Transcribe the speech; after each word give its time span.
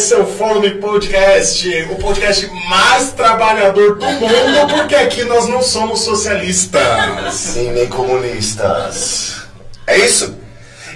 esse 0.00 0.14
é 0.14 0.16
o 0.16 0.24
Fome 0.24 0.70
Podcast, 0.76 1.68
o 1.90 1.96
podcast 1.96 2.50
mais 2.70 3.12
trabalhador 3.12 3.98
do 3.98 4.06
mundo, 4.06 4.74
porque 4.74 4.94
aqui 4.94 5.24
nós 5.24 5.46
não 5.46 5.60
somos 5.60 6.00
socialistas. 6.00 7.34
Sim, 7.34 7.72
nem 7.72 7.86
comunistas. 7.86 9.42
É 9.86 9.98
isso? 9.98 10.34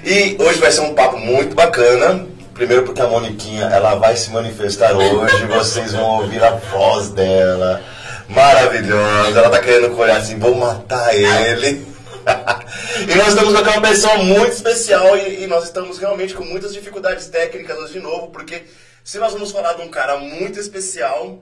E 0.03 0.39
hoje 0.41 0.59
vai 0.59 0.73
ser 0.73 0.81
um 0.81 0.95
papo 0.95 1.19
muito 1.19 1.55
bacana. 1.55 2.27
Primeiro 2.55 2.85
porque 2.85 3.03
a 3.03 3.07
Moniquinha, 3.07 3.65
ela 3.67 3.95
vai 3.97 4.17
se 4.17 4.31
manifestar 4.31 4.97
hoje, 4.97 5.45
vocês 5.53 5.93
vão 5.93 6.23
ouvir 6.23 6.43
a 6.43 6.53
voz 6.53 7.11
dela. 7.11 7.83
Maravilhosa. 8.27 9.39
Ela 9.39 9.51
tá 9.51 9.59
querendo 9.59 9.95
olhar 9.99 10.17
assim, 10.17 10.39
vou 10.39 10.55
matar 10.55 11.15
ele. 11.15 11.87
e 13.07 13.15
nós 13.17 13.29
estamos 13.29 13.53
com 13.53 13.71
uma 13.71 13.83
pessoa 13.83 14.17
muito 14.17 14.53
especial 14.53 15.15
e, 15.15 15.45
e, 15.45 15.47
nós 15.47 15.65
estamos 15.65 15.99
realmente 15.99 16.33
com 16.33 16.43
muitas 16.43 16.73
dificuldades 16.73 17.27
técnicas 17.27 17.77
hoje 17.77 17.93
de 17.93 18.01
novo, 18.01 18.29
porque 18.29 18.63
se 19.05 19.19
nós 19.19 19.35
vamos 19.35 19.53
falar 19.53 19.75
de 19.75 19.83
um 19.83 19.91
cara 19.91 20.17
muito 20.17 20.59
especial, 20.59 21.39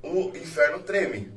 o 0.00 0.28
inferno 0.36 0.78
treme. 0.78 1.32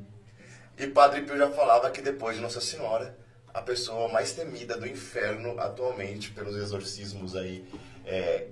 E 0.78 0.86
Padre 0.86 1.24
Pio 1.24 1.36
já 1.36 1.50
falava 1.50 1.90
que 1.90 2.00
depois 2.00 2.36
de 2.36 2.44
Nossa 2.44 2.62
Senhora, 2.62 3.18
a 3.52 3.60
pessoa 3.60 4.08
mais 4.08 4.34
temida 4.34 4.78
do 4.78 4.88
inferno 4.88 5.60
atualmente, 5.60 6.30
pelos 6.30 6.56
exorcismos 6.56 7.36
aí 7.36 7.68
é, 8.06 8.50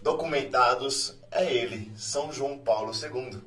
documentados, 0.00 1.18
é 1.30 1.44
ele, 1.44 1.92
São 1.94 2.32
João 2.32 2.58
Paulo 2.58 2.90
II. 2.90 3.42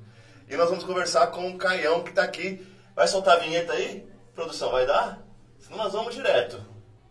E 0.48 0.56
nós 0.56 0.70
vamos 0.70 0.84
conversar 0.84 1.28
com 1.28 1.50
o 1.50 1.58
Caião 1.58 2.04
que 2.04 2.12
está 2.12 2.22
aqui. 2.22 2.64
Vai 2.96 3.08
soltar 3.08 3.38
a 3.38 3.40
vinheta 3.40 3.74
aí? 3.74 4.08
Produção, 4.36 4.72
vai 4.72 4.86
dar? 4.86 5.26
Senão 5.58 5.80
nós 5.80 5.94
vamos 5.94 6.14
direto. 6.14 6.64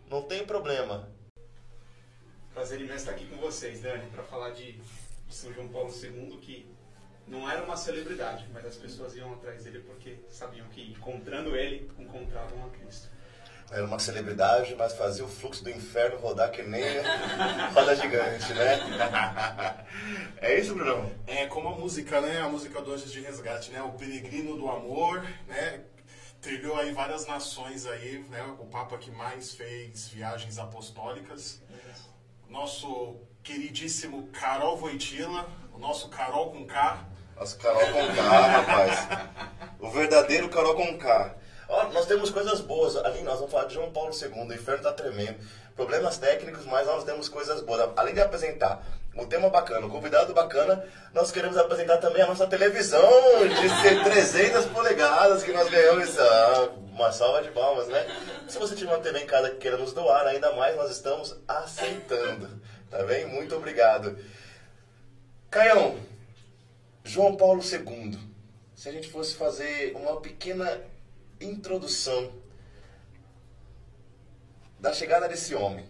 Não 0.09 0.21
tem 0.21 0.45
problema. 0.45 1.09
Prazer 2.53 2.79
imenso 2.79 2.95
estar 2.99 3.11
aqui 3.11 3.25
com 3.25 3.35
vocês, 3.35 3.81
Dani, 3.81 4.05
para 4.11 4.23
falar 4.23 4.51
de, 4.51 4.79
São 5.33 5.53
João 5.53 5.67
Paulo 5.67 5.91
II, 5.91 6.37
que 6.41 6.69
não 7.27 7.49
era 7.49 7.63
uma 7.63 7.77
celebridade, 7.77 8.47
mas 8.53 8.65
as 8.65 8.75
pessoas 8.75 9.15
iam 9.15 9.33
atrás 9.33 9.63
dele 9.63 9.79
porque 9.79 10.19
sabiam 10.29 10.67
que 10.69 10.91
encontrando 10.91 11.55
ele, 11.55 11.89
encontravam 11.97 12.65
a 12.65 12.69
Cristo. 12.69 13.09
Era 13.71 13.85
uma 13.85 13.99
celebridade, 13.99 14.75
mas 14.75 14.93
fazia 14.93 15.23
o 15.23 15.29
fluxo 15.29 15.63
do 15.63 15.69
inferno 15.69 16.17
rodar 16.17 16.51
que 16.51 16.61
nem 16.61 16.83
roda 17.73 17.95
gigante, 17.95 18.53
né? 18.53 19.85
É 20.41 20.59
isso, 20.59 20.73
Bruno? 20.73 21.09
É 21.27 21.45
como 21.45 21.69
a 21.69 21.77
música, 21.77 22.19
né? 22.19 22.41
A 22.41 22.49
música 22.49 22.81
do 22.81 22.91
Anjos 22.91 23.11
de 23.11 23.21
Resgate, 23.21 23.71
né? 23.71 23.81
O 23.81 23.91
peregrino 23.91 24.57
do 24.57 24.67
amor, 24.67 25.21
né? 25.47 25.85
trilhou 26.41 26.75
aí 26.75 26.91
várias 26.91 27.27
nações 27.27 27.85
aí, 27.85 28.25
né? 28.29 28.43
O 28.59 28.65
Papa 28.65 28.97
que 28.97 29.11
mais 29.11 29.53
fez 29.53 30.09
viagens 30.09 30.57
apostólicas. 30.57 31.61
Nosso 32.49 33.19
queridíssimo 33.43 34.29
Carol 34.33 34.77
Voitila, 34.77 35.47
o 35.73 35.79
nosso 35.79 36.09
Carol 36.09 36.51
com 36.51 36.65
K. 36.65 37.05
Nosso 37.35 37.57
Carol 37.57 37.81
com 37.81 38.15
K, 38.15 38.21
rapaz. 38.21 39.07
O 39.79 39.89
verdadeiro 39.89 40.49
Carol 40.49 40.75
com 40.75 40.97
K. 40.97 41.35
Ó, 41.67 41.85
nós 41.89 42.05
temos 42.05 42.29
coisas 42.29 42.61
boas. 42.61 42.95
Ali 42.97 43.21
nós 43.21 43.37
vamos 43.37 43.51
falar 43.51 43.65
de 43.65 43.73
João 43.73 43.91
Paulo 43.91 44.11
II, 44.13 44.29
o 44.29 44.53
inferno 44.53 44.83
tá 44.83 44.93
tremendo. 44.93 45.39
Problemas 45.75 46.17
técnicos, 46.17 46.65
mas 46.65 46.85
nós 46.85 47.03
temos 47.03 47.29
coisas 47.29 47.61
boas. 47.61 47.89
Além 47.95 48.13
de 48.13 48.21
apresentar 48.21 48.83
o 49.15 49.25
tema 49.25 49.49
bacana, 49.49 49.87
o 49.87 49.89
convidado 49.89 50.33
bacana, 50.33 50.85
nós 51.13 51.31
queremos 51.31 51.57
apresentar 51.57 51.97
também 51.97 52.21
a 52.21 52.27
nossa 52.27 52.45
televisão 52.45 53.01
de 53.47 54.03
300 54.03 54.65
polegadas 54.67 55.43
que 55.43 55.51
nós 55.51 55.69
ganhamos. 55.69 56.19
Ah, 56.19 56.69
uma 56.91 57.11
salva 57.11 57.41
de 57.41 57.49
palmas, 57.49 57.87
né? 57.87 58.05
Se 58.47 58.59
você 58.59 58.75
tiver 58.75 58.91
uma 58.91 58.99
TV 58.99 59.19
em 59.19 59.25
casa 59.25 59.49
que 59.49 59.57
queira 59.57 59.77
nos 59.77 59.93
doar, 59.93 60.27
ainda 60.27 60.53
mais 60.53 60.75
nós 60.75 60.91
estamos 60.91 61.35
aceitando. 61.47 62.61
Tá 62.91 63.03
bem? 63.05 63.25
Muito 63.25 63.55
obrigado. 63.55 64.19
Caião, 65.49 65.97
João 67.05 67.37
Paulo 67.37 67.61
II. 67.63 68.19
Se 68.75 68.89
a 68.89 68.91
gente 68.91 69.09
fosse 69.09 69.35
fazer 69.35 69.95
uma 69.95 70.19
pequena 70.19 70.81
introdução 71.39 72.33
da 74.77 74.91
chegada 74.91 75.29
desse 75.29 75.55
homem 75.55 75.87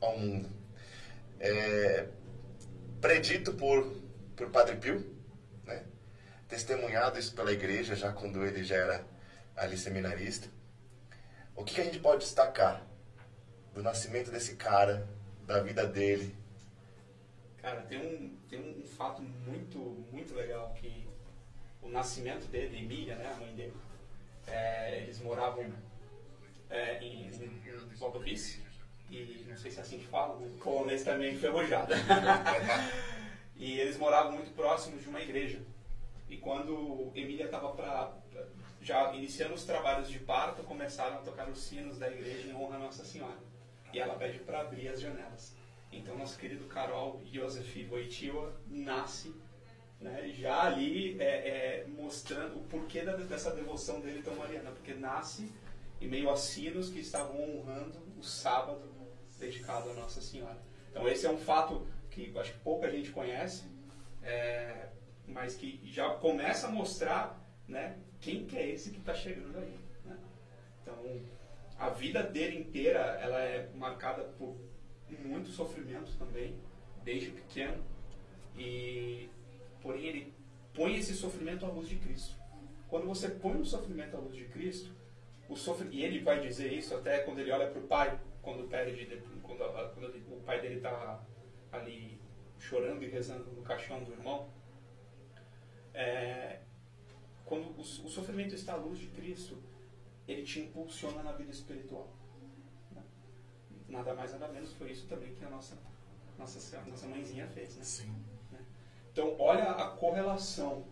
ao 0.00 0.18
mundo. 0.18 0.50
É, 1.38 2.08
predito 3.00 3.54
por, 3.54 3.94
por 4.34 4.50
Padre 4.50 4.76
Pio, 4.76 5.06
né? 5.64 5.84
testemunhado 6.48 7.20
isso 7.20 7.34
pela 7.34 7.52
igreja 7.52 7.94
já 7.94 8.12
quando 8.12 8.44
ele 8.44 8.64
já 8.64 8.74
era 8.74 9.06
ali 9.54 9.78
seminarista. 9.78 10.48
O 11.54 11.62
que, 11.62 11.74
que 11.74 11.80
a 11.80 11.84
gente 11.84 12.00
pode 12.00 12.24
destacar 12.24 12.84
do 13.72 13.80
nascimento 13.80 14.32
desse 14.32 14.56
cara, 14.56 15.06
da 15.46 15.60
vida 15.60 15.86
dele? 15.86 16.34
Cara, 17.58 17.82
tem 17.82 17.98
um, 17.98 18.36
tem 18.48 18.60
um 18.60 18.84
fato 18.84 19.22
muito, 19.22 19.78
muito 20.12 20.34
legal 20.34 20.74
que 20.74 21.06
o 21.82 21.88
nascimento 21.88 22.46
dele, 22.46 22.78
Emília, 22.78 23.14
né, 23.16 23.32
a 23.32 23.36
mãe 23.36 23.54
dele, 23.54 23.74
é, 24.46 25.02
eles 25.02 25.20
moravam 25.20 25.72
é, 26.68 26.98
em, 27.02 27.28
em, 27.28 27.56
Valdovice, 27.96 28.62
e 29.10 29.44
não 29.48 29.56
sei 29.56 29.70
se 29.70 29.78
é 29.78 29.82
assim 29.82 29.98
que 29.98 30.06
fala, 30.06 30.38
mas 30.38 30.52
polonês 30.58 31.02
também 31.02 31.34
enferrujada. 31.34 31.94
e 33.56 33.78
eles 33.80 33.96
moravam 33.96 34.32
muito 34.32 34.54
próximos 34.54 35.02
de 35.02 35.08
uma 35.08 35.20
igreja. 35.20 35.60
E 36.28 36.36
quando 36.36 37.10
Emília 37.14 37.46
estava 37.46 37.72
para 37.72 38.12
já 38.82 39.12
iniciando 39.14 39.54
os 39.54 39.64
trabalhos 39.64 40.08
de 40.08 40.18
parto, 40.18 40.62
começaram 40.64 41.16
a 41.16 41.22
tocar 41.22 41.48
os 41.48 41.62
sinos 41.62 41.98
da 41.98 42.10
igreja 42.10 42.48
em 42.48 42.54
honra 42.54 42.76
a 42.76 42.80
Nossa 42.80 43.04
Senhora. 43.04 43.38
E 43.96 43.98
ela 43.98 44.14
pede 44.14 44.40
para 44.40 44.60
abrir 44.60 44.88
as 44.88 45.00
janelas. 45.00 45.56
Então, 45.90 46.18
nosso 46.18 46.38
querido 46.38 46.66
Carol 46.66 47.22
Josef 47.24 47.86
Wojtyła 47.86 48.52
nasce 48.68 49.34
né, 49.98 50.28
já 50.36 50.64
ali 50.64 51.18
é, 51.18 51.24
é, 51.24 51.86
mostrando 51.86 52.58
o 52.58 52.64
porquê 52.64 53.00
da, 53.00 53.16
dessa 53.16 53.52
devoção 53.52 54.02
dele 54.02 54.22
tão 54.22 54.36
mariana, 54.36 54.70
porque 54.70 54.92
nasce 54.92 55.50
em 55.98 56.08
meio 56.08 56.28
a 56.28 56.36
sinos 56.36 56.90
que 56.90 57.00
estavam 57.00 57.40
honrando 57.40 57.98
o 58.18 58.22
sábado 58.22 58.82
dedicado 59.38 59.88
a 59.88 59.94
Nossa 59.94 60.20
Senhora. 60.20 60.58
Então 60.90 61.08
esse 61.08 61.24
é 61.24 61.30
um 61.30 61.38
fato 61.38 61.86
que 62.10 62.30
acho 62.38 62.52
que 62.52 62.58
pouca 62.58 62.90
gente 62.90 63.10
conhece, 63.10 63.64
é, 64.22 64.90
mas 65.26 65.56
que 65.56 65.80
já 65.84 66.10
começa 66.16 66.66
a 66.66 66.70
mostrar 66.70 67.42
né, 67.66 67.96
quem 68.20 68.44
que 68.44 68.58
é 68.58 68.68
esse 68.68 68.90
que 68.90 68.98
está 68.98 69.14
chegando 69.14 69.56
aí. 69.56 69.80
Né? 70.04 70.18
Então 70.82 70.94
a 71.78 71.90
vida 71.90 72.22
dele 72.22 72.58
inteira 72.58 73.00
ela 73.20 73.38
é 73.38 73.70
marcada 73.74 74.24
por 74.38 74.56
muito 75.24 75.50
sofrimento 75.50 76.16
também, 76.18 76.58
desde 77.04 77.30
pequeno, 77.30 77.84
e 78.56 79.28
porém 79.80 80.06
ele 80.06 80.34
põe 80.74 80.96
esse 80.96 81.14
sofrimento 81.14 81.64
à 81.64 81.68
luz 81.68 81.88
de 81.88 81.96
Cristo. 81.96 82.36
Quando 82.88 83.06
você 83.06 83.28
põe 83.28 83.56
o 83.60 83.64
sofrimento 83.64 84.16
à 84.16 84.20
luz 84.20 84.36
de 84.36 84.44
Cristo, 84.46 84.94
o 85.48 85.56
sofr... 85.56 85.86
e 85.90 86.04
ele 86.04 86.20
vai 86.20 86.40
dizer 86.40 86.72
isso 86.72 86.94
até 86.94 87.20
quando 87.20 87.40
ele 87.40 87.50
olha 87.50 87.68
para 87.68 87.80
o 87.80 87.86
pai, 87.86 88.20
quando 88.42 88.68
perde, 88.68 89.06
quando, 89.42 89.58
quando 89.94 90.36
o 90.36 90.40
pai 90.42 90.60
dele 90.60 90.76
está 90.76 91.24
ali 91.72 92.20
chorando 92.58 93.02
e 93.02 93.08
rezando 93.08 93.50
no 93.52 93.62
caixão 93.62 94.02
do 94.02 94.12
irmão, 94.12 94.50
é, 95.92 96.60
quando 97.44 97.68
o, 97.68 97.80
o, 97.80 97.84
sofrimento 97.84 98.54
está 98.54 98.74
à 98.74 98.76
luz 98.76 98.98
de 98.98 99.06
Cristo, 99.08 99.58
ele 100.26 100.42
te 100.42 100.60
impulsiona 100.60 101.22
na 101.22 101.32
vida 101.32 101.50
espiritual. 101.50 102.08
Né? 102.92 103.02
Nada 103.88 104.14
mais 104.14 104.32
nada 104.32 104.48
menos 104.48 104.72
foi 104.72 104.90
isso 104.90 105.06
também 105.06 105.34
que 105.34 105.44
a 105.44 105.50
nossa 105.50 105.76
nossa 106.38 106.80
nossa 106.86 107.06
mãezinha 107.06 107.46
fez, 107.48 107.76
né? 107.76 107.84
Sim. 107.84 108.14
Né? 108.52 108.58
Então 109.12 109.36
olha 109.38 109.70
a 109.70 109.90
correlação 109.90 110.86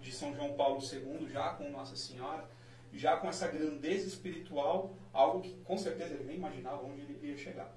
de 0.00 0.12
São 0.12 0.34
João 0.34 0.54
Paulo 0.54 0.80
II 0.80 1.28
já 1.28 1.50
com 1.54 1.70
Nossa 1.70 1.96
Senhora 1.96 2.48
já 2.92 3.16
com 3.16 3.28
essa 3.28 3.48
grandeza 3.48 4.06
espiritual, 4.06 4.94
algo 5.12 5.40
que 5.40 5.54
com 5.64 5.76
certeza 5.76 6.14
ele 6.14 6.24
nem 6.24 6.36
imaginava 6.36 6.82
onde 6.82 7.02
ele 7.02 7.18
ia 7.28 7.36
chegar. 7.36 7.76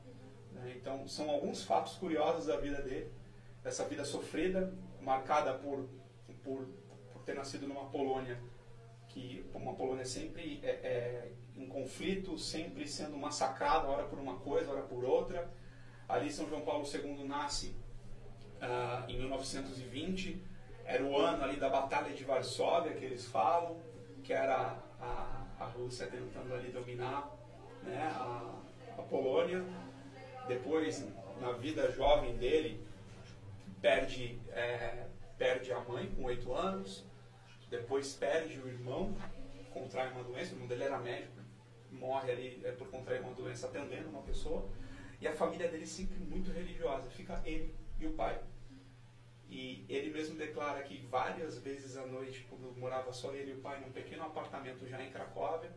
Né? 0.54 0.74
Então, 0.76 1.08
são 1.08 1.30
alguns 1.30 1.64
fatos 1.64 1.94
curiosos 1.94 2.46
da 2.46 2.58
vida 2.58 2.82
dele, 2.82 3.12
dessa 3.64 3.86
vida 3.86 4.06
sofrida, 4.06 4.74
marcada 5.02 5.54
por, 5.54 5.88
por, 6.44 6.68
por 7.14 7.22
ter 7.24 7.36
nascido 7.36 7.68
numa 7.68 7.86
Polônia, 7.90 8.40
que 9.14 9.46
uma 9.54 9.74
Polônia 9.74 10.06
sempre 10.06 10.60
é, 10.64 10.70
é, 10.70 11.32
em 11.56 11.68
conflito, 11.68 12.38
sempre 12.38 12.88
sendo 12.88 13.18
massacrada, 13.18 13.88
ora 13.88 14.04
por 14.04 14.18
uma 14.18 14.38
coisa, 14.38 14.72
ora 14.72 14.82
por 14.82 15.04
outra. 15.04 15.50
Ali, 16.08 16.32
São 16.32 16.48
João 16.48 16.62
Paulo 16.62 16.86
II 16.86 17.26
nasce 17.28 17.76
ah, 18.62 19.06
em 19.08 19.18
1920, 19.18 20.42
era 20.86 21.04
o 21.04 21.18
ano 21.18 21.44
ali 21.44 21.58
da 21.58 21.70
Batalha 21.70 22.14
de 22.14 22.24
Varsóvia, 22.24 22.94
que 22.94 23.06
eles 23.06 23.26
falam, 23.26 23.80
que 24.24 24.34
era 24.34 24.78
a, 25.00 25.46
a 25.60 25.66
Rússia 25.66 26.08
tentando 26.08 26.54
ali 26.54 26.72
dominar 26.72 27.30
né, 27.84 28.12
a, 28.14 28.56
a 28.98 29.02
Polônia. 29.04 29.64
Depois, 30.48 31.06
na 31.40 31.52
vida 31.54 31.92
jovem 31.92 32.36
dele, 32.38 32.86
perde, 33.82 34.40
é, 34.50 35.06
perde 35.38 35.72
a 35.72 35.80
mãe 35.82 36.08
com 36.16 36.24
oito 36.24 36.54
anos, 36.54 37.06
depois 37.72 38.14
perde 38.14 38.60
o 38.60 38.68
irmão, 38.68 39.16
contrai 39.74 40.12
uma 40.12 40.24
doença, 40.24 40.52
o 40.52 40.56
irmão 40.56 40.68
dele 40.68 40.84
era 40.84 41.00
médico, 41.00 41.40
morre 41.90 42.32
ali 42.32 42.62
é, 42.66 42.72
por 42.74 42.88
contrair 42.90 43.22
uma 43.22 43.34
doença 43.34 43.68
atendendo 43.68 44.10
uma 44.10 44.22
pessoa, 44.22 44.70
e 45.20 45.28
a 45.28 45.34
família 45.34 45.70
dele 45.70 45.88
sempre 45.88 46.20
muito 46.20 46.52
religiosa, 46.52 47.10
fica 47.10 47.42
ele 47.46 47.74
e 47.98 48.06
o 48.06 48.14
pai. 48.14 48.40
E, 49.50 49.86
cara 50.48 50.84
que 50.84 51.06
várias 51.08 51.58
vezes 51.60 51.98
à 51.98 52.06
noite, 52.06 52.46
quando 52.50 52.78
morava 52.78 53.12
só 53.12 53.34
ele 53.34 53.52
e 53.52 53.54
o 53.56 53.62
pai 53.62 53.80
num 53.80 53.92
pequeno 53.92 54.24
apartamento 54.24 54.88
já 54.88 55.02
em 55.02 55.12
Cracóvia, 55.12 55.72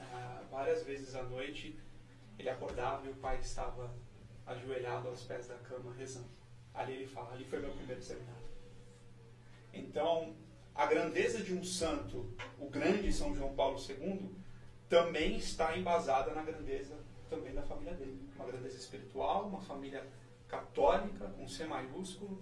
ah, 0.00 0.42
várias 0.50 0.84
vezes 0.84 1.14
à 1.14 1.22
noite 1.22 1.78
ele 2.38 2.48
acordava 2.48 3.06
e 3.06 3.10
o 3.10 3.16
pai 3.16 3.38
estava 3.38 3.94
ajoelhado 4.46 5.08
aos 5.08 5.24
pés 5.24 5.48
da 5.48 5.56
cama 5.58 5.92
rezando. 5.94 6.28
Ali 6.72 6.92
ele 6.94 7.06
fala, 7.06 7.32
ali 7.32 7.44
foi 7.44 7.58
meu 7.60 7.72
primeiro 7.72 8.02
seminário. 8.02 8.48
Então, 9.72 10.36
a 10.78 10.86
grandeza 10.86 11.42
de 11.42 11.52
um 11.52 11.64
santo, 11.64 12.32
o 12.56 12.70
grande 12.70 13.12
São 13.12 13.34
João 13.34 13.52
Paulo 13.52 13.76
II, 13.76 14.30
também 14.88 15.36
está 15.36 15.76
embasada 15.76 16.32
na 16.32 16.42
grandeza 16.42 16.96
também 17.28 17.52
da 17.52 17.62
família 17.62 17.94
dele. 17.94 18.30
Uma 18.36 18.46
grandeza 18.46 18.76
espiritual, 18.76 19.48
uma 19.48 19.60
família 19.60 20.06
católica, 20.46 21.26
com 21.30 21.48
C 21.48 21.64
maiúsculo, 21.64 22.40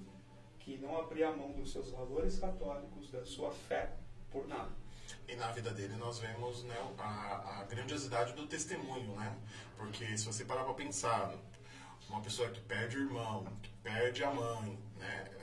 que 0.58 0.76
não 0.76 1.00
abria 1.00 1.32
mão 1.32 1.52
dos 1.52 1.72
seus 1.72 1.90
valores 1.90 2.38
católicos, 2.38 3.10
da 3.10 3.24
sua 3.24 3.50
fé, 3.50 3.96
por 4.30 4.46
nada. 4.46 4.70
E 5.26 5.34
na 5.34 5.50
vida 5.52 5.70
dele 5.70 5.96
nós 5.96 6.18
vemos 6.18 6.62
né, 6.64 6.76
a, 6.98 7.60
a 7.60 7.64
grandiosidade 7.64 8.34
do 8.34 8.46
testemunho, 8.46 9.16
né? 9.16 9.34
Porque 9.78 10.16
se 10.18 10.26
você 10.26 10.44
parar 10.44 10.64
para 10.64 10.74
pensar, 10.74 11.34
uma 12.10 12.20
pessoa 12.20 12.50
que 12.50 12.60
perde 12.60 12.98
o 12.98 13.00
irmão, 13.00 13.46
que 13.62 13.70
perde 13.82 14.22
a 14.22 14.30
mãe, 14.30 14.78
né? 14.98 15.35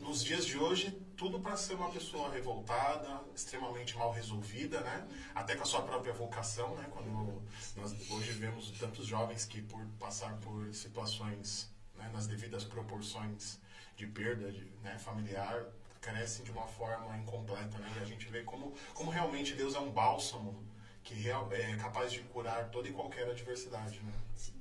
Nos 0.00 0.24
dias 0.24 0.46
de 0.46 0.56
hoje, 0.58 0.90
tudo 1.16 1.38
para 1.38 1.56
ser 1.56 1.74
uma 1.74 1.90
pessoa 1.90 2.30
revoltada, 2.30 3.20
extremamente 3.34 3.96
mal 3.96 4.10
resolvida, 4.10 4.80
né? 4.80 5.06
Até 5.34 5.54
com 5.54 5.62
a 5.62 5.66
sua 5.66 5.82
própria 5.82 6.12
vocação, 6.14 6.74
né? 6.76 6.86
Quando 6.90 7.42
nós 7.76 8.10
hoje 8.10 8.32
vemos 8.32 8.70
tantos 8.72 9.06
jovens 9.06 9.44
que 9.44 9.60
por 9.60 9.84
passar 9.98 10.34
por 10.38 10.72
situações 10.72 11.70
né, 11.94 12.10
nas 12.12 12.26
devidas 12.26 12.64
proporções 12.64 13.60
de 13.96 14.06
perda 14.06 14.50
de, 14.50 14.64
né, 14.82 14.98
familiar, 14.98 15.66
crescem 16.00 16.44
de 16.44 16.50
uma 16.50 16.66
forma 16.66 17.16
incompleta, 17.18 17.78
né? 17.78 17.92
E 17.98 18.02
a 18.02 18.04
gente 18.04 18.26
vê 18.28 18.42
como, 18.44 18.74
como 18.94 19.10
realmente 19.10 19.54
Deus 19.54 19.74
é 19.74 19.80
um 19.80 19.90
bálsamo 19.90 20.64
que 21.06 21.14
real, 21.14 21.48
é 21.52 21.76
capaz 21.76 22.10
de 22.10 22.18
curar 22.20 22.68
toda 22.68 22.88
e 22.88 22.92
qualquer 22.92 23.30
adversidade, 23.30 24.00
né? 24.02 24.12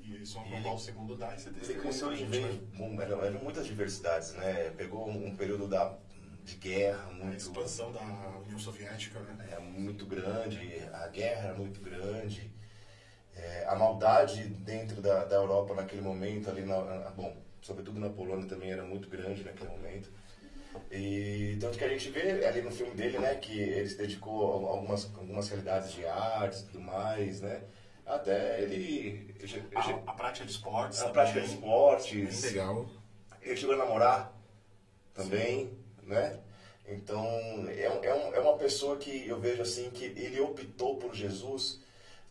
E 0.04 0.24
São 0.24 0.48
João 0.48 0.62
Paulo 0.62 0.80
II 0.80 1.18
dá 1.18 1.34
esse 1.34 1.50
Ele 1.50 1.80
cresceu 1.80 2.14
em 2.14 2.28
meio, 2.28 2.70
eram, 3.02 3.26
eram 3.26 3.40
muitas 3.40 3.66
diversidades, 3.66 4.34
né? 4.34 4.70
Pegou 4.78 5.10
um, 5.10 5.28
um 5.28 5.36
período 5.36 5.68
da, 5.68 5.98
de 6.44 6.56
guerra 6.58 7.12
muito... 7.12 7.34
A 7.34 7.36
expansão 7.36 7.92
da 7.92 8.02
União 8.46 8.60
Soviética, 8.60 9.20
né? 9.22 9.50
É 9.54 9.60
muito 9.60 10.06
grande, 10.06 10.88
a 10.94 11.08
guerra 11.08 11.48
era 11.48 11.54
muito 11.56 11.82
grande, 11.82 12.54
é, 13.36 13.66
a 13.68 13.76
maldade 13.76 14.44
dentro 14.46 15.02
da, 15.02 15.26
da 15.26 15.36
Europa 15.36 15.74
naquele 15.74 16.04
momento, 16.04 16.48
ali 16.48 16.64
na, 16.64 17.10
bom, 17.10 17.36
sobretudo 17.60 18.00
na 18.00 18.12
Polônia 18.12 18.48
também 18.48 18.72
era 18.72 18.84
muito 18.84 19.10
grande 19.10 19.44
naquele 19.44 19.72
momento. 19.72 20.12
E 20.92 21.58
tanto 21.60 21.78
que 21.78 21.84
a 21.84 21.90
gente 21.90 22.10
vê 22.10 22.46
ali 22.46 22.62
no 22.62 22.72
filme 22.72 22.94
dele, 22.96 23.20
né, 23.20 23.36
que 23.36 23.60
ele 23.60 23.88
se 23.88 23.98
dedicou 23.98 24.52
a 24.52 24.72
algumas, 24.72 25.06
algumas 25.16 25.50
realidades 25.50 25.92
de 25.94 26.06
arte 26.06 26.60
e 26.60 26.64
tudo 26.66 26.82
mais, 26.82 27.42
né? 27.42 27.62
Até 28.06 28.62
ele. 28.62 29.36
a, 29.74 30.12
a, 30.12 30.14
prática 30.14 30.46
de 30.46 30.52
esportes. 30.52 31.02
A 31.02 31.10
prática 31.10 31.42
de 31.42 31.48
esportes. 31.48 32.42
Bem 32.42 32.52
legal. 32.52 32.86
Ele 33.42 33.58
chegou 33.58 33.76
a 33.76 33.78
namorar 33.78 34.34
também, 35.14 35.68
Sim. 35.68 35.78
né? 36.04 36.40
Então, 36.88 37.26
é, 37.68 37.82
é, 37.82 38.36
é 38.36 38.40
uma 38.40 38.58
pessoa 38.58 38.98
que 38.98 39.28
eu 39.28 39.40
vejo 39.40 39.62
assim 39.62 39.90
que 39.90 40.06
ele 40.06 40.40
optou 40.40 40.98
por 40.98 41.16
Jesus 41.16 41.84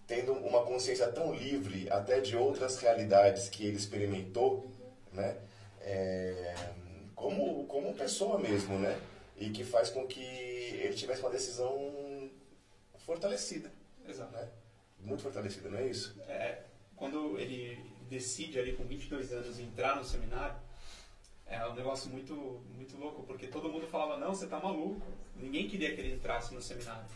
tendo 0.07 0.33
uma 0.33 0.65
consciência 0.65 1.09
tão 1.09 1.35
livre 1.35 1.89
até 1.91 2.21
de 2.21 2.37
outras 2.37 2.79
realidades 2.79 3.49
que 3.49 3.67
ele 3.67 3.77
experimentou, 3.77 4.71
né? 5.13 5.37
É, 5.81 6.55
como, 7.15 7.67
como 7.67 7.95
pessoa 7.95 8.39
mesmo, 8.39 8.79
né? 8.79 9.01
E 9.37 9.51
que 9.51 9.65
faz 9.65 9.91
com 9.91 10.07
que 10.07 10.21
ele 10.21 10.95
tivesse 10.95 11.21
uma 11.21 11.31
decisão 11.31 12.31
fortalecida. 12.99 13.73
Exato. 14.07 14.33
Né? 14.33 14.49
Muito 15.01 15.23
fortalecida, 15.23 15.69
não 15.69 15.79
é 15.79 15.87
isso? 15.87 16.15
É, 16.29 16.63
quando 16.97 17.39
ele 17.39 17.79
decide 18.09 18.59
ali 18.59 18.73
com 18.75 18.85
22 18.85 19.33
anos 19.33 19.59
entrar 19.59 19.97
no 19.97 20.05
seminário, 20.05 20.57
é 21.47 21.67
um 21.67 21.75
negócio 21.75 22.11
muito, 22.11 22.35
muito 22.75 22.97
louco, 22.97 23.23
porque 23.25 23.47
todo 23.47 23.69
mundo 23.69 23.87
falava, 23.87 24.19
não, 24.19 24.35
você 24.35 24.47
tá 24.47 24.59
maluco. 24.59 25.07
Ninguém 25.37 25.69
queria 25.69 25.95
que 25.95 26.01
ele 26.01 26.15
entrasse 26.15 26.55
no 26.55 26.63
seminário. 26.63 27.07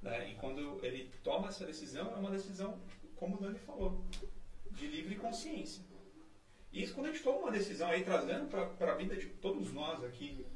Né? 0.00 0.30
E 0.30 0.34
quando 0.34 0.84
ele 0.84 1.10
toma 1.22 1.48
essa 1.48 1.64
decisão, 1.64 2.12
é 2.12 2.16
uma 2.16 2.30
decisão, 2.30 2.78
como 3.16 3.36
o 3.36 3.40
Dani 3.40 3.58
falou, 3.58 4.04
de 4.70 4.86
livre 4.86 5.16
consciência. 5.16 5.82
E 6.72 6.82
isso 6.82 6.94
quando 6.94 7.06
a 7.06 7.12
gente 7.12 7.22
toma 7.22 7.38
uma 7.38 7.50
decisão 7.50 7.88
aí, 7.88 8.02
trazendo 8.02 8.48
para 8.48 8.92
a 8.92 8.96
vida 8.96 9.14
de 9.14 9.26
todos 9.26 9.72
nós 9.72 10.02
aqui, 10.02 10.46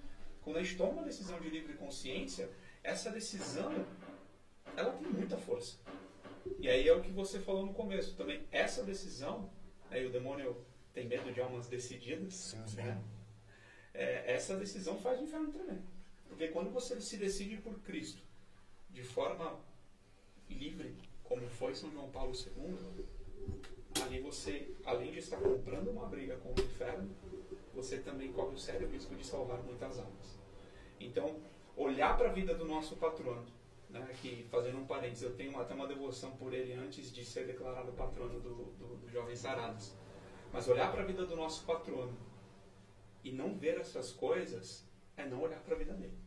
quando 0.43 0.57
a 0.57 0.63
gente 0.63 0.77
toma 0.77 0.93
uma 0.93 1.03
decisão 1.03 1.39
de 1.41 1.51
livre 1.51 1.75
consciência, 1.75 2.49
essa 2.83 3.11
decisão, 3.11 3.85
ela 4.77 4.93
tem 4.93 5.09
muita 5.09 5.37
força. 5.37 5.79
E 6.59 6.69
aí 6.69 6.89
é 6.89 6.93
o 6.93 7.03
que 7.03 7.11
você 7.11 7.41
falou 7.41 7.67
no 7.67 7.75
começo 7.75 8.15
também. 8.15 8.47
Essa 8.51 8.83
decisão, 8.83 9.51
aí 9.91 10.07
o 10.07 10.11
demônio 10.11 10.65
tem 10.95 11.07
medo 11.07 11.33
de 11.33 11.41
almas 11.41 11.67
decididas, 11.67 12.33
sim. 12.35 12.77
Né? 12.77 13.03
É, 13.93 14.33
essa 14.33 14.57
decisão 14.57 14.99
faz 14.99 15.21
o 15.21 15.25
inferno 15.25 15.53
tremer. 15.53 15.81
Porque 16.29 16.49
quando 16.49 16.71
você 16.71 17.01
se 17.01 17.17
decide 17.17 17.59
por 17.59 17.81
Cristo, 17.81 18.23
de 18.91 19.03
forma 19.03 19.61
livre, 20.49 20.97
como 21.25 21.47
foi 21.49 21.75
São 21.75 21.91
João 21.91 22.11
Paulo 22.11 22.33
II, 22.35 23.05
ali 24.07 24.21
você, 24.21 24.75
além 24.85 25.11
de 25.11 25.19
estar 25.19 25.37
comprando 25.37 25.89
uma 25.91 26.07
briga 26.07 26.37
com 26.37 26.49
o 26.49 26.65
inferno, 26.65 27.11
você 27.75 27.99
também 27.99 28.33
corre 28.33 28.55
o 28.55 28.59
sério 28.59 28.89
risco 28.89 29.15
de 29.15 29.27
salvar 29.27 29.63
muitas 29.63 29.99
almas. 29.99 30.39
Então, 30.99 31.37
olhar 31.77 32.17
para 32.17 32.31
a 32.31 32.33
vida 32.33 32.55
do 32.55 32.65
nosso 32.65 32.97
patrono, 32.97 33.47
né, 33.91 34.09
que 34.21 34.47
fazendo 34.51 34.79
um 34.79 34.87
parênteses, 34.87 35.23
eu 35.23 35.35
tenho 35.35 35.59
até 35.61 35.75
uma 35.75 35.87
devoção 35.87 36.33
por 36.37 36.53
ele 36.53 36.73
antes 36.73 37.13
de 37.13 37.25
ser 37.25 37.47
declarado 37.47 37.93
patrono 37.93 38.41
do, 38.41 38.55
do, 38.79 38.97
do 38.97 39.09
Jovem 39.11 39.37
Sarados. 39.37 39.93
Mas 40.53 40.69
olhar 40.69 40.91
para 40.91 41.03
a 41.03 41.07
vida 41.07 41.27
do 41.27 41.37
nosso 41.37 41.65
patrono 41.65 42.17
e 43.23 43.33
não 43.33 43.55
ver 43.55 43.79
essas 43.79 44.11
coisas 44.13 44.89
é 45.17 45.27
não 45.27 45.43
olhar 45.43 45.61
para 45.61 45.75
a 45.75 45.79
vida 45.79 45.93
dele 45.93 46.27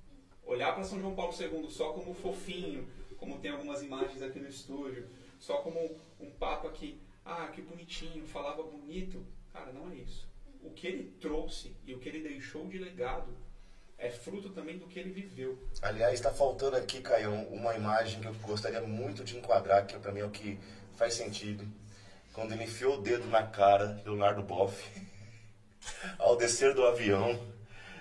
olhar 0.50 0.74
para 0.74 0.84
São 0.84 1.00
João 1.00 1.14
Paulo 1.14 1.32
II 1.40 1.70
só 1.70 1.94
como 1.94 2.14
fofinho, 2.14 2.88
como 3.18 3.38
tem 3.40 3.52
algumas 3.52 3.84
imagens 3.84 4.22
aqui 4.24 4.40
no 4.40 4.48
estúdio, 4.48 5.08
só 5.38 5.58
como 5.58 5.80
um 6.20 6.32
papa 6.32 6.70
que, 6.72 7.00
ah, 7.30 7.48
que 7.48 7.62
bonitinho, 7.62 8.26
falava 8.26 8.64
bonito. 8.64 9.26
Cara, 9.54 9.72
não 9.72 9.92
é 9.92 9.96
isso. 9.96 10.28
O 10.62 10.72
que 10.72 10.88
ele 10.88 11.16
trouxe 11.22 11.76
e 11.86 11.94
o 11.94 12.00
que 12.00 12.10
ele 12.10 12.28
deixou 12.28 12.68
de 12.68 12.78
legado 12.78 13.38
é 13.98 14.10
fruto 14.10 14.50
também 14.50 14.78
do 14.78 14.88
que 14.88 14.98
ele 14.98 15.12
viveu. 15.12 15.58
Aliás, 15.82 16.14
está 16.14 16.32
faltando 16.32 16.76
aqui, 16.76 17.02
Caio, 17.02 17.34
uma 17.50 17.76
imagem 17.76 18.22
que 18.22 18.28
eu 18.28 18.34
gostaria 18.36 18.82
muito 18.82 19.24
de 19.24 19.38
enquadrar, 19.38 19.86
que 19.86 19.98
para 20.00 20.12
mim 20.12 20.22
é 20.22 20.26
o 20.26 20.32
que 20.32 20.58
faz 20.96 21.14
sentido. 21.14 21.68
Quando 22.34 22.54
ele 22.54 22.64
enfiou 22.64 22.98
o 22.98 23.02
dedo 23.02 23.28
na 23.28 23.44
cara, 23.44 24.02
Leonardo 24.06 24.42
Boff, 24.42 24.90
ao 26.18 26.38
descer 26.38 26.74
do 26.74 26.86
avião, 26.86 27.40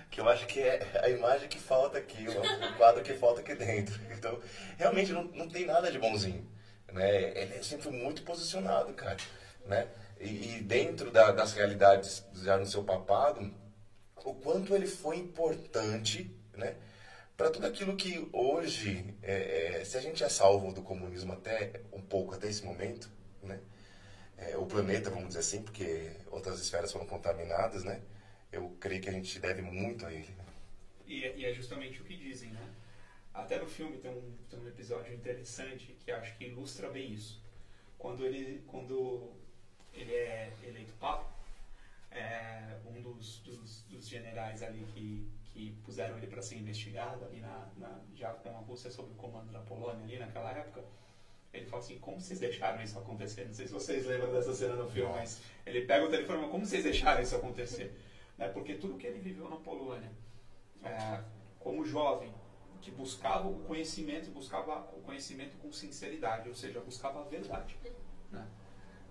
que 0.09 0.21
eu 0.21 0.27
acho 0.27 0.47
que 0.47 0.59
é 0.59 1.01
a 1.03 1.09
imagem 1.09 1.47
que 1.47 1.59
falta 1.59 1.97
aqui, 1.97 2.25
o 2.27 2.77
quadro 2.77 3.03
que 3.03 3.13
falta 3.13 3.41
aqui 3.41 3.53
dentro. 3.53 3.99
Então, 4.11 4.39
realmente 4.77 5.11
não, 5.11 5.23
não 5.25 5.47
tem 5.47 5.65
nada 5.65 5.91
de 5.91 5.99
bonzinho. 5.99 6.45
Né? 6.91 7.37
Ele 7.39 7.55
é 7.55 7.61
sempre 7.61 7.89
muito 7.89 8.23
posicionado, 8.23 8.93
cara. 8.93 9.17
Né? 9.65 9.87
E, 10.19 10.57
e 10.57 10.61
dentro 10.61 11.11
da, 11.11 11.31
das 11.31 11.53
realidades 11.53 12.25
já 12.35 12.57
no 12.57 12.65
seu 12.65 12.83
papado, 12.83 13.53
o 14.23 14.33
quanto 14.33 14.75
ele 14.75 14.87
foi 14.87 15.17
importante 15.17 16.29
né? 16.53 16.75
para 17.37 17.49
tudo 17.49 17.67
aquilo 17.67 17.95
que 17.95 18.27
hoje, 18.33 19.15
é, 19.23 19.79
é, 19.81 19.85
se 19.85 19.97
a 19.97 20.01
gente 20.01 20.23
é 20.23 20.29
salvo 20.29 20.73
do 20.73 20.81
comunismo 20.81 21.33
até 21.33 21.81
um 21.93 22.01
pouco, 22.01 22.35
até 22.35 22.47
esse 22.47 22.65
momento, 22.65 23.09
né? 23.41 23.59
É, 24.37 24.57
o 24.57 24.65
planeta, 24.65 25.09
vamos 25.09 25.29
dizer 25.29 25.39
assim, 25.39 25.61
porque 25.61 26.11
outras 26.31 26.59
esferas 26.61 26.91
foram 26.91 27.05
contaminadas, 27.05 27.83
né? 27.83 28.01
eu 28.51 28.75
creio 28.79 29.01
que 29.01 29.09
a 29.09 29.13
gente 29.13 29.39
deve 29.39 29.61
muito 29.61 30.05
a 30.05 30.13
ele. 30.13 30.29
E, 31.07 31.23
é, 31.23 31.35
e 31.37 31.45
é 31.45 31.53
justamente 31.53 32.01
o 32.01 32.03
que 32.03 32.15
dizem, 32.15 32.49
né? 32.51 32.67
Até 33.41 33.59
no 33.59 33.67
filme 33.67 33.97
tem 33.97 34.11
um, 34.11 34.37
tem 34.49 34.59
um 34.59 34.67
episódio 34.67 35.13
interessante 35.13 35.95
que 36.03 36.11
acho 36.11 36.37
que 36.37 36.45
ilustra 36.45 36.89
bem 36.89 37.11
isso. 37.11 37.41
Quando 37.97 38.25
ele, 38.25 38.63
quando 38.67 39.31
ele 39.93 40.13
é 40.13 40.53
eleito 40.63 40.93
papa, 40.93 41.29
é, 42.11 42.77
um 42.85 43.01
dos, 43.01 43.39
dos, 43.39 43.83
dos, 43.83 44.07
generais 44.07 44.63
ali 44.63 44.85
que, 44.93 45.29
que 45.51 45.71
puseram 45.83 46.17
ele 46.17 46.27
para 46.27 46.41
ser 46.41 46.57
investigado 46.57 47.25
ali 47.25 47.39
na, 47.39 47.69
na, 47.77 47.99
já 48.15 48.33
com 48.33 48.49
a 48.49 48.59
Rússia 48.59 48.89
sob 48.89 49.11
o 49.11 49.15
comando 49.15 49.51
da 49.51 49.59
Polônia 49.59 50.03
ali 50.03 50.17
naquela 50.17 50.51
época, 50.51 50.83
ele 51.53 51.65
fala 51.65 51.81
assim, 51.81 51.97
como 51.99 52.19
vocês 52.19 52.39
deixaram 52.39 52.81
isso 52.81 52.97
acontecer? 52.97 53.45
Não 53.45 53.53
sei 53.53 53.67
se 53.67 53.73
vocês 53.73 54.05
lembram 54.05 54.31
dessa 54.31 54.53
cena 54.53 54.75
no 54.75 54.89
filme, 54.89 55.11
mas 55.11 55.41
ele 55.65 55.85
pega 55.85 56.05
o 56.05 56.09
telefone 56.09 56.45
e 56.45 56.49
como 56.49 56.65
vocês 56.65 56.83
deixaram 56.83 57.21
isso 57.21 57.35
acontecer? 57.35 57.93
Né? 58.39 58.47
Porque 58.47 58.75
tudo 58.75 58.97
que 58.97 59.05
ele 59.05 59.19
viveu 59.19 59.49
na 59.49 59.57
Polônia, 59.57 60.09
é, 60.81 61.21
como 61.59 61.83
jovem, 61.83 62.33
que 62.81 62.91
buscava 62.91 63.47
o 63.47 63.59
conhecimento, 63.61 64.31
buscava 64.31 64.89
o 64.95 65.01
conhecimento 65.01 65.57
com 65.57 65.71
sinceridade, 65.71 66.49
ou 66.49 66.55
seja, 66.55 66.79
buscava 66.79 67.21
a 67.21 67.23
verdade. 67.23 67.77
Né? 68.31 68.47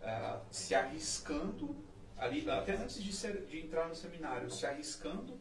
É, 0.02 0.40
se 0.50 0.74
arriscando, 0.74 1.76
ali, 2.16 2.48
até 2.50 2.74
antes 2.76 3.02
de, 3.02 3.12
ser, 3.12 3.46
de 3.46 3.60
entrar 3.60 3.88
no 3.88 3.94
seminário, 3.94 4.50
se 4.50 4.66
arriscando 4.66 5.38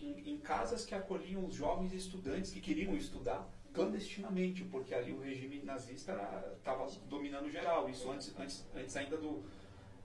em, 0.00 0.32
em 0.32 0.38
casas 0.38 0.84
que 0.84 0.94
acolhiam 0.94 1.44
os 1.44 1.54
jovens 1.54 1.92
estudantes 1.92 2.50
que 2.50 2.60
queriam 2.60 2.94
estudar 2.96 3.48
clandestinamente, 3.76 4.64
porque 4.64 4.94
ali 4.94 5.12
o 5.12 5.20
regime 5.20 5.62
nazista 5.62 6.12
estava 6.56 6.86
dominando 7.08 7.50
geral. 7.50 7.88
Isso 7.90 8.10
antes, 8.10 8.34
antes, 8.38 8.66
antes 8.74 8.96
ainda 8.96 9.18
do. 9.18 9.44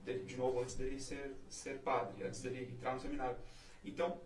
De, 0.04 0.18
de, 0.24 0.36
novo, 0.36 0.60
antes 0.60 0.74
dele 0.74 1.00
ser, 1.00 1.36
ser 1.48 1.78
padre, 1.78 2.24
antes 2.24 2.42
dele 2.42 2.72
entrar 2.72 2.92
no 2.92 3.00
seminário. 3.00 3.36
Então, 3.84 4.20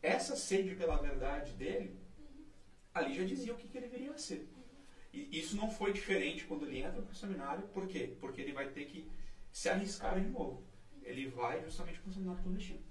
essa 0.00 0.36
sede 0.36 0.76
pela 0.76 0.96
verdade 0.96 1.52
dele, 1.52 1.96
ali 2.94 3.14
já 3.14 3.24
dizia 3.24 3.52
o 3.52 3.56
que, 3.56 3.68
que 3.68 3.76
ele 3.76 3.88
viria 3.88 4.12
a 4.12 4.18
ser. 4.18 4.48
E 5.12 5.38
isso 5.38 5.56
não 5.56 5.70
foi 5.70 5.92
diferente 5.92 6.44
quando 6.44 6.66
ele 6.66 6.78
entra 6.78 7.02
para 7.02 7.12
o 7.12 7.14
seminário, 7.14 7.68
por 7.68 7.86
quê? 7.86 8.16
Porque 8.20 8.40
ele 8.40 8.52
vai 8.52 8.68
ter 8.70 8.86
que 8.86 9.10
se 9.50 9.68
arriscar 9.68 10.18
de 10.18 10.28
novo. 10.28 10.62
Ele 11.02 11.28
vai 11.28 11.62
justamente 11.62 12.00
para 12.00 12.10
o 12.10 12.12
seminário 12.12 12.42
clandestino. 12.42 12.82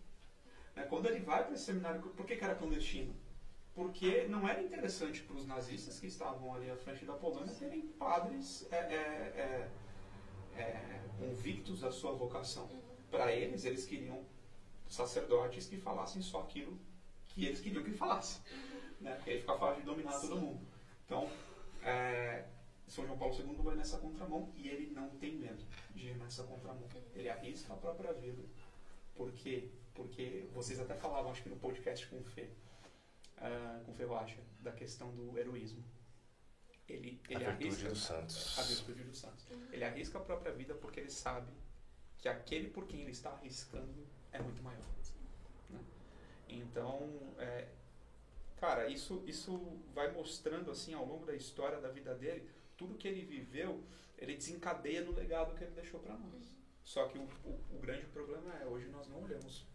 Né, 0.75 0.84
quando 0.84 1.08
ele 1.08 1.20
vai 1.20 1.43
para 1.43 1.53
esse 1.53 1.65
seminário, 1.65 2.01
por 2.01 2.25
que, 2.25 2.36
que 2.36 2.43
era 2.43 2.55
clandestino? 2.55 3.15
porque 3.74 4.25
não 4.27 4.48
era 4.48 4.62
interessante 4.62 5.22
para 5.22 5.36
os 5.36 5.46
nazistas 5.46 6.00
que 6.00 6.08
estavam 6.08 6.53
ali 6.53 6.70
à 6.70 6.75
frente 6.75 7.05
da 7.05 7.13
Polônia 7.13 7.53
terem 7.53 7.81
padres 7.81 8.67
é, 8.72 8.75
é, 8.75 9.70
é, 10.58 10.62
é 10.62 11.01
convictos 11.17 11.81
da 11.81 11.91
sua 11.91 12.12
vocação. 12.12 12.70
Para 13.10 13.34
eles, 13.34 13.65
eles 13.65 13.86
queriam 13.86 14.25
sacerdotes 14.88 15.67
que 15.67 15.77
falassem 15.77 16.22
só 16.22 16.41
aquilo 16.41 16.77
que 17.27 17.46
eles 17.46 17.62
queriam 17.62 17.84
que 17.84 17.91
falasse, 17.91 18.41
né? 19.01 19.15
porque 19.15 19.31
aí 19.31 19.39
fica 19.39 19.58
fácil 19.58 19.81
de 19.81 19.86
dominar 19.86 20.20
todo 20.20 20.38
mundo. 20.38 20.67
Então, 21.05 21.29
é, 21.84 22.46
São 22.88 23.05
João 23.05 23.17
Paulo 23.17 23.36
II 23.36 23.55
vai 23.63 23.75
nessa 23.75 23.98
contramão 23.98 24.51
e 24.55 24.67
ele 24.67 24.91
não 24.93 25.10
tem 25.12 25.36
medo 25.36 25.63
de 25.93 26.08
ir 26.08 26.17
nessa 26.17 26.43
contramão. 26.43 26.88
Ele 27.13 27.29
arrisca 27.29 27.74
a 27.74 27.77
própria 27.77 28.13
vida. 28.13 28.43
Por 29.15 29.31
quê? 29.31 29.70
Porque 29.93 30.48
vocês 30.53 30.79
até 30.79 30.96
falavam, 30.96 31.31
acho 31.31 31.43
que 31.43 31.50
no 31.50 31.58
podcast 31.58 32.08
com 32.08 32.20
o 32.20 32.24
Fê, 32.24 32.50
uh, 33.38 33.84
com 33.86 33.93
Ferroacha, 33.93 34.39
da 34.62 34.72
questão 34.72 35.12
do 35.12 35.38
heroísmo. 35.38 35.84
Ele, 36.88 37.22
ele 37.29 37.46
a 37.46 37.51
virtude 37.51 37.67
arrisca, 37.67 37.89
dos 37.89 38.03
santos. 38.03 38.60
A 38.60 38.62
virtude 38.63 39.03
dos 39.03 39.17
santos. 39.17 39.46
Ele 39.72 39.84
arrisca 39.84 40.17
a 40.17 40.22
própria 40.22 40.51
vida 40.51 40.74
porque 40.75 41.00
ele 41.00 41.10
sabe 41.10 41.51
que 42.17 42.27
aquele 42.27 42.70
por 42.70 42.86
quem 42.86 43.01
ele 43.01 43.12
está 43.12 43.31
arriscando 43.31 44.05
é 44.31 44.39
muito 44.39 44.62
maior. 44.62 44.84
Né? 45.70 45.79
Então, 46.48 47.10
é, 47.38 47.67
cara, 48.62 48.88
isso, 48.88 49.24
isso 49.25 49.82
vai 49.91 50.12
mostrando 50.12 50.70
assim 50.70 50.94
ao 50.94 51.03
longo 51.03 51.25
da 51.25 51.34
história 51.34 51.82
da 51.82 51.89
vida 51.89 52.13
dele, 52.13 52.48
tudo 52.77 52.96
que 52.96 53.08
ele 53.08 53.25
viveu, 53.25 53.84
ele 54.20 54.36
desencadeia 54.36 55.03
no 55.03 55.12
legado 55.12 55.56
que 55.56 55.63
ele 55.63 55.72
deixou 55.72 56.00
para 56.00 56.15
nós. 56.15 56.56
Só 56.84 57.08
que 57.08 57.18
o, 57.18 57.24
o, 57.44 57.60
o, 57.75 57.80
grande 57.80 58.06
problema 58.06 58.53
é 58.62 58.65
hoje 58.68 58.88
nós 58.89 59.08
não 59.08 59.24
olhamos 59.24 59.65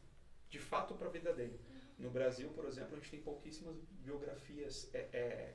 de 0.49 0.61
fato 0.61 0.95
para 0.95 1.09
a 1.09 1.11
vida 1.11 1.33
dele. 1.33 1.61
No 1.99 2.11
Brasil, 2.11 2.49
por 2.51 2.65
exemplo, 2.65 2.95
a 2.95 2.99
gente 2.99 3.11
tem 3.11 3.21
pouquíssimas 3.23 3.77
biografias 4.05 4.89
é, 4.95 5.09
é, 5.13 5.55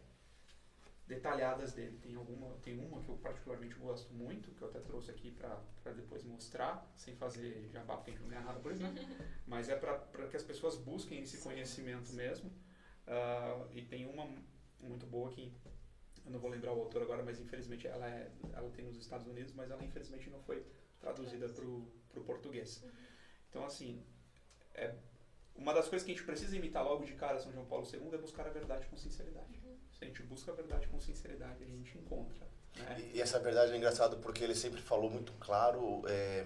detalhadas 1.07 1.71
dele. 1.71 1.97
Tem, 2.01 2.15
alguma, 2.15 2.53
tem 2.63 2.77
uma 2.79 3.01
que 3.01 3.09
eu 3.09 3.15
particularmente 3.15 3.75
gosto 3.75 4.13
muito, 4.13 4.51
que 4.51 4.61
eu 4.61 4.67
até 4.67 4.79
trouxe 4.79 5.09
aqui 5.09 5.31
para 5.31 5.93
depois 5.93 6.23
mostrar, 6.23 6.85
sem 6.97 7.15
fazer 7.15 7.69
jabá, 7.71 7.95
porque 7.95 8.11
a 8.11 8.13
gente 8.13 8.23
não 8.23 8.29
ganha 8.29 8.41
nada 8.41 8.59
por 8.59 8.73
isso, 8.73 8.81
né? 8.81 8.93
Mas 9.47 9.69
é 9.69 9.75
para 9.77 10.27
que 10.27 10.35
as 10.35 10.43
pessoas 10.43 10.75
busquem 10.75 11.21
esse 11.21 11.37
conhecimento 11.37 12.11
mesmo. 12.11 12.51
Uh, 13.07 13.67
e 13.71 13.81
tem 13.83 14.05
uma 14.05 14.27
muito 14.79 15.05
boa 15.05 15.29
que 15.31 15.51
eu 16.25 16.31
não 16.31 16.39
vou 16.39 16.49
lembrar 16.49 16.73
o 16.73 16.79
autor 16.79 17.01
agora, 17.01 17.23
mas 17.23 17.39
infelizmente 17.39 17.87
ela, 17.87 18.07
é, 18.07 18.29
ela 18.53 18.69
tem 18.71 18.85
nos 18.85 18.97
Estados 18.97 19.27
Unidos, 19.27 19.53
mas 19.53 19.71
ela 19.71 19.83
infelizmente 19.83 20.29
não 20.29 20.39
foi 20.41 20.65
traduzida 20.99 21.49
para 21.49 21.65
o 21.65 22.23
português. 22.25 22.83
Então, 23.49 23.65
assim, 23.65 24.03
é 24.73 24.93
uma 25.55 25.73
das 25.73 25.87
coisas 25.87 26.05
que 26.05 26.11
a 26.11 26.15
gente 26.15 26.25
precisa 26.25 26.55
imitar 26.55 26.83
logo 26.83 27.03
de 27.03 27.13
cara 27.13 27.39
São 27.39 27.51
João 27.51 27.65
Paulo 27.65 27.85
II 27.91 28.13
é 28.13 28.17
buscar 28.17 28.47
a 28.47 28.49
verdade 28.49 28.87
com 28.87 28.97
sinceridade. 28.97 29.59
Uhum. 29.63 29.75
Se 29.97 30.03
a 30.03 30.07
gente 30.07 30.23
busca 30.23 30.51
a 30.51 30.55
verdade 30.55 30.87
com 30.87 30.99
sinceridade, 30.99 31.63
a 31.63 31.67
gente 31.67 31.97
encontra. 31.97 32.47
Né? 32.77 33.11
E, 33.13 33.21
essa 33.21 33.39
verdade 33.39 33.73
é 33.73 33.77
engraçado 33.77 34.17
porque 34.17 34.43
ele 34.43 34.55
sempre 34.55 34.81
falou 34.81 35.09
muito 35.09 35.33
claro 35.33 36.03
é, 36.07 36.45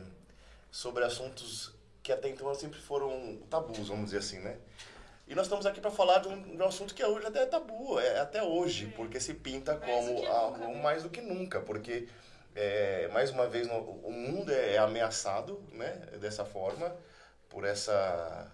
sobre 0.72 1.04
assuntos 1.04 1.74
que 2.02 2.12
até 2.12 2.30
então 2.30 2.54
sempre 2.54 2.80
foram 2.80 3.38
tabus, 3.50 3.88
vamos 3.88 4.06
dizer 4.06 4.20
assim, 4.20 4.40
né? 4.40 4.60
E 5.28 5.34
nós 5.34 5.48
estamos 5.48 5.66
aqui 5.66 5.82
para 5.82 5.90
falar 5.90 6.20
de 6.20 6.28
um, 6.28 6.42
de 6.42 6.62
um, 6.62 6.66
assunto 6.66 6.94
que 6.94 7.04
hoje 7.04 7.26
até 7.26 7.44
é 7.44 7.46
tabu, 7.48 8.00
é 8.00 8.20
até 8.20 8.44
hoje, 8.44 8.86
é. 8.86 8.96
porque 8.96 9.20
se 9.20 9.34
pinta 9.34 9.76
como 9.76 10.14
mais 10.14 10.30
algo 10.30 10.58
nunca, 10.58 10.68
né? 10.68 10.82
mais 10.84 11.04
do 11.04 11.10
que 11.10 11.22
nunca, 11.22 11.62
porque 11.62 12.08
é, 12.54 13.08
mais 13.08 13.32
uma 13.32 13.48
vez 13.48 13.68
no, 13.68 13.80
o 13.80 14.12
mundo 14.12 14.52
é 14.52 14.78
ameaçado, 14.78 15.64
né, 15.72 15.94
dessa 16.22 16.46
forma, 16.46 16.96
por 17.50 17.66
essa 17.66 18.52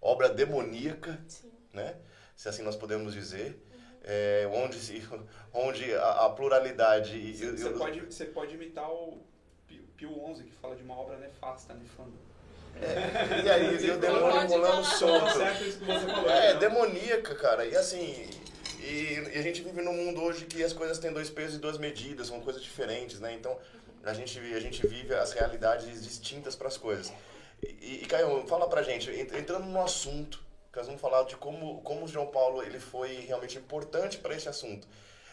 obra 0.00 0.28
demoníaca, 0.28 1.18
Sim. 1.26 1.50
né? 1.72 1.96
se 2.36 2.46
assim 2.46 2.62
nós 2.62 2.76
podemos 2.76 3.14
dizer, 3.14 3.58
uhum. 3.72 3.80
é, 4.04 4.50
onde, 4.52 4.76
se, 4.76 5.02
onde 5.54 5.94
a, 5.94 6.26
a 6.26 6.30
pluralidade... 6.30 7.32
Você, 7.32 7.70
pode, 7.70 8.00
você 8.00 8.26
pode 8.26 8.54
imitar 8.54 8.90
o 8.90 9.24
Pio 9.96 10.36
XI, 10.36 10.44
que 10.44 10.52
fala 10.52 10.76
de 10.76 10.82
uma 10.82 10.98
obra 10.98 11.16
nefasta, 11.16 11.72
nefanda. 11.72 12.35
É, 12.82 13.44
e 13.44 13.50
aí, 13.50 13.84
e 13.84 13.90
o 13.90 13.98
demônio 13.98 14.48
rolando 14.48 14.84
solto. 14.84 15.40
É, 16.28 16.54
né? 16.54 16.60
demoníaca, 16.60 17.34
cara. 17.34 17.64
E 17.64 17.76
assim, 17.76 18.28
e, 18.80 19.14
e, 19.34 19.38
a 19.38 19.42
gente 19.42 19.62
vive 19.62 19.82
num 19.82 19.92
mundo 19.92 20.22
hoje 20.22 20.44
que 20.44 20.62
as 20.62 20.72
coisas 20.72 20.98
têm 20.98 21.12
dois 21.12 21.30
pesos 21.30 21.56
e 21.56 21.58
duas 21.58 21.78
medidas, 21.78 22.28
são 22.28 22.40
coisas 22.40 22.62
diferentes, 22.62 23.18
né? 23.18 23.32
Então, 23.32 23.58
a 24.04 24.12
gente, 24.12 24.38
a 24.38 24.60
gente 24.60 24.86
vive 24.86 25.14
as 25.14 25.32
realidades 25.32 26.04
distintas 26.04 26.54
para 26.54 26.68
as 26.68 26.76
coisas. 26.76 27.12
E, 27.62 28.02
e 28.02 28.06
Caio, 28.06 28.46
fala 28.46 28.68
pra 28.68 28.82
gente, 28.82 29.10
entrando 29.10 29.64
no 29.64 29.82
assunto, 29.82 30.44
que 30.70 30.78
nós 30.78 30.86
vamos 30.86 31.00
falar 31.00 31.24
de 31.24 31.36
como, 31.36 31.80
como 31.82 32.04
o 32.04 32.08
João 32.08 32.26
Paulo 32.26 32.62
ele 32.62 32.78
foi 32.78 33.16
realmente 33.20 33.58
importante 33.58 34.18
para 34.18 34.34
esse 34.34 34.48
assunto. 34.48 34.86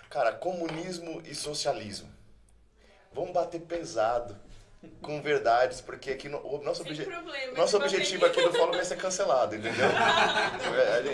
Cara, 0.09 0.31
comunismo 0.31 1.21
e 1.25 1.35
socialismo. 1.35 2.09
Vamos 3.12 3.31
bater 3.31 3.62
pesado 3.62 4.35
com 5.01 5.21
verdades, 5.21 5.81
porque 5.81 6.11
aqui 6.11 6.29
no, 6.29 6.37
o 6.39 6.63
nosso, 6.63 6.81
obje 6.81 7.03
problema, 7.03 7.57
nosso 7.57 7.77
objetivo 7.77 8.25
aqui 8.25 8.41
do 8.41 8.53
fórum 8.53 8.75
é 8.75 8.83
ser 8.83 8.97
cancelado, 8.97 9.55
entendeu? 9.55 9.85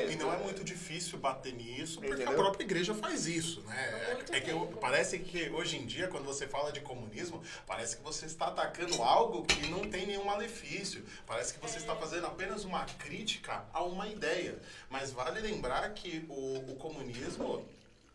e 0.10 0.16
não 0.16 0.34
é 0.34 0.38
muito 0.38 0.64
difícil 0.64 1.18
bater 1.20 1.54
nisso, 1.54 2.00
porque 2.00 2.14
entendeu? 2.14 2.34
a 2.34 2.36
própria 2.36 2.64
igreja 2.64 2.94
faz 2.94 3.28
isso, 3.28 3.62
né? 3.62 4.18
É, 4.32 4.38
é 4.38 4.42
que 4.42 4.52
eu, 4.52 4.68
parece 4.80 5.20
que 5.20 5.50
hoje 5.50 5.78
em 5.78 5.86
dia, 5.86 6.08
quando 6.08 6.26
você 6.26 6.48
fala 6.48 6.72
de 6.72 6.82
comunismo, 6.82 7.42
parece 7.66 7.98
que 7.98 8.04
você 8.04 8.26
está 8.26 8.48
atacando 8.48 9.02
algo 9.02 9.44
que 9.46 9.68
não 9.68 9.90
tem 9.90 10.06
nenhum 10.06 10.24
malefício. 10.24 11.04
Parece 11.26 11.54
que 11.54 11.60
você 11.60 11.76
é. 11.76 11.80
está 11.80 11.96
fazendo 11.96 12.28
apenas 12.28 12.64
uma 12.64 12.86
crítica 12.86 13.66
a 13.74 13.84
uma 13.84 14.08
ideia. 14.08 14.58
Mas 14.90 15.12
vale 15.12 15.40
lembrar 15.40 15.90
que 15.94 16.26
o, 16.30 16.72
o 16.72 16.76
comunismo, 16.76 17.66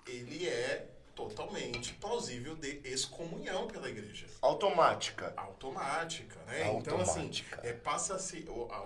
ele 0.06 0.48
é 0.48 0.93
totalmente 1.14 1.94
plausível 1.94 2.54
de 2.56 2.80
excomunhão 2.84 3.66
pela 3.66 3.88
igreja. 3.88 4.26
Automática. 4.40 5.32
Automática, 5.36 6.38
né? 6.46 6.64
Automática. 6.64 6.90
Então, 6.90 7.00
assim, 7.00 7.44
é, 7.62 7.72
passa-se. 7.72 8.44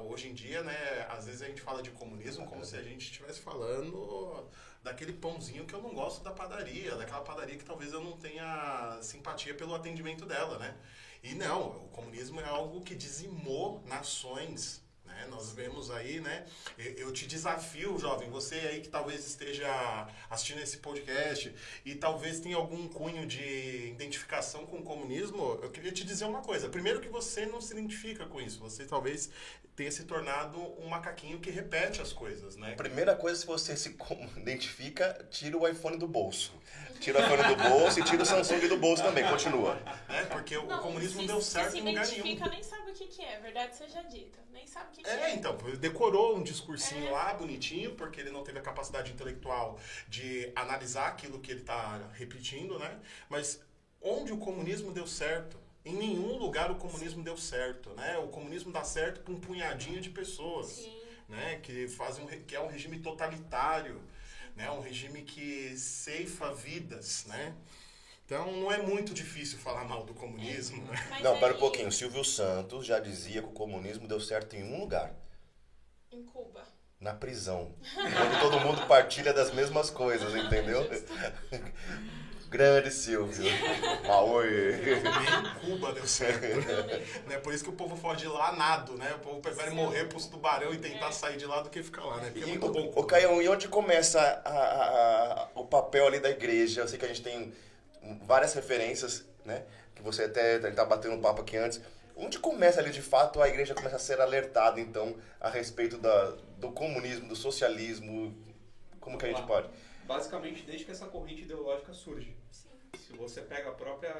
Hoje 0.09 0.29
em 0.29 0.35
dia, 0.35 0.63
né? 0.63 1.07
Às 1.11 1.27
vezes 1.27 1.43
a 1.43 1.47
gente 1.47 1.61
fala 1.61 1.83
de 1.83 1.91
comunismo 1.91 2.47
como 2.47 2.65
se 2.65 2.77
a 2.77 2.83
gente 2.83 3.03
estivesse 3.03 3.41
falando 3.41 4.49
daquele 4.83 5.13
pãozinho 5.13 5.67
que 5.67 5.75
eu 5.75 5.83
não 5.83 5.93
gosto 5.93 6.23
da 6.23 6.31
padaria, 6.31 6.95
daquela 6.97 7.23
padaria 7.23 7.57
que 7.57 7.65
talvez 7.65 7.93
eu 7.93 8.03
não 8.03 8.17
tenha 8.17 8.99
simpatia 9.03 9.55
pelo 9.55 9.75
atendimento 9.75 10.25
dela, 10.25 10.59
né? 10.59 10.77
E 11.23 11.35
não, 11.35 11.69
o 11.85 11.89
comunismo 11.89 12.41
é 12.41 12.49
algo 12.49 12.81
que 12.83 12.95
dizimou 12.95 13.83
nações 13.87 14.83
né? 15.19 15.27
Nós 15.29 15.51
vemos 15.51 15.91
aí, 15.91 16.21
né? 16.21 16.47
Eu 16.79 17.13
te 17.13 17.27
desafio, 17.27 17.99
jovem, 17.99 18.31
você 18.31 18.55
aí 18.55 18.81
que 18.81 18.89
talvez 18.89 19.27
esteja 19.27 20.09
assistindo 20.31 20.61
esse 20.61 20.79
podcast 20.79 21.53
e 21.85 21.95
talvez 21.95 22.41
tenha 22.41 22.57
algum 22.57 22.89
cunho 22.89 23.27
de 23.27 23.89
identificação 23.89 24.65
com 24.67 24.79
o 24.79 24.83
comunismo, 24.83 25.59
eu 25.63 25.71
queria 25.71 25.93
te 25.93 26.05
dizer 26.05 26.25
uma 26.25 26.43
coisa. 26.43 26.69
Primeiro 26.69 27.01
que 27.01 27.09
você 27.09 27.47
não 27.47 27.61
se 27.61 27.73
identifica 27.73 28.27
com 28.27 28.41
isso, 28.41 28.61
você 28.61 28.85
talvez 28.85 29.31
tenha 29.75 29.93
se 29.93 30.05
tornado 30.05 30.59
um 30.81 30.89
macaquinho 30.89 31.39
que 31.39 31.51
repete 31.51 32.01
as 32.01 32.13
coisas, 32.13 32.57
né? 32.57 32.75
Primeira 32.75 33.15
coisa, 33.15 33.39
se 33.39 33.47
você 33.47 33.77
se 33.77 33.97
identifica, 34.37 35.27
tira 35.31 35.57
o 35.57 35.67
iPhone 35.69 35.97
do 35.97 36.09
bolso. 36.09 36.53
Tira 36.99 37.21
o 37.21 37.23
iPhone 37.23 37.55
do 37.55 37.69
bolso 37.69 38.01
e 38.01 38.03
tira 38.03 38.23
o 38.23 38.27
Samsung 38.27 38.67
do 38.67 38.77
bolso 38.77 39.05
também. 39.05 39.25
Continua. 39.29 39.81
É, 40.09 40.25
porque 40.25 40.57
não, 40.57 40.67
o 40.67 40.83
comunismo 40.83 41.21
se, 41.21 41.27
deu 41.29 41.41
certo 41.41 41.77
em 41.77 41.81
lugar 41.81 41.93
nenhum. 41.93 42.05
Se 42.07 42.15
identifica, 42.19 42.51
nem 42.51 42.63
sabe 42.63 42.91
o 42.91 42.95
que, 42.95 43.07
que 43.07 43.23
é, 43.23 43.39
verdade 43.39 43.77
seja 43.77 44.03
dita. 44.03 44.41
Nem 44.59 44.67
sabe 44.67 44.89
o 44.89 44.91
que, 44.91 45.03
que 45.05 45.09
é. 45.09 45.31
É, 45.31 45.35
então, 45.35 45.57
decorou 45.79 46.37
um 46.37 46.43
discursinho 46.43 47.07
é. 47.07 47.11
lá, 47.11 47.33
bonitinho, 47.33 47.95
porque 47.95 48.21
ele 48.21 48.31
não 48.31 48.43
teve 48.43 48.59
a 48.59 48.63
capacidade 48.63 49.13
intelectual 49.13 49.79
de 50.09 50.51
analisar 50.57 51.07
aquilo 51.07 51.39
que 51.39 51.53
ele 51.53 51.61
está 51.61 52.11
repetindo, 52.15 52.77
né? 52.77 52.99
Mas 53.29 53.63
onde 54.03 54.33
o 54.33 54.39
comunismo 54.39 54.93
deu 54.93 55.07
certo? 55.07 55.57
Em 55.85 55.95
nenhum 55.95 56.37
lugar 56.37 56.73
o 56.73 56.75
comunismo 56.75 57.23
deu 57.23 57.37
certo, 57.37 57.91
né? 57.91 58.19
O 58.19 58.29
comunismo 58.29 58.73
dá 58.73 58.83
certo 58.83 59.21
para 59.21 59.33
um 59.33 59.39
punhadinho 59.39 60.01
de 60.01 60.11
pessoas, 60.11 60.67
Sim. 60.67 61.01
né? 61.29 61.61
Que 61.63 61.87
fazem 61.87 62.25
um, 62.25 62.27
que 62.27 62.57
é 62.57 62.61
um 62.61 62.67
regime 62.67 62.99
totalitário, 62.99 64.03
né? 64.57 64.69
Um 64.73 64.81
regime 64.81 65.23
que 65.23 65.77
ceifa 65.79 66.53
vidas, 66.53 67.27
né? 67.27 67.55
Então 68.29 68.53
não 68.53 68.71
é 68.71 68.77
muito 68.77 69.15
difícil 69.15 69.57
falar 69.59 69.85
mal 69.85 70.05
do 70.05 70.13
comunismo. 70.13 70.85
Né? 70.85 71.19
Não, 71.23 71.41
para 71.41 71.55
um 71.55 71.59
pouquinho. 71.59 71.91
Silvio 71.91 72.23
Santos 72.23 72.85
já 72.85 73.01
dizia 73.01 73.41
que 73.41 73.49
o 73.49 73.53
comunismo 73.53 74.07
deu 74.07 74.21
certo 74.21 74.55
em 74.55 74.63
um 74.63 74.81
lugar. 74.81 75.15
Em 76.13 76.23
Cuba. 76.25 76.63
Na 77.01 77.15
prisão. 77.15 77.73
Onde 77.97 78.41
todo 78.41 78.61
mundo 78.61 78.87
partilha 78.87 79.33
das 79.33 79.51
mesmas 79.55 79.89
coisas, 79.89 80.35
entendeu? 80.35 80.87
Grande 82.51 82.91
Silvio. 82.91 83.47
Aoi. 84.11 84.77
Nem 84.77 85.55
Cuba 85.79 85.95
deu 85.95 86.07
certo. 86.07 86.43
né? 87.27 87.39
Por 87.39 87.55
isso 87.55 87.65
que 87.65 87.71
o 87.71 87.75
povo 87.75 87.97
foge 87.97 88.21
de 88.21 88.29
lá 88.29 88.53
nado, 88.53 88.93
né? 88.99 89.11
O 89.15 89.21
povo 89.21 89.41
prefere 89.41 89.71
morrer 89.71 90.05
pros 90.07 90.27
tubarão 90.27 90.75
e 90.75 90.77
tentar 90.79 91.13
sair 91.13 91.39
de 91.39 91.47
lá 91.47 91.63
do 91.63 91.71
que 91.71 91.83
ficar 91.83 92.05
lá, 92.05 92.19
né? 92.19 92.31
Porque 92.31 92.41
é 92.41 92.43
E, 92.55 92.59
muito 92.59 92.71
bom. 92.71 92.93
o, 92.95 93.01
o 93.01 93.05
Caião, 93.05 93.41
e 93.41 93.49
onde 93.49 93.69
começa 93.69 94.21
a- 94.21 94.51
a- 94.51 95.33
a- 95.45 95.49
o 95.55 95.65
papel 95.65 96.07
ali 96.07 96.21
da 96.21 96.29
igreja? 96.29 96.83
Eu 96.83 96.89
sei 96.89 96.99
que 96.99 97.07
a 97.07 97.09
gente 97.09 97.23
tem 97.23 97.55
várias 98.27 98.55
referências, 98.55 99.25
né? 99.45 99.65
Que 99.95 100.03
você 100.03 100.25
até 100.25 100.59
tá 100.71 100.85
batendo 100.85 101.15
um 101.15 101.21
papo 101.21 101.43
aqui 101.43 101.57
antes. 101.57 101.81
Onde 102.17 102.39
começa 102.39 102.81
ali, 102.81 102.91
de 102.91 103.03
fato, 103.03 103.41
a 103.41 103.49
igreja 103.49 103.75
começa 103.75 103.97
a 103.97 104.01
ser 104.01 104.21
alertada, 104.21 104.81
então, 104.81 105.17
a 105.41 105.49
respeito 105.49 105.97
da, 105.99 106.33
do 106.59 106.73
comunismo, 106.73 107.29
do 107.29 107.37
socialismo? 107.37 108.37
Como 109.01 109.17
que 109.17 109.25
a 109.25 109.29
gente 109.29 109.41
Vamos 109.43 109.55
lá. 109.55 109.63
pode? 109.63 109.73
Basicamente, 110.05 110.65
desde 110.65 110.85
que 110.85 110.91
essa 110.91 111.07
corrente 111.07 111.43
ideológica 111.43 111.93
surge. 111.93 112.37
Sim. 112.51 112.69
Se 113.07 113.13
você 113.13 113.41
pega 113.43 113.69
a 113.69 113.73
própria 113.73 114.13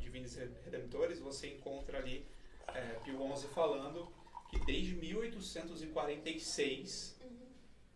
Divinis 0.00 0.34
Redemptores, 0.64 1.18
você 1.18 1.48
encontra 1.48 1.98
ali 1.98 2.26
é, 2.74 2.80
Pio 3.04 3.18
XI 3.36 3.48
falando 3.48 4.10
que 4.48 4.58
desde 4.64 4.94
1846 4.94 7.16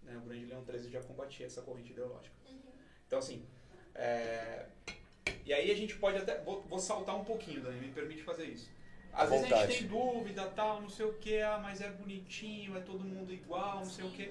né, 0.03 0.17
o 0.17 0.21
Grande 0.21 0.47
Leão 0.47 0.65
XIII 0.65 0.91
já 0.91 1.03
combatia 1.03 1.47
essa 1.47 1.63
corrente 1.63 1.93
ideológica. 1.93 2.35
Então, 3.07 3.19
assim, 3.19 3.45
é, 3.95 4.67
e 5.47 5.53
aí 5.53 5.71
a 5.71 5.75
gente 5.77 5.97
pode 5.97 6.19
até. 6.19 6.41
Vou, 6.43 6.63
vou 6.63 6.79
saltar 6.79 7.17
um 7.17 7.25
pouquinho, 7.25 7.63
Dani, 7.63 7.81
me 7.81 7.93
permite 7.93 8.23
fazer 8.23 8.47
isso. 8.47 8.69
Às 9.13 9.31
vezes 9.31 9.51
a 9.51 9.67
gente 9.67 9.79
tem 9.79 9.89
dúvida, 9.89 10.45
tal, 10.55 10.83
não 10.83 10.91
sei 10.91 11.07
o 11.07 11.15
que, 11.15 11.41
ah, 11.41 11.59
mas 11.63 11.81
é 11.81 11.89
bonitinho, 11.89 12.77
é 12.77 12.81
todo 12.81 13.03
mundo 13.03 13.33
igual, 13.33 13.77
não 13.77 13.87
sei 13.87 14.05
o 14.05 14.11
que. 14.11 14.31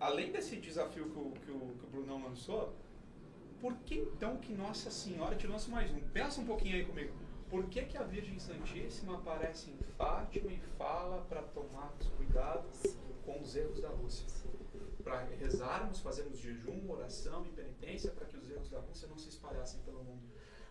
além 0.00 0.32
desse 0.32 0.56
desafio 0.56 1.10
que 1.10 1.18
o, 1.18 1.30
que, 1.30 1.50
o, 1.52 1.76
que 1.78 1.84
o 1.84 1.88
Brunão 1.88 2.24
lançou, 2.24 2.74
por 3.60 3.74
que 3.84 3.94
então 3.94 4.38
que 4.38 4.52
Nossa 4.52 4.90
Senhora 4.90 5.36
te 5.36 5.46
lança 5.46 5.70
mais 5.70 5.90
um? 5.92 6.00
Pensa 6.12 6.40
um 6.40 6.46
pouquinho 6.46 6.76
aí 6.76 6.84
comigo. 6.84 7.12
Por 7.48 7.66
que, 7.66 7.82
que 7.82 7.96
a 7.96 8.02
Virgem 8.02 8.38
Santíssima 8.40 9.16
aparece 9.16 9.70
em 9.70 9.78
Fátima 9.96 10.50
e 10.50 10.58
fala 10.76 11.22
para 11.28 11.42
tomarmos 11.42 12.08
cuidado 12.16 12.68
com 13.24 13.40
os 13.40 13.54
erros 13.54 13.80
da 13.80 13.88
Rússia? 13.90 14.26
Para 15.06 15.20
rezarmos, 15.36 16.00
fazermos 16.00 16.36
jejum, 16.40 16.90
oração 16.90 17.46
e 17.46 17.50
penitência 17.50 18.10
para 18.10 18.26
que 18.26 18.36
os 18.36 18.50
erros 18.50 18.68
da 18.68 18.80
Rússia 18.80 19.06
não 19.06 19.16
se 19.16 19.28
espalhassem 19.28 19.80
pelo 19.82 20.02
mundo. 20.02 20.24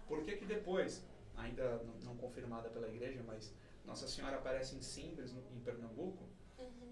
Por 0.10 0.24
que, 0.24 0.36
que 0.36 0.46
depois, 0.46 1.06
ainda 1.38 1.77
não, 1.84 1.94
não 2.04 2.18
confirmada 2.18 2.70
pela 2.70 2.89
igreja, 2.89 3.24
mas 3.25 3.54
Nossa 3.86 4.10
Senhora 4.10 4.36
aparece 4.36 4.75
em 4.75 4.82
Simbres, 4.82 5.32
no- 5.32 5.39
em 5.56 5.60
Pernambuco, 5.62 6.27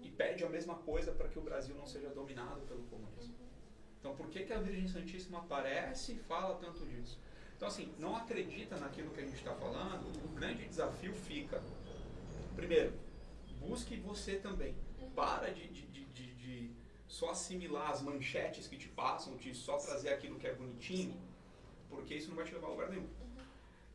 e 0.00 0.08
pede 0.10 0.42
a 0.42 0.48
mesma 0.48 0.76
coisa 0.76 1.12
para 1.12 1.28
que 1.28 1.38
o 1.38 1.42
Brasil 1.42 1.74
não 1.76 1.86
seja 1.86 2.08
dominado 2.08 2.62
pelo 2.62 2.82
comunismo? 2.84 3.34
Então, 4.00 4.16
por 4.16 4.30
que, 4.30 4.44
que 4.44 4.52
a 4.54 4.58
Virgem 4.60 4.88
Santíssima 4.88 5.40
aparece 5.40 6.12
e 6.14 6.18
fala 6.20 6.54
tanto 6.56 6.86
disso? 6.86 7.20
Então, 7.58 7.68
assim, 7.68 7.94
não 7.98 8.16
acredita 8.16 8.78
naquilo 8.78 9.10
que 9.10 9.20
a 9.20 9.24
gente 9.24 9.36
está 9.36 9.54
falando, 9.54 10.06
o 10.24 10.28
grande 10.34 10.66
desafio 10.66 11.12
fica, 11.12 11.62
primeiro, 12.56 12.94
busque 13.60 13.96
você 13.98 14.36
também. 14.36 14.74
Para 15.14 15.52
de, 15.52 15.68
de, 15.68 15.86
de, 15.86 16.04
de- 16.06 16.34
de 16.34 16.70
só 17.08 17.30
assimilar 17.30 17.90
as 17.90 18.02
manchetes 18.02 18.66
que 18.66 18.76
te 18.76 18.88
passam, 18.88 19.36
de 19.36 19.54
só 19.54 19.76
trazer 19.76 20.10
aquilo 20.10 20.38
que 20.38 20.46
é 20.46 20.54
bonitinho, 20.54 21.20
porque 21.88 22.14
isso 22.14 22.28
não 22.28 22.36
vai 22.36 22.44
te 22.44 22.54
levar 22.54 22.68
a 22.68 22.70
lugar 22.70 22.90
nenhum. 22.90 23.08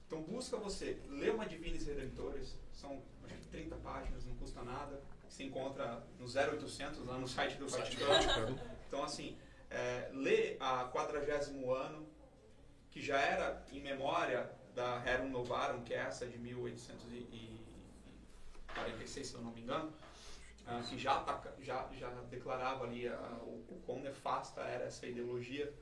Então, 0.08 0.22
busca 0.24 0.58
você, 0.58 1.00
lê 1.10 1.30
uma 1.30 1.46
Divinis 1.46 1.86
Redemptores, 1.86 2.56
são 2.74 3.02
acho 3.24 3.36
que 3.36 3.48
30 3.48 3.76
páginas, 3.78 4.26
não 4.26 4.36
custa 4.36 4.64
nada, 4.64 5.02
se 5.28 5.44
encontra 5.44 6.04
no 6.18 6.26
0800, 6.26 7.06
lá 7.06 7.18
no 7.18 7.28
site 7.28 7.58
do 7.58 7.70
Site 7.70 7.98
do 7.98 8.06
Vaticano. 8.06 8.60
Então, 8.90 9.04
assim, 9.04 9.38
é, 9.70 10.10
lê 10.12 10.58
a 10.60 10.90
quadragésimo 10.92 11.72
ano, 11.72 12.10
que 12.90 13.00
já 13.00 13.20
era 13.20 13.64
em 13.72 13.80
memória 13.80 14.52
da 14.74 14.98
Rerum 14.98 15.30
Novarum, 15.30 15.84
que 15.84 15.94
é 15.94 15.98
essa 15.98 16.26
de 16.26 16.40
1846, 16.40 19.28
se 19.28 19.36
eu 19.36 19.42
não 19.42 19.52
me 19.52 19.62
engano, 19.62 19.94
que 20.90 20.98
já, 20.98 21.18
ataca- 21.18 21.54
já, 21.60 21.90
já 21.98 22.10
declarava 22.30 22.86
ali 22.86 23.08
a- 23.08 23.40
o, 23.44 23.66
o 23.70 23.82
quão 23.86 24.00
nefasta 24.02 24.62
era 24.62 24.86
essa 24.86 25.06
ideologia. 25.08 25.74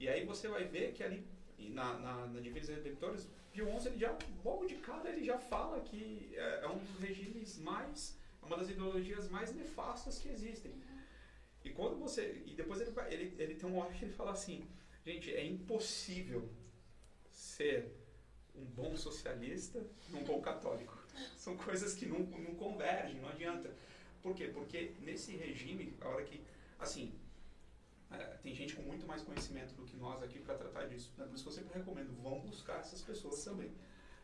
E 0.00 0.08
aí 0.08 0.24
você 0.24 0.48
vai 0.48 0.64
ver 0.64 0.92
que 0.92 1.02
ali, 1.02 1.26
na, 1.58 1.94
na, 1.98 2.26
na 2.26 2.40
Divinis 2.40 2.68
Redemptores, 2.68 3.28
Pio 3.52 3.66
XI, 3.80 3.88
ele 3.88 3.98
já, 3.98 4.16
logo 4.44 4.66
de 4.66 4.76
cara, 4.76 5.08
ele 5.10 5.24
já 5.24 5.38
fala 5.38 5.80
que 5.80 6.32
é, 6.36 6.60
é 6.64 6.68
um 6.68 6.78
dos 6.78 6.98
regimes 7.00 7.58
mais, 7.58 8.16
é 8.42 8.46
uma 8.46 8.56
das 8.56 8.68
ideologias 8.70 9.28
mais 9.28 9.52
nefastas 9.54 10.18
que 10.18 10.28
existem. 10.28 10.72
E 11.64 11.70
quando 11.70 11.96
você. 11.98 12.42
E 12.46 12.54
depois 12.54 12.80
ele, 12.80 12.92
ele, 13.10 13.34
ele 13.42 13.54
tem 13.56 13.68
uma 13.68 13.84
hora 13.84 13.92
que 13.92 14.04
ele 14.04 14.12
fala 14.12 14.30
assim: 14.30 14.64
gente, 15.04 15.34
é 15.34 15.44
impossível 15.44 16.48
ser 17.32 17.92
um 18.54 18.64
bom 18.64 18.96
socialista 18.96 19.84
e 20.08 20.14
um 20.14 20.22
bom 20.24 20.40
católico. 20.40 20.96
São 21.36 21.56
coisas 21.56 21.94
que 21.94 22.06
não, 22.06 22.20
não 22.20 22.54
convergem, 22.54 23.20
não 23.20 23.28
adianta. 23.28 23.74
Por 24.28 24.34
quê? 24.34 24.48
Porque 24.48 24.94
nesse 25.00 25.34
regime, 25.36 25.96
a 26.02 26.08
hora 26.08 26.22
que. 26.22 26.44
Assim, 26.78 27.18
é, 28.10 28.24
tem 28.42 28.54
gente 28.54 28.76
com 28.76 28.82
muito 28.82 29.06
mais 29.06 29.22
conhecimento 29.22 29.72
do 29.74 29.84
que 29.84 29.96
nós 29.96 30.22
aqui 30.22 30.38
para 30.38 30.54
tratar 30.54 30.84
disso. 30.86 31.14
Né? 31.16 31.24
Por 31.24 31.34
isso 31.34 31.44
que 31.44 31.48
eu 31.48 31.54
sempre 31.54 31.78
recomendo: 31.78 32.12
vão 32.22 32.38
buscar 32.40 32.78
essas 32.80 33.00
pessoas 33.00 33.42
também. 33.42 33.72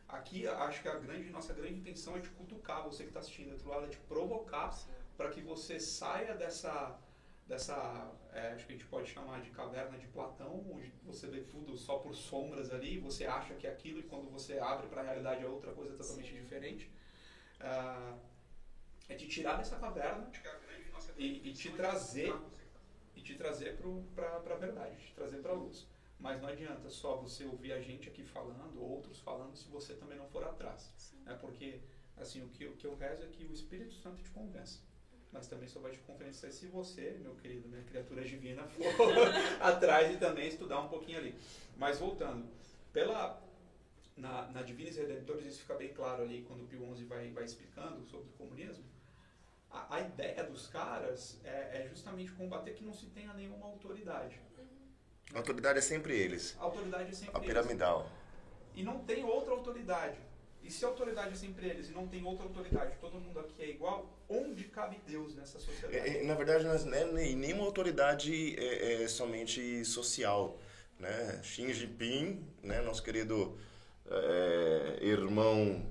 Aqui, 0.07 0.47
acho 0.47 0.83
que 0.83 0.87
a 0.87 0.95
grande, 0.99 1.31
nossa 1.31 1.53
grande 1.53 1.79
intenção 1.79 2.15
é 2.15 2.19
de 2.19 2.29
cutucar 2.29 2.83
você 2.83 3.01
que 3.01 3.09
está 3.09 3.19
assistindo 3.19 3.47
do 3.47 3.53
outro 3.53 3.69
lado, 3.69 3.85
é 3.85 3.89
de 3.89 3.97
provocar 3.97 4.77
para 5.17 5.31
que 5.31 5.41
você 5.41 5.79
saia 5.79 6.35
dessa 6.35 6.99
dessa, 7.47 8.11
é, 8.33 8.53
acho 8.53 8.65
que 8.65 8.73
a 8.73 8.75
gente 8.75 8.87
pode 8.87 9.07
chamar 9.07 9.39
de 9.41 9.51
caverna 9.51 9.97
de 9.99 10.07
Platão, 10.07 10.65
onde 10.71 10.91
você 11.03 11.27
vê 11.27 11.41
tudo 11.41 11.77
só 11.77 11.99
por 11.99 12.15
sombras 12.15 12.71
ali, 12.73 12.97
você 12.99 13.25
acha 13.25 13.53
que 13.53 13.67
é 13.67 13.71
aquilo 13.71 13.99
e 13.99 14.03
quando 14.03 14.31
você 14.31 14.57
abre 14.57 14.87
para 14.87 15.01
a 15.01 15.03
realidade 15.03 15.43
é 15.43 15.47
outra 15.47 15.71
coisa 15.71 15.95
totalmente 15.95 16.33
diferente. 16.33 16.89
Ah, 17.59 18.17
é 19.07 19.15
te 19.15 19.27
tirar 19.27 19.57
dessa 19.57 19.77
caverna 19.77 20.29
e, 21.17 21.49
e 21.49 21.53
te 21.53 21.71
trazer 21.71 22.33
e 23.15 23.21
te 23.21 23.35
trazer 23.35 23.77
para 24.15 24.35
a 24.35 24.57
verdade, 24.57 24.97
te 24.97 25.13
trazer 25.13 25.37
para 25.37 25.51
a 25.51 25.55
luz. 25.55 25.87
Mas 26.19 26.41
não 26.41 26.49
adianta 26.49 26.89
só 26.89 27.15
você 27.17 27.43
ouvir 27.45 27.73
a 27.73 27.81
gente 27.81 28.09
aqui 28.09 28.23
falando, 28.23 28.81
outros 28.81 29.19
falando, 29.19 29.55
se 29.55 29.67
você 29.67 29.93
também 29.93 30.17
não 30.17 30.27
for 30.27 30.43
atrás. 30.43 30.91
Né? 31.23 31.37
Porque 31.39 31.79
assim, 32.17 32.43
o 32.43 32.49
que, 32.49 32.65
o 32.65 32.75
que 32.75 32.87
eu 32.87 32.95
rezo 32.95 33.23
é 33.23 33.27
que 33.27 33.43
o 33.45 33.53
Espírito 33.53 33.93
Santo 33.95 34.23
te 34.23 34.29
convença 34.31 34.79
mas 35.35 35.47
também 35.47 35.67
só 35.67 35.81
vai 35.81 35.91
te 35.91 35.99
convencer 35.99 36.49
se 36.53 36.65
você, 36.67 37.17
meu 37.21 37.35
querido, 37.35 37.67
minha 37.67 37.83
criatura 37.83 38.23
divina, 38.23 38.63
for 38.71 39.27
atrás 39.59 40.15
e 40.15 40.17
também 40.17 40.47
estudar 40.47 40.79
um 40.79 40.87
pouquinho 40.87 41.17
ali. 41.17 41.35
Mas 41.75 41.99
voltando, 41.99 42.47
pela 42.93 43.43
na, 44.15 44.47
na 44.51 44.61
Divinis 44.61 44.95
Redemptores 44.95 45.45
isso 45.45 45.59
fica 45.59 45.75
bem 45.75 45.93
claro 45.93 46.23
ali 46.23 46.43
quando 46.47 46.63
o 46.63 46.67
Pio 46.67 46.95
XI 46.95 47.03
vai, 47.03 47.29
vai 47.31 47.43
explicando 47.43 48.05
sobre 48.05 48.29
o 48.29 48.33
comunismo. 48.37 48.83
A, 49.75 49.95
a 49.97 50.01
ideia 50.01 50.43
dos 50.45 50.67
caras 50.67 51.39
é, 51.43 51.81
é 51.83 51.87
justamente 51.89 52.31
combater 52.31 52.71
que 52.73 52.83
não 52.85 52.93
se 52.93 53.07
tenha 53.07 53.33
nenhuma 53.33 53.65
autoridade. 53.67 54.39
A 55.33 55.37
autoridade 55.39 55.79
é 55.79 55.81
sempre 55.81 56.17
eles. 56.17 56.55
A 56.59 56.63
autoridade 56.63 57.09
é 57.09 57.13
sempre 57.13 57.35
A 57.35 57.39
eles. 57.39 57.47
piramidal. 57.47 58.09
E 58.73 58.83
não 58.83 58.99
tem 58.99 59.23
outra 59.25 59.51
autoridade. 59.51 60.17
E 60.63 60.71
se 60.71 60.83
a 60.85 60.87
autoridade 60.87 61.33
é 61.33 61.35
sempre 61.35 61.67
eles 61.67 61.89
e 61.89 61.91
não 61.91 62.07
tem 62.07 62.23
outra 62.23 62.45
autoridade, 62.45 62.95
todo 62.99 63.19
mundo 63.19 63.39
aqui 63.39 63.61
é 63.61 63.69
igual, 63.69 64.17
onde 64.29 64.63
cabe 64.65 64.97
Deus 65.05 65.35
nessa 65.35 65.59
sociedade? 65.59 65.95
É, 65.95 66.21
é, 66.21 66.23
Na 66.23 66.33
verdade, 66.35 66.63
não 66.63 66.73
é 66.95 67.05
nem- 67.05 67.35
nenhuma 67.35 67.65
autoridade 67.65 68.55
é, 68.57 69.03
é 69.03 69.07
somente 69.07 69.83
social. 69.85 70.57
Né? 70.97 71.41
Xi 71.43 71.71
Jinping, 71.73 72.43
né? 72.63 72.81
nosso 72.81 73.03
querido 73.03 73.57
é, 74.09 74.99
irmão 75.01 75.85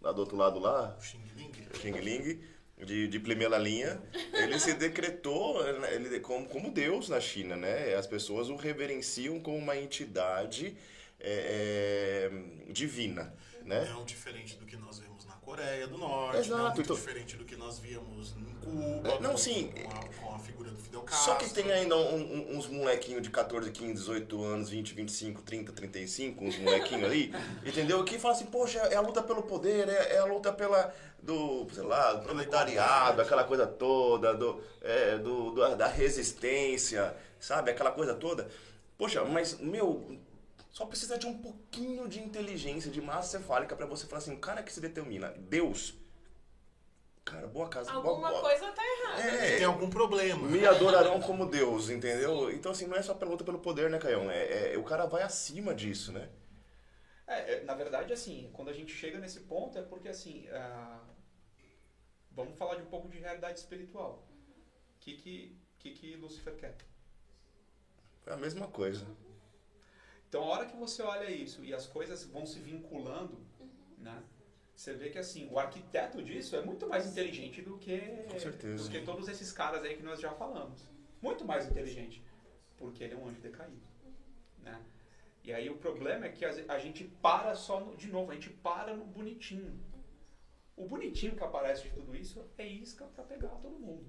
lá 0.00 0.10
do 0.12 0.20
outro 0.20 0.36
lado 0.36 0.58
lá, 0.58 0.96
Xing 1.00 1.22
Ling. 1.36 1.52
Xing 1.74 1.92
Ling, 1.92 2.42
de, 2.84 3.08
de 3.08 3.20
primeira 3.20 3.58
linha, 3.58 4.00
ele 4.32 4.58
se 4.58 4.74
decretou 4.74 5.66
ele, 5.88 6.20
como, 6.20 6.46
como 6.46 6.70
Deus 6.70 7.08
na 7.08 7.20
China. 7.20 7.56
Né? 7.56 7.94
As 7.94 8.06
pessoas 8.06 8.48
o 8.48 8.56
reverenciam 8.56 9.40
como 9.40 9.56
uma 9.56 9.76
entidade 9.76 10.76
é, 11.18 12.30
é, 12.30 12.72
divina. 12.72 13.34
Né? 13.64 13.84
Não 13.92 14.04
diferente 14.04 14.56
do 14.56 14.64
que 14.66 14.76
nós 14.76 14.98
vemos 14.98 15.09
Coreia 15.50 15.86
do 15.88 15.98
Norte, 15.98 16.38
Exato, 16.38 16.76
muito 16.76 16.94
diferente 16.94 17.36
do 17.36 17.44
que 17.44 17.56
nós 17.56 17.80
víamos 17.80 18.34
em 18.36 18.54
Cuba, 18.64 19.08
É, 19.08 19.18
não, 19.20 19.32
com, 19.32 19.36
sim. 19.36 19.72
com, 19.72 19.90
a, 19.90 20.28
com 20.28 20.34
a 20.36 20.38
figura 20.38 20.70
do 20.70 20.76
Fidel 20.78 21.00
Só 21.10 21.34
Castro. 21.34 21.36
que 21.48 21.50
tem 21.54 21.72
ainda 21.72 21.96
um- 21.96 22.14
um- 22.52 22.56
uns 22.56 22.68
molequinhos 22.68 23.20
de 23.22 23.30
14, 23.30 23.68
15, 23.72 23.94
18 23.94 24.44
anos, 24.44 24.68
20, 24.70 24.94
25, 24.94 25.42
30, 25.42 25.72
35, 25.72 26.44
uns 26.44 26.56
molequinhos 26.56 27.04
ali, 27.04 27.34
entendeu? 27.66 28.04
Que 28.04 28.16
fala 28.16 28.34
assim, 28.34 28.46
poxa, 28.46 28.78
é 28.78 28.94
a 28.94 29.00
luta 29.00 29.22
pelo 29.22 29.42
poder, 29.42 29.88
é, 29.88 30.14
é 30.14 30.18
a 30.18 30.24
luta 30.24 30.52
pela, 30.52 30.94
do, 31.20 31.66
sei 31.72 31.82
lá, 31.82 32.12
do 32.12 32.22
proletariado, 32.22 33.20
aquela 33.20 33.42
coisa 33.42 33.66
toda, 33.66 34.32
do, 34.32 34.62
é, 34.80 35.18
do, 35.18 35.50
do- 35.50 35.74
da 35.76 35.88
resistência, 35.88 37.12
sabe? 37.40 37.72
Aquela 37.72 37.90
coisa 37.90 38.14
toda. 38.14 38.48
Poxa, 38.96 39.24
mas, 39.24 39.58
meu, 39.58 40.16
só 40.72 40.86
precisa 40.86 41.18
de 41.18 41.26
um 41.26 41.38
pouquinho 41.40 42.08
de 42.08 42.20
inteligência, 42.20 42.90
de 42.90 43.00
massa 43.00 43.38
cefálica 43.38 43.74
pra 43.76 43.86
você 43.86 44.06
falar 44.06 44.18
assim, 44.18 44.34
o 44.34 44.38
cara 44.38 44.62
que 44.62 44.72
se 44.72 44.80
determina, 44.80 45.30
Deus, 45.36 45.94
cara, 47.24 47.46
boa 47.46 47.68
casa. 47.68 47.90
Alguma 47.92 48.28
boa, 48.28 48.30
boa. 48.30 48.40
coisa 48.42 48.72
tá 48.72 48.82
errada. 48.84 49.22
É, 49.22 49.56
Tem 49.56 49.64
algum 49.66 49.90
problema. 49.90 50.46
me 50.48 50.64
adorarão 50.66 51.20
como 51.20 51.46
Deus, 51.46 51.90
entendeu? 51.90 52.50
Então, 52.52 52.72
assim, 52.72 52.86
não 52.86 52.96
é 52.96 53.02
só 53.02 53.14
pela 53.14 53.30
luta 53.30 53.44
pelo 53.44 53.58
poder, 53.58 53.90
né, 53.90 53.98
Caião? 53.98 54.30
É, 54.30 54.74
é- 54.74 54.78
o 54.78 54.84
cara 54.84 55.06
vai 55.06 55.22
acima 55.22 55.74
disso, 55.74 56.12
né? 56.12 56.28
É, 57.26 57.54
é, 57.54 57.64
na 57.64 57.74
verdade, 57.74 58.12
assim, 58.12 58.50
quando 58.52 58.68
a 58.70 58.72
gente 58.72 58.92
chega 58.92 59.18
nesse 59.18 59.40
ponto 59.40 59.78
é 59.78 59.82
porque, 59.82 60.08
assim, 60.08 60.48
ah, 60.50 61.00
vamos 62.32 62.56
falar 62.58 62.76
de 62.76 62.82
um 62.82 62.86
pouco 62.86 63.08
de 63.08 63.18
realidade 63.18 63.58
espiritual. 63.60 64.26
O 64.96 65.00
que 65.00 65.14
que, 65.16 65.56
que 65.78 65.90
que 65.92 66.16
Lúcifer 66.16 66.56
quer? 66.56 66.76
É 68.26 68.32
a 68.32 68.36
mesma 68.36 68.66
coisa. 68.66 69.06
Então, 70.30 70.44
a 70.44 70.46
hora 70.46 70.66
que 70.66 70.76
você 70.76 71.02
olha 71.02 71.28
isso 71.28 71.64
e 71.64 71.74
as 71.74 71.88
coisas 71.88 72.22
vão 72.24 72.46
se 72.46 72.60
vinculando, 72.60 73.36
né? 73.98 74.22
Você 74.76 74.94
vê 74.94 75.10
que 75.10 75.18
assim, 75.18 75.48
o 75.50 75.58
arquiteto 75.58 76.22
disso 76.22 76.54
é 76.54 76.62
muito 76.62 76.86
mais 76.86 77.04
inteligente 77.04 77.60
do 77.60 77.76
que 77.76 77.98
Com 78.30 78.38
certeza. 78.38 78.84
do 78.84 78.90
que 78.90 79.04
todos 79.04 79.26
esses 79.26 79.50
caras 79.50 79.82
aí 79.82 79.96
que 79.96 80.04
nós 80.04 80.20
já 80.20 80.30
falamos. 80.30 80.88
Muito 81.20 81.44
mais 81.44 81.66
inteligente, 81.68 82.22
porque 82.78 83.02
ele 83.02 83.14
é 83.14 83.16
um 83.16 83.26
anjo 83.26 83.40
decaído, 83.40 83.82
né? 84.62 84.80
E 85.42 85.52
aí 85.52 85.68
o 85.68 85.76
problema 85.78 86.26
é 86.26 86.28
que 86.28 86.44
a 86.44 86.50
a 86.68 86.78
gente 86.78 87.02
para 87.20 87.56
só 87.56 87.80
no, 87.80 87.96
de 87.96 88.06
novo, 88.06 88.30
a 88.30 88.34
gente 88.34 88.50
para 88.50 88.94
no 88.94 89.04
bonitinho. 89.04 89.80
O 90.76 90.86
bonitinho 90.86 91.34
que 91.34 91.42
aparece 91.42 91.82
de 91.82 91.90
tudo 91.90 92.16
isso 92.16 92.48
é 92.56 92.64
isca 92.64 93.04
para 93.04 93.24
pegar 93.24 93.48
todo 93.48 93.80
mundo. 93.80 94.06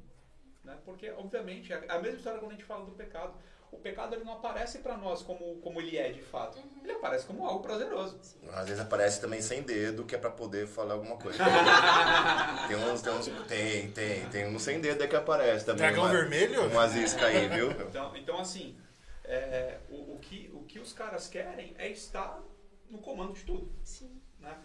Né? 0.64 0.78
Porque, 0.86 1.10
obviamente, 1.10 1.74
é 1.74 1.86
a 1.90 2.00
mesma 2.00 2.18
história 2.18 2.40
quando 2.40 2.52
a 2.52 2.56
gente 2.56 2.66
fala 2.66 2.86
do 2.86 2.92
pecado. 2.92 3.34
O 3.72 3.78
pecado 3.78 4.14
ele 4.16 4.24
não 4.26 4.34
aparece 4.34 4.80
para 4.80 4.98
nós 4.98 5.24
como, 5.24 5.56
como 5.62 5.80
ele 5.80 5.98
é 5.98 6.12
de 6.12 6.22
fato. 6.22 6.60
Ele 6.84 6.92
aparece 6.92 7.26
como 7.26 7.46
algo 7.46 7.62
prazeroso. 7.64 8.20
Às 8.52 8.66
vezes 8.68 8.80
aparece 8.82 9.22
também 9.22 9.42
sem 9.42 9.64
dedo, 9.64 10.04
que 10.06 10.14
é 10.14 10.18
pra 10.18 10.30
poder 10.30 10.68
falar 10.68 10.94
alguma 10.96 11.18
coisa. 11.18 11.42
tem 12.68 12.76
uns, 12.78 13.02
tem 13.02 13.14
uns, 13.14 13.28
tem, 13.48 13.92
tem, 13.92 14.30
tem 14.30 14.48
um 14.48 14.60
sem 14.60 14.82
dedo 14.82 15.02
aí 15.02 15.08
que 15.08 15.16
aparece 15.16 15.66
também. 15.66 15.80
Dragão 15.80 16.04
uma- 16.04 16.12
vermelho? 16.12 16.68
Umas 16.68 16.96
iscas 16.96 17.24
aí, 17.24 17.48
viu? 17.48 17.72
Então, 17.88 18.16
então 18.16 18.40
assim, 18.40 18.78
é, 19.24 19.80
o, 19.90 20.16
o 20.16 20.20
que, 20.20 20.52
o 20.54 20.64
que 20.64 20.78
os 20.80 20.92
caras 20.94 21.28
querem 21.28 21.74
é 21.78 21.90
estar 21.90 22.42
no 22.90 23.00
comando 23.00 23.34
de 23.34 23.44
tudo. 23.44 23.72
Sim. 23.84 24.22
né? 24.40 24.56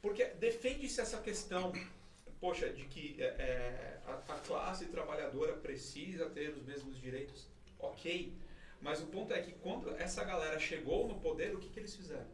Porque 0.00 0.24
defende-se 0.24 1.00
essa 1.00 1.18
questão, 1.18 1.72
poxa, 2.40 2.70
de 2.70 2.84
que 2.86 3.16
é, 3.22 3.26
é, 3.26 4.00
a, 4.06 4.12
a 4.12 4.38
classe 4.38 4.86
trabalhadora 4.86 5.52
precisa 5.54 6.26
ter 6.30 6.50
os 6.50 6.62
mesmos 6.64 6.98
direitos. 6.98 7.46
Ok, 7.78 8.32
mas 8.80 9.00
o 9.02 9.06
ponto 9.06 9.32
é 9.32 9.40
que 9.40 9.52
quando 9.52 9.90
essa 9.96 10.24
galera 10.24 10.58
chegou 10.58 11.08
no 11.08 11.18
poder, 11.20 11.54
o 11.54 11.58
que, 11.58 11.68
que 11.68 11.78
eles 11.80 11.94
fizeram? 11.94 12.26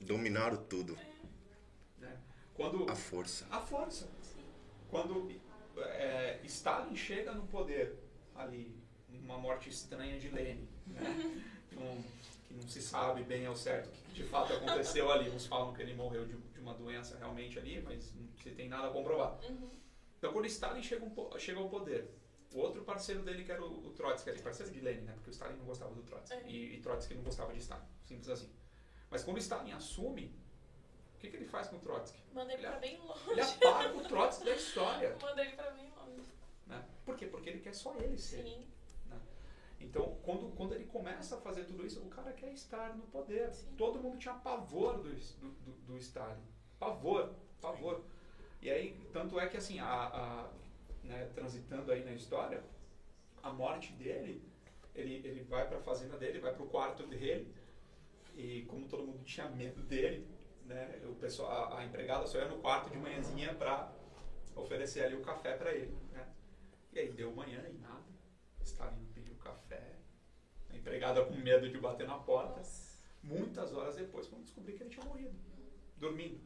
Dominaram 0.00 0.56
tudo. 0.64 0.98
né? 1.98 2.20
Quando 2.54 2.88
A 2.90 2.94
força. 2.94 3.46
a 3.50 3.60
força. 3.60 4.08
Quando 4.90 5.30
é, 5.76 6.40
Stalin 6.44 6.94
chega 6.94 7.32
no 7.32 7.46
poder, 7.46 7.96
ali, 8.34 8.76
uma 9.08 9.38
morte 9.38 9.68
estranha 9.70 10.18
de 10.18 10.28
Lenin, 10.28 10.68
né? 10.86 11.42
que, 11.68 11.74
não, 11.76 12.02
que 12.46 12.54
não 12.54 12.68
se 12.68 12.82
sabe 12.82 13.22
bem 13.22 13.46
ao 13.46 13.56
certo 13.56 13.88
o 13.88 13.90
que 13.92 14.12
de 14.12 14.24
fato 14.24 14.52
aconteceu 14.52 15.10
ali. 15.10 15.30
Uns 15.30 15.46
falam 15.46 15.72
que 15.72 15.82
ele 15.82 15.94
morreu 15.94 16.26
de, 16.26 16.36
de 16.36 16.60
uma 16.60 16.74
doença 16.74 17.16
realmente 17.16 17.58
ali, 17.58 17.80
mas 17.82 18.12
não 18.14 18.28
se 18.42 18.50
tem 18.50 18.68
nada 18.68 18.88
a 18.88 18.90
comprovar. 18.90 19.38
Então, 20.18 20.32
quando 20.32 20.46
Stalin 20.46 20.82
chega, 20.82 21.04
um 21.04 21.38
chega 21.38 21.58
ao 21.58 21.68
poder, 21.68 22.10
o 22.54 22.58
outro 22.58 22.82
parceiro 22.84 23.22
dele, 23.22 23.44
que 23.44 23.52
era 23.52 23.62
o, 23.62 23.86
o 23.88 23.90
Trotsky, 23.90 24.30
ali, 24.30 24.40
parceiro 24.40 24.70
de 24.72 24.80
Lenin, 24.80 25.02
né? 25.02 25.12
porque 25.14 25.30
o 25.30 25.32
Stalin 25.32 25.56
não 25.56 25.66
gostava 25.66 25.92
do 25.92 26.02
Trotsky, 26.02 26.34
É. 26.36 26.48
e, 26.48 26.76
e 26.76 26.80
Trotsky 26.80 27.14
não 27.14 27.22
gostava 27.24 27.52
de 27.52 27.58
Stalin, 27.58 27.84
simples 28.04 28.28
assim. 28.28 28.50
Mas 29.10 29.22
quando 29.24 29.38
Stalin 29.38 29.72
assume, 29.72 30.34
o 31.16 31.18
que, 31.18 31.28
que 31.28 31.36
ele 31.36 31.46
faz 31.46 31.68
com 31.68 31.76
o 31.76 31.80
Trotsky? 31.80 32.22
Manda 32.32 32.52
ele 32.52 32.62
pra 32.62 32.78
bem 32.78 32.98
longe. 32.98 33.30
Ele 33.30 33.40
apaga 33.40 33.96
o 33.96 34.02
Trotsky 34.04 34.44
da 34.44 34.54
história. 34.54 35.16
Manda 35.20 35.42
ele 35.44 35.56
pra 35.56 35.70
bem 35.72 35.90
longe. 35.90 36.22
Né? 36.66 36.84
Por 37.04 37.16
quê? 37.16 37.26
Porque 37.26 37.50
ele 37.50 37.60
quer 37.60 37.74
só 37.74 37.94
ele 37.96 38.16
ser. 38.18 38.42
Sim. 38.42 38.68
Então, 39.80 40.16
quando, 40.22 40.50
quando 40.56 40.74
ele 40.74 40.86
começa 40.86 41.36
a 41.36 41.40
fazer 41.40 41.64
tudo 41.64 41.84
isso, 41.84 42.00
o 42.00 42.08
cara 42.08 42.32
quer 42.32 42.52
estar 42.52 42.96
no 42.96 43.02
poder. 43.08 43.52
Sim. 43.52 43.74
Todo 43.76 44.00
mundo 44.00 44.16
tinha 44.18 44.34
pavor 44.34 44.96
do, 44.98 45.10
do, 45.10 45.50
do, 45.50 45.72
do 45.72 45.98
Stalin. 45.98 46.42
Pavor, 46.78 47.34
pavor. 47.60 48.02
E 48.62 48.70
aí, 48.70 48.98
tanto 49.12 49.38
é 49.38 49.46
que 49.46 49.56
assim, 49.58 49.78
a, 49.78 49.86
a, 49.86 50.50
né, 51.04 51.30
transitando 51.34 51.92
aí 51.92 52.04
na 52.04 52.12
história, 52.12 52.62
a 53.42 53.52
morte 53.52 53.92
dele, 53.92 54.42
ele, 54.94 55.20
ele 55.24 55.42
vai 55.42 55.66
para 55.66 55.78
a 55.78 55.82
fazenda 55.82 56.16
dele, 56.16 56.40
vai 56.40 56.52
para 56.52 56.62
o 56.62 56.68
quarto 56.68 57.06
dele, 57.06 57.54
e 58.34 58.62
como 58.62 58.88
todo 58.88 59.06
mundo 59.06 59.22
tinha 59.24 59.48
medo 59.48 59.82
dele, 59.82 60.26
né, 60.64 61.00
o 61.04 61.14
pessoal, 61.14 61.72
a, 61.72 61.80
a 61.80 61.84
empregada 61.84 62.26
só 62.26 62.38
ia 62.38 62.48
no 62.48 62.58
quarto 62.58 62.90
de 62.90 62.96
manhãzinha 62.96 63.54
para 63.54 63.92
oferecer 64.56 65.04
ali 65.04 65.14
o 65.14 65.22
café 65.22 65.56
para 65.56 65.72
ele. 65.72 65.96
Né? 66.12 66.26
E 66.92 66.98
aí 66.98 67.12
deu 67.12 67.34
manhã 67.34 67.62
e 67.68 67.78
nada. 67.78 68.04
Stalin 68.62 69.04
pediu 69.14 69.34
café. 69.36 69.98
A 70.70 70.76
empregada 70.76 71.24
com 71.24 71.34
medo 71.34 71.68
de 71.68 71.78
bater 71.78 72.06
na 72.06 72.18
porta. 72.18 72.62
Muitas 73.22 73.72
horas 73.72 73.96
depois, 73.96 74.26
quando 74.26 74.42
descobri 74.42 74.74
que 74.74 74.82
ele 74.82 74.90
tinha 74.90 75.04
morrido, 75.04 75.34
dormindo. 75.96 76.40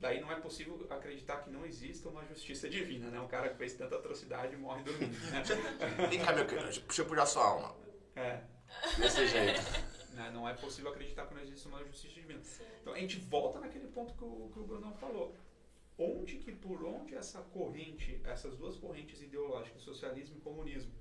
Daí 0.00 0.20
não 0.20 0.30
é 0.30 0.36
possível 0.36 0.86
acreditar 0.90 1.38
que 1.42 1.50
não 1.50 1.66
exista 1.66 2.08
uma 2.08 2.24
justiça 2.26 2.68
divina, 2.68 3.10
né? 3.10 3.20
Um 3.20 3.26
cara 3.26 3.48
que 3.48 3.56
fez 3.56 3.74
tanta 3.74 3.96
atrocidade 3.96 4.56
morre 4.56 4.82
dormindo. 4.84 5.12
Né? 5.30 5.42
Vem 6.08 6.24
cá, 6.24 6.32
meu 6.32 6.46
querido, 6.46 6.70
deixa 6.70 7.02
eu 7.02 7.06
puxar 7.06 7.26
sua 7.26 7.44
alma. 7.44 7.76
É, 8.14 8.40
Desse 8.96 9.26
jeito. 9.26 9.60
né? 10.14 10.30
Não 10.32 10.48
é 10.48 10.54
possível 10.54 10.90
acreditar 10.90 11.26
que 11.26 11.34
não 11.34 11.42
existe 11.42 11.66
uma 11.66 11.84
justiça 11.84 12.14
divina. 12.14 12.42
Sim. 12.44 12.64
Então 12.80 12.92
a 12.92 12.98
gente 12.98 13.18
volta 13.18 13.58
naquele 13.58 13.88
ponto 13.88 14.14
que 14.14 14.24
o, 14.24 14.50
que 14.52 14.60
o 14.60 14.64
Brunão 14.64 14.94
falou. 14.94 15.34
Onde 15.98 16.36
que, 16.38 16.52
por 16.52 16.84
onde 16.84 17.16
essa 17.16 17.40
corrente, 17.40 18.20
essas 18.24 18.56
duas 18.56 18.76
correntes 18.76 19.20
ideológicas, 19.20 19.82
socialismo 19.82 20.36
e 20.38 20.40
comunismo, 20.40 20.92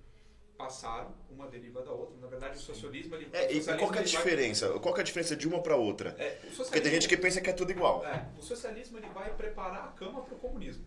passaram, 0.58 1.14
uma 1.30 1.48
deriva 1.48 1.82
da 1.84 1.92
outra. 1.92 2.18
Na 2.20 2.28
verdade, 2.28 2.58
o 2.58 2.60
socialismo... 2.62 3.16
Ele, 3.16 3.30
É, 3.32 3.46
o 3.46 3.54
socialismo, 3.56 3.78
qual 3.78 3.94
é 3.94 3.98
a 3.98 4.02
ele 4.02 4.10
vai- 4.12 4.24
diferença? 4.24 4.80
Qual 4.80 4.98
é 4.98 5.00
a 5.00 5.04
diferença 5.04 5.36
de 5.36 5.48
uma 5.48 5.62
pra 5.62 5.76
outra? 5.76 6.16
É, 6.18 6.30
Porque 6.56 6.82
tem 6.82 6.92
gente 6.92 7.08
que 7.08 7.16
pensa 7.16 7.40
que 7.40 7.50
é 7.50 7.54
tudo 7.54 7.72
igual. 7.72 8.06
é, 8.06 8.28
o 8.38 8.42
socialismo 8.42 8.98
ele 8.98 9.08
vai 9.10 9.34
preparar 9.36 9.86
a 9.86 9.92
cama 9.92 10.22
para 10.24 10.34
o 10.36 10.40
comunismo. 10.40 10.84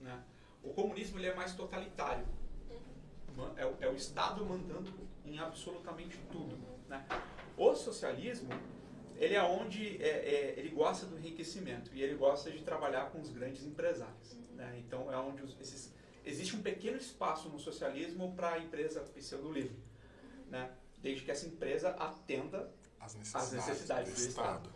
Né? 0.00 0.18
O 0.62 0.72
comunismo 0.72 1.18
ele 1.18 1.26
é 1.26 1.34
mais 1.34 1.54
totalitário. 1.54 2.24
É, 3.56 3.64
o- 3.66 3.76
é 3.80 3.88
o 3.88 3.94
Estado 3.94 4.44
mandando 4.44 4.92
em 5.24 5.38
absolutamente 5.38 6.18
tudo. 6.32 6.58
Né? 6.88 7.04
O 7.56 7.74
socialismo 7.74 8.48
ele 9.16 9.34
é 9.34 9.42
onde 9.42 10.02
é, 10.02 10.08
é, 10.08 10.54
ele 10.56 10.70
gosta 10.70 11.04
do 11.06 11.16
enriquecimento 11.18 11.90
e 11.94 12.02
ele 12.02 12.14
gosta 12.14 12.50
de 12.50 12.62
trabalhar 12.62 13.10
com 13.10 13.20
os 13.20 13.30
grandes 13.30 13.64
empresários. 13.64 14.36
Né? 14.54 14.76
Então 14.78 15.12
é 15.12 15.16
onde 15.16 15.42
os- 15.42 15.56
esses, 15.60 15.92
existe 16.28 16.54
um 16.56 16.62
pequeno 16.62 16.96
espaço 16.96 17.48
no 17.48 17.58
socialismo 17.58 18.34
para 18.34 18.52
a 18.52 18.58
empresa 18.58 19.00
pseudo-livre. 19.00 19.76
Né? 20.48 20.70
Desde 20.98 21.24
que 21.24 21.30
essa 21.30 21.46
empresa 21.46 21.90
atenda 21.90 22.70
As 23.00 23.14
necessidades, 23.14 23.52
necessidades 23.52 24.12
do 24.14 24.20
do 24.22 24.28
Estado. 24.28 24.70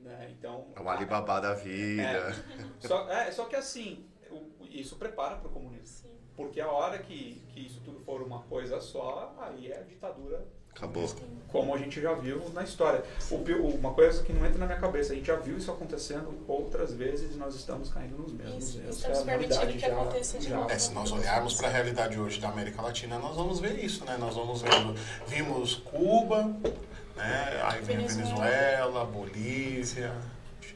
né? 0.00 0.34
Então, 0.36 0.72
É 0.74 0.80
o 0.80 0.88
Alibaba 0.88 1.40
da 1.40 1.54
vida. 1.54 2.32
só, 2.80 3.08
é, 3.10 3.30
só 3.32 3.46
que 3.46 3.56
assim, 3.56 4.06
o- 4.30 4.50
isso 4.68 4.96
prepara 4.96 5.36
para 5.36 5.48
o 5.48 5.52
comunismo. 5.52 5.86
Sim. 6.08 6.16
Porque 6.36 6.60
a 6.60 6.70
hora 6.70 6.98
que, 6.98 7.42
que 7.48 7.60
isso 7.66 7.80
tudo 7.80 7.98
for 8.00 8.20
uma 8.22 8.42
coisa 8.42 8.78
só, 8.80 9.34
aí 9.40 9.72
é 9.72 9.78
a 9.78 9.82
ditadura, 9.82 10.46
Acabou. 10.76 11.08
como 11.48 11.74
a 11.74 11.78
gente 11.78 12.00
já 12.02 12.12
viu 12.12 12.50
na 12.52 12.62
história. 12.62 13.02
O 13.30 13.36
uma 13.78 13.94
coisa 13.94 14.22
que 14.22 14.32
não 14.32 14.44
entra 14.44 14.58
na 14.58 14.66
minha 14.66 14.78
cabeça, 14.78 15.12
a 15.12 15.16
gente 15.16 15.26
já 15.26 15.36
viu 15.36 15.56
isso 15.56 15.70
acontecendo 15.70 16.34
outras 16.46 16.92
vezes 16.92 17.34
e 17.34 17.38
nós 17.38 17.54
estamos 17.54 17.88
caindo 17.88 18.18
nos 18.18 18.32
mesmos 18.32 18.64
Isso, 18.68 18.78
erros. 18.80 18.96
estamos 18.96 19.18
que 19.22 19.30
a 19.30 19.32
humanidade 19.34 19.60
permitindo 19.60 19.72
que 19.72 19.94
já- 19.94 20.00
aconteça 20.02 20.38
de 20.38 20.48
novo. 20.50 20.70
É, 20.70 20.78
se 20.78 20.92
nós 20.92 21.12
olharmos 21.12 21.54
para 21.54 21.68
a 21.68 21.70
realidade 21.70 22.18
hoje 22.18 22.40
da 22.40 22.48
América 22.50 22.82
Latina, 22.82 23.18
nós 23.18 23.36
vamos 23.36 23.58
ver 23.60 23.82
isso, 23.82 24.04
né? 24.04 24.16
Nós 24.18 24.34
vamos 24.34 24.60
vendo, 24.60 24.94
vimos 25.26 25.76
Cuba, 25.76 26.44
né? 27.16 27.60
Aí 27.64 27.80
vem 27.80 27.96
a 27.96 28.00
Venezuela. 28.00 28.34
Venezuela, 28.44 29.04
Bolívia, 29.06 30.12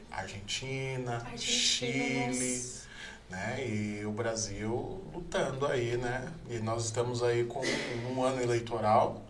Argentina, 0.09 1.17
Argentina, 1.17 1.37
Chile, 1.37 2.55
nossa. 2.55 2.87
né? 3.29 3.67
E 3.67 4.05
o 4.05 4.11
Brasil 4.11 5.01
lutando 5.13 5.65
aí, 5.67 5.95
né? 5.97 6.27
E 6.49 6.57
nós 6.59 6.85
estamos 6.85 7.21
aí 7.21 7.43
com 7.45 7.61
um 8.13 8.23
ano 8.23 8.41
eleitoral, 8.41 9.21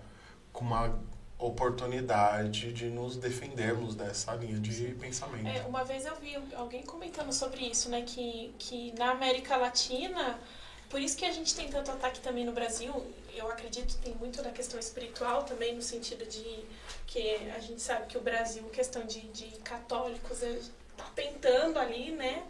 com 0.62 0.66
uma 0.66 1.00
oportunidade 1.40 2.72
de 2.72 2.86
nos 2.86 3.18
defendermos 3.18 3.96
dessa 3.96 4.36
linha 4.36 4.60
de 4.60 4.94
pensamento. 4.94 5.48
É, 5.48 5.66
uma 5.66 5.84
vez 5.84 6.06
eu 6.06 6.16
vi 6.18 6.36
alguém 6.56 6.84
comentando 6.84 7.34
sobre 7.34 7.66
isso, 7.66 7.90
né? 7.90 8.04
Que, 8.04 8.54
que 8.60 8.94
na 8.98 9.10
América 9.10 9.58
Latina, 9.58 10.40
por 10.88 11.02
isso 11.02 11.18
que 11.18 11.26
a 11.26 11.32
gente 11.32 11.56
tem 11.56 11.68
tanto 11.68 11.90
ataque 11.90 12.20
também 12.20 12.46
no 12.46 12.52
Brasil, 12.52 12.94
eu 13.34 13.50
acredito 13.50 13.98
tem 13.98 14.14
muito 14.16 14.44
da 14.44 14.52
questão 14.52 14.80
espiritual 14.80 15.44
também, 15.44 15.74
no 15.76 15.82
sentido 15.82 16.24
de 16.28 16.64
que 17.08 17.36
a 17.56 17.60
gente 17.60 17.82
sabe 17.82 18.06
que 18.06 18.18
o 18.20 18.22
Brasil, 18.22 18.64
questão 18.66 19.04
de, 19.04 19.22
de 19.30 19.48
católicos, 19.62 20.44
é, 20.44 20.60
tá 20.96 21.06
tentando 21.16 21.80
ali, 21.80 22.12
né? 22.12 22.44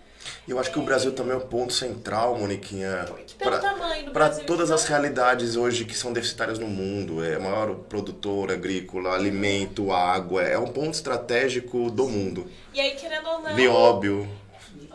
E 0.47 0.51
eu 0.51 0.59
acho 0.59 0.71
que 0.71 0.79
o 0.79 0.81
Brasil 0.81 1.11
também 1.11 1.33
é 1.33 1.37
o 1.37 1.41
ponto 1.41 1.71
central, 1.71 2.37
Moniquinha, 2.37 3.05
para 3.37 4.29
todas 4.29 4.69
então, 4.69 4.75
as 4.75 4.85
realidades 4.85 5.55
hoje 5.55 5.85
que 5.85 5.95
são 5.95 6.11
deficitárias 6.11 6.59
no 6.59 6.67
mundo. 6.67 7.23
É 7.23 7.37
maior 7.37 7.75
produtora 7.75 8.53
agrícola, 8.53 9.13
alimento, 9.13 9.91
água. 9.91 10.41
É 10.41 10.57
um 10.57 10.67
ponto 10.67 10.93
estratégico 10.93 11.89
do 11.89 12.07
mundo. 12.07 12.47
E 12.73 12.79
aí, 12.79 12.91
querendo 12.91 13.27
ou 13.27 13.41
não. 13.41 13.55
Nióbio. 13.55 14.27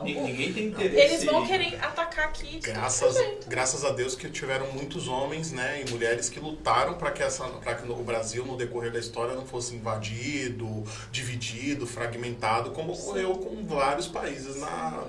Ninguém 0.03 0.53
tem 0.53 0.67
interesse. 0.67 1.01
Eles 1.01 1.25
vão 1.25 1.47
querer 1.47 1.79
atacar 1.83 2.27
aqui. 2.27 2.59
Graças, 2.61 3.17
graças 3.47 3.85
a 3.85 3.91
Deus 3.91 4.15
que 4.15 4.29
tiveram 4.29 4.71
muitos 4.73 5.09
homens 5.09 5.53
né, 5.53 5.83
e 5.87 5.91
mulheres 5.91 6.29
que 6.29 6.39
lutaram 6.39 6.95
para 6.95 7.11
que, 7.11 7.23
essa, 7.23 7.45
que 7.45 7.91
o 7.91 8.03
Brasil, 8.03 8.45
no 8.45 8.57
decorrer 8.57 8.93
da 8.93 8.99
história, 8.99 9.35
não 9.35 9.47
fosse 9.47 9.75
invadido, 9.75 10.85
dividido, 11.11 11.87
fragmentado, 11.87 12.71
como 12.71 12.93
ocorreu 12.93 13.33
com 13.37 13.65
vários 13.67 14.07
países 14.07 14.57
na, 14.57 15.05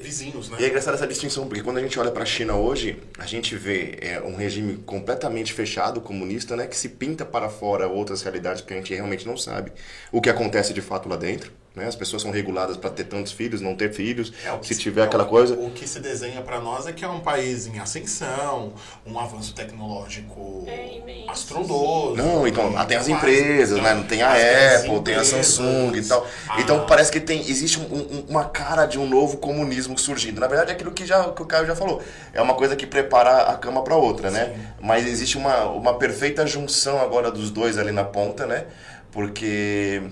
vizinhos. 0.00 0.48
Né? 0.48 0.58
E 0.60 0.64
é 0.64 0.68
engraçado 0.68 0.94
essa 0.94 1.06
distinção, 1.06 1.46
porque 1.46 1.62
quando 1.62 1.78
a 1.78 1.80
gente 1.80 1.98
olha 1.98 2.10
para 2.10 2.22
a 2.22 2.26
China 2.26 2.56
hoje, 2.56 3.00
a 3.18 3.26
gente 3.26 3.56
vê 3.56 3.98
é, 4.00 4.20
um 4.20 4.34
regime 4.34 4.78
completamente 4.78 5.52
fechado, 5.52 6.00
comunista, 6.00 6.56
né, 6.56 6.66
que 6.66 6.76
se 6.76 6.88
pinta 6.88 7.24
para 7.24 7.48
fora 7.48 7.86
outras 7.86 8.22
realidades 8.22 8.62
que 8.62 8.72
a 8.72 8.76
gente 8.76 8.92
realmente 8.94 9.26
não 9.26 9.36
sabe 9.36 9.72
o 10.10 10.20
que 10.20 10.28
acontece 10.28 10.72
de 10.74 10.80
fato 10.80 11.08
lá 11.08 11.16
dentro. 11.16 11.61
Né? 11.74 11.86
As 11.86 11.96
pessoas 11.96 12.20
são 12.20 12.30
reguladas 12.30 12.76
para 12.76 12.90
ter 12.90 13.04
tantos 13.04 13.32
filhos, 13.32 13.60
não 13.62 13.74
ter 13.74 13.92
filhos, 13.92 14.32
é, 14.44 14.62
se 14.62 14.78
tiver 14.78 15.00
é, 15.00 15.04
aquela 15.04 15.24
coisa. 15.24 15.54
O 15.54 15.70
que 15.70 15.88
se 15.88 16.00
desenha 16.00 16.42
para 16.42 16.60
nós 16.60 16.86
é 16.86 16.92
que 16.92 17.02
é 17.02 17.08
um 17.08 17.20
país 17.20 17.66
em 17.66 17.78
ascensão, 17.78 18.74
um 19.06 19.18
avanço 19.18 19.54
tecnológico 19.54 20.64
é 20.66 21.24
astrondoso. 21.28 22.16
Não, 22.16 22.46
então, 22.46 22.72
tem 22.86 22.96
as 22.96 23.08
empresas, 23.08 23.78
então, 23.78 23.96
né? 23.96 24.04
Tem 24.06 24.22
a 24.22 24.32
Apple, 24.32 25.00
tem 25.02 25.14
a 25.14 25.24
Samsung 25.24 25.96
e 25.96 26.02
tal. 26.02 26.26
Ah. 26.48 26.60
Então 26.60 26.84
parece 26.86 27.10
que 27.10 27.20
tem, 27.20 27.40
existe 27.40 27.80
um, 27.80 27.84
um, 27.84 28.24
uma 28.28 28.44
cara 28.44 28.84
de 28.84 28.98
um 28.98 29.08
novo 29.08 29.38
comunismo 29.38 29.98
surgindo. 29.98 30.40
Na 30.40 30.46
verdade, 30.46 30.72
é 30.72 30.74
aquilo 30.74 30.92
que, 30.92 31.06
já, 31.06 31.30
que 31.30 31.42
o 31.42 31.46
Caio 31.46 31.66
já 31.66 31.74
falou. 31.74 32.02
É 32.34 32.42
uma 32.42 32.54
coisa 32.54 32.76
que 32.76 32.86
prepara 32.86 33.44
a 33.50 33.56
cama 33.56 33.82
para 33.82 33.96
outra, 33.96 34.30
né? 34.30 34.52
Sim. 34.54 34.62
Mas 34.80 35.06
existe 35.06 35.38
uma, 35.38 35.64
uma 35.70 35.94
perfeita 35.94 36.46
junção 36.46 37.00
agora 37.00 37.30
dos 37.30 37.50
dois 37.50 37.78
ali 37.78 37.92
na 37.92 38.04
ponta, 38.04 38.46
né? 38.46 38.66
Porque 39.10 40.02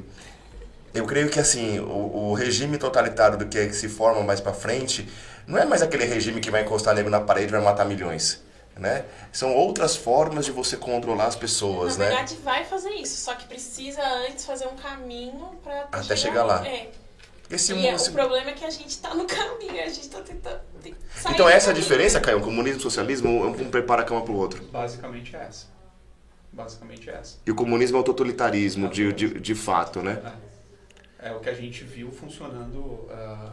eu 0.92 1.06
creio 1.06 1.28
que 1.28 1.38
assim 1.38 1.78
o, 1.78 2.30
o 2.30 2.34
regime 2.34 2.76
totalitário 2.76 3.38
do 3.38 3.46
que, 3.46 3.58
é 3.58 3.66
que 3.66 3.74
se 3.74 3.88
forma 3.88 4.22
mais 4.22 4.40
para 4.40 4.52
frente 4.52 5.08
não 5.46 5.58
é 5.58 5.64
mais 5.64 5.82
aquele 5.82 6.04
regime 6.04 6.40
que 6.40 6.50
vai 6.50 6.62
encostar 6.62 6.94
nego 6.94 7.10
na 7.10 7.20
parede 7.20 7.48
e 7.48 7.50
vai 7.50 7.60
matar 7.60 7.84
milhões. 7.84 8.42
Né? 8.76 9.04
São 9.30 9.54
outras 9.54 9.94
formas 9.94 10.46
de 10.46 10.52
você 10.52 10.76
controlar 10.76 11.26
as 11.26 11.36
pessoas, 11.36 11.98
na 11.98 12.04
né? 12.04 12.10
verdade, 12.10 12.36
vai 12.36 12.64
fazer 12.64 12.90
isso, 12.90 13.22
só 13.22 13.34
que 13.34 13.46
precisa 13.46 14.02
antes 14.26 14.46
fazer 14.46 14.66
um 14.68 14.76
caminho 14.76 15.50
para 15.62 15.88
até 15.92 16.16
chegar 16.16 16.44
lá. 16.44 16.66
É. 16.66 16.88
Esse 17.50 17.72
e 17.72 17.74
mundo, 17.74 17.88
é, 17.88 18.08
o 18.08 18.12
problema 18.12 18.50
é 18.50 18.52
que 18.52 18.64
a 18.64 18.70
gente 18.70 18.88
está 18.88 19.12
no 19.12 19.26
caminho, 19.28 19.82
a 19.82 19.88
gente 19.88 20.00
está 20.00 20.20
tentando. 20.22 20.60
então 21.28 21.46
essa 21.46 21.70
é 21.70 21.72
a 21.72 21.74
diferença, 21.74 22.20
Caio, 22.20 22.40
comunismo 22.40 22.78
e 22.78 22.82
socialismo, 22.82 23.44
um 23.48 23.70
prepara 23.70 24.00
a 24.00 24.04
cama 24.04 24.22
para 24.22 24.32
o 24.32 24.36
outro. 24.36 24.64
Basicamente 24.66 25.36
é 25.36 25.40
essa. 25.40 25.66
Basicamente 26.50 27.10
é 27.10 27.14
essa. 27.14 27.36
E 27.44 27.50
o 27.50 27.54
comunismo 27.54 27.98
é 27.98 28.00
o 28.00 28.04
totalitarismo, 28.04 28.88
de, 28.88 29.12
de, 29.12 29.40
de 29.40 29.54
fato, 29.54 30.00
né? 30.00 30.22
É 30.24 30.49
é 31.22 31.32
o 31.32 31.40
que 31.40 31.48
a 31.48 31.54
gente 31.54 31.84
viu 31.84 32.10
funcionando, 32.10 32.78
uh, 32.78 33.50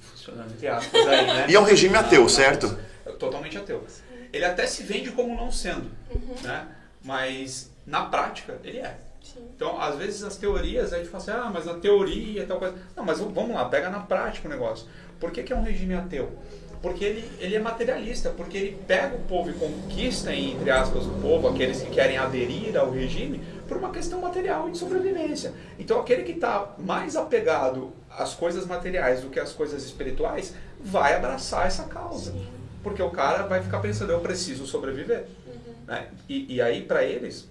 funcionando 0.00 0.52
entre 0.52 0.68
aspas 0.68 1.06
aí, 1.06 1.26
né? 1.26 1.46
E 1.48 1.54
é 1.54 1.60
um 1.60 1.64
regime 1.64 1.96
ateu, 1.96 2.28
certo? 2.28 2.78
Totalmente 3.18 3.56
ateu. 3.58 3.84
Ele 4.32 4.44
até 4.44 4.66
se 4.66 4.82
vende 4.82 5.10
como 5.10 5.34
não 5.34 5.50
sendo, 5.50 5.90
uhum. 6.10 6.34
né? 6.42 6.66
Mas 7.04 7.70
na 7.86 8.06
prática 8.06 8.58
ele 8.64 8.78
é. 8.78 8.96
Sim. 9.22 9.40
Então, 9.54 9.80
às 9.80 9.96
vezes 9.96 10.22
as 10.22 10.36
teorias, 10.36 10.92
a 10.92 10.98
gente 10.98 11.08
fala 11.08 11.22
assim, 11.22 11.30
ah, 11.30 11.50
mas 11.52 11.66
na 11.66 11.74
teoria 11.74 12.42
e 12.42 12.46
tal 12.46 12.58
coisa. 12.58 12.74
Não, 12.96 13.04
mas 13.04 13.18
vamos 13.20 13.54
lá, 13.54 13.64
pega 13.66 13.88
na 13.88 14.00
prática 14.00 14.48
o 14.48 14.50
negócio. 14.50 14.86
Por 15.20 15.30
que, 15.30 15.42
que 15.42 15.52
é 15.52 15.56
um 15.56 15.62
regime 15.62 15.94
ateu? 15.94 16.36
porque 16.82 17.04
ele, 17.04 17.24
ele 17.38 17.54
é 17.54 17.60
materialista, 17.60 18.30
porque 18.30 18.58
ele 18.58 18.78
pega 18.86 19.14
o 19.14 19.20
povo 19.20 19.50
e 19.50 19.52
conquista, 19.52 20.34
entre 20.34 20.68
aspas, 20.68 21.06
o 21.06 21.12
povo, 21.22 21.48
aqueles 21.48 21.80
que 21.80 21.90
querem 21.90 22.18
aderir 22.18 22.76
ao 22.76 22.90
regime, 22.90 23.40
por 23.72 23.78
uma 23.78 23.90
questão 23.90 24.20
material 24.20 24.68
e 24.68 24.72
de 24.72 24.78
sobrevivência. 24.78 25.54
Então, 25.78 25.98
aquele 25.98 26.24
que 26.24 26.32
está 26.32 26.74
mais 26.78 27.16
apegado 27.16 27.90
às 28.10 28.34
coisas 28.34 28.66
materiais 28.66 29.22
do 29.22 29.30
que 29.30 29.40
às 29.40 29.52
coisas 29.52 29.82
espirituais, 29.82 30.54
vai 30.78 31.14
abraçar 31.14 31.66
essa 31.66 31.84
causa. 31.84 32.34
Porque 32.82 33.02
o 33.02 33.10
cara 33.10 33.44
vai 33.44 33.62
ficar 33.62 33.80
pensando, 33.80 34.12
eu 34.12 34.20
preciso 34.20 34.66
sobreviver. 34.66 35.26
Uhum. 35.46 35.74
Né? 35.86 36.08
E, 36.28 36.56
e, 36.56 36.60
aí, 36.60 36.82
para 36.82 37.02
eles, 37.02 37.48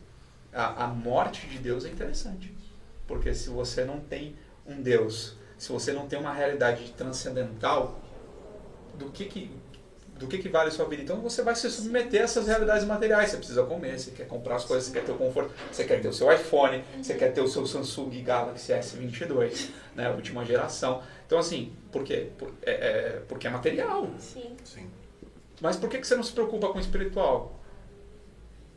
a, 0.53 0.83
a 0.83 0.87
morte 0.87 1.47
de 1.47 1.57
Deus 1.57 1.85
é 1.85 1.89
interessante. 1.89 2.53
Porque 3.07 3.33
se 3.33 3.49
você 3.49 3.83
não 3.83 3.99
tem 3.99 4.35
um 4.67 4.79
Deus, 4.79 5.37
se 5.57 5.71
você 5.71 5.91
não 5.91 6.07
tem 6.07 6.19
uma 6.19 6.33
realidade 6.33 6.93
transcendental, 6.95 7.99
do 8.93 9.09
que 9.09 9.25
que 9.25 9.49
do 10.21 10.27
que, 10.27 10.37
que 10.37 10.47
vale 10.47 10.69
a 10.69 10.71
sua 10.71 10.85
vida. 10.85 11.01
Então 11.01 11.19
você 11.19 11.41
vai 11.41 11.55
se 11.55 11.69
submeter 11.69 12.21
a 12.21 12.23
essas 12.25 12.45
realidades 12.47 12.85
materiais. 12.85 13.31
Você 13.31 13.37
precisa 13.37 13.63
comer, 13.63 13.99
você 13.99 14.11
quer 14.11 14.27
comprar 14.27 14.55
as 14.55 14.65
coisas, 14.65 14.85
você 14.85 14.93
quer 14.93 15.03
ter 15.03 15.11
o 15.11 15.15
conforto, 15.15 15.51
você 15.71 15.83
quer 15.83 15.99
ter 15.99 16.07
o 16.07 16.13
seu 16.13 16.31
iPhone, 16.31 16.83
você 17.01 17.15
quer 17.15 17.33
ter 17.33 17.41
o 17.41 17.47
seu 17.47 17.65
Samsung 17.65 18.21
Galaxy 18.21 18.71
S22, 18.71 19.69
né, 19.95 20.09
última 20.11 20.45
geração. 20.45 21.01
Então 21.25 21.39
assim, 21.39 21.73
por 21.91 22.03
quê? 22.03 22.29
Por, 22.37 22.53
é, 22.61 22.71
é, 22.71 23.21
porque 23.27 23.47
é 23.47 23.49
material. 23.49 24.07
Sim. 24.19 24.55
Sim. 24.63 24.87
Mas 25.59 25.75
por 25.75 25.89
que, 25.89 25.97
que 25.97 26.07
você 26.07 26.15
não 26.15 26.23
se 26.23 26.31
preocupa 26.31 26.69
com 26.69 26.77
o 26.77 26.81
espiritual? 26.81 27.59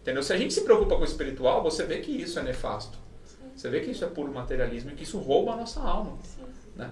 Entendeu? 0.00 0.22
Se 0.22 0.32
a 0.32 0.36
gente 0.36 0.54
se 0.54 0.62
preocupa 0.62 0.96
com 0.96 1.02
o 1.02 1.04
espiritual, 1.04 1.62
você 1.62 1.84
vê 1.84 2.00
que 2.00 2.10
isso 2.10 2.38
é 2.38 2.42
nefasto. 2.42 2.98
Sim. 3.24 3.50
Você 3.54 3.68
vê 3.68 3.80
que 3.80 3.90
isso 3.90 4.04
é 4.04 4.08
puro 4.08 4.32
materialismo 4.32 4.90
e 4.90 4.94
que 4.94 5.02
isso 5.02 5.18
rouba 5.18 5.52
a 5.52 5.56
nossa 5.56 5.80
alma. 5.80 6.16
Sim. 6.22 6.44
Né? 6.74 6.90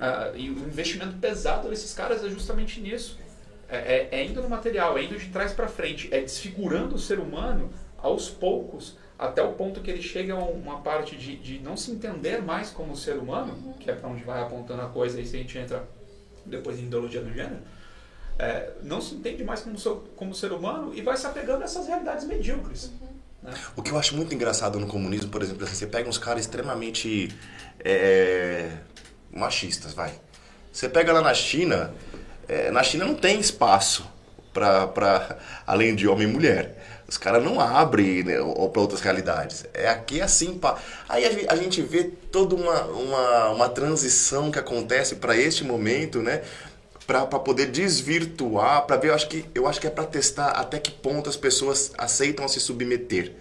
Ah, 0.00 0.32
e 0.34 0.50
o 0.50 0.58
investimento 0.58 1.16
pesado 1.18 1.68
desses 1.68 1.92
caras 1.92 2.24
é 2.24 2.28
justamente 2.28 2.80
nisso. 2.80 3.18
É, 3.72 4.08
é, 4.12 4.20
é 4.20 4.24
indo 4.26 4.42
no 4.42 4.50
material, 4.50 4.98
é 4.98 5.04
indo 5.04 5.18
de 5.18 5.30
trás 5.30 5.54
para 5.54 5.66
frente, 5.66 6.08
é 6.12 6.20
desfigurando 6.20 6.94
o 6.94 6.98
ser 6.98 7.18
humano 7.18 7.70
aos 7.96 8.28
poucos, 8.28 8.98
até 9.18 9.42
o 9.42 9.52
ponto 9.52 9.80
que 9.80 9.90
ele 9.90 10.02
chega 10.02 10.34
a 10.34 10.38
uma 10.38 10.82
parte 10.82 11.16
de, 11.16 11.36
de 11.36 11.58
não 11.60 11.74
se 11.74 11.90
entender 11.90 12.42
mais 12.42 12.68
como 12.68 12.94
ser 12.94 13.16
humano, 13.16 13.54
uhum. 13.54 13.72
que 13.74 13.90
é 13.90 13.94
para 13.94 14.10
onde 14.10 14.22
vai 14.24 14.42
apontando 14.42 14.82
a 14.82 14.88
coisa, 14.88 15.16
aí 15.16 15.24
se 15.24 15.36
a 15.36 15.38
gente 15.38 15.56
entra 15.56 15.88
depois 16.44 16.78
em 16.78 16.82
ideologia 16.82 17.22
do 17.22 17.32
gênero, 17.32 17.62
é, 18.38 18.72
não 18.82 19.00
se 19.00 19.14
entende 19.14 19.42
mais 19.42 19.60
como, 19.60 19.78
como 20.16 20.34
ser 20.34 20.52
humano 20.52 20.92
e 20.94 21.00
vai 21.00 21.16
se 21.16 21.26
apegando 21.26 21.62
a 21.62 21.64
essas 21.64 21.86
realidades 21.86 22.26
medíocres. 22.26 22.90
Uhum. 23.00 23.08
Né? 23.44 23.54
O 23.74 23.82
que 23.82 23.90
eu 23.90 23.98
acho 23.98 24.14
muito 24.14 24.34
engraçado 24.34 24.78
no 24.78 24.86
comunismo, 24.86 25.30
por 25.30 25.40
exemplo, 25.40 25.64
assim, 25.64 25.76
você 25.76 25.86
pega 25.86 26.08
uns 26.10 26.18
caras 26.18 26.42
extremamente 26.42 27.34
é, 27.82 28.70
machistas, 29.30 29.94
vai. 29.94 30.12
Você 30.72 30.88
pega 30.88 31.12
lá 31.12 31.20
na 31.20 31.34
China, 31.34 31.92
é, 32.48 32.70
na 32.70 32.82
China 32.82 33.04
não 33.04 33.14
tem 33.14 33.40
espaço 33.40 34.06
para 34.52 35.38
além 35.66 35.94
de 35.94 36.06
homem 36.06 36.28
e 36.28 36.30
mulher. 36.30 36.76
Os 37.08 37.18
caras 37.18 37.44
não 37.44 37.60
abrem 37.60 38.22
né, 38.22 38.36
para 38.72 38.80
outras 38.80 39.00
realidades. 39.00 39.66
É 39.74 39.88
aqui 39.88 40.20
assim. 40.20 40.54
Pra... 40.58 40.76
Aí 41.08 41.24
a, 41.24 41.52
a, 41.52 41.56
gente 41.56 41.82
vê 41.82 42.04
toda 42.04 42.54
uma, 42.54 42.84
uma, 42.84 43.48
uma 43.50 43.68
transição 43.68 44.50
que 44.50 44.58
acontece 44.58 45.16
para 45.16 45.36
este 45.36 45.64
momento, 45.64 46.20
né? 46.20 46.42
Para 47.06 47.26
poder 47.26 47.66
desvirtuar, 47.66 48.86
para 48.86 48.96
ver, 48.96 49.08
eu 49.08 49.14
acho 49.14 49.28
que, 49.28 49.44
eu 49.54 49.66
acho 49.66 49.80
que 49.80 49.86
é 49.86 49.90
para 49.90 50.04
testar 50.04 50.52
até 50.52 50.78
que 50.78 50.90
ponto 50.90 51.28
as 51.28 51.36
pessoas 51.36 51.92
aceitam 51.98 52.48
se 52.48 52.60
submeter, 52.60 53.32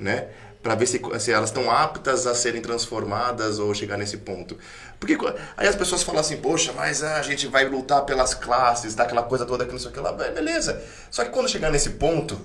né? 0.00 0.28
Para 0.62 0.74
ver 0.74 0.86
se, 0.86 1.00
se 1.18 1.32
elas 1.32 1.50
estão 1.50 1.70
aptas 1.70 2.26
a 2.26 2.34
serem 2.34 2.60
transformadas 2.60 3.58
ou 3.58 3.74
chegar 3.74 3.96
nesse 3.96 4.18
ponto. 4.18 4.58
Porque 4.98 5.16
aí 5.56 5.66
as 5.66 5.76
pessoas 5.76 6.02
falam 6.02 6.20
assim, 6.20 6.36
poxa, 6.36 6.72
mas 6.72 7.02
a 7.02 7.22
gente 7.22 7.46
vai 7.46 7.66
lutar 7.66 8.04
pelas 8.04 8.34
classes, 8.34 8.94
tá, 8.94 9.04
aquela 9.04 9.22
coisa 9.22 9.46
toda 9.46 9.64
que 9.64 9.72
não 9.72 9.78
sei 9.78 9.90
o 9.90 9.92
que 9.92 10.00
lá, 10.00 10.12
beleza. 10.12 10.82
Só 11.10 11.24
que 11.24 11.30
quando 11.30 11.48
chegar 11.48 11.70
nesse 11.70 11.90
ponto, 11.90 12.38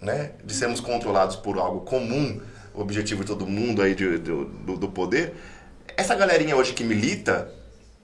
né, 0.00 0.32
de 0.44 0.54
sermos 0.54 0.80
controlados 0.80 1.36
por 1.36 1.58
algo 1.58 1.80
comum, 1.80 2.40
o 2.72 2.80
objetivo 2.80 3.22
de 3.22 3.26
todo 3.26 3.44
mundo 3.44 3.82
aí 3.82 3.94
de, 3.94 4.18
do, 4.18 4.76
do 4.76 4.88
poder, 4.88 5.34
essa 5.96 6.14
galerinha 6.14 6.54
hoje 6.54 6.72
que 6.72 6.84
milita, 6.84 7.52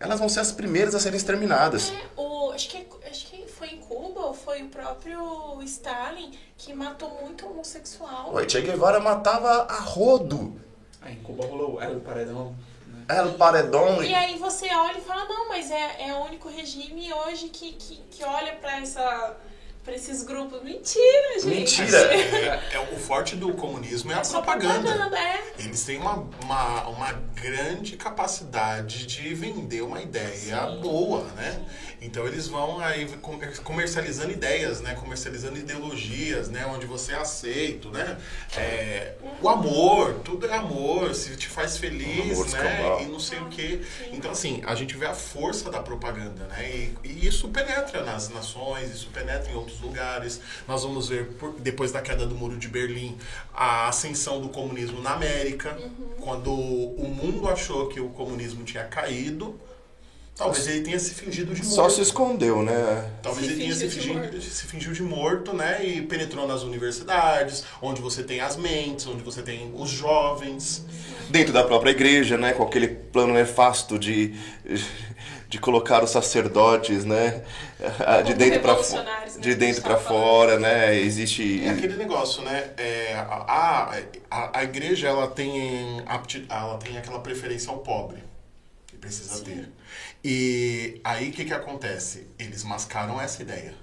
elas 0.01 0.19
vão 0.19 0.29
ser 0.29 0.41
as 0.41 0.51
primeiras 0.51 0.97
a 0.97 1.01
serem 1.01 1.17
exterminadas. 1.17 1.93
É, 1.93 2.21
o, 2.21 2.51
acho 2.51 2.69
que, 2.69 2.85
acho 3.09 3.27
que 3.27 3.47
foi 3.47 3.69
em 3.69 3.79
Cuba 3.79 4.21
ou 4.21 4.35
foi 4.55 4.63
o 4.63 4.69
próprio 4.69 5.63
Stalin 5.63 6.31
que 6.57 6.73
matou 6.73 7.11
muito 7.11 7.45
homossexual? 7.45 8.33
O 8.33 8.49
Che 8.49 8.61
Guevara 8.61 9.01
matava 9.01 9.65
a 9.65 9.81
rodo. 9.81 10.61
Aí 11.03 11.15
em 11.15 11.23
Cuba 11.23 11.45
rolou 11.45 11.83
El 11.83 11.99
Paredão. 11.99 12.55
Né? 12.87 13.05
El 13.09 13.33
Paredão. 13.33 14.01
E 14.01 14.15
aí 14.15 14.39
você 14.39 14.73
olha 14.73 14.99
e 14.99 15.01
fala, 15.01 15.25
não, 15.25 15.49
mas 15.49 15.73
é, 15.73 16.09
é 16.09 16.15
o 16.15 16.25
único 16.25 16.49
regime 16.49 17.13
hoje 17.13 17.49
que, 17.49 17.73
que, 17.73 17.97
que 17.97 18.25
olha 18.25 18.53
para 18.53 18.81
essa 18.81 19.37
para 19.85 19.95
esses 19.95 20.23
grupos. 20.23 20.63
Mentira, 20.63 21.41
gente. 21.41 21.83
Mentira. 21.83 21.99
É, 22.35 22.77
é, 22.77 22.81
o 22.81 22.97
forte 22.99 23.37
do 23.37 23.53
comunismo 23.55 24.11
é, 24.11 24.15
é 24.15 24.19
a 24.19 24.23
propaganda. 24.23 24.81
propaganda 24.81 25.19
é. 25.19 25.55
Eles 25.59 25.85
têm 25.85 25.99
uma, 25.99 26.27
uma, 26.43 26.89
uma, 26.89 27.13
grande 27.35 27.97
capacidade 27.97 29.07
de 29.07 29.35
vender 29.35 29.83
uma 29.83 30.01
ideia 30.01 30.67
Sim. 30.67 30.81
boa, 30.81 31.25
né? 31.37 31.65
Então 32.05 32.27
eles 32.27 32.47
vão 32.47 32.81
aí 32.81 33.09
comercializando 33.65 34.31
ideias, 34.31 34.83
né? 34.83 34.95
Comercializando 34.95 35.59
ideologias, 35.59 36.51
né? 36.51 36.67
Onde 36.67 36.85
você 36.85 37.13
é 37.13 37.17
aceito, 37.17 37.91
né? 37.91 38.19
É, 38.57 39.15
o 39.41 39.49
amor, 39.49 40.21
tudo 40.23 40.47
é 40.47 40.55
amor, 40.55 41.15
se 41.15 41.35
te 41.35 41.49
faz 41.49 41.79
feliz, 41.79 42.53
né? 42.53 43.03
E 43.03 43.07
não 43.07 43.19
sei 43.19 43.39
o 43.39 43.47
quê. 43.47 43.81
Então, 44.13 44.31
assim, 44.31 44.63
a 44.67 44.75
gente 44.75 44.95
vê 44.97 45.07
a 45.07 45.15
força 45.15 45.71
da 45.71 45.81
propaganda, 45.81 46.45
né? 46.45 46.71
E, 46.71 46.95
e 47.03 47.27
isso 47.27 47.49
penetra 47.49 48.05
nas 48.05 48.29
nações, 48.29 48.91
isso 48.91 49.09
penetra 49.09 49.51
em 49.51 49.55
outros 49.55 49.81
lugares. 49.81 50.41
Nós 50.69 50.83
vamos 50.83 51.09
ver, 51.09 51.31
depois 51.59 51.91
da 51.91 52.03
queda 52.03 52.27
do 52.27 52.35
Muro 52.35 52.59
de 52.59 52.69
Berlim, 52.69 53.17
a 53.53 53.89
ascensão 53.89 54.43
do 54.43 54.51
comunismo 54.51 55.01
na 55.01 55.15
América, 55.15 55.75
uhum. 55.79 55.91
quando 56.21 56.53
o 56.53 57.09
mundo 57.09 57.49
achou 57.49 57.89
que 57.89 57.99
o 57.99 58.11
comunismo 58.11 58.63
tinha 58.63 58.85
caído. 58.85 59.59
Talvez 60.37 60.67
ele 60.67 60.81
tenha 60.81 60.99
se 60.99 61.15
fingido 61.15 61.55
de 61.55 61.63
morto. 61.63 61.75
Só 61.75 61.89
se 61.89 62.01
escondeu, 62.01 62.61
né? 62.63 63.09
Talvez 63.23 63.47
Se 63.47 63.53
ele 63.53 63.61
tenha 63.63 63.75
se 63.75 63.89
fingiu 63.89 64.01
de 64.01 64.01
fingido, 64.09 64.33
morto. 64.33 64.41
se 64.43 64.67
fingiu 64.67 64.93
de 64.93 65.03
morto, 65.03 65.53
né? 65.53 65.85
E 65.87 66.03
penetrou 66.03 66.47
nas 66.49 66.63
universidades, 66.63 67.63
onde 67.81 68.03
você 68.03 68.25
tem 68.25 68.41
as 68.41 68.57
mentes, 68.57 69.07
onde 69.07 69.23
você 69.23 69.43
tem 69.43 69.73
os 69.77 69.89
jovens. 69.91 70.85
Dentro 71.31 71.53
da 71.53 71.63
própria 71.63 71.91
igreja, 71.93 72.37
né? 72.37 72.53
Com 72.53 72.65
aquele 72.65 72.89
plano 72.89 73.33
nefasto 73.33 73.97
de, 73.97 74.35
de 75.49 75.59
colocar 75.61 76.03
os 76.03 76.11
sacerdotes, 76.11 77.05
né? 77.05 77.45
De 77.79 78.33
Como 78.33 78.35
dentro 78.37 78.61
para 78.61 78.75
né, 79.05 79.27
de 79.39 79.55
dentro 79.55 79.83
para 79.83 79.97
fora, 79.99 80.59
né? 80.59 80.97
Existe 80.97 81.65
É 81.65 81.71
aquele 81.71 81.95
negócio, 81.97 82.43
né? 82.43 82.71
É, 82.77 83.15
a, 83.15 84.01
a, 84.31 84.59
a 84.59 84.65
igreja 84.65 85.07
ela 85.09 85.29
tem, 85.29 86.03
apti- 86.07 86.45
ela 86.49 86.77
tem 86.79 86.99
aquela 86.99 87.21
preferência 87.21 87.71
ao 87.71 87.79
pobre. 87.79 88.19
Que 88.87 88.97
precisa 88.97 89.43
ter. 89.45 89.69
E 90.25 91.01
aí 91.05 91.29
o 91.31 91.33
que, 91.33 91.45
que 91.45 91.53
acontece? 91.53 92.29
Eles 92.39 92.65
mascaram 92.65 93.21
essa 93.21 93.43
ideia. 93.43 93.75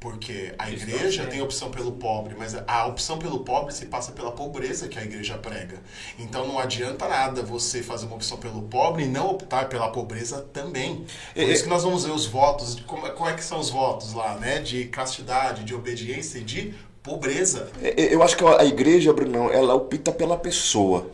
Porque 0.00 0.54
a 0.58 0.70
Isso 0.70 0.84
igreja 0.84 1.26
tem 1.26 1.42
opção 1.42 1.70
pelo 1.72 1.92
pobre, 1.92 2.34
mas 2.38 2.54
a 2.68 2.86
opção 2.86 3.18
pelo 3.18 3.40
pobre 3.40 3.74
se 3.74 3.86
passa 3.86 4.12
pela 4.12 4.30
pobreza 4.30 4.88
que 4.88 4.98
a 4.98 5.02
igreja 5.02 5.36
prega. 5.38 5.82
Então 6.18 6.46
não 6.46 6.58
adianta 6.58 7.08
nada 7.08 7.42
você 7.42 7.82
fazer 7.82 8.06
uma 8.06 8.14
opção 8.16 8.38
pelo 8.38 8.62
pobre 8.62 9.04
e 9.04 9.08
não 9.08 9.28
optar 9.30 9.68
pela 9.68 9.90
pobreza 9.90 10.40
também. 10.52 11.04
Por 11.36 11.50
É, 11.50 11.52
isso 11.52 11.64
que 11.64 11.68
nós 11.68 11.82
vamos 11.82 12.04
ver 12.04 12.12
os 12.12 12.26
votos, 12.26 12.78
como, 12.86 13.10
como 13.10 13.28
é 13.28 13.34
que 13.34 13.42
são 13.42 13.58
os 13.58 13.70
votos 13.70 14.12
lá, 14.14 14.36
né? 14.38 14.60
De 14.60 14.84
castidade, 14.86 15.64
de 15.64 15.74
obediência 15.74 16.38
e 16.38 16.44
de 16.44 16.74
pobreza. 17.02 17.68
Eu 17.96 18.22
acho 18.22 18.36
que 18.36 18.44
a 18.44 18.64
igreja, 18.64 19.12
Brunão, 19.12 19.50
ela 19.52 19.74
opta 19.74 20.12
pela 20.12 20.36
pessoa, 20.36 21.10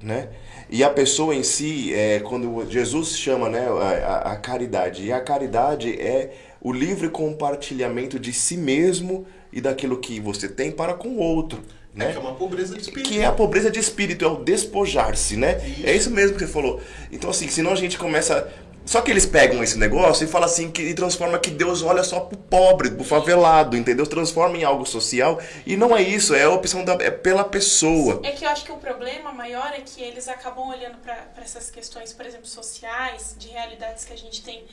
né? 0.00 0.28
E 0.74 0.82
a 0.82 0.88
pessoa 0.88 1.34
em 1.34 1.42
si, 1.42 1.92
é, 1.92 2.20
quando 2.20 2.66
Jesus 2.70 3.16
chama 3.18 3.48
né, 3.50 3.66
a, 3.68 4.32
a- 4.32 4.36
caridade, 4.36 5.04
e 5.04 5.12
a 5.12 5.20
caridade 5.20 5.92
é 6.00 6.30
o 6.62 6.72
livre 6.72 7.10
compartilhamento 7.10 8.18
de 8.18 8.32
si 8.32 8.56
mesmo 8.56 9.26
e 9.52 9.60
daquilo 9.60 9.98
que 9.98 10.18
você 10.18 10.48
tem 10.48 10.70
para 10.72 10.94
com 10.94 11.08
o 11.10 11.18
outro, 11.18 11.60
É 11.94 11.98
né? 11.98 12.10
que 12.12 12.16
é 12.16 12.20
uma 12.20 12.34
pobreza 12.34 12.74
de 12.74 12.80
espírito. 12.80 13.06
Que 13.10 13.18
é 13.20 13.26
a 13.26 13.32
pobreza 13.32 13.70
de 13.70 13.78
espírito, 13.78 14.24
é 14.24 14.28
o 14.28 14.36
despojar-se, 14.42 15.36
né? 15.36 15.60
Isso. 15.66 15.86
É 15.86 15.94
isso 15.94 16.10
mesmo 16.10 16.38
que 16.38 16.46
você 16.46 16.50
falou. 16.50 16.80
Então, 17.12 17.28
assim, 17.28 17.48
senão 17.48 17.72
a 17.72 17.76
gente 17.76 17.98
começa. 17.98 18.50
Só 18.84 19.00
que 19.00 19.10
eles 19.10 19.24
pegam 19.24 19.62
esse 19.62 19.78
negócio 19.78 20.24
e 20.24 20.26
falam 20.26 20.46
assim, 20.46 20.70
que, 20.70 20.82
e 20.82 20.94
transforma 20.94 21.38
que 21.38 21.50
Deus 21.50 21.82
olha 21.82 22.02
só 22.02 22.20
pro 22.20 22.36
pobre, 22.36 22.90
pro 22.90 23.04
favelado, 23.04 23.76
entendeu? 23.76 24.06
Transforma 24.06 24.56
em 24.56 24.64
algo 24.64 24.84
social. 24.84 25.40
E 25.64 25.76
não 25.76 25.96
é 25.96 26.02
isso, 26.02 26.34
é 26.34 26.44
a 26.44 26.50
opção 26.50 26.84
da, 26.84 26.94
é 26.94 27.10
pela 27.10 27.44
pessoa. 27.44 28.20
É 28.24 28.32
que 28.32 28.44
eu 28.44 28.48
acho 28.48 28.64
que 28.64 28.72
o 28.72 28.76
problema 28.76 29.32
maior 29.32 29.72
é 29.72 29.80
que 29.80 30.02
eles 30.02 30.28
acabam 30.28 30.68
olhando 30.68 30.98
para 30.98 31.42
essas 31.42 31.70
questões, 31.70 32.12
por 32.12 32.26
exemplo, 32.26 32.46
sociais, 32.46 33.36
de 33.38 33.48
realidades 33.48 34.04
que 34.04 34.12
a 34.12 34.18
gente 34.18 34.42
tem 34.42 34.64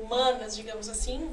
humanas, 0.00 0.56
digamos 0.56 0.88
assim, 0.88 1.28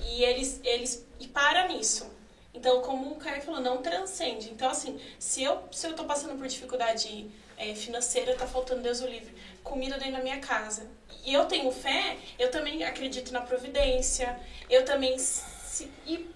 e 0.00 0.24
eles 0.24 0.60
eles 0.62 1.04
e 1.18 1.26
para 1.26 1.68
nisso. 1.68 2.06
Então, 2.54 2.82
como 2.82 3.12
o 3.12 3.16
Caio 3.16 3.40
falou, 3.40 3.60
não 3.60 3.78
transcende. 3.78 4.50
Então, 4.50 4.68
assim, 4.68 5.00
se 5.18 5.42
eu 5.42 5.58
se 5.70 5.86
eu 5.86 5.94
tô 5.94 6.04
passando 6.04 6.36
por 6.36 6.46
dificuldade 6.46 7.30
é, 7.56 7.74
financeira, 7.74 8.34
tá 8.34 8.46
faltando 8.46 8.82
Deus 8.82 9.00
o 9.00 9.06
livre, 9.06 9.34
comida 9.62 9.98
dentro 9.98 10.14
da 10.14 10.22
minha 10.22 10.38
casa, 10.38 10.90
e 11.24 11.32
eu 11.32 11.44
tenho 11.46 11.70
fé, 11.70 12.16
eu 12.38 12.50
também 12.50 12.82
acredito 12.84 13.32
na 13.32 13.40
providência, 13.40 14.38
eu 14.68 14.84
também 14.84 15.18
se, 15.18 15.90
e 16.06 16.28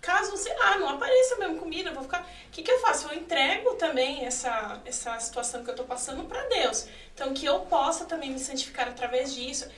caso, 0.00 0.36
sei 0.36 0.56
lá, 0.56 0.78
não 0.78 0.88
apareça 0.88 1.36
mesmo 1.36 1.58
comida, 1.58 1.90
eu 1.90 1.94
vou 1.94 2.02
ficar. 2.02 2.22
O 2.22 2.50
que, 2.50 2.62
que 2.62 2.70
eu 2.70 2.80
faço? 2.80 3.08
Eu 3.08 3.18
entrego 3.18 3.74
também 3.74 4.24
essa, 4.24 4.80
essa 4.84 5.18
situação 5.20 5.62
que 5.62 5.70
eu 5.70 5.76
tô 5.76 5.84
passando 5.84 6.24
para 6.24 6.42
Deus. 6.46 6.88
Então, 7.14 7.34
que 7.34 7.44
eu 7.44 7.60
possa 7.60 8.04
também 8.04 8.30
me 8.30 8.38
santificar 8.38 8.88
através 8.88 9.34
disso. 9.34 9.68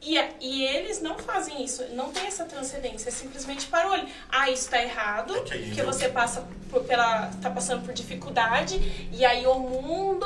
E, 0.00 0.16
a- 0.16 0.28
e 0.40 0.62
eles 0.64 1.02
não 1.02 1.18
fazem 1.18 1.62
isso, 1.64 1.84
não 1.92 2.10
tem 2.12 2.26
essa 2.28 2.44
transcendência, 2.44 3.08
é 3.08 3.12
simplesmente 3.12 3.66
para 3.66 3.88
o 3.88 3.90
olho. 3.92 4.06
Ah, 4.30 4.48
isso 4.48 4.70
tá 4.70 4.80
errado, 4.80 5.36
É 5.36 5.40
que 5.40 5.52
aí 5.54 5.64
porque 5.66 5.80
eu- 5.80 5.86
você 5.86 6.08
passa 6.08 6.46
por, 6.70 6.84
pela. 6.84 7.26
tá 7.42 7.50
passando 7.50 7.84
por 7.84 7.92
dificuldade, 7.92 9.08
e 9.12 9.24
aí 9.24 9.44
o 9.44 9.58
mundo. 9.58 10.24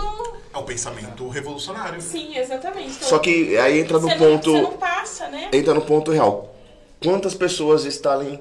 É 0.52 0.58
o 0.58 0.62
pensamento 0.62 1.26
revolucionário. 1.28 2.02
Sim, 2.02 2.36
exatamente. 2.36 2.96
Então, 2.96 3.08
Só 3.08 3.18
que 3.18 3.56
aí 3.56 3.80
entra 3.80 3.98
no 3.98 4.08
você 4.08 4.14
ponto. 4.16 4.52
Não, 4.52 4.56
você 4.58 4.62
não 4.72 4.76
passa, 4.76 5.28
né? 5.28 5.48
Entra 5.52 5.72
no 5.72 5.80
ponto 5.82 6.10
real. 6.10 6.54
Quantas 7.02 7.34
pessoas 7.34 7.84
Stalin 7.86 8.38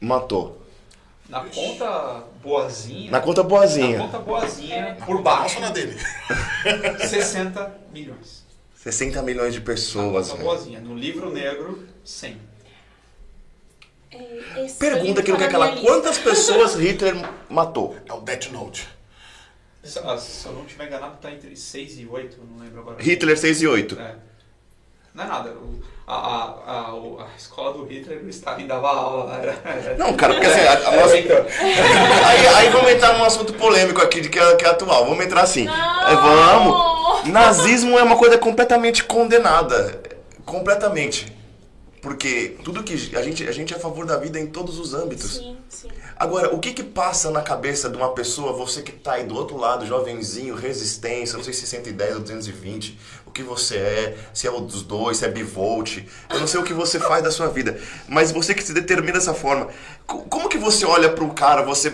matou? 0.00 0.62
Na 1.28 1.44
conta 1.44 2.24
boazinha. 2.42 3.10
Na 3.10 3.20
conta 3.20 3.42
boazinha. 3.42 3.98
Na 3.98 4.04
conta 4.04 4.18
boazinha, 4.18 4.96
Na 4.98 5.06
por 5.06 5.20
baixo, 5.22 5.60
na 5.60 5.68
dele. 5.70 5.96
60 7.06 7.72
milhões. 7.92 8.39
60 8.82 9.22
milhões 9.22 9.52
de 9.52 9.60
pessoas. 9.60 10.28
conta 10.28 10.38
né? 10.38 10.44
boazinha. 10.44 10.80
No 10.80 10.94
livro 10.96 11.30
negro, 11.30 11.86
100. 12.02 12.38
É, 14.10 14.66
Pergunta 14.78 15.22
que 15.22 15.30
não 15.30 15.38
tá 15.38 15.44
quer 15.44 15.52
calar. 15.52 15.76
Quantas 15.80 16.18
pessoas 16.18 16.74
Hitler 16.80 17.14
matou? 17.48 17.96
É 18.06 18.12
o 18.12 18.20
Death 18.22 18.50
Note. 18.50 18.88
Se, 19.84 19.98
ah, 19.98 20.16
se 20.16 20.46
eu 20.46 20.52
não 20.52 20.64
estiver 20.64 20.86
enganado, 20.86 21.18
tá 21.18 21.30
entre 21.30 21.54
6 21.54 22.00
e 22.00 22.06
8, 22.06 22.38
não 22.42 22.64
lembro 22.64 22.80
agora. 22.80 23.02
Hitler 23.02 23.38
6 23.38 23.62
e 23.62 23.66
8. 23.66 23.98
É. 23.98 24.16
Não 25.14 25.24
é 25.24 25.26
nada. 25.26 25.50
o- 25.52 25.82
a, 26.14 26.54
a, 26.66 27.24
a, 27.24 27.26
escola 27.36 27.72
do 27.72 27.84
Hitler, 27.84 28.22
o 28.24 28.28
Stalin 28.28 28.66
dava 28.66 28.88
aula. 28.88 29.34
Era, 29.36 29.58
era- 29.64 29.96
Não, 29.96 30.14
cara, 30.14 30.34
porque 30.34 30.46
assim, 30.46 30.60
a, 30.66 30.72
a 30.72 30.96
nossa- 30.96 31.18
Então, 31.18 31.36
aí, 32.26 32.46
aí 32.48 32.68
vamos 32.70 32.90
entrar 32.90 33.16
num 33.16 33.24
assunto 33.24 33.52
polêmico 33.54 34.00
aqui 34.00 34.20
de 34.20 34.28
que 34.28 34.38
é, 34.38 34.56
que 34.56 34.64
é 34.64 34.68
atual. 34.68 35.06
Vamos 35.06 35.24
entrar 35.24 35.42
assim. 35.42 35.64
Não! 35.64 36.08
É, 36.08 36.14
vamos. 36.16 37.28
Nazismo 37.28 37.98
é 37.98 38.02
uma 38.02 38.16
coisa 38.16 38.38
completamente 38.38 39.04
condenada. 39.04 40.00
Completamente. 40.44 41.40
Porque 42.02 42.56
tudo 42.64 42.82
que 42.82 42.94
a 43.14 43.22
gente, 43.22 43.46
a 43.46 43.52
gente 43.52 43.74
é 43.74 43.76
a 43.76 43.80
favor 43.80 44.06
da 44.06 44.16
vida 44.16 44.40
em 44.40 44.46
todos 44.46 44.78
os 44.78 44.94
âmbitos. 44.94 45.34
Sim, 45.34 45.58
sim. 45.68 45.88
Agora, 46.16 46.54
o 46.54 46.58
que 46.58 46.72
que 46.72 46.82
passa 46.82 47.30
na 47.30 47.42
cabeça 47.42 47.88
de 47.88 47.96
uma 47.96 48.12
pessoa, 48.12 48.52
você 48.52 48.82
que 48.82 48.92
tá 48.92 49.12
aí 49.14 49.24
do 49.24 49.34
outro 49.34 49.56
lado, 49.56 49.86
jovenzinho, 49.86 50.54
resistência, 50.54 51.36
não 51.36 51.44
sei 51.44 51.52
se 51.52 51.66
110 51.66 52.14
ou 52.14 52.20
220, 52.20 52.98
o 53.30 53.32
que 53.32 53.42
você 53.44 53.76
é, 53.76 54.16
se 54.34 54.48
é 54.48 54.50
um 54.50 54.60
dos 54.66 54.82
dois, 54.82 55.18
se 55.18 55.24
é 55.24 55.28
bivolt, 55.28 55.98
eu 56.28 56.40
não 56.40 56.48
sei 56.48 56.58
o 56.58 56.64
que 56.64 56.72
você 56.74 56.98
faz 56.98 57.22
da 57.22 57.30
sua 57.30 57.46
vida, 57.48 57.78
mas 58.08 58.32
você 58.32 58.52
que 58.52 58.62
se 58.62 58.72
determina 58.74 59.12
dessa 59.14 59.32
forma, 59.32 59.68
co- 60.04 60.22
como 60.22 60.48
que 60.48 60.58
você 60.58 60.84
olha 60.84 61.08
pro 61.08 61.28
cara, 61.30 61.62
você, 61.62 61.92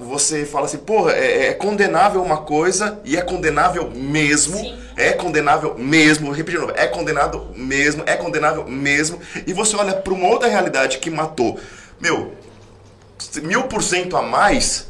você 0.00 0.46
fala 0.46 0.64
assim, 0.64 0.78
porra, 0.78 1.12
é, 1.12 1.48
é 1.48 1.52
condenável 1.52 2.22
uma 2.22 2.38
coisa 2.38 2.98
e 3.04 3.18
é 3.18 3.20
condenável 3.20 3.90
mesmo, 3.90 4.56
Sim. 4.56 4.78
é 4.96 5.12
condenável 5.12 5.76
mesmo, 5.78 6.34
novo, 6.34 6.72
é 6.74 6.86
condenado 6.86 7.52
mesmo, 7.54 8.02
é 8.06 8.16
condenável 8.16 8.66
mesmo, 8.66 9.20
e 9.46 9.52
você 9.52 9.76
olha 9.76 9.92
pra 9.94 10.14
uma 10.14 10.26
outra 10.28 10.48
realidade 10.48 10.98
que 10.98 11.10
matou, 11.10 11.60
meu, 12.00 12.32
mil 13.42 13.64
por 13.64 13.82
cento 13.82 14.16
a 14.16 14.22
mais 14.22 14.88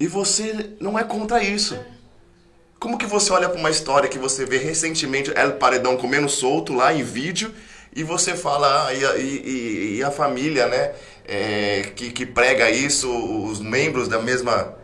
e 0.00 0.08
você 0.08 0.70
não 0.80 0.98
é 0.98 1.04
contra 1.04 1.40
isso. 1.40 1.78
Como 2.82 2.98
que 2.98 3.06
você 3.06 3.32
olha 3.32 3.48
para 3.48 3.60
uma 3.60 3.70
história 3.70 4.08
que 4.08 4.18
você 4.18 4.44
vê 4.44 4.58
recentemente 4.58 5.30
El 5.36 5.52
Paredão 5.52 5.96
comendo 5.96 6.28
solto 6.28 6.74
lá 6.74 6.92
em 6.92 7.04
vídeo 7.04 7.54
e 7.94 8.02
você 8.02 8.34
fala, 8.34 8.88
ah, 8.88 8.92
e, 8.92 9.04
a- 9.06 9.16
e- 9.18 9.96
e- 9.98 10.02
a 10.02 10.10
família, 10.10 10.66
né, 10.66 10.90
é, 11.24 11.82
que, 11.94 12.10
que 12.10 12.26
prega 12.26 12.68
isso, 12.70 13.08
os 13.46 13.60
membros 13.60 14.08
da 14.08 14.18
mesma, 14.18 14.74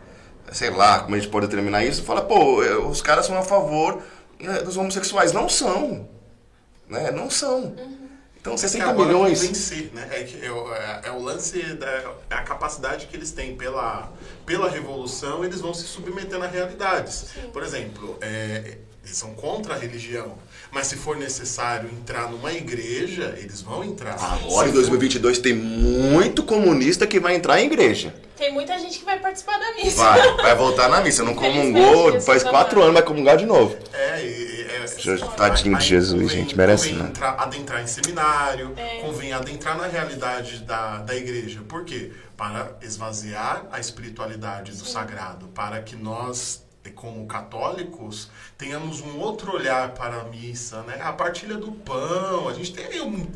sei 0.53 0.69
lá, 0.69 0.99
como 1.01 1.15
a 1.15 1.19
gente 1.19 1.29
pode 1.29 1.47
determinar 1.47 1.83
isso, 1.83 2.01
fala, 2.03 2.21
pô, 2.21 2.63
é, 2.63 2.73
os 2.77 3.01
caras 3.01 3.25
são 3.25 3.37
a 3.37 3.41
favor 3.41 4.01
né, 4.39 4.61
dos 4.61 4.77
homossexuais. 4.77 5.33
Não 5.33 5.49
são. 5.49 6.07
Né? 6.87 7.11
Não 7.11 7.29
são. 7.29 7.75
Então, 8.41 8.53
Que 8.55 8.61
60 8.61 8.85
agora 8.89 9.07
milhões. 9.07 9.41
Vencer, 9.41 9.91
né? 9.93 10.07
é, 10.11 10.45
é, 10.45 10.51
o- 10.51 10.73
é- 10.73 11.01
é 11.05 11.11
o 11.11 11.21
lance 11.21 11.61
da 11.73 11.87
é 11.87 12.35
a 12.35 12.41
capacidade 12.41 13.07
que 13.07 13.15
eles 13.17 13.31
têm 13.31 13.55
pela, 13.55 14.11
pela 14.45 14.69
revolução, 14.69 15.43
eles 15.43 15.59
vão 15.59 15.73
se 15.73 15.83
submeter 15.85 16.41
a 16.41 16.47
realidades. 16.47 17.25
Por 17.51 17.61
exemplo, 17.63 18.17
é, 18.21 18.77
eles 19.09 19.17
são 19.17 19.33
contra 19.33 19.73
a 19.73 19.77
religião, 19.77 20.37
mas 20.71 20.85
se 20.87 20.95
for 20.95 21.17
necessário 21.17 21.89
entrar 21.89 22.29
numa 22.29 22.53
igreja, 22.53 23.33
eles 23.37 23.59
vão 23.61 23.83
entrar. 23.83 24.13
Agora 24.13 24.37
em 24.67 24.71
Se 24.71 24.75
for- 24.75 24.81
2022 24.81 25.39
tem 25.39 25.53
muito 25.53 26.43
comunista 26.43 27.07
que 27.07 27.19
vai 27.19 27.35
entrar 27.35 27.59
em 27.59 27.65
igreja. 27.65 28.13
Tem 28.37 28.53
muita 28.53 28.77
gente 28.77 28.99
que 28.99 29.03
vai 29.05 29.19
participar 29.19 29.57
da 29.59 29.73
missa. 29.73 29.97
Vai, 30.03 30.35
vai 30.37 30.55
voltar 30.55 30.87
na 30.87 31.01
missa. 31.01 31.23
Não 31.23 31.33
comungou, 31.35 32.21
faz 32.21 32.43
quatro 32.43 32.81
anos, 32.81 32.93
vai 32.93 33.03
comungar 33.03 33.35
de 33.35 33.45
novo. 33.45 33.75
É, 33.91 34.23
e, 34.23 34.61
é, 34.61 34.85
vai- 35.17 35.35
tadinho 35.35 35.77
de 35.77 35.85
Jesus, 35.85 36.21
convém- 36.21 36.37
gente, 36.37 36.55
merece 36.55 36.89
convém 36.89 37.03
não. 37.03 37.09
entrar- 37.09 37.35
adentrar 37.37 37.83
em 37.83 37.87
seminário, 37.87 38.73
É. 38.77 38.99
convém 39.01 39.33
adentrar 39.33 39.75
na 39.75 39.87
realidade 39.87 40.59
da, 40.59 40.99
da 40.99 41.15
igreja. 41.15 41.61
Por 41.67 41.83
quê? 41.83 42.11
Para 42.37 42.77
esvaziar 42.81 43.65
a 43.71 43.79
espiritualidade 43.79 44.71
do 44.71 44.85
sagrado, 44.85 45.47
para 45.47 45.81
que 45.81 45.95
nós, 45.97 46.63
como 46.95 47.25
católicos, 47.27 48.29
tenhamos 48.57 49.01
um 49.01 49.19
outro 49.19 49.53
olhar 49.53 49.93
para 49.93 50.21
a 50.21 50.23
missa, 50.25 50.81
né? 50.83 50.99
A 51.01 51.13
partilha 51.13 51.55
do 51.55 51.71
pão, 51.71 52.49
a 52.49 52.53
gente 52.53 52.73
tem 52.73 52.85
aí 52.85 53.01
um, 53.01 53.27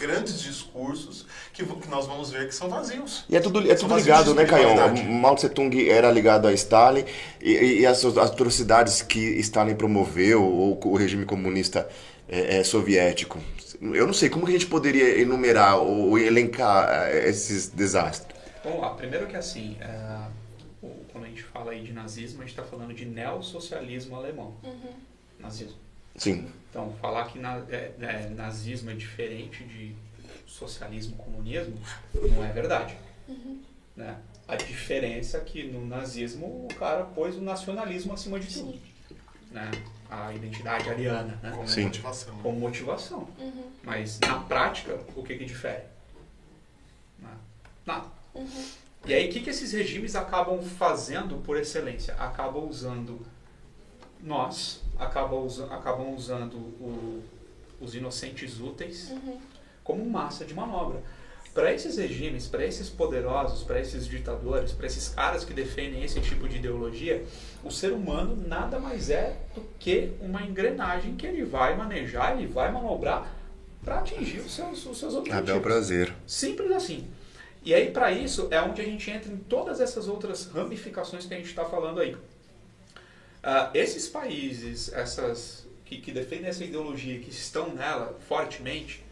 grandes 0.00 0.40
discursos 0.40 1.26
que, 1.52 1.64
que 1.64 1.88
nós 1.88 2.06
vamos 2.06 2.30
ver 2.30 2.48
que 2.48 2.54
são 2.54 2.68
vazios. 2.68 3.24
E 3.28 3.36
é 3.36 3.40
tudo, 3.40 3.70
é 3.70 3.74
tudo 3.74 3.94
ligado, 3.96 4.34
né, 4.34 4.46
Caião? 4.46 4.70
espiritualidade. 4.70 5.08
Mao 5.08 5.34
Tse 5.34 5.50
Tung 5.50 5.88
era 5.88 6.10
ligado 6.10 6.48
a 6.48 6.52
Stalin 6.54 7.04
e, 7.40 7.80
e 7.80 7.86
as 7.86 8.04
atrocidades 8.04 9.02
que 9.02 9.20
Stalin 9.40 9.74
promoveu, 9.74 10.42
ou 10.42 10.80
o 10.82 10.96
regime 10.96 11.26
comunista 11.26 11.86
é, 12.28 12.58
é, 12.58 12.64
soviético. 12.64 13.38
Eu 13.80 14.06
não 14.06 14.14
sei 14.14 14.28
como 14.28 14.44
que 14.44 14.50
a 14.50 14.58
gente 14.58 14.66
poderia 14.66 15.20
enumerar 15.20 15.78
ou 15.78 16.18
elencar 16.18 16.88
é, 16.90 17.28
esses 17.28 17.68
desastres. 17.68 18.38
Vamos 18.64 18.80
lá, 18.80 18.90
primeiro 18.90 19.26
que 19.26 19.36
assim, 19.36 19.76
é, 19.80 20.18
quando 21.10 21.24
a 21.24 21.28
gente 21.28 21.42
fala 21.42 21.72
aí 21.72 21.82
de 21.84 21.92
nazismo, 21.92 22.38
a 22.42 22.44
gente 22.46 22.50
está 22.58 22.62
falando 22.64 22.92
de 22.94 23.04
neossocialismo 23.04 24.16
alemão. 24.16 24.54
Nazismo. 25.38 25.76
Sim. 26.16 26.50
Então, 26.70 26.92
falar 27.00 27.26
que 27.30 27.38
na- 27.38 27.64
é- 27.70 27.92
é, 28.00 28.28
nazismo 28.34 28.90
é 28.90 28.94
diferente 28.94 29.64
de 29.64 29.94
socialismo, 30.46 31.16
comunismo, 31.16 31.76
não 32.14 32.44
é 32.44 32.52
verdade. 32.52 32.96
Né? 33.96 34.16
A 34.46 34.56
diferença 34.56 35.38
é 35.38 35.40
que 35.40 35.62
no 35.64 35.86
nazismo 35.86 36.66
o 36.70 36.74
cara 36.74 37.04
pôs 37.04 37.36
o 37.36 37.40
nacionalismo 37.40 38.12
acima 38.12 38.38
de 38.40 38.52
tudo. 38.52 38.78
Né? 39.50 39.70
A 40.10 40.32
identidade 40.34 40.88
ariana, 40.90 41.38
né? 41.42 41.50
Como 41.54 41.68
Sim. 41.68 41.84
motivação. 41.84 42.36
como 42.42 42.58
motivação. 42.58 43.28
Mas 43.84 44.18
na 44.20 44.40
prática, 44.40 44.98
o 45.14 45.22
que, 45.22 45.36
que 45.38 45.44
difere? 45.44 45.84
Nada. 47.20 47.38
Nada. 47.86 48.06
E 49.06 49.14
aí, 49.14 49.28
o 49.28 49.32
que, 49.32 49.40
que 49.40 49.50
esses 49.50 49.72
regimes 49.72 50.14
acabam 50.14 50.60
fazendo 50.62 51.36
por 51.42 51.56
excelência? 51.56 52.14
Acabam 52.14 52.68
usando 52.68 53.20
nós, 54.22 54.82
acabam, 54.98 55.44
usa, 55.44 55.64
acabam 55.66 56.14
usando 56.14 56.54
o- 56.56 57.22
os 57.80 57.94
inocentes 57.94 58.60
úteis 58.60 59.10
como 59.82 60.08
massa 60.08 60.44
de 60.44 60.52
manobra. 60.54 61.02
Para 61.54 61.72
esses 61.72 61.96
regimes, 61.96 62.46
para 62.46 62.64
esses 62.64 62.88
poderosos, 62.88 63.64
para 63.64 63.80
esses 63.80 64.06
ditadores, 64.06 64.70
para 64.72 64.86
esses 64.86 65.08
caras 65.08 65.44
que 65.44 65.52
defendem 65.52 66.04
esse 66.04 66.20
tipo 66.20 66.46
de 66.48 66.58
ideologia, 66.58 67.24
o 67.64 67.70
ser 67.72 67.92
humano 67.92 68.36
nada 68.46 68.78
mais 68.78 69.10
é 69.10 69.36
do 69.54 69.62
que 69.78 70.12
uma 70.20 70.42
engrenagem 70.44 71.16
que 71.16 71.26
ele 71.26 71.42
vai 71.44 71.76
manejar, 71.76 72.36
ele 72.38 72.46
vai 72.46 72.70
manobrar 72.70 73.34
para 73.84 73.98
atingir 74.00 74.40
os 74.40 74.54
seus, 74.54 74.84
os 74.86 74.98
seus 74.98 75.14
A 75.14 75.18
objetivos. 75.18 75.46
bel 75.50 75.60
prazer. 75.60 76.14
Simples 76.26 76.70
assim. 76.70 77.08
E 77.62 77.74
aí, 77.74 77.90
para 77.90 78.10
isso, 78.10 78.48
é 78.50 78.60
onde 78.60 78.80
a 78.80 78.84
gente 78.84 79.10
entra 79.10 79.30
em 79.30 79.36
todas 79.36 79.80
essas 79.80 80.08
outras 80.08 80.46
ramificações 80.46 81.26
que 81.26 81.34
a 81.34 81.36
gente 81.36 81.50
está 81.50 81.64
falando 81.64 82.00
aí. 82.00 82.16
Ah, 83.42 83.70
esses 83.74 84.08
países, 84.08 84.92
essas 84.92 85.66
que, 85.84 86.00
que 86.00 86.12
defendem 86.12 86.46
essa 86.46 86.64
ideologia, 86.64 87.18
que 87.18 87.30
estão 87.30 87.74
nela 87.74 88.18
fortemente, 88.28 89.04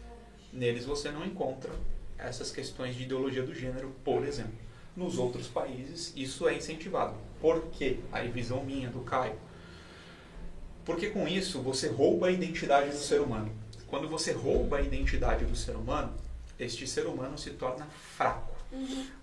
neles 0.51 0.85
você 0.85 1.11
não 1.11 1.25
encontra 1.25 1.71
essas 2.17 2.51
questões 2.51 2.95
de 2.95 3.03
ideologia 3.03 3.43
do 3.43 3.53
gênero, 3.53 3.93
por 4.03 4.25
exemplo. 4.25 4.57
Nos 4.95 5.17
outros 5.17 5.47
países, 5.47 6.11
isso 6.15 6.47
é 6.47 6.55
incentivado. 6.55 7.15
Por 7.39 7.67
quê? 7.71 7.99
Aí, 8.11 8.29
visão 8.29 8.63
minha, 8.63 8.89
do 8.89 9.01
Caio. 9.01 9.37
Porque 10.83 11.09
com 11.09 11.27
isso 11.27 11.61
você 11.61 11.87
rouba 11.87 12.27
a 12.27 12.31
identidade 12.31 12.89
do 12.89 12.97
ser 12.97 13.21
humano. 13.21 13.51
Quando 13.87 14.07
você 14.07 14.31
rouba 14.31 14.77
a 14.77 14.81
identidade 14.81 15.45
do 15.45 15.55
ser 15.55 15.75
humano, 15.75 16.13
este 16.59 16.85
ser 16.87 17.05
humano 17.05 17.37
se 17.37 17.51
torna 17.51 17.85
fraco. 17.85 18.53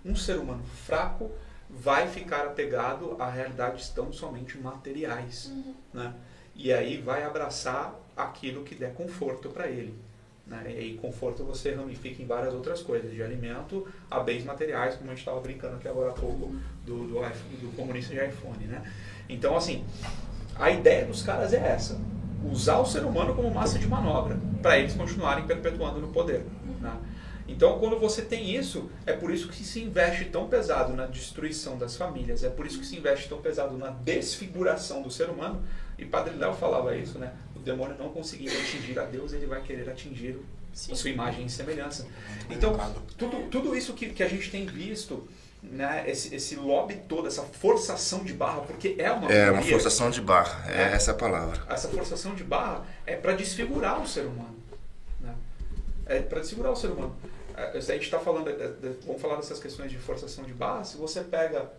Um 0.03 0.15
ser 0.15 0.37
humano 0.37 0.63
fraco 0.85 1.31
vai 1.69 2.07
ficar 2.07 2.45
apegado 2.45 3.15
a 3.19 3.29
realidades 3.29 3.89
tão 3.89 4.11
somente 4.11 4.57
materiais. 4.57 5.51
Né? 5.93 6.13
E 6.55 6.73
aí 6.73 6.97
vai 6.97 7.23
abraçar 7.23 7.93
aquilo 8.15 8.63
que 8.63 8.73
der 8.75 8.93
conforto 8.93 9.49
para 9.49 9.67
ele. 9.67 9.93
Né? 10.45 10.73
E 10.81 10.97
conforto 10.97 11.43
você 11.43 11.73
ramifica 11.73 12.21
em 12.21 12.25
várias 12.25 12.53
outras 12.53 12.81
coisas, 12.81 13.11
de 13.11 13.21
alimento 13.21 13.85
a 14.09 14.19
bens 14.19 14.43
materiais, 14.43 14.95
como 14.95 15.09
a 15.11 15.13
gente 15.13 15.19
estava 15.19 15.39
brincando 15.41 15.75
aqui 15.75 15.87
agora 15.87 16.11
há 16.11 16.13
pouco 16.13 16.55
do, 16.85 17.05
do, 17.05 17.17
iPhone- 17.19 17.57
do 17.61 17.75
comunista 17.75 18.13
de 18.13 18.25
iPhone. 18.25 18.65
Né? 18.65 18.81
Então, 19.27 19.55
assim, 19.57 19.85
a 20.55 20.71
ideia 20.71 21.05
dos 21.05 21.21
caras 21.21 21.53
é 21.53 21.57
essa: 21.57 21.99
usar 22.49 22.79
o 22.79 22.85
ser 22.85 23.03
humano 23.03 23.35
como 23.35 23.51
massa 23.51 23.77
de 23.77 23.87
manobra 23.87 24.39
para 24.61 24.79
eles 24.79 24.93
continuarem 24.93 25.45
perpetuando 25.45 25.99
no 25.99 26.07
poder. 26.07 26.45
Então, 27.47 27.79
quando 27.79 27.97
você 27.97 28.21
tem 28.21 28.55
isso, 28.55 28.89
é 29.05 29.13
por 29.13 29.31
isso 29.31 29.47
que 29.47 29.63
se 29.63 29.81
investe 29.81 30.25
tão 30.25 30.47
pesado 30.47 30.93
na 30.93 31.05
destruição 31.05 31.77
das 31.77 31.95
famílias, 31.95 32.43
é 32.43 32.49
por 32.49 32.65
isso 32.65 32.79
que 32.79 32.85
se 32.85 32.97
investe 32.97 33.29
tão 33.29 33.41
pesado 33.41 33.77
na 33.77 33.89
desfiguração 33.89 35.01
do 35.01 35.09
ser 35.09 35.29
humano. 35.29 35.63
E 35.97 36.05
Padre 36.05 36.35
Léo 36.35 36.53
falava 36.53 36.95
isso, 36.95 37.17
né? 37.17 37.33
O 37.55 37.59
demônio 37.59 37.95
não 37.97 38.09
conseguindo 38.09 38.51
atingir 38.51 38.99
a 38.99 39.05
Deus, 39.05 39.33
ele 39.33 39.45
vai 39.45 39.61
querer 39.61 39.89
atingir 39.89 40.37
Sim. 40.73 40.91
a 40.91 40.95
sua 40.95 41.09
imagem 41.09 41.45
e 41.45 41.49
semelhança. 41.49 42.05
bem 42.47 42.57
Então, 42.57 42.77
tudo, 43.17 43.49
tudo 43.49 43.75
isso 43.75 43.93
que, 43.93 44.09
que 44.09 44.21
a 44.21 44.27
gente 44.27 44.51
tem 44.51 44.65
visto, 44.65 45.27
né? 45.63 46.03
Esse, 46.05 46.35
esse 46.35 46.55
lobby 46.55 47.01
todo, 47.07 47.27
essa 47.27 47.43
forçação 47.43 48.23
de 48.23 48.33
barra, 48.33 48.61
porque 48.61 48.95
é 48.99 49.11
uma 49.11 49.31
É 49.31 49.49
uma 49.49 49.63
forçação 49.63 50.11
de 50.11 50.21
barra. 50.21 50.69
É 50.69 50.93
essa 50.93 51.11
a 51.11 51.15
palavra. 51.15 51.63
essa 51.69 51.87
forçação 51.87 52.35
de 52.35 52.43
barra 52.43 52.85
é 53.05 53.15
para 53.15 53.33
desfigurar 53.33 54.01
o 54.01 54.07
ser 54.07 54.25
humano. 54.25 54.55
Né? 55.19 55.33
É 56.05 56.19
para 56.19 56.41
desfigurar 56.41 56.73
o 56.73 56.75
ser 56.75 56.87
humano. 56.87 57.15
É, 57.57 57.81
Se 57.81 57.91
a 57.91 57.95
gente 57.95 58.03
está 58.05 58.19
falando, 58.19 58.45
de- 58.45 58.73
de- 58.89 59.05
vamos 59.05 59.19
falar 59.21 59.35
dessas 59.37 59.59
questões 59.59 59.89
de 59.91 59.97
forçação 59.97 60.43
de 60.43 60.53
barra, 60.53 60.83
se 60.83 60.95
você 60.97 61.21
pega, 61.21 61.69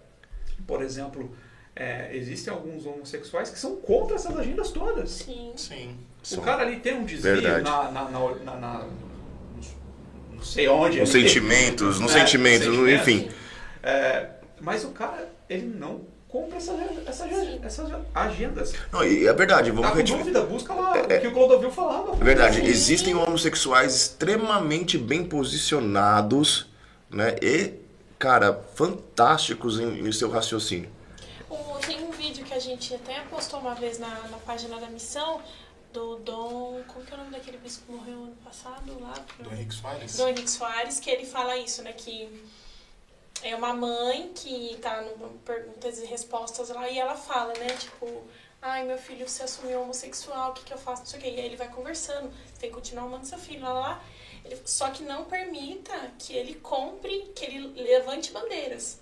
por 0.66 0.82
exemplo, 0.82 1.30
é, 1.76 2.10
existem 2.16 2.52
alguns 2.52 2.84
homossexuais 2.84 3.48
que 3.48 3.58
são 3.58 3.76
contra 3.76 4.16
essas 4.16 4.36
agendas 4.36 4.70
todas. 4.72 5.10
Sim. 5.10 5.52
Sim. 5.56 5.96
O 6.36 6.40
cara 6.40 6.62
ali 6.62 6.80
tem 6.80 6.94
um 6.94 7.04
desvio 7.04 7.40
na, 7.40 7.60
na, 7.62 7.90
na, 7.92 8.10
na- 8.10 8.56
na- 8.56 8.86
Não 10.32 10.42
sei 10.42 10.68
onde. 10.68 11.00
Nos 11.00 11.10
sentimentos, 11.10 11.98
nos 12.00 12.14
É, 12.14 12.20
sentimentos, 12.20 12.66
sentimentos. 12.66 13.08
enfim. 13.08 13.28
É, 13.82 14.30
mas 14.60 14.84
o 14.84 14.90
cara, 14.90 15.28
ele 15.48 15.66
não 15.66 16.02
compra 16.28 16.56
essa, 16.58 16.72
essa, 17.06 17.26
essas 17.62 17.90
agendas. 18.14 18.74
Não, 18.92 19.02
e 19.04 19.26
é 19.26 19.32
verdade, 19.32 19.70
Tá 19.70 19.74
vamos 19.76 19.90
com 19.90 19.96
retificar. 19.96 20.24
dúvida? 20.24 20.42
Busca 20.44 20.74
lá 20.74 20.92
o 20.92 21.06
que 21.20 21.26
o 21.26 21.32
Clodovil 21.32 21.70
falava. 21.70 22.12
É 22.12 22.24
verdade, 22.24 22.60
existem 22.60 23.14
homossexuais 23.14 23.94
extremamente 23.94 24.98
bem 24.98 25.24
posicionados, 25.24 26.66
né? 27.10 27.36
E, 27.42 27.74
cara, 28.18 28.62
fantásticos 28.74 29.80
em, 29.80 30.06
em 30.06 30.12
seu 30.12 30.30
raciocínio. 30.30 30.90
O- 31.48 31.78
tem 31.86 32.02
um 32.04 32.10
vídeo 32.10 32.44
que 32.44 32.52
a 32.52 32.58
gente 32.58 32.94
até 32.94 33.20
postou 33.30 33.60
uma 33.60 33.74
vez 33.74 33.98
na, 33.98 34.08
na 34.30 34.36
página 34.38 34.78
da 34.78 34.88
missão 34.88 35.40
do 35.92 36.16
Dom. 36.16 36.82
Como 36.88 37.04
que 37.06 37.12
é 37.12 37.14
o 37.14 37.18
nome 37.20 37.30
daquele 37.30 37.56
bispo 37.56 37.86
que 37.86 37.92
morreu 37.92 38.24
ano 38.24 38.36
passado 38.44 39.00
lá? 39.00 39.14
Do 39.38 39.50
Henrique 39.54 39.74
Soares. 39.74 40.16
Dom 40.16 40.28
Henrique 40.28 40.50
Soares, 40.50 41.00
que 41.00 41.08
ele 41.08 41.24
fala 41.24 41.56
isso, 41.56 41.82
né? 41.82 41.92
Que 41.94 42.28
é 43.42 43.54
uma 43.54 43.72
mãe 43.72 44.32
que 44.34 44.76
tá 44.82 45.00
no 45.02 45.28
perguntas 45.40 45.98
e 46.00 46.06
respostas 46.06 46.68
lá 46.70 46.88
e 46.88 46.98
ela 46.98 47.14
fala, 47.16 47.52
né? 47.54 47.68
Tipo, 47.78 48.22
ai, 48.60 48.84
meu 48.84 48.98
filho 48.98 49.28
se 49.28 49.42
assumiu 49.42 49.80
homossexual, 49.82 50.50
o 50.50 50.54
que, 50.54 50.64
que 50.64 50.72
eu 50.72 50.78
faço? 50.78 51.02
Não 51.02 51.06
sei 51.06 51.18
o 51.18 51.22
quê. 51.22 51.28
E 51.30 51.40
aí 51.40 51.46
ele 51.46 51.56
vai 51.56 51.68
conversando, 51.68 52.30
você 52.30 52.60
tem 52.60 52.70
que 52.70 52.74
continuar 52.76 53.04
amando 53.04 53.26
seu 53.26 53.38
filho, 53.38 53.62
lá, 53.62 53.72
lá. 53.72 54.04
Ele- 54.44 54.60
só 54.64 54.90
que 54.90 55.02
não 55.02 55.24
permita 55.24 55.92
que 56.18 56.34
ele 56.34 56.54
compre, 56.56 57.30
que 57.34 57.44
ele 57.44 57.82
levante 57.82 58.32
bandeiras. 58.32 59.00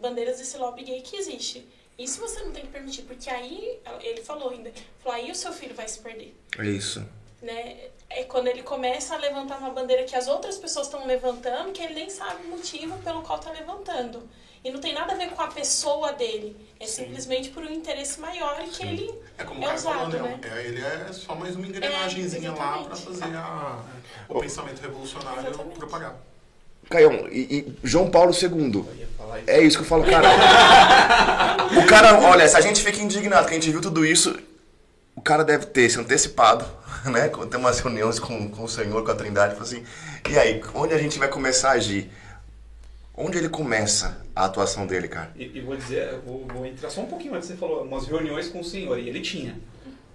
Bandeiras 0.00 0.38
desse 0.38 0.56
lobby 0.56 0.84
gay 0.84 1.02
que 1.02 1.16
existe. 1.16 1.66
Isso 1.98 2.20
você 2.20 2.42
não 2.42 2.52
tem 2.52 2.62
que 2.64 2.70
permitir, 2.72 3.02
porque 3.02 3.28
aí, 3.28 3.80
ele 4.00 4.22
falou 4.22 4.50
ainda, 4.50 4.72
falou, 5.00 5.16
aí 5.18 5.30
o 5.30 5.34
seu 5.34 5.52
filho 5.52 5.74
vai 5.74 5.86
se 5.86 5.98
perder 6.00 6.34
É 6.58 6.64
isso. 6.66 7.06
né? 7.42 7.90
É 8.16 8.24
quando 8.24 8.46
ele 8.48 8.62
começa 8.62 9.14
a 9.14 9.18
levantar 9.18 9.58
uma 9.58 9.70
bandeira 9.70 10.04
que 10.04 10.14
as 10.14 10.28
outras 10.28 10.56
pessoas 10.58 10.86
estão 10.86 11.06
levantando, 11.06 11.72
que 11.72 11.82
ele 11.82 11.94
nem 11.94 12.10
sabe 12.10 12.44
o 12.46 12.50
motivo 12.50 12.96
pelo 12.98 13.22
qual 13.22 13.38
está 13.38 13.50
levantando. 13.50 14.22
E 14.64 14.70
não 14.70 14.78
tem 14.80 14.92
nada 14.94 15.12
a 15.12 15.16
ver 15.16 15.30
com 15.30 15.42
a 15.42 15.48
pessoa 15.48 16.12
dele. 16.12 16.56
É 16.78 16.86
Sim. 16.86 17.04
simplesmente 17.06 17.48
por 17.50 17.64
um 17.64 17.70
interesse 17.72 18.20
maior 18.20 18.60
e 18.64 18.68
que 18.68 18.82
ele 18.86 19.12
É 19.36 19.42
como 19.44 19.60
o 19.60 19.64
é 19.64 19.66
cara 19.66 19.78
falou, 19.78 20.06
usado, 20.08 20.22
né? 20.22 20.38
né? 20.42 20.50
É, 20.56 20.66
ele 20.66 20.80
é 20.80 21.12
só 21.12 21.34
mais 21.34 21.56
uma 21.56 21.66
engrenagemzinha 21.66 22.48
É, 22.50 22.52
lá 22.52 22.78
pra 22.84 22.92
exatamente. 22.92 23.20
fazer 23.20 23.36
a- 23.36 23.78
o 24.28 24.40
pensamento 24.40 24.80
revolucionário 24.80 25.48
Exatamente. 25.48 25.78
propagar. 25.78 26.16
Caião, 26.90 27.26
e, 27.30 27.40
e 27.40 27.78
João 27.82 28.10
Paulo 28.10 28.32
II. 28.32 28.80
Isso. 28.80 29.12
É 29.46 29.60
isso 29.60 29.78
que 29.78 29.82
eu 29.84 29.88
falo, 29.88 30.04
cara. 30.04 30.28
o 31.82 31.86
cara, 31.86 32.20
olha, 32.20 32.46
se 32.46 32.56
a 32.56 32.60
gente 32.60 32.82
fica 32.82 33.00
indignado 33.00 33.46
que 33.46 33.52
a 33.52 33.54
gente 33.54 33.70
viu 33.70 33.80
tudo 33.80 34.04
isso, 34.04 34.38
o 35.16 35.20
cara 35.22 35.42
deve 35.42 35.66
ter 35.66 35.88
se 35.90 35.98
antecipado, 35.98 36.64
né? 37.04 37.28
Tem 37.28 37.58
umas 37.58 37.80
reuniões 37.80 38.18
com, 38.18 38.48
com 38.48 38.64
o 38.64 38.68
Senhor, 38.68 39.04
com 39.04 39.10
a 39.10 39.14
Trindade, 39.14 39.60
assim, 39.60 39.84
e 40.30 40.38
aí, 40.38 40.62
onde 40.74 40.94
a 40.94 40.98
gente 40.98 41.18
vai 41.18 41.28
começar 41.28 41.70
a 41.70 41.72
agir? 41.72 42.10
Onde 43.14 43.36
ele 43.38 43.48
começa 43.48 44.24
a 44.34 44.46
atuação 44.46 44.86
dele, 44.86 45.08
cara? 45.08 45.30
E, 45.36 45.58
e 45.58 45.60
vou 45.60 45.76
dizer, 45.76 46.18
vou, 46.24 46.46
vou 46.46 46.64
entrar 46.64 46.88
só 46.90 47.02
um 47.02 47.06
pouquinho 47.06 47.34
antes, 47.34 47.48
você 47.48 47.56
falou 47.56 47.82
umas 47.82 48.06
reuniões 48.06 48.48
com 48.48 48.60
o 48.60 48.64
senhor, 48.64 48.98
e 48.98 49.08
ele 49.08 49.20
tinha. 49.20 49.58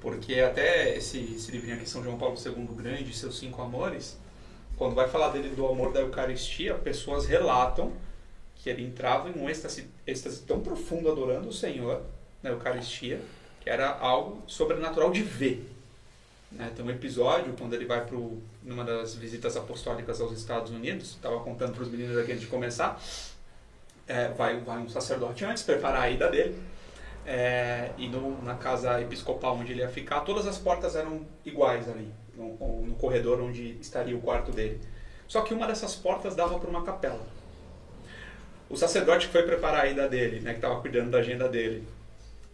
Porque 0.02 0.40
até 0.40 0.96
esse, 0.96 1.36
esse 1.36 1.52
livrinho 1.52 1.76
aqui, 1.76 1.88
São 1.88 2.04
João 2.04 2.18
Paulo 2.18 2.36
II 2.44 2.68
Grande, 2.76 3.16
Seus 3.16 3.38
Cinco 3.38 3.62
Amores, 3.62 4.18
quando 4.78 4.96
vai 4.96 5.08
falar 5.08 5.30
dele 5.30 5.50
do 5.50 5.68
amor 5.68 5.92
da 5.92 6.02
Eucaristia, 6.02 6.76
pessoas 6.76 7.26
relatam 7.26 7.92
que 8.56 8.70
ele 8.70 8.84
entrava 8.84 9.30
em 9.30 9.40
um 9.40 9.50
êxtase, 9.50 9.88
êxtase 10.06 10.42
tão 10.42 10.62
profundo 10.62 11.12
adorando 11.12 11.50
o 11.50 11.54
Senhor 11.54 12.02
na 12.42 12.52
Eucaristia, 12.52 13.20
que 13.62 13.70
era 13.70 13.90
algo 13.90 14.44
sobrenatural 14.48 15.12
de 15.12 15.22
ver. 15.24 15.77
Né? 16.52 16.72
Tem 16.76 16.86
um 16.86 16.90
episódio, 16.90 17.54
quando 17.58 17.74
ele 17.74 17.86
vai 17.86 18.06
para 18.06 18.18
numa 18.64 18.84
das 18.84 19.16
visitas 19.16 19.58
apostólicas 19.58 20.22
aos 20.22 20.32
Estados 20.32 20.72
Unidos, 20.72 21.12
estava 21.12 21.40
contando 21.42 21.74
para 21.74 21.84
os 21.84 21.90
meninos 21.90 22.18
aqui 22.18 22.32
antes 22.32 22.42
de 22.42 22.48
começar, 22.48 23.02
é, 24.08 24.30
vai, 24.30 24.60
vai 24.62 24.78
um 24.78 24.90
sacerdote 24.90 25.44
antes 25.44 25.64
preparar 25.64 26.04
a 26.04 26.10
ida 26.10 26.30
dele. 26.30 26.58
é, 27.28 27.92
e 27.98 28.08
no, 28.08 28.42
na 28.42 28.56
casa 28.56 29.02
episcopal 29.02 29.58
onde 29.58 29.74
ele 29.74 29.82
ia 29.82 29.90
ficar, 29.90 30.22
todas 30.22 30.48
as 30.48 30.58
portas 30.58 30.96
eram 30.96 31.26
iguais 31.46 31.90
ali, 31.90 32.10
no, 32.34 32.56
no 32.86 32.96
corredor 32.96 33.42
onde 33.42 33.78
estaria 33.82 34.16
o 34.16 34.22
quarto 34.22 34.50
dele. 34.54 34.80
Só 35.28 35.42
que 35.42 35.54
uma 35.54 35.68
dessas 35.68 35.94
portas 35.94 36.36
dava 36.38 36.58
para 36.58 36.70
uma 36.70 36.84
capela. 36.84 37.28
O 38.70 38.78
sacerdote 38.78 39.28
que 39.28 39.34
foi 39.34 39.44
preparar 39.44 39.82
a 39.84 39.88
ida 39.88 40.08
dele, 40.08 40.40
né, 40.40 40.52
que 40.52 40.60
estava 40.60 40.80
cuidando 40.80 41.12
da 41.12 41.18
agenda 41.18 41.50
dele, 41.50 41.86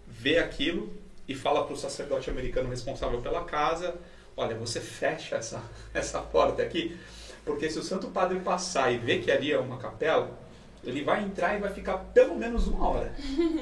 vê 0.07 0.39
aquilo 0.39 0.91
e 1.27 1.35
fala 1.35 1.63
para 1.63 1.73
o 1.73 1.77
sacerdote 1.77 2.29
americano 2.29 2.69
responsável 2.69 3.21
pela 3.21 3.43
casa: 3.43 3.95
Olha, 4.35 4.55
você 4.55 4.79
fecha 4.79 5.35
essa, 5.35 5.61
essa 5.93 6.19
porta 6.19 6.61
aqui, 6.61 6.97
porque 7.45 7.69
se 7.69 7.79
o 7.79 7.83
Santo 7.83 8.07
Padre 8.07 8.39
passar 8.39 8.91
e 8.91 8.97
ver 8.97 9.21
que 9.21 9.31
ali 9.31 9.51
é 9.51 9.57
uma 9.57 9.77
capela, 9.77 10.37
ele 10.83 11.03
vai 11.03 11.23
entrar 11.23 11.55
e 11.55 11.59
vai 11.59 11.71
ficar 11.71 11.97
pelo 11.97 12.35
menos 12.35 12.67
uma 12.67 12.89
hora. 12.89 13.13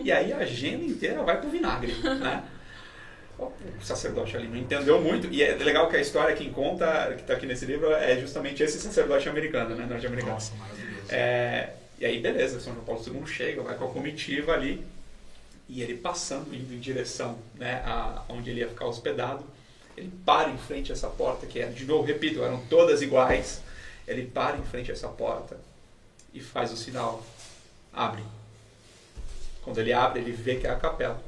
E 0.04 0.12
aí 0.12 0.34
a 0.34 0.38
agenda 0.38 0.84
inteira 0.84 1.22
vai 1.24 1.40
pro 1.40 1.50
vinagre, 1.50 1.94
né? 2.20 2.44
O 3.38 3.84
sacerdote 3.84 4.38
ali 4.38 4.48
não 4.48 4.58
entendeu 4.58 5.02
muito. 5.02 5.28
E 5.28 5.42
é 5.42 5.56
legal 5.56 5.90
que 5.90 5.96
a 5.96 6.02
história 6.02 6.36
quem 6.36 6.52
conta, 6.52 7.14
que 7.16 7.22
está 7.22 7.34
aqui 7.34 7.48
nesse 7.48 7.66
livro, 7.66 7.92
é 7.92 8.20
justamente 8.20 8.62
esse 8.62 8.80
sacerdote 8.80 9.28
americano, 9.28 9.76
né? 9.76 9.86
Norte-americano. 9.88 10.34
Nossa, 10.34 10.54
maravilhoso. 10.56 11.08
É, 11.10 11.70
e 12.00 12.06
aí, 12.06 12.20
beleza, 12.20 12.60
São 12.60 12.74
João 12.74 12.86
Paulo 12.86 13.02
II 13.06 13.28
chega, 13.28 13.62
vai 13.62 13.76
com 13.76 13.86
a 13.86 13.88
comitiva 13.90 14.54
ali, 14.54 14.84
e 15.72 15.82
ele 15.82 15.96
passando, 15.96 16.54
indo 16.54 16.74
em 16.74 16.80
direção 16.80 17.40
né, 17.56 17.82
a 17.86 18.24
onde 18.28 18.50
ele 18.50 18.60
ia 18.60 18.68
ficar 18.68 18.88
hospedado, 18.88 19.42
ele 19.96 20.12
para 20.26 20.50
em 20.50 20.58
frente 20.58 20.92
a 20.92 20.96
essa 20.96 21.08
porta, 21.08 21.48
que 21.48 21.62
é, 21.62 21.68
de 21.68 21.86
novo, 21.86 22.04
repito, 22.04 22.44
eram 22.44 22.60
todas 22.70 23.02
iguais. 23.02 23.62
Ele 24.06 24.26
para 24.26 24.58
em 24.58 24.64
frente 24.64 24.92
a 24.92 24.94
essa 24.94 25.08
porta 25.08 25.58
e 26.34 26.42
faz 26.42 26.74
o 26.74 26.76
sinal, 26.76 27.26
abre. 27.94 28.22
Quando 29.62 29.78
ele 29.78 29.94
abre, 29.94 30.20
ele 30.20 30.34
vê 30.34 30.58
que 30.58 30.68
é 30.68 30.70
a 30.70 30.76
capela. 30.76 31.24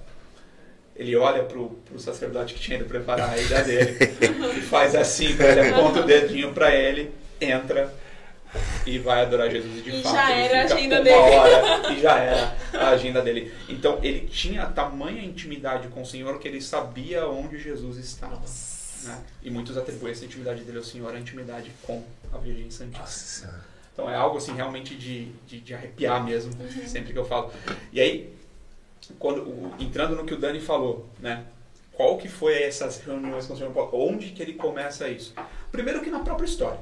Ele 0.93 1.15
olha 1.15 1.43
pro, 1.43 1.69
pro 1.85 1.97
sacerdote 1.97 2.53
que 2.53 2.59
tinha 2.59 2.77
ido 2.77 2.85
preparar 2.85 3.29
a 3.29 3.37
ida 3.37 3.63
dele 3.63 3.97
e 4.59 4.61
faz 4.61 4.93
assim, 4.93 5.37
ele 5.41 5.69
aponta 5.69 6.01
o 6.01 6.05
dedinho 6.05 6.53
para 6.53 6.75
ele, 6.75 7.13
entra 7.39 7.93
e 8.85 8.99
vai 8.99 9.21
adorar 9.21 9.49
Jesus. 9.49 9.79
E 9.79 9.81
de 9.81 9.89
E 9.99 10.03
fato, 10.03 10.13
já 10.15 10.31
era 10.31 10.61
a 10.61 10.63
agenda 10.65 11.01
dele. 11.01 11.15
hora 11.15 11.93
e 11.93 12.01
já 12.01 12.17
era 12.19 12.55
a 12.73 12.89
agenda 12.89 13.21
dele. 13.21 13.53
Então 13.69 13.99
ele 14.03 14.27
tinha 14.27 14.65
tamanha 14.67 15.23
intimidade 15.23 15.87
com 15.89 16.01
o 16.01 16.05
Senhor 16.05 16.39
que 16.39 16.47
ele 16.47 16.61
sabia 16.61 17.27
onde 17.27 17.57
Jesus 17.59 17.97
estava. 17.97 18.41
né? 19.03 19.21
E 19.41 19.49
muitos 19.49 19.77
atribuem 19.77 20.11
essa 20.11 20.25
intimidade 20.25 20.63
dele 20.63 20.77
ao 20.77 20.83
Senhor, 20.83 21.13
a 21.13 21.19
intimidade 21.19 21.71
com 21.83 22.03
a 22.31 22.37
Virgem 22.37 22.69
Santíssima. 22.71 23.01
Nossa. 23.51 23.73
Então 23.93 24.09
é 24.09 24.15
algo 24.15 24.37
assim 24.37 24.55
realmente 24.55 24.95
de, 24.95 25.25
de, 25.47 25.59
de 25.59 25.73
arrepiar 25.73 26.23
mesmo, 26.23 26.51
sempre 26.87 27.13
que 27.13 27.19
eu 27.19 27.25
falo. 27.25 27.51
E 27.91 28.01
aí, 28.01 28.33
quando, 29.19 29.41
o- 29.41 29.71
entrando 29.79 30.15
no 30.15 30.25
que 30.25 30.33
o 30.33 30.37
Dani 30.39 30.59
falou, 30.59 31.07
né? 31.19 31.43
Qual 31.91 32.17
que 32.17 32.27
foi 32.27 32.63
essas 32.63 32.97
reuniões 33.01 33.45
com 33.45 33.53
o 33.53 33.57
Senhor? 33.57 33.71
Onde 33.93 34.31
que 34.31 34.41
ele 34.41 34.53
começa 34.53 35.07
isso? 35.07 35.31
Primeiro 35.71 36.01
que 36.01 36.09
na 36.09 36.21
própria 36.21 36.45
história. 36.47 36.79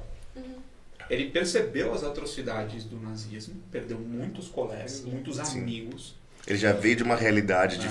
Ele 1.11 1.29
percebeu 1.29 1.93
as 1.93 2.03
atrocidades 2.03 2.85
do 2.85 2.97
nazismo, 2.99 3.55
perdeu 3.69 3.99
muitos 3.99 4.47
colegas, 4.47 5.01
muitos 5.03 5.39
amigos. 5.39 6.15
Ele 6.47 6.57
já 6.57 6.71
veio 6.71 6.95
de 6.95 7.03
uma 7.03 7.15
realidade 7.15 7.77
de- 7.77 7.89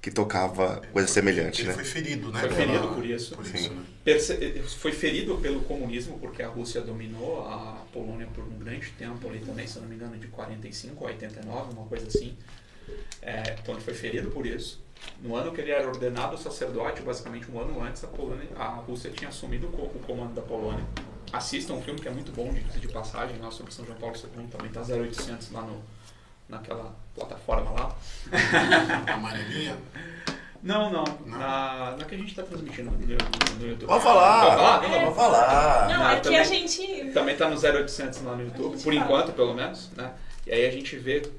que 0.00 0.10
tocava 0.10 0.82
coisa 0.92 1.08
semelhante, 1.08 1.62
Ele 1.62 1.68
né? 1.68 1.74
foi 1.74 1.84
ferido, 1.84 2.30
né? 2.30 2.38
Foi 2.40 2.48
pela- 2.50 2.60
ferido 2.60 2.88
por 2.88 3.04
isso. 3.06 3.34
Por 3.34 3.44
isso, 3.46 3.72
né? 3.72 3.82
Foi 4.78 4.92
ferido 4.92 5.36
pelo 5.38 5.62
comunismo, 5.62 6.18
porque 6.18 6.42
a 6.42 6.48
Rússia 6.48 6.80
dominou 6.82 7.40
a 7.46 7.82
Polônia 7.92 8.26
por 8.34 8.44
um 8.44 8.58
grande 8.58 8.90
tempo 8.98 9.26
ali 9.28 9.40
também, 9.40 9.66
se 9.66 9.80
não 9.80 9.88
me 9.88 9.94
engano, 9.96 10.16
de 10.18 10.26
45 10.28 11.04
a 11.04 11.08
89, 11.08 11.72
uma 11.72 11.86
coisa 11.86 12.06
assim. 12.06 12.36
É, 13.22 13.56
então 13.60 13.74
ele 13.74 13.82
foi 13.82 13.94
ferido 13.94 14.30
por 14.30 14.46
isso. 14.46 14.80
No 15.22 15.34
ano 15.34 15.52
que 15.52 15.60
ele 15.60 15.70
era 15.70 15.88
ordenado 15.88 16.36
sacerdote, 16.38 17.02
basicamente 17.02 17.50
um 17.50 17.58
ano 17.58 17.82
antes, 17.82 18.04
a, 18.04 18.06
Polônia, 18.06 18.46
a 18.56 18.68
Rússia 18.74 19.10
tinha 19.10 19.28
assumido 19.30 19.66
o 19.68 19.98
comando 20.06 20.34
da 20.34 20.42
Polônia. 20.42 20.84
Assista 21.36 21.72
um 21.72 21.82
filme 21.82 22.00
que 22.00 22.06
é 22.08 22.10
muito 22.10 22.30
bom, 22.32 22.52
de, 22.52 22.60
de 22.80 22.88
passagem, 22.88 23.38
lá 23.40 23.50
sobre 23.50 23.72
São 23.72 23.84
João 23.84 23.98
Paulo 23.98 24.14
II, 24.16 24.46
também 24.46 24.70
tá 24.70 24.80
0800 24.82 25.50
lá 25.50 25.62
no, 25.62 25.82
naquela 26.48 26.94
plataforma 27.14 27.70
lá. 27.72 27.96
Amarelinha. 29.12 29.76
Não, 30.62 30.90
não, 30.90 31.04
Não? 31.26 31.38
Na, 31.38 31.96
na 31.98 32.04
que 32.06 32.14
a 32.14 32.18
gente 32.18 32.30
está 32.30 32.42
transmitindo 32.42 32.90
no, 32.90 32.96
no- 32.98 33.66
YouTube. 33.66 33.86
Vamos 33.86 34.02
falar! 34.02 34.44
Vamos 34.44 34.56
falar? 34.56 34.84
É. 34.84 35.00
Vamos 35.00 35.16
falar! 35.16 35.88
Não, 35.88 35.98
Não, 35.98 36.06
aqui 36.06 36.20
também- 36.22 36.38
a 36.40 36.44
gente. 36.44 37.10
Também 37.12 37.36
tá 37.36 37.50
no 37.50 37.56
0800 37.56 38.22
lá 38.22 38.34
no 38.34 38.44
YouTube, 38.44 38.72
por 38.82 38.94
fala. 38.94 38.94
enquanto, 38.96 39.32
pelo 39.32 39.52
menos, 39.54 39.90
né? 39.90 40.12
E 40.46 40.52
aí 40.52 40.66
a 40.66 40.70
gente 40.70 40.96
vê, 40.96 41.30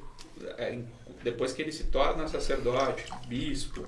é, 0.57 0.77
depois 1.23 1.53
que 1.53 1.61
ele 1.63 1.71
se 1.71 1.85
torna 1.85 2.27
sacerdote, 2.27 3.05
bispo, 3.27 3.87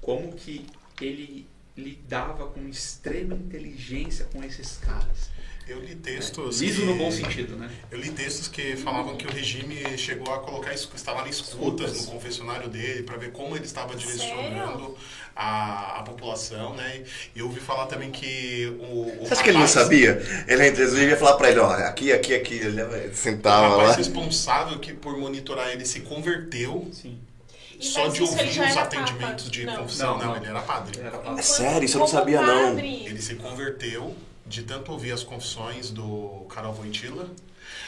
como 0.00 0.32
que 0.34 0.64
ele 1.00 1.48
lidava 1.80 2.46
com 2.48 2.68
extrema 2.68 3.34
inteligência 3.34 4.26
com 4.32 4.42
esses 4.44 4.78
caras. 4.78 5.30
Eu 5.68 5.78
li 5.80 5.94
textos. 5.94 6.60
Liso 6.60 6.80
que- 6.80 6.86
no 6.86 6.96
bom 6.96 7.12
sentido, 7.12 7.54
né? 7.56 7.70
Eu 7.92 7.98
li 8.00 8.10
textos 8.10 8.48
que 8.48 8.74
falavam 8.76 9.16
que 9.16 9.24
o 9.24 9.30
regime 9.30 9.76
chegou 9.96 10.34
a 10.34 10.40
colocar 10.40 10.74
es- 10.74 10.88
instalar 10.92 11.28
escutas 11.28 11.96
no 12.06 12.12
confessionário 12.12 12.68
dele 12.68 13.04
para 13.04 13.16
ver 13.16 13.30
como 13.30 13.54
ele 13.54 13.64
estava 13.66 13.94
direcionando 13.94 14.96
a, 15.36 16.00
a 16.00 16.02
população, 16.02 16.74
né? 16.74 17.04
E 17.36 17.38
eu 17.38 17.46
ouvi 17.46 17.60
falar 17.60 17.86
também 17.86 18.10
que 18.10 18.66
o, 18.80 19.22
o 19.22 19.26
Você 19.28 19.34
acha 19.34 19.42
que 19.44 19.50
ele 19.50 19.58
não 19.58 19.66
rapaz- 19.66 19.70
sabia? 19.84 20.44
Ele 20.48 20.74
Jesus 20.74 21.00
ia 21.02 21.16
falar 21.16 21.36
pra 21.36 21.50
ele, 21.50 21.60
ó, 21.60 21.70
aqui, 21.70 22.12
aqui, 22.12 22.34
aqui. 22.34 22.54
Ele 22.54 22.82
O 22.82 23.14
sentava 23.14 23.68
lá. 23.68 23.76
rapaz 23.82 23.96
responsável 23.96 24.76
que 24.80 24.92
por 24.92 25.16
monitorar 25.16 25.70
ele 25.70 25.86
se 25.86 26.00
converteu 26.00 26.90
Sim. 26.92 27.16
Só 27.80 28.08
de 28.08 28.22
ouvir 28.22 28.60
os 28.60 28.76
atendimentos 28.76 29.44
papa. 29.44 29.50
de 29.50 29.64
Não. 29.64 29.76
confissão. 29.76 30.10
Não, 30.18 30.18
Não, 30.18 30.26
não. 30.32 30.36
ele 30.36 30.46
era 30.46 30.60
padre. 30.62 30.98
Ele 30.98 31.06
era 31.08 31.16
Enquanto- 31.18 31.38
É 31.38 31.42
sério? 31.42 31.84
Isso 31.84 31.96
eu 31.96 32.00
não 32.00 32.06
sabia, 32.06 32.40
não. 32.42 32.74
padre, 32.74 33.04
Ele 33.06 33.20
se 33.22 33.34
converteu 33.36 34.14
de 34.46 34.62
tanto 34.64 34.92
ouvir 34.92 35.12
as 35.12 35.22
confissões 35.22 35.90
do 35.90 36.44
Karol 36.48 36.74
Wojtyla, 36.74 37.28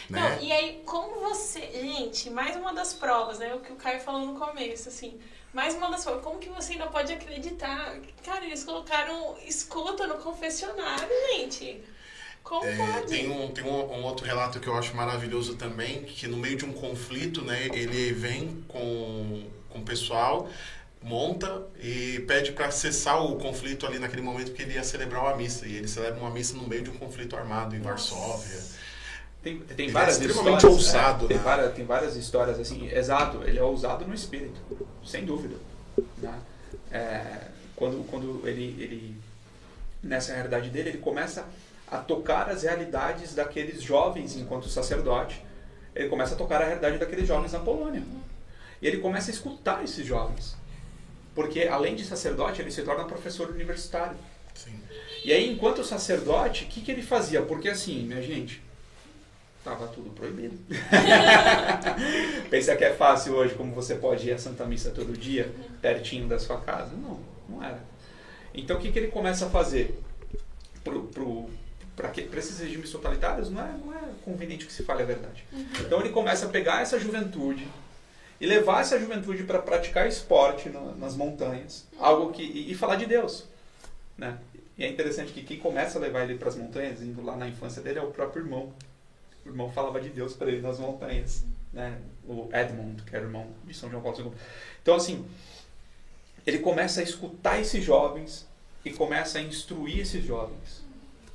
Não, 0.08 0.20
né? 0.20 0.38
e 0.40 0.52
aí, 0.52 0.82
como 0.86 1.20
você. 1.20 1.60
Gente, 1.60 2.30
mais 2.30 2.56
uma 2.56 2.72
das 2.72 2.92
provas, 2.94 3.38
né? 3.38 3.52
O 3.54 3.60
que 3.60 3.72
o 3.72 3.76
Caio 3.76 4.00
falou 4.00 4.26
no 4.26 4.38
começo, 4.38 4.88
assim. 4.88 5.18
Mais 5.52 5.74
uma 5.74 5.90
das 5.90 6.04
provas. 6.04 6.22
Como 6.24 6.38
que 6.38 6.48
você 6.48 6.72
ainda 6.74 6.86
pode 6.86 7.12
acreditar? 7.12 7.96
Cara, 8.24 8.44
eles 8.46 8.64
colocaram 8.64 9.36
escuta 9.46 10.06
no 10.06 10.14
confessionário, 10.14 11.06
gente. 11.34 11.82
Como 12.42 12.64
É, 12.66 12.74
pode? 12.76 13.06
tem 13.06 13.30
um, 13.30 13.48
tem 13.52 13.62
um, 13.64 13.70
um 13.92 14.02
outro 14.04 14.24
relato 14.26 14.58
que 14.58 14.66
eu 14.66 14.76
acho 14.76 14.96
maravilhoso 14.96 15.56
também, 15.56 16.02
que 16.04 16.26
no 16.26 16.36
meio 16.36 16.56
de 16.56 16.64
um 16.64 16.72
conflito, 16.72 17.42
né, 17.42 17.68
ele 17.72 18.12
vem 18.12 18.64
com, 18.66 19.44
com 19.72 19.80
o 19.80 19.82
pessoal, 19.82 20.48
monta 21.02 21.66
e 21.80 22.20
pede 22.28 22.52
para 22.52 22.70
cessar 22.70 23.24
o 23.24 23.36
conflito 23.36 23.86
ali 23.86 23.98
naquele 23.98 24.22
momento 24.22 24.52
que 24.52 24.62
ele 24.62 24.74
ia 24.74 24.84
celebrar 24.84 25.22
uma 25.22 25.36
missa. 25.36 25.66
E 25.66 25.74
ele 25.74 25.88
celebra 25.88 26.20
uma 26.20 26.30
missa 26.30 26.56
no 26.56 26.66
meio 26.66 26.82
de 26.82 26.90
um 26.90 26.94
conflito 26.94 27.36
armado 27.36 27.74
em 27.74 27.80
Varsóvia. 27.80 28.60
Tem, 29.42 29.58
tem 29.58 29.86
Ele 29.86 29.90
é 29.90 29.92
várias 29.92 30.20
extremamente 30.20 30.58
histórias. 30.58 30.78
ousado, 30.78 31.24
é, 31.24 31.28
tem, 31.28 31.36
né? 31.36 31.42
várias, 31.42 31.74
tem 31.74 31.84
várias 31.84 32.16
histórias 32.16 32.60
assim. 32.60 32.88
Exato, 32.88 33.42
ele 33.44 33.58
é 33.58 33.62
ousado 33.62 34.06
no 34.06 34.14
espírito, 34.14 34.60
sem 35.04 35.24
dúvida. 35.24 35.56
né? 36.18 36.38
É, 36.92 37.48
quando 37.74 38.06
quando 38.08 38.46
ele, 38.46 38.76
ele, 38.78 39.16
nessa 40.02 40.32
realidade 40.34 40.70
dele, 40.70 40.90
ele 40.90 40.98
começa 40.98 41.44
a 41.90 41.98
tocar 41.98 42.48
as 42.48 42.62
realidades 42.62 43.34
daqueles 43.34 43.82
jovens 43.82 44.36
enquanto 44.36 44.68
sacerdote. 44.68 45.44
Ele 45.94 46.08
começa 46.08 46.34
a 46.34 46.38
tocar 46.38 46.62
a 46.62 46.64
realidade 46.64 46.98
daqueles 46.98 47.26
jovens 47.26 47.52
na 47.52 47.58
Polônia. 47.58 48.02
E 48.82 48.86
ele 48.88 48.98
começa 48.98 49.30
a 49.30 49.34
escutar 49.34 49.84
esses 49.84 50.04
jovens. 50.04 50.56
Porque, 51.34 51.62
além 51.62 51.94
de 51.94 52.04
sacerdote, 52.04 52.60
ele 52.60 52.72
se 52.72 52.82
torna 52.82 53.04
professor 53.04 53.48
universitário. 53.48 54.16
Sim. 54.54 54.78
E 55.24 55.32
aí, 55.32 55.50
enquanto 55.50 55.84
sacerdote, 55.84 56.64
o 56.64 56.66
que, 56.66 56.80
que 56.80 56.90
ele 56.90 57.00
fazia? 57.00 57.40
Porque 57.40 57.68
assim, 57.68 58.02
minha 58.02 58.20
gente, 58.20 58.60
tava 59.64 59.86
tudo 59.86 60.10
proibido. 60.10 60.58
Pensa 62.50 62.76
que 62.76 62.84
é 62.84 62.92
fácil 62.92 63.34
hoje, 63.34 63.54
como 63.54 63.72
você 63.72 63.94
pode 63.94 64.28
ir 64.28 64.32
à 64.32 64.38
Santa 64.38 64.66
Missa 64.66 64.90
todo 64.90 65.16
dia, 65.16 65.54
pertinho 65.80 66.26
da 66.26 66.40
sua 66.40 66.60
casa? 66.60 66.90
Não, 66.96 67.20
não 67.48 67.62
era. 67.62 67.80
Então, 68.52 68.76
o 68.76 68.80
que, 68.80 68.90
que 68.90 68.98
ele 68.98 69.08
começa 69.08 69.46
a 69.46 69.50
fazer? 69.50 69.98
Pro, 70.82 71.04
pro, 71.04 71.48
para 71.94 72.10
esses 72.36 72.58
regimes 72.58 72.90
totalitários, 72.90 73.48
não 73.48 73.62
é, 73.62 73.72
não 73.72 73.94
é 73.94 74.02
conveniente 74.24 74.66
que 74.66 74.72
se 74.72 74.82
fale 74.82 75.02
a 75.02 75.06
verdade. 75.06 75.44
Então, 75.80 76.00
ele 76.00 76.10
começa 76.10 76.46
a 76.46 76.48
pegar 76.48 76.82
essa 76.82 76.98
juventude 76.98 77.66
e 78.42 78.46
levar 78.46 78.80
essa 78.80 78.98
juventude 78.98 79.44
para 79.44 79.60
praticar 79.60 80.08
esporte 80.08 80.68
na- 80.68 80.92
nas 80.96 81.14
montanhas, 81.16 81.86
algo 81.98 82.32
que 82.32 82.42
e, 82.42 82.72
e 82.72 82.74
falar 82.74 82.96
de 82.96 83.06
Deus, 83.06 83.44
né? 84.18 84.36
E 84.76 84.84
é 84.84 84.88
interessante 84.88 85.32
que 85.32 85.42
quem 85.44 85.58
começa 85.58 85.96
a 85.98 86.00
levar 86.02 86.24
ele 86.24 86.36
para 86.36 86.48
as 86.48 86.56
montanhas, 86.56 87.00
indo 87.00 87.22
lá 87.22 87.36
na 87.36 87.46
infância 87.46 87.80
dele, 87.80 88.00
é 88.00 88.02
o 88.02 88.10
próprio 88.10 88.42
irmão. 88.44 88.72
O 89.46 89.48
irmão 89.48 89.70
falava 89.70 90.00
de 90.00 90.08
Deus 90.08 90.32
para 90.34 90.50
ele 90.50 90.60
nas 90.60 90.78
montanhas, 90.80 91.44
né? 91.72 91.98
O 92.26 92.48
Edmund, 92.52 93.02
que 93.04 93.14
era 93.14 93.24
o 93.24 93.28
irmão 93.28 93.46
de 93.64 93.74
São 93.74 93.88
João 93.88 94.02
Paulo 94.02 94.18
II. 94.18 94.32
Então, 94.82 94.96
assim, 94.96 95.24
ele 96.46 96.58
começa 96.58 97.00
a 97.00 97.04
escutar 97.04 97.60
esses 97.60 97.84
jovens 97.84 98.46
e 98.84 98.90
começa 98.90 99.38
a 99.38 99.42
instruir 99.42 100.00
esses 100.00 100.24
jovens, 100.24 100.82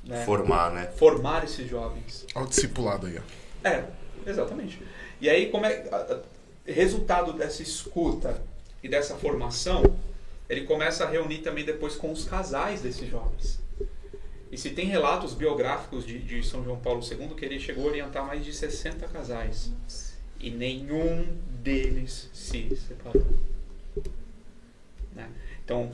né? 0.04 0.24
Formar, 0.26 0.70
né? 0.72 0.86
Formar 0.96 1.42
esses 1.44 1.66
jovens. 1.70 2.26
Olha 2.34 2.44
o 2.44 2.48
discipulado 2.48 3.06
aí, 3.06 3.18
ó. 3.18 3.66
É, 3.68 3.84
exatamente. 4.26 4.82
E 5.20 5.30
aí, 5.30 5.50
como 5.50 5.64
é. 5.64 5.82
Resultado 6.72 7.32
dessa 7.32 7.62
escuta 7.62 8.40
e 8.82 8.88
dessa 8.88 9.16
formação, 9.16 9.82
ele 10.48 10.62
começa 10.62 11.04
a 11.04 11.08
reunir 11.08 11.38
também 11.38 11.64
depois 11.64 11.96
com 11.96 12.10
os 12.10 12.24
casais 12.24 12.82
desses 12.82 13.08
jovens. 13.08 13.58
E 14.50 14.56
se 14.56 14.70
tem 14.70 14.86
relatos 14.86 15.34
biográficos 15.34 16.06
de, 16.06 16.18
de 16.18 16.42
São 16.42 16.64
João 16.64 16.78
Paulo 16.78 17.02
II 17.02 17.34
que 17.36 17.44
ele 17.44 17.60
chegou 17.60 17.84
a 17.84 17.88
orientar 17.88 18.26
mais 18.26 18.44
de 18.44 18.52
60 18.52 19.06
casais. 19.08 19.70
E 20.40 20.50
nenhum 20.50 21.26
deles 21.62 22.30
se 22.32 22.74
separou. 22.86 23.26
Né? 25.14 25.28
Então, 25.64 25.90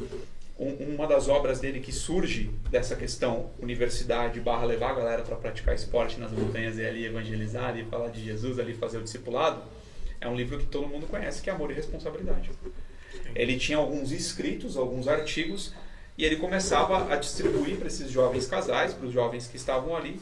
um, 0.58 0.94
uma 0.94 1.06
das 1.06 1.28
obras 1.28 1.58
dele 1.58 1.80
que 1.80 1.90
surge 1.90 2.50
dessa 2.70 2.94
questão 2.94 3.50
universidade 3.58 4.38
barra 4.38 4.66
levar 4.66 4.90
a 4.90 4.94
galera 4.94 5.22
para 5.22 5.34
praticar 5.34 5.74
esporte 5.74 6.20
nas 6.20 6.30
montanhas 6.30 6.78
e 6.78 6.84
ali 6.84 7.06
evangelizar 7.06 7.76
e 7.76 7.84
falar 7.84 8.10
de 8.10 8.22
Jesus, 8.22 8.58
ali 8.60 8.74
fazer 8.74 8.98
o 8.98 9.02
discipulado, 9.02 9.62
é 10.24 10.28
um 10.28 10.34
livro 10.34 10.58
que 10.58 10.66
todo 10.66 10.88
mundo 10.88 11.06
conhece, 11.06 11.42
que 11.42 11.50
é 11.50 11.52
Amor 11.52 11.70
e 11.70 11.74
Responsabilidade. 11.74 12.50
Ele 13.34 13.58
tinha 13.58 13.76
alguns 13.76 14.10
escritos, 14.10 14.76
alguns 14.76 15.06
artigos, 15.06 15.72
e 16.16 16.24
ele 16.24 16.36
começava 16.36 17.12
a 17.12 17.16
distribuir 17.16 17.76
para 17.76 17.88
esses 17.88 18.10
jovens 18.10 18.46
casais, 18.46 18.94
para 18.94 19.06
os 19.06 19.12
jovens 19.12 19.46
que 19.46 19.56
estavam 19.56 19.94
ali, 19.94 20.20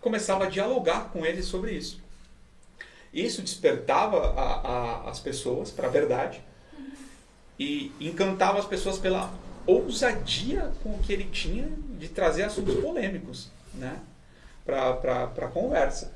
começava 0.00 0.44
a 0.44 0.48
dialogar 0.48 1.10
com 1.10 1.24
eles 1.24 1.46
sobre 1.46 1.72
isso. 1.72 2.00
Isso 3.12 3.40
despertava 3.40 4.18
a, 4.18 4.42
a, 4.42 5.10
as 5.10 5.18
pessoas 5.18 5.70
para 5.70 5.88
a 5.88 5.90
verdade 5.90 6.42
e 7.58 7.92
encantava 7.98 8.58
as 8.58 8.66
pessoas 8.66 8.98
pela 8.98 9.32
ousadia 9.66 10.72
com 10.82 10.98
que 10.98 11.12
ele 11.12 11.24
tinha 11.24 11.68
de 11.98 12.08
trazer 12.08 12.42
assuntos 12.42 12.74
polêmicos 12.76 13.48
né, 13.74 14.00
para 14.64 15.24
a 15.24 15.48
conversa. 15.48 16.12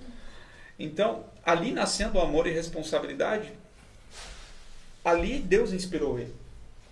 Então, 0.79 1.25
ali 1.45 1.73
nascendo 1.73 2.19
o 2.19 2.21
amor 2.21 2.47
e 2.47 2.51
responsabilidade, 2.51 3.53
ali 5.05 5.39
Deus 5.39 5.73
inspirou 5.73 6.19
ele. 6.19 6.35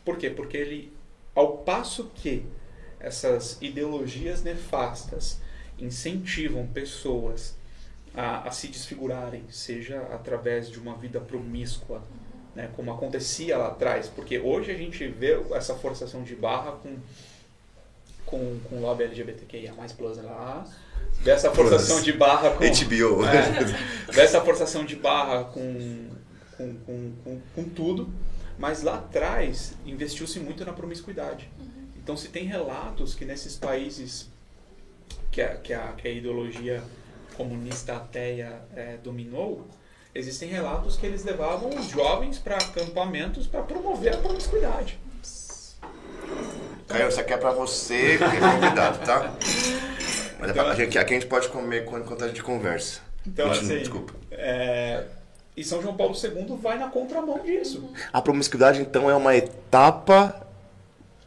Por 0.04 0.16
quê? 0.18 0.30
Porque 0.30 0.56
ele, 0.56 0.92
ao 1.34 1.58
passo 1.58 2.10
que 2.14 2.44
essas 3.00 3.58
ideologias 3.60 4.42
nefastas 4.42 5.40
incentivam 5.78 6.66
pessoas 6.66 7.56
a, 8.14 8.48
a 8.48 8.50
se 8.50 8.68
desfigurarem, 8.68 9.44
seja 9.50 10.00
através 10.12 10.70
de 10.70 10.78
uma 10.78 10.96
vida 10.96 11.20
promíscua, 11.20 12.02
né, 12.54 12.70
como 12.76 12.92
acontecia 12.92 13.56
lá 13.56 13.68
atrás, 13.68 14.08
porque 14.08 14.38
hoje 14.38 14.70
a 14.70 14.76
gente 14.76 15.06
vê 15.08 15.40
essa 15.54 15.74
forçação 15.74 16.22
de 16.22 16.36
barra 16.36 16.72
com 16.72 16.98
com, 18.32 18.58
com 18.68 18.76
o 18.76 18.80
lobby 18.80 19.04
LGBTQIA+, 19.04 19.74
lá, 20.22 20.66
vê 21.20 21.30
essa 21.30 21.50
forçação 21.50 22.00
de 22.00 22.12
barra 22.12 22.50
com... 22.50 22.58
HBO. 22.64 23.24
É, 23.24 24.12
vê 24.12 24.20
essa 24.20 24.40
forçação 24.40 24.84
de 24.84 24.96
barra 24.96 25.44
com, 25.44 26.08
com, 26.56 26.74
com, 26.74 27.12
com, 27.24 27.40
com 27.54 27.64
tudo, 27.64 28.12
mas 28.58 28.82
lá 28.82 28.96
atrás 28.96 29.74
investiu-se 29.86 30.40
muito 30.40 30.64
na 30.64 30.72
promiscuidade. 30.72 31.48
Uhum. 31.58 31.88
Então 31.96 32.16
se 32.16 32.28
tem 32.28 32.44
relatos 32.44 33.14
que 33.14 33.24
nesses 33.24 33.56
países 33.56 34.28
que 35.30 35.40
a, 35.40 35.56
que 35.56 35.72
a, 35.72 35.92
que 35.92 36.08
a 36.08 36.10
ideologia 36.10 36.82
comunista 37.36 37.96
ateia 37.96 38.60
é, 38.76 38.96
dominou, 39.02 39.66
existem 40.14 40.48
relatos 40.48 40.96
que 40.96 41.06
eles 41.06 41.24
levavam 41.24 41.70
os 41.70 41.88
jovens 41.88 42.38
para 42.38 42.56
acampamentos 42.56 43.46
para 43.46 43.62
promover 43.62 44.14
a 44.14 44.18
promiscuidade. 44.18 44.98
Caio, 46.86 47.08
isso 47.08 47.20
aqui 47.20 47.32
é 47.32 47.36
para 47.38 47.52
você 47.52 48.18
que 48.18 48.24
é 48.24 48.40
convidado, 48.40 49.06
tá? 49.06 49.34
Então, 50.50 50.70
é 50.70 50.74
pra, 50.74 50.84
aqui, 50.84 50.98
aqui 50.98 51.14
a 51.14 51.18
gente 51.18 51.26
pode 51.26 51.48
comer 51.48 51.82
enquanto 51.82 52.24
a 52.24 52.28
gente 52.28 52.42
conversa. 52.42 53.00
Então, 53.26 53.48
Continua, 53.48 53.72
assim, 53.72 53.78
desculpa. 53.80 54.14
É, 54.30 55.04
e 55.56 55.62
São 55.62 55.82
João 55.82 55.96
Paulo 55.96 56.14
II 56.14 56.58
vai 56.60 56.78
na 56.78 56.88
contramão 56.88 57.38
disso. 57.40 57.90
A 58.12 58.20
promiscuidade, 58.20 58.80
então, 58.80 59.10
é 59.10 59.14
uma 59.14 59.36
etapa 59.36 60.46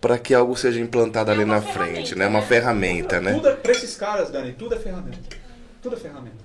para 0.01 0.19
que 0.19 0.33
algo 0.33 0.55
seja 0.55 0.79
implantado 0.79 1.31
é 1.31 1.33
ali 1.33 1.45
na 1.45 1.61
frente, 1.61 2.15
né? 2.15 2.27
Uma 2.27 2.41
ferramenta, 2.41 3.19
né? 3.19 3.33
Tudo 3.33 3.49
é, 3.49 3.55
para 3.55 3.71
esses 3.71 3.95
caras, 3.95 4.29
Dani, 4.29 4.53
tudo 4.53 4.75
é 4.75 4.79
ferramenta. 4.79 5.17
Tudo 5.81 5.95
é 5.95 5.99
ferramenta. 5.99 6.44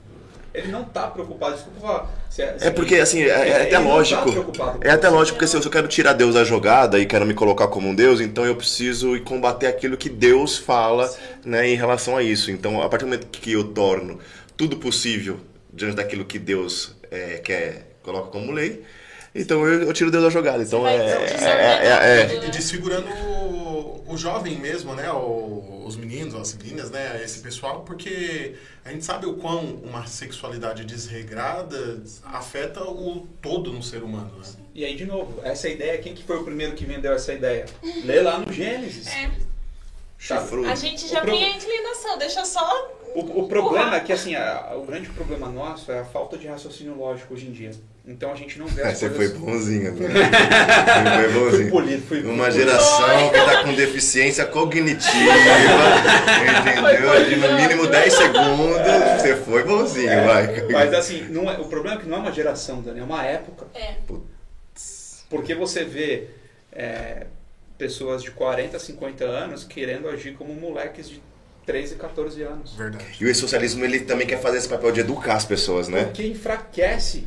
Ele 0.52 0.68
não 0.68 0.82
está 0.82 1.06
preocupado, 1.06 1.54
desculpa 1.54 1.80
falar. 1.80 2.10
Se 2.28 2.42
é, 2.42 2.58
se 2.58 2.66
é 2.66 2.70
porque, 2.70 2.96
assim, 2.96 3.22
é, 3.22 3.28
é 3.28 3.62
até 3.62 3.78
lógico. 3.78 4.52
Tá 4.52 4.76
é 4.80 4.90
até 4.90 5.08
lógico, 5.08 5.38
porque 5.38 5.46
se 5.46 5.56
eu 5.56 5.70
quero 5.70 5.86
tirar 5.86 6.12
Deus 6.12 6.34
da 6.34 6.42
jogada 6.42 6.98
e 6.98 7.06
quero 7.06 7.24
me 7.24 7.34
colocar 7.34 7.68
como 7.68 7.88
um 7.88 7.94
Deus, 7.94 8.20
então 8.20 8.44
eu 8.44 8.56
preciso 8.56 9.20
combater 9.20 9.68
aquilo 9.68 9.96
que 9.96 10.08
Deus 10.08 10.58
fala 10.58 11.08
né, 11.44 11.68
em 11.68 11.76
relação 11.76 12.16
a 12.16 12.22
isso. 12.22 12.50
Então, 12.50 12.82
a 12.82 12.88
partir 12.88 13.04
do 13.04 13.08
momento 13.08 13.26
que 13.28 13.52
eu 13.52 13.64
torno 13.64 14.18
tudo 14.56 14.76
possível 14.76 15.38
diante 15.72 15.96
daquilo 15.96 16.24
que 16.24 16.38
Deus 16.38 16.96
é, 17.10 17.38
quer, 17.38 17.96
coloca 18.02 18.30
como 18.30 18.50
lei, 18.50 18.82
então 19.34 19.64
eu, 19.64 19.82
eu 19.84 19.92
tiro 19.92 20.10
Deus 20.10 20.24
da 20.24 20.30
jogada. 20.30 20.62
Então 20.62 20.86
é, 20.86 20.96
é, 20.96 22.32
é, 22.32 22.46
E 22.46 22.50
desfigurando 22.50 23.08
o, 23.08 24.04
o 24.08 24.16
jovem 24.16 24.58
mesmo, 24.58 24.94
né? 24.94 25.10
O, 25.12 25.79
os 25.90 25.96
meninos, 25.96 26.34
as 26.34 26.54
meninas, 26.54 26.90
né? 26.90 27.20
Esse 27.22 27.40
pessoal, 27.40 27.82
porque 27.82 28.54
a 28.84 28.90
gente 28.90 29.04
sabe 29.04 29.26
o 29.26 29.34
quão 29.34 29.74
uma 29.82 30.06
sexualidade 30.06 30.84
desregrada 30.84 32.02
afeta 32.24 32.82
o 32.84 33.26
todo 33.42 33.72
no 33.72 33.82
ser 33.82 34.02
humano, 34.02 34.32
né? 34.38 34.44
E 34.74 34.84
aí, 34.84 34.94
de 34.94 35.04
novo, 35.04 35.40
essa 35.42 35.68
ideia, 35.68 35.98
quem 35.98 36.14
que 36.14 36.22
foi 36.22 36.38
o 36.38 36.44
primeiro 36.44 36.74
que 36.74 36.84
vendeu 36.84 37.12
essa 37.12 37.32
ideia? 37.32 37.66
Lê 38.04 38.20
lá 38.20 38.38
no 38.38 38.52
Gênesis. 38.52 39.08
É. 39.08 39.30
A 40.70 40.74
gente 40.74 41.08
já 41.08 41.22
tem 41.22 41.44
a 41.44 41.56
inclinação, 41.56 42.18
deixa 42.18 42.44
só. 42.44 42.92
O, 43.14 43.40
o 43.40 43.48
problema 43.48 43.96
é 43.96 44.00
que 44.00 44.12
assim, 44.12 44.34
a, 44.34 44.74
o 44.76 44.84
grande 44.84 45.08
problema 45.08 45.48
nosso 45.48 45.90
é 45.90 46.00
a 46.00 46.04
falta 46.04 46.36
de 46.36 46.46
raciocínio 46.46 46.94
lógico 46.94 47.34
hoje 47.34 47.46
em 47.46 47.52
dia. 47.52 47.72
Então 48.06 48.32
a 48.32 48.34
gente 48.34 48.58
não 48.58 48.66
vê 48.66 48.82
as 48.82 48.98
Você 48.98 49.10
coisas... 49.10 49.36
foi 49.36 49.46
bonzinho, 49.46 49.92
né? 49.92 50.08
Você 50.08 51.22
foi 51.32 51.40
bonzinho. 51.40 51.62
Fui 51.62 51.70
polido, 51.70 52.02
fui 52.02 52.22
Uma 52.22 52.50
geração 52.50 53.30
que 53.30 53.36
está 53.36 53.62
com 53.62 53.74
deficiência 53.74 54.46
cognitiva, 54.46 55.10
entendeu? 56.60 57.24
De 57.28 57.36
no 57.36 57.54
mínimo 57.56 57.86
10 57.86 58.12
segundos, 58.12 59.20
você 59.20 59.36
foi 59.36 59.64
bonzinho, 59.64 60.08
é, 60.08 60.26
vai. 60.26 60.66
Mas 60.72 60.94
assim, 60.94 61.26
não 61.28 61.50
é, 61.50 61.58
o 61.58 61.66
problema 61.66 61.96
é 61.96 62.00
que 62.00 62.08
não 62.08 62.18
é 62.18 62.20
uma 62.20 62.32
geração, 62.32 62.80
Dani, 62.80 63.00
é 63.00 63.04
uma 63.04 63.24
época. 63.24 63.66
É. 63.74 63.96
Porque 65.28 65.54
você 65.54 65.84
vê 65.84 66.28
é, 66.72 67.26
pessoas 67.76 68.22
de 68.22 68.30
40, 68.30 68.78
50 68.78 69.24
anos 69.24 69.64
querendo 69.64 70.08
agir 70.08 70.34
como 70.34 70.54
moleques 70.54 71.08
de 71.08 71.22
13 71.66 71.94
e 71.94 71.96
14 71.98 72.42
anos. 72.42 72.74
Verdade. 72.74 73.04
E 73.20 73.24
o 73.24 73.34
socialismo 73.34 73.84
ele 73.84 74.00
também 74.00 74.26
quer 74.26 74.40
fazer 74.40 74.58
esse 74.58 74.68
papel 74.68 74.90
de 74.90 75.00
educar 75.00 75.34
as 75.34 75.44
pessoas, 75.44 75.86
né? 75.86 76.04
Porque 76.04 76.26
enfraquece 76.26 77.24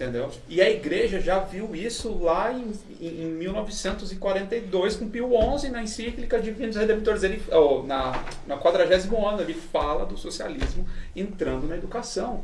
Entendeu? 0.00 0.30
E 0.48 0.62
a 0.62 0.70
igreja 0.70 1.20
já 1.20 1.40
viu 1.40 1.76
isso 1.76 2.16
lá 2.20 2.50
em, 2.54 2.72
em 3.02 3.26
1942 3.26 4.96
com 4.96 5.10
Pio 5.10 5.28
XI 5.58 5.68
na 5.68 5.82
encíclica 5.82 6.40
Divinos 6.40 6.76
Redemptores. 6.76 7.22
Ele, 7.22 7.42
oh, 7.52 7.82
na, 7.82 8.24
na 8.46 8.56
40 8.56 8.94
ano, 8.94 9.42
ele 9.42 9.52
fala 9.52 10.06
do 10.06 10.16
socialismo 10.16 10.88
entrando 11.14 11.68
na 11.68 11.76
educação. 11.76 12.42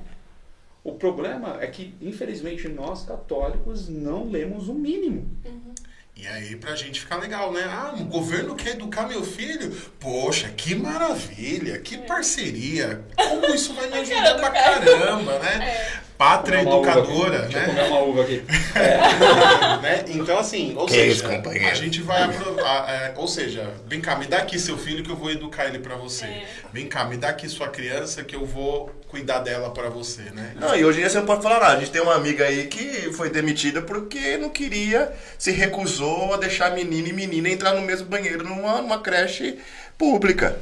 O 0.84 0.92
problema 0.92 1.56
é 1.58 1.66
que, 1.66 1.94
infelizmente, 1.98 2.68
nós 2.68 3.06
católicos 3.06 3.88
não 3.88 4.30
lemos 4.30 4.68
o 4.68 4.74
mínimo. 4.74 5.26
Uhum. 5.46 5.74
E 6.14 6.26
aí, 6.26 6.56
pra 6.56 6.76
gente 6.76 7.00
ficar 7.00 7.16
legal, 7.16 7.52
né? 7.52 7.64
Ah, 7.64 7.94
o 7.98 8.04
governo 8.04 8.54
quer 8.54 8.72
educar 8.72 9.08
meu 9.08 9.24
filho? 9.24 9.74
Poxa, 9.98 10.50
que 10.50 10.74
maravilha, 10.74 11.78
que 11.78 11.96
parceria. 11.96 13.02
Como 13.16 13.46
isso 13.46 13.72
vai 13.72 13.88
me 13.88 13.98
ajudar 13.98 14.34
pra 14.34 14.50
caramba, 14.50 15.38
né? 15.38 15.68
É. 15.70 16.06
Pátria 16.16 16.62
educadora, 16.62 17.40
né? 17.40 17.48
Deixa 17.48 17.58
eu 17.58 17.66
comer 17.66 17.88
uma 17.88 18.00
uva 18.00 18.22
aqui. 18.22 18.42
É. 18.76 19.80
né? 19.80 20.04
Então, 20.08 20.38
assim, 20.38 20.74
ou 20.76 20.86
que 20.86 20.92
seja, 20.92 21.26
a 21.70 21.74
gente 21.74 22.02
vai. 22.02 22.22
A, 22.22 22.90
é, 22.90 23.14
ou 23.16 23.26
seja, 23.26 23.72
vem 23.86 24.00
cá, 24.00 24.16
me 24.16 24.26
dá 24.26 24.38
aqui 24.38 24.58
seu 24.58 24.76
filho 24.76 25.02
que 25.02 25.10
eu 25.10 25.16
vou 25.16 25.30
educar 25.30 25.66
ele 25.66 25.78
para 25.78 25.96
você. 25.96 26.26
É. 26.26 26.46
Vem 26.72 26.86
cá, 26.86 27.04
me 27.06 27.16
dá 27.16 27.28
aqui 27.28 27.48
sua 27.48 27.68
criança 27.68 28.22
que 28.22 28.36
eu 28.36 28.44
vou 28.44 28.90
cuidar 29.08 29.38
dela 29.38 29.70
para 29.70 29.88
você, 29.88 30.22
né? 30.22 30.52
Não, 30.56 30.76
e 30.76 30.84
hoje 30.84 30.98
em 30.98 31.00
dia 31.02 31.10
você 31.10 31.18
não 31.18 31.26
pode 31.26 31.42
falar 31.42 31.60
nada. 31.60 31.76
A 31.76 31.80
gente 31.80 31.90
tem 31.90 32.02
uma 32.02 32.14
amiga 32.14 32.44
aí 32.44 32.66
que 32.66 33.12
foi 33.12 33.30
demitida 33.30 33.80
porque 33.80 34.36
não 34.36 34.50
queria, 34.50 35.12
se 35.38 35.50
recusou 35.52 36.34
a 36.34 36.36
deixar 36.36 36.70
menino 36.72 37.08
e 37.08 37.12
menina 37.12 37.48
entrar 37.48 37.74
no 37.74 37.82
mesmo 37.82 38.06
banheiro 38.06 38.44
numa, 38.44 38.82
numa 38.82 39.00
creche 39.00 39.58
pública. 39.96 40.58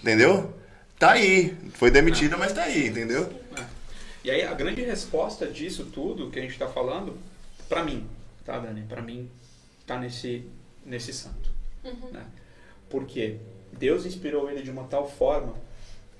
Entendeu? 0.00 0.54
Tá 0.98 1.12
aí. 1.12 1.54
Foi 1.74 1.90
demitida, 1.90 2.36
mas 2.36 2.52
tá 2.52 2.62
aí, 2.62 2.88
entendeu? 2.88 3.30
E 4.24 4.30
aí 4.30 4.42
a 4.42 4.54
grande 4.54 4.82
resposta 4.82 5.46
disso 5.46 5.84
tudo 5.92 6.30
que 6.30 6.38
a 6.38 6.42
gente 6.42 6.52
está 6.52 6.66
falando, 6.66 7.18
para 7.68 7.84
mim, 7.84 8.08
tá, 8.44 8.58
Dani? 8.58 8.82
Para 8.88 9.02
mim, 9.02 9.30
tá 9.86 9.98
nesse, 9.98 10.48
nesse 10.84 11.12
santo. 11.12 11.50
Uhum. 11.84 12.10
Né? 12.10 12.24
Porque 12.88 13.36
Deus 13.72 14.06
inspirou 14.06 14.50
ele 14.50 14.62
de 14.62 14.70
uma 14.70 14.84
tal 14.84 15.08
forma 15.08 15.54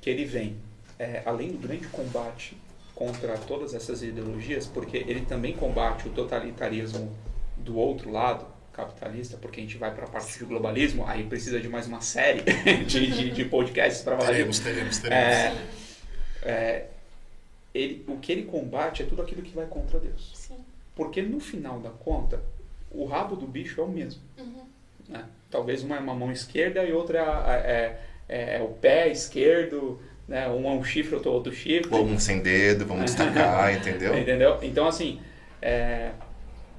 que 0.03 0.11
ele 0.11 0.27
vem, 0.27 0.57
é, 0.99 1.23
além 1.25 1.53
do 1.53 1.59
grande 1.59 1.87
combate 1.89 2.57
contra 2.95 3.39
todas 3.39 3.75
essas 3.75 4.03
ideologias, 4.03 4.67
porque 4.67 4.99
ele 4.99 5.23
também 5.23 5.55
combate 5.55 6.07
o 6.07 6.11
totalitarismo 6.11 7.11
do 7.57 7.79
outro 7.79 8.11
lado, 8.11 8.47
capitalista, 8.73 9.37
porque 9.37 9.61
a 9.61 9.63
gente 9.63 9.79
vai 9.79 9.95
para 9.95 10.05
a 10.05 10.09
parte 10.09 10.39
do 10.39 10.47
globalismo, 10.47 11.07
aí 11.07 11.25
precisa 11.25 11.61
de 11.61 11.69
mais 11.69 11.87
uma 11.87 12.01
série 12.01 12.43
de, 12.87 13.07
de, 13.07 13.31
de 13.31 13.45
podcasts 13.47 14.03
para 14.03 14.17
falar. 14.17 14.31
Teremos, 14.31 14.59
teremos, 14.59 14.99
teremos. 14.99 15.25
É, 15.25 15.57
é, 16.43 16.87
ele, 17.75 18.05
o 18.07 18.19
que 18.19 18.31
ele 18.31 18.45
combate 18.45 19.03
é 19.03 19.07
tudo 19.07 19.21
aquilo 19.21 19.43
que 19.43 19.55
vai 19.55 19.67
contra 19.67 19.99
Deus. 19.99 20.31
Sim. 20.35 20.57
Porque 20.95 21.21
no 21.21 21.41
final 21.41 21.81
da 21.81 21.91
conta, 21.91 22.41
o 22.91 23.05
rabo 23.05 23.35
do 23.35 23.47
bicho 23.47 23.81
é 23.81 23.85
o 23.85 23.89
mesmo. 23.89 24.23
Uhum. 24.39 24.63
né? 25.09 25.25
Talvez 25.51 25.83
uma 25.83 25.97
é 25.97 26.01
uma 26.01 26.15
mão 26.15 26.31
esquerda 26.31 26.85
e 26.85 26.93
outra 26.93 27.21
é, 27.67 27.99
é, 28.29 28.57
é 28.57 28.63
o 28.63 28.69
pé 28.69 29.09
esquerdo, 29.09 30.01
né? 30.29 30.49
um 30.49 30.67
é 30.67 30.71
um 30.71 30.85
chifre, 30.85 31.15
outro 31.15 31.31
é 31.31 31.35
outro 31.35 31.53
chifre. 31.53 31.91
Vamos 31.91 32.23
sem 32.23 32.41
dedo, 32.41 32.87
vamos 32.87 33.07
destacar, 33.07 33.75
entendeu? 33.77 34.17
Entendeu? 34.17 34.59
Então, 34.63 34.87
assim, 34.87 35.21
é, 35.61 36.13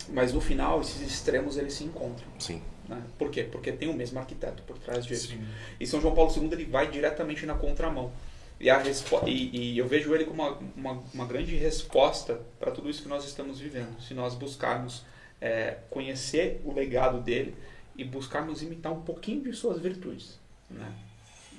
mas 0.09 0.31
no 0.31 0.39
final, 0.39 0.81
esses 0.81 1.01
extremos 1.01 1.57
eles 1.57 1.73
se 1.73 1.83
encontram. 1.83 2.27
Sim. 2.39 2.61
Né? 2.87 3.01
Por 3.17 3.31
quê? 3.31 3.43
Porque 3.43 3.71
tem 3.71 3.89
o 3.89 3.93
mesmo 3.93 4.19
arquiteto 4.19 4.63
por 4.63 4.77
trás 4.77 5.05
disso. 5.05 5.29
Sim. 5.29 5.43
E 5.79 5.87
São 5.87 5.99
João 5.99 6.13
Paulo 6.13 6.31
II 6.35 6.49
ele 6.51 6.65
vai 6.65 6.89
diretamente 6.89 7.45
na 7.45 7.55
contramão. 7.55 8.11
E, 8.59 8.69
a 8.69 8.81
e, 9.25 9.73
e 9.73 9.77
eu 9.77 9.87
vejo 9.87 10.13
ele 10.15 10.25
como 10.25 10.41
uma, 10.41 10.57
uma, 10.75 11.03
uma 11.13 11.25
grande 11.25 11.55
resposta 11.55 12.41
para 12.59 12.71
tudo 12.71 12.89
isso 12.89 13.01
que 13.01 13.09
nós 13.09 13.25
estamos 13.25 13.59
vivendo. 13.59 13.99
Se 14.01 14.13
nós 14.13 14.33
buscarmos 14.33 15.03
é, 15.41 15.77
conhecer 15.89 16.61
o 16.63 16.73
legado 16.73 17.19
dele 17.19 17.55
e 17.95 18.03
buscarmos 18.03 18.61
imitar 18.61 18.91
um 18.91 19.01
pouquinho 19.01 19.43
de 19.43 19.53
suas 19.53 19.79
virtudes. 19.79 20.39
Né? 20.69 20.91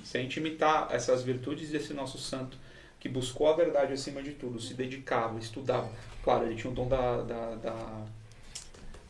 Se 0.05 0.19
a 0.19 0.21
gente 0.21 0.39
imitar 0.39 0.89
essas 0.91 1.23
virtudes 1.23 1.71
desse 1.71 1.93
nosso 1.93 2.19
santo, 2.19 2.59
que 2.99 3.09
buscou 3.09 3.49
a 3.49 3.55
verdade 3.55 3.93
acima 3.93 4.23
de 4.23 4.33
tudo, 4.33 4.61
se 4.61 4.75
dedicava, 4.75 5.39
estudava. 5.39 5.91
Claro, 6.23 6.47
ele 6.47 6.57
tinha 6.57 6.71
o 6.71 6.75
dom 6.75 6.89
da, 6.89 7.23
da, 7.23 7.55
da, 7.57 8.07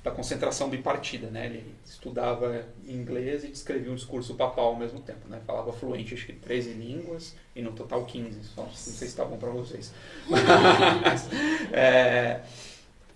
da 0.07 0.13
concentração 0.13 0.71
bipartida, 0.71 1.27
né? 1.31 1.47
Ele 1.47 1.75
estudava 1.85 2.65
inglês 2.87 3.43
e 3.43 3.49
descrevia 3.49 3.91
um 3.91 3.97
discurso 3.97 4.37
papal 4.37 4.67
ao 4.67 4.77
mesmo 4.77 5.01
tempo, 5.01 5.27
né? 5.29 5.41
Falava 5.45 5.73
fluente, 5.73 6.15
acho 6.15 6.27
que 6.27 6.33
13 6.33 6.75
línguas 6.75 7.35
e 7.57 7.61
no 7.61 7.73
total 7.73 8.05
15. 8.05 8.45
Só, 8.45 8.63
não 8.63 8.73
sei 8.73 9.09
se 9.09 9.17
tá 9.17 9.25
bom 9.25 9.37
para 9.37 9.51
vocês. 9.51 9.93
Mas, 10.29 11.29
é, 11.75 12.41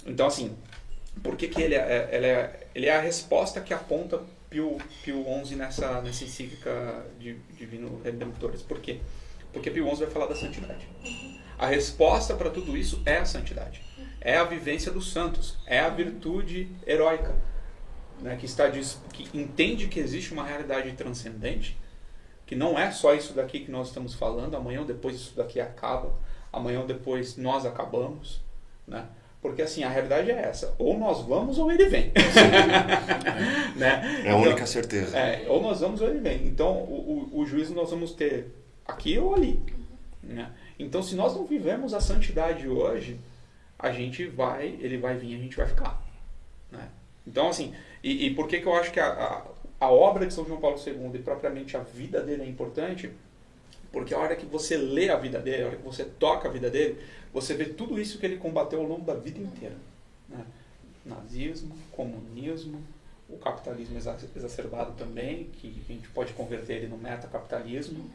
então, 0.04 0.26
assim, 0.26 0.56
por 1.22 1.36
que, 1.36 1.46
que 1.46 1.62
ele, 1.62 1.76
é, 1.76 2.08
ele, 2.10 2.26
é, 2.26 2.66
ele 2.74 2.86
é 2.86 2.96
a 2.96 3.00
resposta 3.00 3.60
que 3.60 3.72
aponta 3.72 4.20
Pio, 4.50 4.76
Pio 5.04 5.24
XI 5.44 5.54
nessa, 5.54 6.02
nessa 6.02 6.24
encíclica 6.24 7.06
de 7.20 7.34
Divino 7.56 8.00
Redemptores? 8.02 8.62
Por 8.62 8.80
quê? 8.80 8.98
Porque 9.52 9.70
Pio 9.70 9.88
XI 9.90 10.06
vai 10.06 10.10
falar 10.10 10.26
da 10.26 10.34
santidade. 10.34 10.88
A 11.56 11.68
resposta 11.68 12.34
para 12.34 12.50
tudo 12.50 12.76
isso 12.76 13.00
é 13.06 13.18
a 13.18 13.24
santidade. 13.24 13.80
É 14.20 14.36
a 14.36 14.44
vivência 14.44 14.92
dos 14.92 15.12
santos. 15.12 15.56
É 15.66 15.80
a 15.80 15.88
virtude 15.88 16.68
heróica. 16.86 17.34
Né, 18.20 18.36
que, 18.36 18.44
está, 18.44 18.70
que 18.70 19.30
entende 19.32 19.88
que 19.88 19.98
existe 19.98 20.34
uma 20.34 20.44
realidade 20.44 20.92
transcendente, 20.92 21.78
que 22.44 22.54
não 22.54 22.78
é 22.78 22.90
só 22.90 23.14
isso 23.14 23.32
daqui 23.32 23.60
que 23.60 23.70
nós 23.70 23.88
estamos 23.88 24.14
falando, 24.14 24.54
amanhã 24.54 24.80
ou 24.80 24.84
depois 24.84 25.16
isso 25.16 25.34
daqui 25.34 25.58
acaba, 25.58 26.14
amanhã 26.52 26.80
ou 26.80 26.86
depois 26.86 27.38
nós 27.38 27.64
acabamos. 27.64 28.42
Né? 28.86 29.06
Porque 29.40 29.62
assim, 29.62 29.82
a 29.84 29.88
realidade 29.88 30.30
é 30.30 30.34
essa. 30.34 30.74
Ou 30.78 30.98
nós 30.98 31.22
vamos 31.22 31.58
ou 31.58 31.72
ele 31.72 31.86
vem. 31.86 32.12
né? 33.74 34.22
É 34.26 34.30
a 34.32 34.36
única 34.36 34.66
certeza. 34.66 35.16
É, 35.16 35.48
ou 35.48 35.62
nós 35.62 35.80
vamos 35.80 36.02
ou 36.02 36.08
ele 36.08 36.18
vem. 36.18 36.46
Então, 36.46 36.72
o, 36.72 37.30
o, 37.32 37.40
o 37.40 37.46
juízo 37.46 37.72
nós 37.74 37.88
vamos 37.88 38.12
ter 38.12 38.54
aqui 38.86 39.18
ou 39.18 39.34
ali. 39.34 39.58
Né? 40.22 40.50
Então, 40.78 41.02
se 41.02 41.14
nós 41.14 41.34
não 41.34 41.46
vivemos 41.46 41.94
a 41.94 42.00
santidade 42.00 42.68
hoje, 42.68 43.18
a 43.80 43.90
gente 43.90 44.26
vai, 44.26 44.78
ele 44.80 44.98
vai 44.98 45.16
vir, 45.16 45.34
a 45.34 45.38
gente 45.38 45.56
vai 45.56 45.66
ficar. 45.66 46.02
Né? 46.70 46.88
Então, 47.26 47.48
assim, 47.48 47.74
e, 48.02 48.26
e 48.26 48.34
por 48.34 48.46
que, 48.46 48.60
que 48.60 48.66
eu 48.66 48.74
acho 48.74 48.92
que 48.92 49.00
a, 49.00 49.08
a, 49.08 49.86
a 49.86 49.90
obra 49.90 50.26
de 50.26 50.34
São 50.34 50.44
João 50.46 50.60
Paulo 50.60 50.78
II 50.84 51.10
e 51.14 51.18
propriamente 51.22 51.76
a 51.76 51.80
vida 51.80 52.20
dele 52.22 52.42
é 52.42 52.46
importante? 52.46 53.10
Porque 53.90 54.14
a 54.14 54.18
hora 54.18 54.36
que 54.36 54.46
você 54.46 54.76
lê 54.76 55.08
a 55.10 55.16
vida 55.16 55.38
dele, 55.38 55.62
a 55.62 55.66
hora 55.66 55.76
que 55.76 55.82
você 55.82 56.04
toca 56.04 56.48
a 56.48 56.50
vida 56.50 56.70
dele, 56.70 57.00
você 57.32 57.54
vê 57.54 57.64
tudo 57.64 57.98
isso 57.98 58.18
que 58.18 58.26
ele 58.26 58.36
combateu 58.36 58.80
ao 58.80 58.86
longo 58.86 59.04
da 59.04 59.14
vida 59.14 59.40
inteira. 59.40 59.76
Né? 60.28 60.44
Nazismo, 61.04 61.74
comunismo, 61.90 62.82
o 63.28 63.38
capitalismo 63.38 63.96
exa- 63.96 64.18
exacerbado 64.36 64.92
também, 64.92 65.50
que 65.54 65.82
a 65.88 65.92
gente 65.92 66.08
pode 66.08 66.32
converter 66.34 66.74
ele 66.74 66.88
no 66.88 66.98
metacapitalismo. 66.98 68.08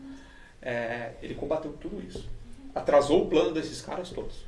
É, 0.62 1.14
ele 1.22 1.36
combateu 1.36 1.74
tudo 1.74 2.02
isso. 2.02 2.30
Atrasou 2.74 3.24
o 3.24 3.30
plano 3.30 3.52
desses 3.52 3.82
caras 3.82 4.10
todos. 4.10 4.46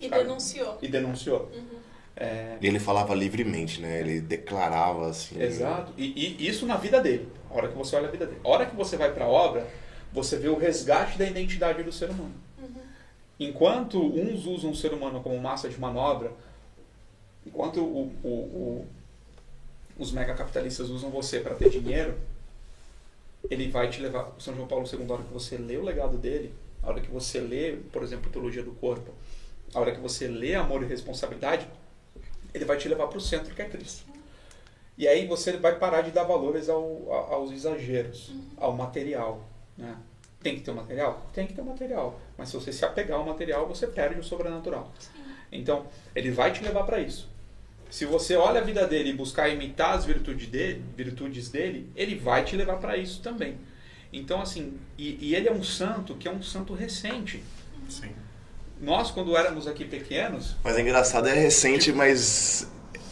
Né? 0.00 0.06
E 0.06 0.08
Cara, 0.08 0.22
denunciou. 0.24 0.78
E 0.82 0.88
denunciou. 0.88 1.50
É, 2.16 2.56
E 2.60 2.66
ele 2.66 2.78
falava 2.80 3.14
livremente, 3.14 3.80
né? 3.80 4.00
Ele 4.00 4.20
declarava 4.20 5.08
assim. 5.08 5.40
Exato. 5.40 5.92
E, 5.96 6.36
e 6.40 6.48
isso 6.48 6.66
na 6.66 6.76
vida 6.76 7.00
dele. 7.00 7.28
A 7.50 7.54
hora 7.54 7.68
que 7.68 7.76
você 7.76 7.94
olha 7.96 8.08
a 8.08 8.10
vida 8.10 8.26
dele. 8.26 8.40
A 8.44 8.48
hora 8.48 8.66
que 8.66 8.74
você 8.74 8.96
vai 8.96 9.12
para 9.12 9.24
a 9.24 9.28
obra, 9.28 9.66
você 10.12 10.36
vê 10.36 10.48
o 10.48 10.58
resgate 10.58 11.16
da 11.18 11.24
identidade 11.26 11.82
do 11.82 11.92
ser 11.92 12.10
humano. 12.10 12.34
Enquanto 13.40 14.02
uns 14.04 14.46
usam 14.46 14.70
o 14.72 14.74
ser 14.74 14.92
humano 14.92 15.20
como 15.22 15.38
massa 15.38 15.68
de 15.68 15.78
manobra, 15.78 16.32
enquanto 17.46 17.80
o, 17.80 18.12
o- 18.24 18.28
o- 18.28 18.86
os 19.96 20.10
megacapitalistas 20.10 20.90
usam 20.90 21.08
você 21.10 21.38
para 21.38 21.54
ter 21.54 21.70
dinheiro, 21.70 22.18
ele 23.48 23.68
vai 23.70 23.88
te 23.90 24.00
levar. 24.00 24.34
O 24.36 24.40
São 24.40 24.54
João 24.56 24.66
Paulo 24.66 24.86
II, 24.92 25.06
a 25.08 25.12
hora 25.12 25.22
que 25.22 25.32
você 25.32 25.56
lê 25.56 25.76
o 25.76 25.84
legado 25.84 26.18
dele, 26.18 26.52
a 26.82 26.88
hora 26.88 27.00
que 27.00 27.10
você 27.10 27.40
lê, 27.40 27.76
por 27.92 28.02
exemplo, 28.02 28.28
Teologia 28.30 28.62
do 28.62 28.72
Corpo, 28.72 29.12
a 29.74 29.80
hora 29.80 29.92
que 29.92 30.00
você 30.00 30.26
lê 30.26 30.54
Amor 30.54 30.82
e 30.82 30.86
Responsabilidade, 30.86 31.66
ele 32.54 32.64
vai 32.64 32.76
te 32.76 32.88
levar 32.88 33.06
para 33.08 33.18
o 33.18 33.20
centro 33.20 33.54
que 33.54 33.62
é 33.62 33.68
Cristo. 33.68 34.04
E 34.96 35.06
aí 35.06 35.26
você 35.26 35.56
vai 35.56 35.78
parar 35.78 36.02
de 36.02 36.10
dar 36.10 36.24
valores 36.24 36.68
ao, 36.68 37.12
aos 37.12 37.52
exageros, 37.52 38.32
ao 38.56 38.72
material. 38.72 39.48
Né? 39.76 39.96
Tem 40.42 40.56
que 40.56 40.62
ter 40.62 40.70
o 40.70 40.74
material? 40.74 41.26
Tem 41.32 41.46
que 41.46 41.52
ter 41.52 41.60
o 41.60 41.64
material. 41.64 42.20
Mas 42.36 42.48
se 42.48 42.56
você 42.56 42.72
se 42.72 42.84
apegar 42.84 43.18
ao 43.18 43.24
material, 43.24 43.66
você 43.68 43.86
perde 43.86 44.18
o 44.18 44.24
sobrenatural. 44.24 44.92
Então, 45.52 45.86
ele 46.14 46.30
vai 46.30 46.52
te 46.52 46.62
levar 46.64 46.84
para 46.84 47.00
isso. 47.00 47.28
Se 47.90 48.04
você 48.04 48.36
olha 48.36 48.60
a 48.60 48.64
vida 48.64 48.86
dele 48.86 49.10
e 49.10 49.14
buscar 49.14 49.48
imitar 49.48 49.94
as 49.94 50.04
virtudes 50.04 50.48
dele, 50.48 50.84
virtudes 50.96 51.48
dele 51.48 51.90
ele 51.96 52.16
vai 52.16 52.44
te 52.44 52.56
levar 52.56 52.76
para 52.78 52.96
isso 52.96 53.22
também. 53.22 53.56
Então, 54.12 54.40
assim, 54.40 54.78
e, 54.96 55.28
e 55.28 55.34
ele 55.34 55.48
é 55.48 55.52
um 55.52 55.62
santo 55.62 56.14
que 56.14 56.28
é 56.28 56.30
um 56.30 56.42
santo 56.42 56.74
recente. 56.74 57.42
Sim. 57.88 58.12
Nós, 58.80 59.10
quando 59.10 59.36
éramos 59.36 59.66
aqui 59.66 59.84
pequenos, 59.84 60.56
Mas 60.62 60.76
é 60.76 60.80
engraçado, 60.80 61.28
é 61.28 61.34
recente, 61.34 61.92
mas. 61.92 62.66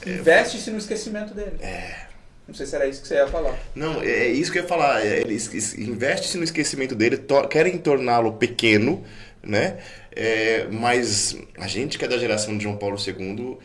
investe-se 0.07 0.71
no 0.71 0.79
esquecimento 0.79 1.35
dele. 1.35 1.57
É. 1.61 2.07
Não 2.47 2.55
sei 2.55 2.65
se 2.67 2.77
era 2.77 2.87
isso 2.87 3.03
que 3.03 3.09
você 3.09 3.15
ia 3.15 3.27
falar. 3.27 3.59
Não, 3.75 4.01
é 4.03 4.29
isso 4.29 4.53
que 4.53 4.59
eu 4.59 4.63
ia 4.63 4.69
falar. 4.69 5.05
é, 5.05 5.19
Eles 5.21 5.75
investe-se 5.77 6.39
no 6.39 6.45
esquecimento 6.45 6.95
dele, 6.95 7.17
to- 7.17 7.49
querem 7.49 7.77
torná-lo 7.77 8.35
pequeno, 8.35 9.03
né? 9.43 9.79
É, 10.15 10.67
mas 10.71 11.37
a 11.59 11.67
gente 11.67 11.99
que 11.99 12.05
é 12.05 12.09
da 12.09 12.17
geração 12.19 12.57
de 12.57 12.63
João 12.63 12.77
Paulo 12.77 12.97
II 12.97 13.59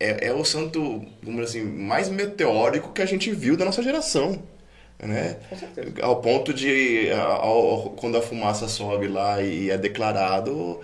é, 0.00 0.28
é 0.28 0.32
o 0.32 0.42
santo, 0.44 1.04
vamos 1.22 1.42
assim, 1.50 1.62
mais 1.62 2.08
meteórico 2.08 2.92
que 2.92 3.02
a 3.02 3.06
gente 3.06 3.30
viu 3.32 3.56
da 3.56 3.64
nossa 3.66 3.82
geração. 3.82 4.42
Né? 5.00 5.36
Com 5.50 5.56
certeza. 5.56 5.92
Ao 6.00 6.20
ponto 6.22 6.52
de, 6.54 7.10
ao- 7.12 7.90
quando 7.90 8.16
a 8.16 8.22
fumaça 8.22 8.66
sobe 8.68 9.06
lá 9.06 9.40
e 9.42 9.70
é 9.70 9.76
declarado, 9.78 10.80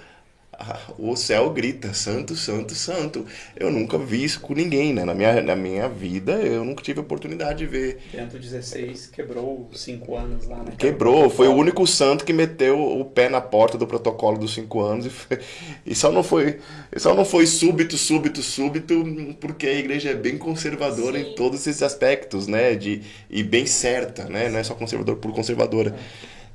o 0.99 1.17
céu 1.17 1.51
grita, 1.51 1.93
santo, 1.95 2.35
santo, 2.37 2.75
santo. 2.75 3.27
Eu 3.57 3.71
nunca 3.71 3.99
vi 3.99 4.25
isso 4.25 4.41
com 4.41 4.55
ninguém, 4.55 4.93
né? 4.93 5.05
Na 5.05 5.15
minha, 5.15 5.43
na 5.43 5.57
minha 5.57 5.89
vida, 5.89 6.33
eu 6.33 6.65
nunca 6.65 6.83
tive 6.83 7.01
a 7.01 7.03
oportunidade 7.03 7.59
de 7.59 7.67
ver. 7.67 8.01
Bento 8.13 8.39
XVI 8.39 9.09
quebrou 9.13 9.69
cinco 9.75 10.17
anos 10.17 10.47
lá, 10.47 10.63
né? 10.63 10.73
Quebrou, 10.79 11.31
foi 11.31 11.49
o 11.49 11.53
único 11.55 11.87
santo 11.87 12.25
que 12.25 12.33
meteu 12.33 12.81
o 12.81 13.05
pé 13.05 13.29
na 13.29 13.41
porta 13.41 13.79
do 13.79 13.87
protocolo 13.87 14.39
dos 14.39 14.55
cinco 14.55 14.81
anos 14.81 15.07
e, 15.07 15.11
foi- 15.11 15.39
e 15.87 15.95
só 15.95 16.11
não 16.11 16.23
foi 16.23 16.59
só 16.97 17.15
não 17.15 17.25
foi 17.25 17.47
súbito, 17.47 17.97
súbito, 17.97 18.43
súbito, 18.43 19.05
porque 19.41 19.67
a 19.67 19.75
igreja 19.75 20.11
é 20.11 20.15
bem 20.15 20.37
conservadora 20.39 21.19
Sim. 21.19 21.31
em 21.31 21.35
todos 21.35 21.61
esses 21.67 21.83
aspectos, 21.83 22.47
né? 22.47 22.75
De, 22.75 23.03
e 23.31 23.43
bem 23.43 23.67
certa, 23.67 24.25
né? 24.25 24.49
Não 24.49 24.59
é 24.59 24.65
só 24.65 24.75
conservador 24.75 25.17
por 25.17 25.33
conservadora. 25.33 25.95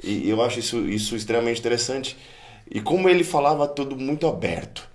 E 0.04 0.30
eu 0.30 0.42
acho 0.42 0.60
isso, 0.60 0.88
isso 0.88 1.16
extremamente 1.16 1.60
interessante. 1.60 2.18
E 2.70 2.80
como 2.82 3.10
ele 3.10 3.24
falava 3.24 3.68
tudo 3.68 3.96
muito 3.96 4.28
aberto. 4.28 4.88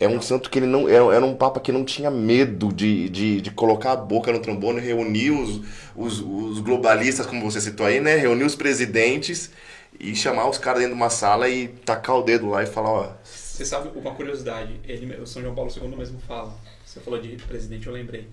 É 0.00 0.06
um 0.06 0.22
santo 0.22 0.48
que 0.48 0.60
ele 0.60 0.66
não. 0.66 0.88
Era, 0.88 1.12
era 1.12 1.24
um 1.24 1.34
papa 1.34 1.58
que 1.58 1.72
não 1.72 1.84
tinha 1.84 2.08
medo 2.08 2.72
de, 2.72 3.08
de, 3.08 3.40
de 3.40 3.50
colocar 3.50 3.92
a 3.92 3.96
boca 3.96 4.30
no 4.30 4.38
trombone, 4.38 4.80
reunir 4.80 5.32
os, 5.32 5.60
os, 5.96 6.20
os 6.20 6.60
globalistas, 6.60 7.26
como 7.26 7.50
você 7.50 7.60
citou 7.60 7.84
aí, 7.84 8.00
né? 8.00 8.14
Reunir 8.14 8.44
os 8.44 8.54
presidentes 8.54 9.50
e 9.98 10.14
chamar 10.14 10.48
os 10.48 10.56
caras 10.56 10.80
dentro 10.80 10.94
de 10.94 11.00
uma 11.00 11.10
sala 11.10 11.48
e 11.48 11.66
tacar 11.66 12.16
o 12.16 12.22
dedo 12.22 12.48
lá 12.48 12.62
e 12.62 12.66
falar, 12.66 12.90
ó. 12.90 13.12
Você 13.24 13.64
sabe 13.64 13.90
uma 13.98 14.14
curiosidade? 14.14 14.80
Ele, 14.84 15.16
o 15.16 15.26
São 15.26 15.42
João 15.42 15.54
Paulo 15.54 15.68
II 15.74 15.96
mesmo 15.96 16.20
fala. 16.20 16.54
Você 16.84 17.00
falou 17.00 17.20
de 17.20 17.36
presidente, 17.36 17.88
eu 17.88 17.92
lembrei. 17.92 18.28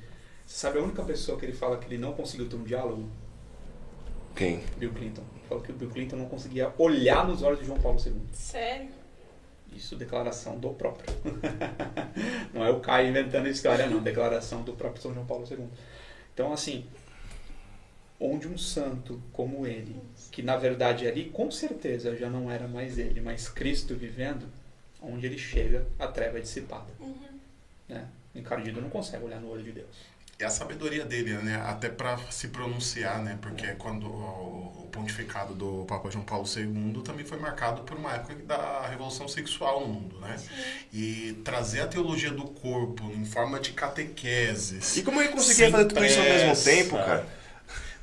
Você 0.46 0.60
sabe 0.60 0.78
a 0.78 0.84
única 0.84 1.04
pessoa 1.04 1.40
que 1.40 1.46
ele 1.46 1.54
fala 1.54 1.78
que 1.78 1.88
ele 1.88 1.98
não 1.98 2.14
conseguiu 2.14 2.48
ter 2.48 2.56
um 2.56 2.64
diálogo? 2.64 3.10
Quem? 4.36 4.64
Bill 4.78 4.92
Clinton. 4.94 5.24
Falou 5.48 5.64
que 5.64 5.72
o 5.72 5.76
Bill 5.76 5.90
Clinton 5.90 6.16
não 6.16 6.28
conseguia 6.28 6.74
olhar 6.78 7.28
nos 7.28 7.42
olhos 7.42 7.60
de 7.60 7.66
João 7.66 7.80
Paulo 7.80 8.00
II. 8.04 8.14
Sério? 8.34 8.90
Isso, 9.74 9.96
declaração 9.96 10.58
do 10.58 10.70
próprio. 10.70 11.14
não 12.54 12.66
é 12.66 12.70
o 12.70 12.80
Caio 12.80 13.10
inventando 13.10 13.48
história, 13.48 13.88
não. 13.88 14.02
Declaração 14.02 14.64
do 14.64 14.74
próprio 14.74 15.02
São 15.02 15.14
João 15.14 15.26
Paulo 15.26 15.46
II. 15.50 15.68
Então, 16.34 16.54
assim, 16.54 16.86
onde 18.20 18.48
um 18.48 18.58
santo 18.58 19.22
como 19.34 19.68
ele, 19.68 19.96
que 20.32 20.42
na 20.42 20.56
verdade 20.56 21.08
ali 21.08 21.26
com 21.30 21.52
certeza 21.52 22.16
já 22.16 22.30
não 22.30 22.50
era 22.50 22.68
mais 22.68 22.98
ele, 22.98 23.20
mas 23.20 23.50
Cristo 23.50 23.96
vivendo, 23.96 24.48
onde 25.02 25.26
ele 25.26 25.38
chega, 25.38 25.86
a 26.00 26.08
treva 26.08 26.38
é 26.38 26.42
dissipada. 26.42 26.92
Uhum. 27.00 27.40
Né? 27.88 28.08
Um 28.34 28.40
encardido 28.40 28.82
não 28.82 28.90
consegue 28.90 29.26
olhar 29.26 29.40
no 29.40 29.50
olho 29.50 29.64
de 29.64 29.72
Deus. 29.72 30.15
É 30.38 30.46
a 30.46 30.50
sabedoria 30.50 31.06
dele, 31.06 31.34
né? 31.34 31.62
Até 31.66 31.90
para 31.90 32.18
se 32.30 32.50
pronunciar, 32.50 33.24
né? 33.24 33.38
Porque 33.42 33.68
quando 33.76 34.08
o 34.08 34.76
o 34.86 34.90
pontificado 34.90 35.54
do 35.54 35.84
Papa 35.86 36.10
João 36.10 36.24
Paulo 36.24 36.46
II 36.48 37.02
também 37.04 37.26
foi 37.26 37.40
marcado 37.40 37.82
por 37.82 37.98
uma 37.98 38.14
época 38.14 38.36
da 38.46 38.88
revolução 38.88 39.28
sexual 39.28 39.82
no 39.82 39.88
mundo, 39.88 40.20
né? 40.20 40.38
E 40.94 41.34
trazer 41.44 41.82
a 41.82 41.88
teologia 41.88 42.32
do 42.32 42.44
corpo 42.44 43.04
em 43.12 43.26
forma 43.26 43.60
de 43.60 43.72
catequeses. 43.72 44.96
E 44.96 45.04
como 45.04 45.22
ele 45.22 45.30
conseguia 45.30 45.72
fazer 45.72 45.86
tudo 45.86 46.06
isso 46.06 46.20
ao 46.20 46.26
mesmo 46.26 46.64
tempo, 46.64 46.96
cara? 46.96 47.28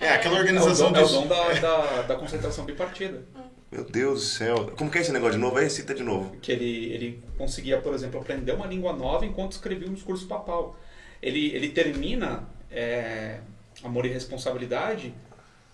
É, 0.01 0.09
aquela 0.11 0.35
É 0.35 0.39
o 0.39 0.41
organização 0.41 0.93
dom, 0.93 1.01
é 1.01 1.05
o 1.05 1.09
dom 1.09 1.27
da, 1.29 1.53
da, 1.55 2.03
da 2.03 2.15
concentração 2.17 2.65
bipartida. 2.65 3.23
Meu 3.71 3.85
Deus 3.85 4.21
do 4.21 4.27
céu. 4.27 4.73
Como 4.77 4.91
que 4.91 4.99
é 4.99 5.01
esse 5.01 5.13
negócio 5.13 5.35
de 5.35 5.39
novo? 5.39 5.57
Aí 5.57 5.71
cita 5.71 5.95
de 5.95 6.03
novo. 6.03 6.37
que 6.43 6.51
ele, 6.51 6.93
ele 6.93 7.23
conseguia, 7.39 7.81
por 7.81 7.95
exemplo, 7.95 8.21
aprender 8.21 8.53
uma 8.53 8.67
língua 8.67 8.93
nova 8.93 9.25
enquanto 9.25 9.53
escrevia 9.53 9.89
um 9.89 9.95
discurso 9.95 10.27
papal. 10.27 10.77
Ele, 11.23 11.55
ele 11.55 11.69
termina 11.69 12.49
é, 12.71 13.39
Amor 13.85 14.05
e 14.07 14.09
Responsabilidade 14.09 15.15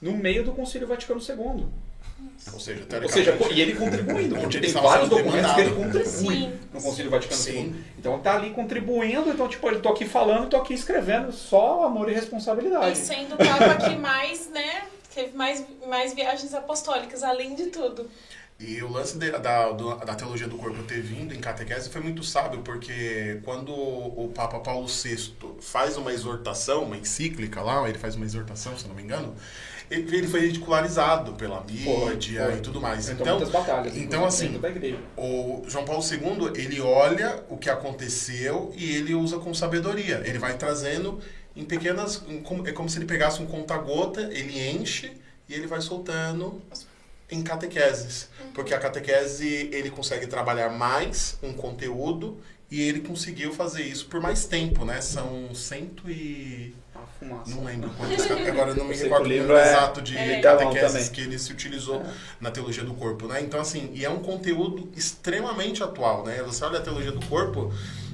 no 0.01 0.17
meio 0.17 0.45
do 0.45 0.53
Concílio 0.53 0.87
Vaticano 0.87 1.21
II. 1.21 1.67
Ou 2.53 2.61
seja, 2.61 2.85
Ou 3.03 3.09
seja, 3.09 3.37
e 3.53 3.61
ele 3.61 3.75
contribuindo, 3.75 4.37
porque 4.37 4.57
ele 4.57 4.73
tem 4.73 4.83
vários 4.83 5.09
documentos 5.09 5.53
que 5.53 5.61
ele 5.61 5.75
contribui 5.75 6.05
Sim. 6.05 6.53
no 6.73 6.83
Concílio 6.83 7.11
Vaticano 7.11 7.41
Sim. 7.41 7.53
II. 7.53 7.85
Então 7.99 8.19
tá 8.19 8.35
ali 8.37 8.51
contribuindo, 8.51 9.31
então 9.31 9.49
tipo, 9.49 9.69
eu 9.69 9.81
tô 9.81 9.89
aqui 9.91 10.05
falando, 10.05 10.49
tô 10.49 10.57
aqui 10.57 10.75
escrevendo 10.75 11.31
só 11.33 11.85
amor 11.85 12.09
e 12.09 12.13
E 12.13 12.15
responsabilidade. 12.15 12.99
sendo 12.99 13.35
o 13.35 13.39
Papa 13.39 13.89
que 13.89 13.97
mais, 13.97 14.49
né, 14.51 14.83
teve 15.15 15.37
mais, 15.37 15.65
mais 15.87 16.15
viagens 16.15 16.55
apostólicas, 16.55 17.23
além 17.23 17.55
de 17.55 17.67
tudo. 17.67 18.09
E 18.61 18.83
o 18.83 18.91
lance 18.91 19.17
de- 19.17 19.31
da, 19.31 19.71
do- 19.71 19.95
da 19.99 20.15
teologia 20.17 20.49
do 20.49 20.57
corpo 20.59 20.83
ter 20.83 21.01
vindo 21.01 21.33
em 21.33 21.39
catequese 21.39 21.89
foi 21.91 22.01
muito 22.01 22.25
sábio, 22.25 22.61
porque 22.63 23.41
quando 23.45 23.73
o 23.73 24.33
Papa 24.35 24.59
Paulo 24.59 24.89
VI 24.89 25.33
faz 25.61 25.97
uma 25.97 26.13
exortação, 26.13 26.83
uma 26.83 26.97
encíclica 26.97 27.63
lá, 27.63 27.89
ele 27.89 27.99
faz 27.99 28.17
uma 28.17 28.25
exortação, 28.25 28.77
se 28.77 28.85
eu 28.85 28.89
não 28.89 28.97
me 28.97 29.03
engano, 29.05 29.33
ele, 29.89 30.17
ele 30.17 30.27
foi 30.27 30.41
ridicularizado 30.41 31.35
pela 31.35 31.61
mídia 31.61 32.47
foi. 32.47 32.59
e 32.59 32.61
tudo 32.61 32.81
mais. 32.81 33.09
Então, 33.09 33.37
Então, 33.37 33.51
batalhas, 33.53 33.97
então 33.97 34.25
assim, 34.27 34.49
o 35.17 35.63
João 35.69 35.85
Paulo 35.85 36.03
II, 36.03 36.61
ele 36.61 36.81
olha 36.81 37.45
o 37.49 37.57
que 37.57 37.71
aconteceu 37.71 38.73
e 38.77 38.97
ele 38.97 39.15
usa 39.15 39.39
com 39.39 39.55
sabedoria. 39.55 40.21
Ele 40.27 40.39
vai 40.39 40.59
trazendo 40.59 41.21
em 41.55 41.65
pequenas... 41.65 42.25
em 42.29 42.43
como- 42.43 42.67
é 42.67 42.73
como 42.73 42.89
se 42.91 42.99
ele 42.99 43.07
pegasse 43.07 43.41
um 43.41 43.47
conta-gota, 43.47 44.23
ele 44.33 44.69
enche 44.69 45.13
e 45.49 45.55
ele 45.55 45.69
vai 45.69 45.81
soltando 45.81 46.61
em 47.31 47.43
catequeses. 47.43 48.29
Porque 48.55 48.75
a 48.75 48.79
catequese, 48.79 49.69
ele 49.73 49.91
consegue 49.91 50.27
trabalhar 50.27 50.71
mais 50.71 51.39
um 51.43 51.53
conteúdo 51.53 52.39
e 52.71 52.83
ele 52.83 53.01
conseguiu 53.01 53.53
fazer 53.53 53.83
isso 53.83 54.07
por 54.07 54.21
mais 54.21 54.45
tempo, 54.45 54.85
né? 54.85 55.01
São 55.01 55.55
cento 55.55 56.11
e... 56.11 56.75
Fumaça. 57.19 57.51
Não 57.51 57.65
lembro 57.65 57.91
quantos... 57.97 58.31
Agora 58.31 58.71
eu 58.71 58.77
não 58.77 58.85
me 58.85 58.95
recordo 58.97 59.27
o 59.27 59.29
número 59.29 59.57
é- 59.57 59.71
exato 59.71 60.01
de 60.03 60.17
é 60.17 60.41
catequeses 60.41 61.09
que 61.09 61.21
ele 61.21 61.39
se 61.39 61.51
utilizou 61.53 62.05
na 62.41 62.51
teologia 62.51 62.85
do 62.85 62.95
corpo, 62.95 63.27
né? 63.27 63.41
Então, 63.41 63.61
assim, 63.61 63.91
e 63.93 64.05
é 64.05 64.11
um 64.11 64.21
conteúdo 64.21 64.89
extremamente 64.97 65.83
atual, 65.83 66.25
né? 66.25 66.43
Você 66.45 66.65
olha 66.65 66.79
a 66.79 66.83
teologia 66.83 67.11
do 67.11 67.25
corpo, 67.27 67.73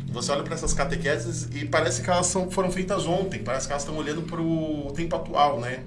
você 0.09 0.33
olha 0.33 0.43
para 0.43 0.55
essas 0.55 0.73
catequeses 0.73 1.49
e 1.55 1.67
parece 1.67 2.03
que 2.03 2.09
elas 2.09 2.27
são, 2.27 2.51
foram 2.51 2.71
feitas 2.71 3.05
ontem, 3.07 3.43
parece 3.43 3.67
que 3.67 3.73
elas 3.73 3.83
estão 3.83 3.97
olhando 3.97 4.23
para 4.23 4.41
o 4.41 4.91
tempo 4.95 5.15
atual, 5.17 5.61
né? 5.61 5.83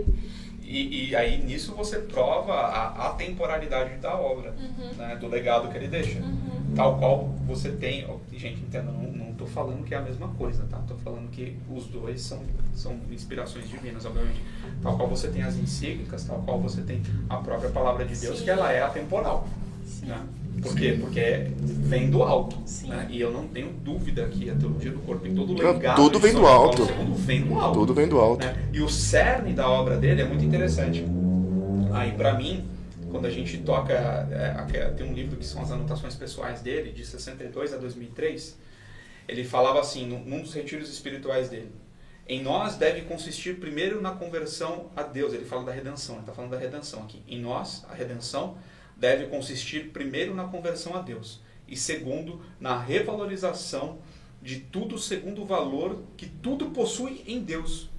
E, 0.68 1.12
e 1.12 1.16
aí 1.16 1.42
nisso 1.42 1.74
você 1.74 2.00
prova 2.00 2.54
a 2.54 3.08
atemporalidade 3.08 3.96
da 4.00 4.14
obra, 4.16 4.54
né, 4.98 5.16
do 5.16 5.28
legado 5.28 5.70
que 5.70 5.78
ele 5.78 5.88
deixa. 5.88 6.22
Tal 6.76 7.00
qual 7.00 7.30
você 7.48 7.72
tem. 7.72 8.06
Gente, 8.34 8.62
entenda, 8.62 8.92
não, 8.92 9.04
não 9.04 9.34
tô 9.34 9.46
falando 9.46 9.86
que 9.86 9.96
é 9.96 9.98
a 9.98 10.02
mesma 10.02 10.28
coisa, 10.30 10.66
tá? 10.70 10.78
Tô 10.86 10.96
falando 10.96 11.32
que 11.32 11.58
os 11.74 11.86
dois 11.86 12.22
são, 12.22 12.42
são 12.74 13.00
inspirações 13.10 13.70
divinas, 13.70 14.06
obviamente. 14.06 14.44
Tal 14.82 14.98
qual 14.98 15.08
você 15.08 15.30
tem 15.30 15.42
as 15.42 15.56
encíclicas, 15.56 16.26
tal 16.26 16.42
qual 16.42 16.60
você 16.60 16.82
tem 16.82 17.02
a 17.30 17.38
própria 17.38 17.70
palavra 17.70 18.04
de 18.04 18.18
Deus, 18.18 18.40
Sim. 18.40 18.44
que 18.44 18.50
ela 18.50 18.70
é 18.70 18.82
atemporal. 18.82 19.48
Sim. 19.86 20.08
Né? 20.08 20.22
Por 20.62 20.76
quê? 20.76 20.98
Porque 21.00 21.48
vem 21.60 22.10
do 22.10 22.24
alto. 22.24 22.58
Sim. 22.66 22.90
Né? 22.90 23.08
E 23.10 23.22
eu 23.22 23.32
não 23.32 23.48
tenho 23.48 23.70
dúvida 23.70 24.28
que 24.28 24.50
a 24.50 24.56
teologia 24.56 24.92
do 24.92 25.00
corpo 25.00 25.28
e 25.28 25.34
todo 25.34 25.54
o 25.54 25.58
legado 25.58 25.96
tudo 25.96 26.20
vem 26.20 26.34
do 26.34 26.46
alto. 26.46 26.86
Paulo 26.86 27.14
vem 27.16 27.42
do 27.42 27.60
alto 27.60 27.80
Tudo 27.80 27.94
vem 27.94 28.08
do 28.08 28.20
alto. 28.20 28.46
né? 28.46 28.70
E 28.74 28.82
o 28.82 28.90
cerne 28.90 29.54
da 29.54 29.70
obra 29.70 29.98
dele 29.98 30.22
é 30.22 30.26
muito 30.26 30.44
interessante. 30.44 31.06
Aí, 31.94 32.12
pra 32.12 32.34
mim, 32.34 32.68
quando 33.10 33.26
a 33.26 33.30
gente 33.30 33.58
toca. 33.60 33.94
é, 33.94 34.90
tem 34.96 35.08
um 35.08 35.14
livro 35.14 35.38
que 35.38 35.46
são 35.46 35.62
as 35.62 35.72
anotações 35.72 36.16
pessoais 36.16 36.62
dele, 36.62 36.92
de 36.92 37.06
62 37.06 37.74
a 37.74 37.78
2003. 37.78 38.58
Ele 39.28 39.44
falava 39.44 39.80
assim, 39.80 40.08
num, 40.08 40.24
num 40.24 40.42
dos 40.42 40.54
retiros 40.54 40.90
espirituais 40.90 41.50
dele. 41.50 41.72
Em 42.30 42.42
nós 42.42 42.76
deve 42.76 43.02
consistir 43.02 43.58
primeiro 43.58 44.02
na 44.02 44.12
conversão 44.12 44.88
a 44.96 45.04
Deus. 45.04 45.34
Ele 45.34 45.46
fala 45.46 45.64
da 45.64 45.72
redenção, 45.72 46.16
ele 46.16 46.24
está 46.24 46.34
falando 46.34 46.52
da 46.52 46.58
redenção 46.58 47.04
aqui. 47.04 47.24
Em 47.28 47.40
nós, 47.40 47.86
a 47.90 47.94
redenção 47.94 48.58
deve 49.00 49.28
consistir 49.28 49.90
primeiro 49.90 50.34
na 50.34 50.46
conversão 50.46 50.96
a 50.96 51.02
Deus 51.02 51.40
e 51.68 51.76
segundo 51.76 52.42
na 52.60 52.80
revalorização 52.80 54.00
de 54.42 54.60
tudo 54.60 54.98
segundo 54.98 55.42
o 55.42 55.46
valor 55.46 56.04
que 56.16 56.28
tudo 56.28 56.70
possui 56.72 57.24
em 57.28 57.40
Deus. 57.42 57.90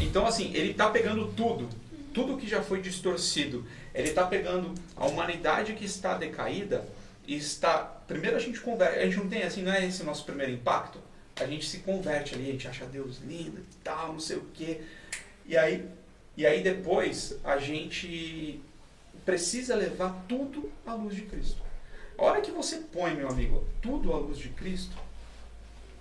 Então, 0.00 0.26
assim, 0.26 0.52
ele 0.54 0.70
está 0.70 0.90
pegando 0.90 1.32
tudo, 1.32 1.68
tudo 2.12 2.36
que 2.36 2.46
já 2.46 2.62
foi 2.62 2.80
distorcido. 2.80 3.66
Ele 3.94 4.08
está 4.08 4.26
pegando 4.26 4.72
a 4.96 5.06
humanidade 5.06 5.74
que 5.74 5.84
está 5.84 6.16
decaída 6.16 6.86
e 7.26 7.36
está. 7.36 7.78
Primeiro 8.06 8.36
a 8.36 8.40
gente 8.40 8.60
converte, 8.60 8.98
a 8.98 9.04
gente 9.04 9.16
não 9.16 9.28
tem 9.28 9.42
assim, 9.42 9.62
não 9.62 9.72
é 9.72 9.86
esse 9.86 10.02
o 10.02 10.04
nosso 10.04 10.24
primeiro 10.24 10.52
impacto. 10.52 10.98
A 11.36 11.46
gente 11.46 11.66
se 11.66 11.78
converte 11.78 12.34
ali, 12.34 12.48
a 12.48 12.52
gente 12.52 12.68
acha 12.68 12.84
Deus 12.86 13.18
lindo 13.26 13.58
e 13.58 13.76
tal, 13.82 14.12
não 14.12 14.20
sei 14.20 14.36
o 14.36 14.46
quê. 14.54 14.82
E 15.46 15.56
aí, 15.56 15.84
e 16.36 16.46
aí 16.46 16.62
depois 16.62 17.38
a 17.42 17.58
gente 17.58 18.60
precisa 19.24 19.74
levar 19.74 20.24
tudo 20.28 20.70
à 20.86 20.94
luz 20.94 21.14
de 21.14 21.22
Cristo. 21.22 21.62
A 22.16 22.24
hora 22.24 22.40
que 22.40 22.50
você 22.50 22.76
põe, 22.76 23.14
meu 23.14 23.28
amigo, 23.28 23.64
tudo 23.82 24.12
à 24.12 24.16
luz 24.16 24.38
de 24.38 24.50
Cristo, 24.50 24.96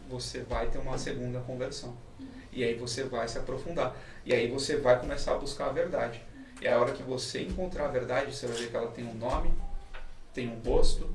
você 0.10 0.42
vai 0.42 0.68
ter 0.68 0.78
uma 0.78 0.98
segunda 0.98 1.40
conversão. 1.40 1.96
E 2.52 2.64
aí 2.64 2.76
você 2.76 3.04
vai 3.04 3.28
se 3.28 3.38
aprofundar. 3.38 3.96
E 4.26 4.34
aí 4.34 4.48
você 4.48 4.78
vai 4.78 5.00
começar 5.00 5.34
a 5.34 5.38
buscar 5.38 5.68
a 5.68 5.72
verdade. 5.72 6.22
E 6.62 6.68
a 6.68 6.80
hora 6.80 6.94
que 6.94 7.02
você 7.02 7.42
encontrar 7.42 7.86
a 7.86 7.90
verdade, 7.90 8.36
você 8.36 8.46
vai 8.46 8.58
ver 8.58 8.70
que 8.70 8.76
ela 8.76 8.92
tem 8.92 9.06
um 9.06 9.16
nome, 9.16 9.54
tem 10.34 10.48
um 10.48 10.60
rosto 10.60 11.14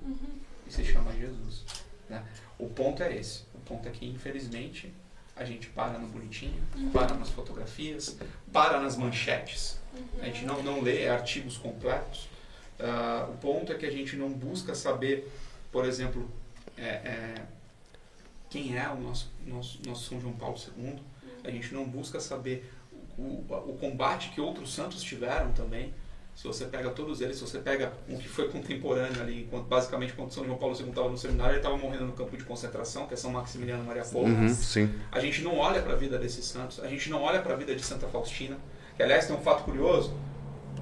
e 0.67 0.73
se 0.73 0.85
chama 0.85 1.13
Jesus. 1.13 1.65
né? 2.09 2.25
O 2.59 2.69
ponto 2.69 3.03
é 3.03 3.17
esse. 3.17 3.43
O 3.55 3.59
ponto 3.61 3.89
é 3.89 3.91
que, 3.91 4.07
infelizmente, 4.07 4.93
a 5.37 5.45
gente 5.45 5.69
para 5.69 5.99
no 5.99 6.09
bonitinho, 6.09 6.61
para 6.93 7.15
nas 7.15 7.31
fotografias, 7.31 8.19
para 8.53 8.81
nas 8.81 8.97
manchetes. 8.97 9.78
A 10.21 10.27
gente 10.27 10.45
não, 10.45 10.63
não 10.63 10.81
lê 10.81 11.09
artigos 11.09 11.57
completos. 11.57 12.29
Ah, 12.81 13.27
o 13.29 13.37
ponto 13.39 13.73
é 13.73 13.75
que 13.75 13.87
a 13.87 13.91
gente 13.91 14.17
não 14.17 14.31
busca 14.31 14.75
saber, 14.75 15.31
por 15.73 15.85
exemplo, 15.85 16.31
é, 16.77 16.87
é, 16.87 17.35
quem 18.49 18.79
é 18.79 18.89
o 18.89 18.97
nosso, 18.97 19.31
nosso, 19.47 19.81
nosso 19.85 20.09
São 20.09 20.21
João 20.21 20.35
Paulo 20.35 20.57
II. 20.77 20.99
A 21.45 21.51
gente 21.51 21.75
não 21.75 21.85
busca 21.85 22.21
saber 22.21 22.71
o, 23.17 23.45
o, 23.51 23.77
combate 23.81 24.31
que 24.31 24.41
outros 24.41 24.73
santos 24.73 25.03
tiveram 25.03 25.53
também. 25.53 25.93
Se 26.37 26.47
você 26.47 26.67
pega 26.67 26.91
todos 26.91 27.21
eles, 27.21 27.37
se 27.37 27.43
você 27.43 27.59
pega 27.59 27.93
um 28.09 28.17
que 28.17 28.29
foi 28.29 28.49
contemporâneo 28.49 29.21
ali, 29.21 29.43
enquanto, 29.43 29.67
basicamente 29.67 30.13
quando 30.13 30.33
São 30.33 30.45
João 30.45 30.57
Paulo 30.57 30.77
II 30.79 30.89
estava 30.89 31.09
no 31.09 31.19
seminário, 31.19 31.53
ele 31.53 31.59
estava 31.59 31.77
morrendo 31.77 32.05
no 32.07 32.13
campo 32.13 32.37
de 32.37 32.45
concentração, 32.45 33.09
que 33.09 33.15
é 33.15 33.17
São 33.17 33.33
Maximiliano 33.33 33.83
Maria 33.83 34.05
Polo. 34.05 34.27
Uhum, 34.27 34.49
sim. 34.49 34.89
A 35.11 35.19
gente 35.19 35.43
não 35.43 35.59
olha 35.59 35.83
para 35.83 35.95
a 35.95 35.97
vida 35.97 36.17
desses 36.17 36.45
santos, 36.45 36.79
a 36.79 36.87
gente 36.87 37.11
não 37.11 37.23
olha 37.23 37.43
para 37.43 37.55
a 37.55 37.57
vida 37.57 37.75
de 37.75 37.83
Santa 37.83 38.07
Faustina, 38.07 38.57
que 38.99 39.03
aliás 39.05 39.27
tem 39.29 39.35
um 39.37 39.41
fato 39.41 39.63
curioso, 39.63 40.13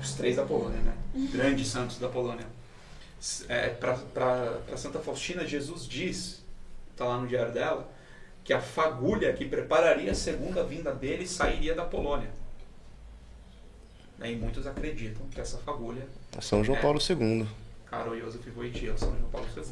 os 0.00 0.14
três 0.14 0.36
da 0.36 0.42
Polônia, 0.44 0.80
né? 0.80 0.94
Grandes 1.30 1.68
santos 1.68 1.98
da 1.98 2.08
Polônia. 2.08 2.46
É, 3.48 3.68
para 3.68 4.76
Santa 4.76 4.98
Faustina, 5.00 5.46
Jesus 5.46 5.86
diz, 5.86 6.42
está 6.92 7.04
lá 7.04 7.18
no 7.18 7.28
diário 7.28 7.52
dela, 7.52 7.88
que 8.42 8.52
a 8.52 8.60
fagulha 8.60 9.32
que 9.34 9.44
prepararia 9.44 10.10
a 10.12 10.14
segunda 10.14 10.64
vinda 10.64 10.92
dele 10.94 11.26
sairia 11.28 11.74
da 11.74 11.84
Polônia. 11.84 12.30
E 14.24 14.34
muitos 14.34 14.66
acreditam 14.66 15.26
que 15.30 15.38
essa 15.40 15.58
fagulha 15.58 16.06
São 16.40 16.64
João 16.64 16.78
É. 16.78 16.80
Paulo 16.80 16.98
II. 16.98 17.46
Karol 17.84 18.18
Josef 18.18 18.50
Wojtyła, 18.56 18.96
São 18.96 19.14
João 19.18 19.30
Paulo 19.30 19.46
II. 19.54 19.62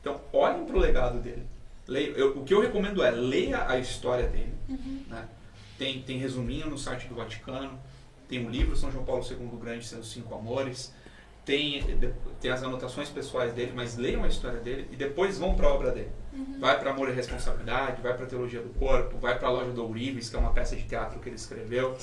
Então, 0.00 0.20
olhem 0.32 0.64
para 0.64 0.76
o 0.76 0.78
legado 0.78 1.18
dele. 1.18 1.44
Leia, 1.88 2.10
eu- 2.10 2.38
o 2.38 2.44
que 2.44 2.54
eu 2.54 2.60
recomendo 2.60 3.02
é 3.02 3.10
leia 3.10 3.68
a 3.68 3.76
história 3.78 4.28
dele. 4.28 4.54
né? 5.08 5.28
Tem, 5.78 6.02
tem 6.02 6.18
resuminho 6.18 6.68
no 6.68 6.78
site 6.78 7.06
do 7.06 7.14
Vaticano, 7.14 7.78
tem 8.28 8.44
um 8.44 8.50
livro 8.50 8.76
São 8.76 8.90
João 8.90 9.04
Paulo 9.04 9.24
II 9.28 9.58
Grande, 9.60 9.86
Seus 9.86 10.10
Cinco 10.10 10.34
Amores, 10.34 10.92
tem, 11.44 11.80
tem 12.40 12.50
as 12.50 12.62
anotações 12.62 13.08
pessoais 13.08 13.52
dele, 13.52 13.72
mas 13.74 13.96
leiam 13.96 14.24
a 14.24 14.28
história 14.28 14.58
dele 14.58 14.88
e 14.90 14.96
depois 14.96 15.38
vão 15.38 15.54
para 15.54 15.68
a 15.68 15.72
obra 15.72 15.92
dele. 15.92 16.10
Vai 16.58 16.78
para 16.78 16.90
Amor 16.90 17.08
e 17.08 17.12
Responsabilidade, 17.12 18.02
vai 18.02 18.14
para 18.14 18.26
Teologia 18.26 18.60
do 18.60 18.68
Corpo, 18.70 19.16
vai 19.16 19.38
para 19.38 19.48
a 19.48 19.50
Loja 19.50 19.70
do 19.70 19.82
Ourives, 19.84 20.28
que 20.28 20.36
é 20.36 20.38
uma 20.38 20.52
peça 20.52 20.76
de 20.76 20.82
teatro 20.82 21.20
que 21.20 21.28
ele 21.28 21.36
escreveu. 21.36 21.96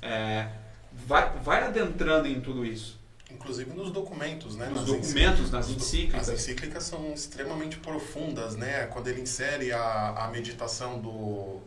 É, 0.00 0.48
vai, 0.92 1.30
vai 1.40 1.64
adentrando 1.64 2.28
em 2.28 2.40
tudo 2.40 2.64
isso. 2.64 2.98
Inclusive 3.30 3.74
nos 3.74 3.90
documentos, 3.90 4.54
né? 4.56 4.66
Nos 4.66 4.80
nas 4.80 4.86
documentos, 4.86 5.50
nas 5.50 5.66
As 5.66 5.72
encíclicas. 5.72 6.28
encíclicas 6.28 6.84
são 6.84 7.12
extremamente 7.12 7.78
profundas, 7.78 8.54
né? 8.54 8.86
Quando 8.86 9.08
ele 9.08 9.20
insere 9.20 9.72
a, 9.72 10.24
a 10.24 10.28
meditação 10.28 11.00
do, 11.00 11.60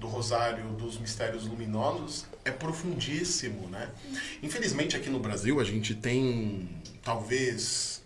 do 0.00 0.06
rosário 0.08 0.64
dos 0.70 0.98
mistérios 0.98 1.46
luminosos, 1.46 2.24
é 2.44 2.50
profundíssimo, 2.50 3.68
né? 3.68 3.90
Infelizmente 4.42 4.96
aqui 4.96 5.10
no 5.10 5.20
Brasil 5.20 5.60
a 5.60 5.64
gente 5.64 5.94
tem, 5.94 6.68
talvez, 7.04 8.02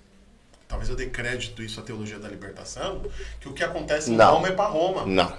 talvez 0.67 0.91
eu 0.91 0.97
dê 0.97 1.07
crédito 1.07 1.63
isso 1.63 1.79
à 1.79 1.83
teologia 1.85 2.19
da 2.19 2.29
libertação, 2.29 3.03
que 3.41 3.49
o 3.49 3.53
que 3.53 3.63
acontece 3.63 4.11
em 4.11 4.17
Não. 4.17 4.35
Roma 4.35 4.49
é 4.49 4.53
para 4.53 4.69
Roma. 4.69 5.07
Não. 5.07 5.33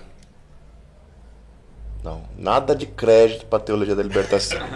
Não, 2.04 2.24
nada 2.38 2.76
de 2.76 2.86
crédito 2.86 3.48
para 3.48 3.60
teologia 3.60 3.96
da 3.96 4.04
libertação. 4.04 4.60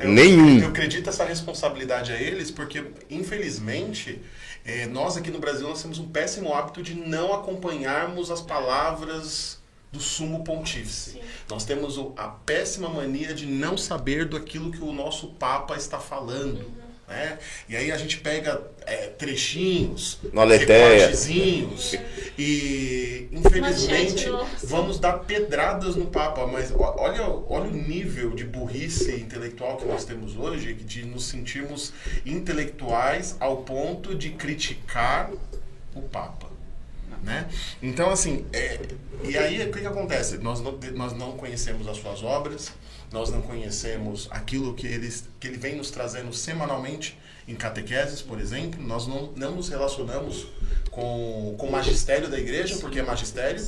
eu- 0.04 0.08
Nenhum. 0.10 0.58
Eu 0.58 0.68
acredito 0.68 1.08
essa 1.08 1.24
responsabilidade 1.24 2.12
a 2.12 2.20
eles, 2.20 2.50
porque, 2.50 2.84
infelizmente, 3.08 4.20
eh, 4.64 4.86
nós 4.86 5.16
aqui 5.16 5.30
no 5.30 5.38
Brasil 5.38 5.68
nós 5.68 5.80
temos 5.80 5.98
um 6.00 6.08
péssimo 6.08 6.52
hábito 6.52 6.82
de 6.82 6.92
não 6.94 7.32
acompanharmos 7.32 8.30
as 8.32 8.40
palavras 8.40 9.59
do 9.92 10.00
sumo 10.00 10.44
pontífice. 10.44 11.12
Sim. 11.12 11.20
Nós 11.48 11.64
temos 11.64 11.98
o- 11.98 12.12
a 12.16 12.28
péssima 12.28 12.88
mania 12.88 13.34
de 13.34 13.46
não 13.46 13.76
saber 13.76 14.24
do 14.24 14.36
aquilo 14.36 14.70
que 14.70 14.82
o 14.82 14.92
nosso 14.92 15.28
Papa 15.28 15.76
está 15.76 15.98
falando. 15.98 16.70
Né? 17.08 17.38
E 17.68 17.74
aí 17.74 17.90
a 17.90 17.96
gente 17.96 18.18
pega 18.18 18.62
eh, 18.86 19.08
trechinhos, 19.08 20.20
recortezinhos, 21.00 21.94
e 22.38 23.28
infelizmente 23.32 24.26
vamos 24.62 25.00
dar 25.00 25.14
pedradas 25.24 25.96
no 25.96 26.06
Papa, 26.06 26.46
mas 26.46 26.72
olha, 26.72 27.24
olha 27.48 27.68
o 27.68 27.72
nível 27.72 28.30
de 28.30 28.44
burrice 28.44 29.10
intelectual 29.16 29.76
que 29.76 29.86
nós 29.86 30.04
temos 30.04 30.36
hoje, 30.36 30.72
de 30.72 31.04
nos 31.04 31.24
sentirmos 31.24 31.92
intelectuais 32.24 33.36
ao 33.40 33.58
ponto 33.58 34.14
de 34.14 34.30
criticar 34.30 35.30
o 35.94 36.02
Papa. 36.02 36.48
Né? 37.22 37.48
Então, 37.82 38.10
assim, 38.10 38.46
é, 38.52 38.80
e 39.24 39.36
aí 39.36 39.60
o 39.68 39.70
que, 39.72 39.80
que 39.80 39.86
acontece? 39.86 40.38
Nós 40.38 40.60
não, 40.60 40.78
nós 40.94 41.12
não 41.12 41.32
conhecemos 41.32 41.86
as 41.86 41.98
suas 41.98 42.22
obras, 42.22 42.72
nós 43.12 43.30
não 43.30 43.42
conhecemos 43.42 44.26
aquilo 44.30 44.74
que, 44.74 44.86
eles, 44.86 45.28
que 45.38 45.48
ele 45.48 45.58
vem 45.58 45.76
nos 45.76 45.90
trazendo 45.90 46.32
semanalmente 46.32 47.18
em 47.46 47.54
catequeses, 47.54 48.22
por 48.22 48.40
exemplo, 48.40 48.82
nós 48.82 49.06
não, 49.06 49.32
não 49.36 49.56
nos 49.56 49.68
relacionamos 49.68 50.46
com, 50.90 51.54
com 51.58 51.66
o 51.66 51.70
magistério 51.72 52.28
da 52.28 52.38
igreja, 52.38 52.78
porque 52.78 53.00
é 53.00 53.02
magistério, 53.02 53.60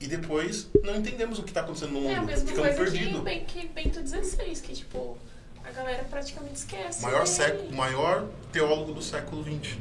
e 0.00 0.06
depois 0.06 0.66
não 0.82 0.96
entendemos 0.96 1.38
o 1.38 1.42
que 1.42 1.50
está 1.50 1.60
acontecendo 1.60 1.92
no 1.92 2.00
mundo, 2.00 2.12
É 2.12 2.16
a 2.16 2.22
mesma 2.22 2.48
ficamos 2.48 2.74
coisa 2.74 2.90
perdidos. 2.90 3.18
que, 3.18 3.24
Ben- 3.24 3.44
que 3.44 3.66
Bento 3.68 4.00
XVI, 4.06 4.60
que 4.62 4.72
tipo, 4.74 5.18
a 5.62 5.70
galera 5.70 6.04
praticamente 6.04 6.54
esquece. 6.56 7.02
Maior, 7.02 7.26
século, 7.26 7.70
maior 7.72 8.26
teólogo 8.50 8.94
do 8.94 9.02
século 9.02 9.44
XX. 9.44 9.76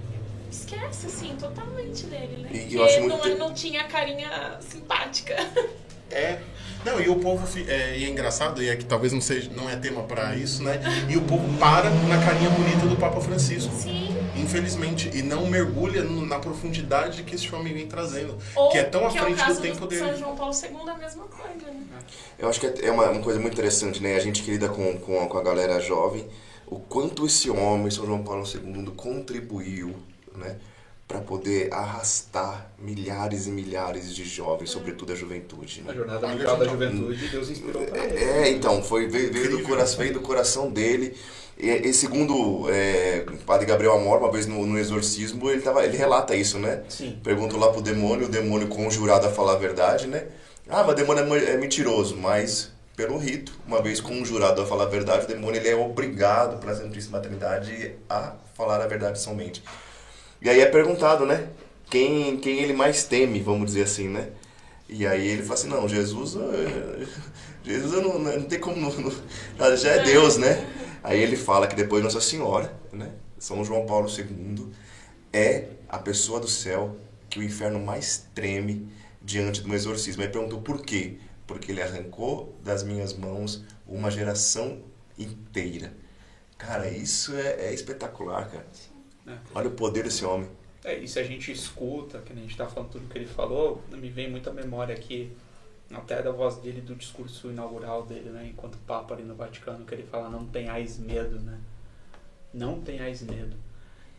Esquece, 0.51 1.07
assim, 1.07 1.35
totalmente 1.39 2.05
dele, 2.07 2.37
né? 2.43 2.49
E 2.69 2.75
eu 2.75 2.83
acho 2.83 2.99
não, 3.01 3.07
muito- 3.17 3.37
não 3.37 3.53
tinha 3.53 3.81
a 3.81 3.85
carinha 3.85 4.57
simpática. 4.61 5.35
É. 6.11 6.39
Não, 6.83 6.99
e 6.99 7.07
o 7.07 7.17
povo. 7.17 7.47
É, 7.67 7.95
e 7.95 8.03
é 8.03 8.09
engraçado, 8.09 8.63
e 8.63 8.67
é 8.67 8.75
que 8.75 8.83
talvez 8.83 9.13
não 9.13 9.21
seja 9.21 9.51
não 9.55 9.69
é 9.69 9.75
tema 9.75 10.01
para 10.01 10.35
isso, 10.35 10.63
né? 10.63 10.81
E 11.07 11.15
o 11.15 11.21
povo 11.21 11.47
para 11.59 11.87
na 11.91 12.17
carinha 12.25 12.49
bonita 12.49 12.87
do 12.87 12.95
Papa 12.95 13.21
Francisco. 13.21 13.71
Sim. 13.75 14.07
Infelizmente. 14.35 15.11
E 15.13 15.21
não 15.21 15.45
mergulha 15.45 16.01
no- 16.03 16.25
na 16.25 16.39
profundidade 16.39 17.21
que 17.21 17.35
esse 17.35 17.53
homem 17.53 17.75
vem 17.75 17.85
trazendo. 17.85 18.39
Ou 18.55 18.69
que 18.71 18.79
é 18.79 18.83
tão 18.85 19.01
à 19.01 19.03
é 19.03 19.21
o 19.21 19.23
frente 19.23 19.37
caso 19.37 19.55
do 19.57 19.61
tempo 19.61 19.77
São 19.77 19.87
dele. 19.87 20.17
João 20.17 20.35
Paulo 20.35 20.51
II, 20.51 20.89
a 20.89 20.97
mesma 20.97 21.25
coisa, 21.25 21.71
né? 21.71 21.83
Eu 22.39 22.49
acho 22.49 22.59
que 22.59 22.65
é 22.83 22.91
uma, 22.91 23.07
uma 23.11 23.21
coisa 23.21 23.39
muito 23.39 23.53
interessante, 23.53 24.01
né? 24.01 24.15
A 24.15 24.19
gente 24.19 24.41
que 24.41 24.49
lida 24.49 24.67
com, 24.67 24.97
com, 24.97 25.21
a- 25.21 25.27
com 25.27 25.37
a 25.37 25.43
galera 25.43 25.79
jovem, 25.79 26.27
o 26.65 26.79
quanto 26.79 27.23
esse 27.27 27.51
homem, 27.51 27.91
São 27.91 28.03
João 28.07 28.23
Paulo 28.23 28.43
II, 28.51 28.85
contribuiu, 28.95 29.95
né? 30.39 30.55
Para 31.07 31.19
poder 31.21 31.73
arrastar 31.73 32.71
milhares 32.77 33.47
e 33.47 33.51
milhares 33.51 34.15
de 34.15 34.23
jovens, 34.23 34.69
sobretudo 34.69 35.11
a 35.11 35.15
juventude, 35.15 35.81
A 35.83 35.89
né? 35.89 35.97
jornada 35.97 36.25
Olha, 36.25 36.35
mundial 36.35 36.57
da 36.57 36.65
gente, 36.65 36.73
juventude, 36.73 37.27
Deus 37.29 37.49
inspirou 37.49 37.83
pra 37.83 38.05
ele. 38.05 38.23
É, 38.23 38.49
então, 38.49 38.83
foi, 38.83 39.07
veio, 39.07 39.33
veio, 39.33 39.57
do 39.57 39.63
coração, 39.63 39.99
veio 39.99 40.13
do 40.13 40.21
coração 40.21 40.71
dele. 40.71 41.17
E, 41.57 41.67
e 41.67 41.93
segundo 41.93 42.69
é, 42.69 43.25
o 43.27 43.37
padre 43.37 43.65
Gabriel 43.65 43.93
Amor, 43.93 44.19
uma 44.19 44.31
vez 44.31 44.45
no, 44.45 44.65
no 44.65 44.77
exorcismo, 44.77 45.49
ele, 45.49 45.61
tava, 45.61 45.83
ele 45.83 45.97
relata 45.97 46.35
isso, 46.35 46.59
né? 46.59 46.83
Sim. 46.87 47.19
Perguntam 47.23 47.59
lá 47.59 47.71
pro 47.71 47.81
demônio, 47.81 48.27
o 48.27 48.29
demônio 48.29 48.67
conjurado 48.67 49.27
a 49.27 49.31
falar 49.31 49.53
a 49.53 49.57
verdade, 49.57 50.07
né? 50.07 50.27
Ah, 50.69 50.83
mas 50.83 50.93
o 50.93 50.95
demônio 50.95 51.35
é 51.35 51.53
é 51.53 51.57
mentiroso, 51.57 52.15
mas 52.15 52.71
pelo 52.95 53.17
rito, 53.17 53.53
uma 53.65 53.81
vez 53.81 54.01
conjurado 54.01 54.61
a 54.61 54.65
falar 54.65 54.83
a 54.83 54.87
verdade, 54.87 55.23
o 55.23 55.27
demônio 55.27 55.59
ele 55.59 55.69
é 55.69 55.75
obrigado 55.75 56.59
pela 56.59 56.75
Santíssima 56.75 57.19
Trindade 57.19 57.95
a 58.09 58.33
falar 58.53 58.81
a 58.81 58.87
verdade 58.87 59.19
somente. 59.19 59.63
E 60.41 60.49
aí 60.49 60.59
é 60.61 60.65
perguntado, 60.65 61.25
né? 61.25 61.49
Quem, 61.89 62.37
quem 62.37 62.59
ele 62.59 62.73
mais 62.73 63.03
teme, 63.03 63.41
vamos 63.41 63.67
dizer 63.67 63.83
assim, 63.83 64.07
né? 64.07 64.29
E 64.87 65.05
aí 65.05 65.27
ele 65.27 65.43
fala 65.43 65.53
assim, 65.53 65.67
não, 65.67 65.87
Jesus, 65.87 66.35
eh, 66.35 67.05
Jesus 67.63 68.03
não, 68.03 68.17
não 68.17 68.43
tem 68.43 68.59
como, 68.59 68.79
não, 69.57 69.77
já 69.77 69.91
é 69.91 70.03
Deus, 70.03 70.37
né? 70.37 70.65
Aí 71.03 71.21
ele 71.21 71.35
fala 71.35 71.67
que 71.67 71.75
depois 71.75 72.03
Nossa 72.03 72.21
Senhora, 72.21 72.73
né? 72.91 73.11
São 73.37 73.63
João 73.63 73.85
Paulo 73.85 74.07
II 74.09 74.71
é 75.31 75.67
a 75.87 75.97
pessoa 75.97 76.39
do 76.39 76.47
céu 76.47 76.97
que 77.29 77.39
o 77.39 77.43
inferno 77.43 77.79
mais 77.79 78.27
treme 78.33 78.87
diante 79.21 79.65
um 79.65 79.73
exorcismo. 79.73 80.21
Aí 80.21 80.29
perguntou 80.29 80.61
por 80.61 80.81
quê? 80.81 81.19
Porque 81.45 81.71
ele 81.71 81.81
arrancou 81.81 82.55
das 82.63 82.83
minhas 82.83 83.13
mãos 83.13 83.63
uma 83.87 84.09
geração 84.09 84.81
inteira. 85.17 85.93
Cara, 86.57 86.89
isso 86.89 87.35
é, 87.35 87.67
é 87.67 87.73
espetacular, 87.73 88.49
cara. 88.49 88.65
É. 89.29 89.37
Olha 89.53 89.67
o 89.67 89.71
poder 89.71 90.03
desse 90.03 90.25
homem. 90.25 90.49
É, 90.83 90.97
e 90.97 91.07
se 91.07 91.19
a 91.19 91.23
gente 91.23 91.51
escuta, 91.51 92.19
que 92.19 92.33
a 92.33 92.35
gente 92.35 92.55
tá 92.57 92.65
falando 92.65 92.89
tudo 92.89 93.07
que 93.07 93.17
ele 93.17 93.27
falou, 93.27 93.83
me 93.91 94.09
vem 94.09 94.29
muita 94.29 94.51
memória 94.51 94.95
aqui, 94.95 95.31
até 95.91 96.21
da 96.21 96.31
voz 96.31 96.57
dele, 96.57 96.81
do 96.81 96.95
discurso 96.95 97.49
inaugural 97.49 98.05
dele, 98.05 98.29
né, 98.29 98.47
enquanto 98.51 98.77
Papa 98.79 99.13
ali 99.13 99.23
no 99.23 99.35
Vaticano, 99.35 99.85
que 99.85 99.93
ele 99.93 100.03
fala, 100.03 100.29
não 100.29 100.45
tenhais 100.47 100.97
medo, 100.97 101.39
né? 101.39 101.59
Não 102.53 102.81
tenhais 102.81 103.21
medo. 103.21 103.55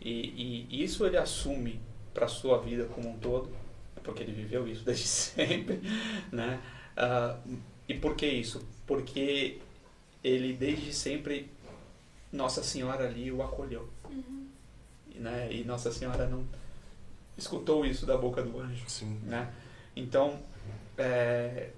E, 0.01 0.67
e 0.71 0.85
isso 0.85 1.05
ele 1.05 1.17
assume 1.17 1.81
para 2.15 2.29
sua 2.29 2.59
vida 2.59 2.85
como 2.87 3.09
um 3.09 3.19
todo, 3.19 3.51
porque 4.03 4.23
ele 4.23 4.33
viveu 4.33 4.67
isso 4.69 4.85
desde 4.85 5.07
sempre, 5.09 5.81
né? 6.31 6.61
Ah, 6.97 7.39
e 7.89 7.95
por 7.95 8.15
que 8.15 8.27
isso? 8.27 8.67
Porque 8.87 9.59
ele 10.23 10.53
desde 10.53 10.93
sempre, 10.93 11.51
Nossa 12.33 12.63
Senhora 12.63 13.07
ali 13.07 13.33
o 13.33 13.43
acolheu 13.43 13.89
né? 15.21 15.49
E 15.53 15.63
Nossa 15.65 15.93
Senhora 15.93 16.27
não 16.27 16.45
escutou 17.37 17.85
isso 17.87 18.05
da 18.07 18.17
boca 18.17 18.43
do 18.43 18.59
anjo, 18.59 18.85
Sim. 18.89 19.19
né? 19.25 19.49
Então, 19.95 20.39
é, 20.99 21.71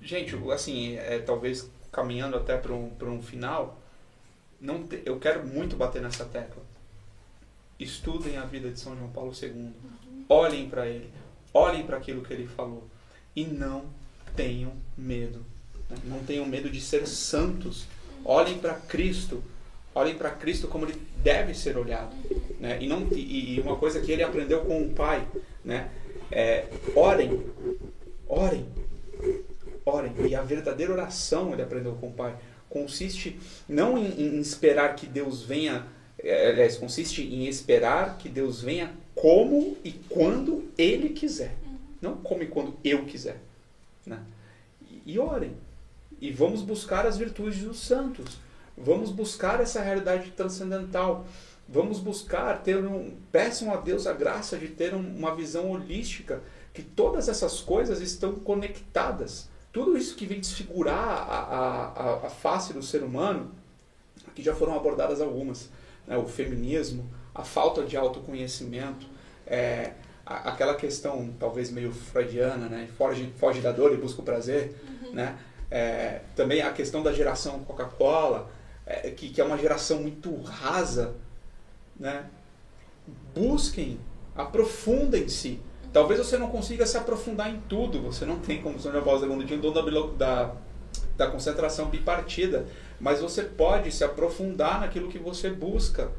gente, 0.00 0.34
assim, 0.52 0.96
é, 0.96 1.18
talvez 1.18 1.68
caminhando 1.92 2.36
até 2.36 2.56
para 2.56 2.72
um, 2.72 2.90
para 2.90 3.08
um 3.08 3.20
final, 3.22 3.78
não 4.60 4.82
te- 4.86 5.02
eu 5.04 5.18
quero 5.18 5.46
muito 5.46 5.76
bater 5.76 6.00
nessa 6.00 6.24
tecla. 6.24 6.62
Estudem 7.78 8.36
a 8.36 8.44
vida 8.44 8.70
de 8.70 8.78
São 8.78 8.94
João 8.96 9.10
Paulo 9.10 9.32
II. 9.40 9.72
Olhem 10.28 10.68
para 10.68 10.86
ele. 10.86 11.10
Olhem 11.52 11.84
para 11.86 11.96
aquilo 11.96 12.22
que 12.22 12.32
ele 12.32 12.46
falou. 12.46 12.86
E 13.34 13.44
não 13.44 13.84
tenham 14.36 14.72
medo. 14.96 15.44
né? 15.88 15.96
Não 16.04 16.22
tenham 16.24 16.44
medo 16.44 16.68
de 16.68 16.80
ser 16.80 17.06
santos. 17.06 17.86
Olhem 18.24 18.58
para 18.58 18.74
Cristo. 18.74 19.42
Olhem 20.00 20.16
para 20.16 20.30
Cristo 20.30 20.66
como 20.66 20.86
ele 20.86 20.94
deve 21.22 21.52
ser 21.52 21.76
olhado. 21.76 22.16
Né? 22.58 22.78
E, 22.80 22.88
não, 22.88 23.06
e, 23.12 23.56
e 23.56 23.60
uma 23.60 23.76
coisa 23.76 24.00
que 24.00 24.10
ele 24.10 24.22
aprendeu 24.22 24.60
com 24.62 24.82
o 24.82 24.90
Pai. 24.90 25.26
Né? 25.62 25.90
É, 26.32 26.66
orem. 26.96 27.42
Orem. 28.26 28.66
Orem. 29.84 30.12
E 30.26 30.34
a 30.34 30.40
verdadeira 30.40 30.90
oração 30.90 31.52
ele 31.52 31.60
aprendeu 31.60 31.92
com 31.96 32.08
o 32.08 32.12
Pai. 32.12 32.34
Consiste 32.70 33.38
não 33.68 33.98
em, 33.98 34.36
em 34.36 34.40
esperar 34.40 34.96
que 34.96 35.04
Deus 35.06 35.42
venha. 35.42 35.84
é, 36.18 36.48
Aliás, 36.48 36.78
consiste 36.78 37.22
em 37.22 37.46
esperar 37.46 38.16
que 38.16 38.28
Deus 38.28 38.62
venha 38.62 38.94
como 39.14 39.76
e 39.84 39.92
quando 40.08 40.64
Ele 40.78 41.10
quiser. 41.10 41.56
Não 42.00 42.16
como 42.16 42.42
e 42.42 42.46
quando 42.46 42.74
eu 42.82 43.04
quiser. 43.04 43.36
Né? 44.06 44.18
E, 44.90 45.12
e 45.12 45.18
orem. 45.18 45.52
E 46.18 46.30
vamos 46.30 46.62
buscar 46.62 47.04
as 47.04 47.18
virtudes 47.18 47.60
dos 47.62 47.80
santos. 47.80 48.38
Vamos 48.76 49.10
buscar 49.10 49.60
essa 49.60 49.80
realidade 49.80 50.30
transcendental. 50.30 51.24
Vamos 51.68 52.00
buscar 52.00 52.62
ter 52.62 52.78
um. 52.84 53.14
Peçam 53.30 53.72
a 53.72 53.76
Deus 53.76 54.06
a 54.06 54.12
graça 54.12 54.56
de 54.56 54.68
ter 54.68 54.94
um- 54.94 55.16
uma 55.16 55.34
visão 55.34 55.70
holística, 55.70 56.40
que 56.74 56.82
todas 56.82 57.28
essas 57.28 57.60
coisas 57.60 58.00
estão 58.00 58.32
conectadas. 58.34 59.48
Tudo 59.72 59.96
isso 59.96 60.16
que 60.16 60.26
vem 60.26 60.40
desfigurar 60.40 60.98
a, 60.98 61.38
a, 62.24 62.26
a, 62.26 62.30
face 62.30 62.72
do 62.72 62.82
ser 62.82 63.02
humano, 63.04 63.52
aqui 64.26 64.42
já 64.42 64.54
foram 64.54 64.74
abordadas 64.74 65.20
algumas. 65.20 65.68
né? 66.06 66.16
O 66.16 66.26
feminismo, 66.26 67.08
a 67.32 67.44
falta 67.44 67.84
de 67.84 67.96
autoconhecimento, 67.96 69.06
é, 69.46 69.92
aquela 70.26 70.74
questão 70.74 71.32
talvez 71.38 71.70
meio 71.70 71.92
freudiana, 71.92 72.68
né? 72.68 72.88
foge, 72.98 73.32
foge 73.38 73.60
da 73.60 73.70
dor 73.70 73.92
e 73.92 73.96
busca 73.96 74.20
o 74.20 74.24
prazer. 74.24 74.74
Né? 75.12 75.38
É, 75.70 76.22
também 76.34 76.62
a 76.62 76.72
questão 76.72 77.00
da 77.02 77.12
geração 77.12 77.60
Coca-Cola, 77.60 78.50
é, 78.90 79.10
que, 79.10 79.30
que 79.30 79.40
é 79.40 79.44
uma 79.44 79.56
geração 79.56 80.00
muito 80.02 80.34
rasa, 80.42 81.14
né? 81.98 82.26
busquem, 83.34 84.00
aprofundem-se. 84.34 85.60
Talvez 85.92 86.18
você 86.20 86.36
não 86.38 86.48
consiga 86.50 86.86
se 86.86 86.96
aprofundar 86.96 87.50
em 87.50 87.60
tudo, 87.62 88.00
você 88.00 88.24
não 88.24 88.38
tem, 88.38 88.62
como 88.62 88.76
o 88.76 88.80
Sr. 88.80 89.02
Paulo 89.02 89.24
II 89.24 89.46
tinha 89.46 89.58
o 89.58 89.82
bilo- 89.82 90.12
da, 90.14 90.54
da 91.16 91.26
concentração 91.28 91.86
bipartida, 91.86 92.66
mas 93.00 93.20
você 93.20 93.42
pode 93.42 93.90
se 93.90 94.04
aprofundar 94.04 94.80
naquilo 94.80 95.08
que 95.08 95.18
você 95.18 95.50
busca. 95.50 96.10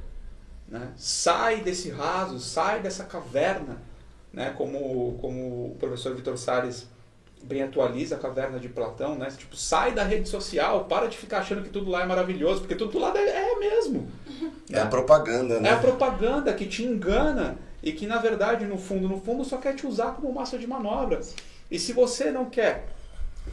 Né? 0.67 0.91
Sai 0.95 1.61
desse 1.61 1.89
raso, 1.89 2.39
sai 2.39 2.81
dessa 2.81 3.03
caverna, 3.03 3.81
né? 4.33 4.53
como, 4.57 5.17
como 5.19 5.71
o 5.71 5.75
professor 5.79 6.15
Vitor 6.15 6.37
Salles 6.37 6.87
bem 7.43 7.63
atualiza 7.63 8.15
a 8.15 8.19
caverna 8.19 8.59
de 8.59 8.69
Platão, 8.69 9.15
né? 9.15 9.29
Tipo, 9.35 9.55
sai 9.55 9.93
da 9.93 10.03
rede 10.03 10.29
social, 10.29 10.85
para 10.85 11.07
de 11.07 11.17
ficar 11.17 11.39
achando 11.39 11.63
que 11.63 11.69
tudo 11.69 11.89
lá 11.89 12.03
é 12.03 12.05
maravilhoso, 12.05 12.61
porque 12.61 12.75
tudo 12.75 12.99
lá 12.99 13.13
é, 13.15 13.51
é 13.51 13.59
mesmo. 13.59 14.09
É 14.71 14.79
a 14.79 14.85
propaganda, 14.85 15.59
né? 15.59 15.69
É 15.69 15.73
a 15.73 15.77
propaganda 15.77 16.53
que 16.53 16.65
te 16.65 16.83
engana 16.83 17.57
e 17.83 17.91
que, 17.91 18.05
na 18.05 18.17
verdade, 18.17 18.65
no 18.65 18.77
fundo, 18.77 19.07
no 19.07 19.19
fundo, 19.19 19.43
só 19.43 19.57
quer 19.57 19.75
te 19.75 19.87
usar 19.87 20.13
como 20.13 20.31
massa 20.33 20.57
de 20.57 20.67
manobra. 20.67 21.19
E 21.69 21.79
se 21.79 21.93
você 21.93 22.31
não 22.31 22.49
quer 22.49 22.87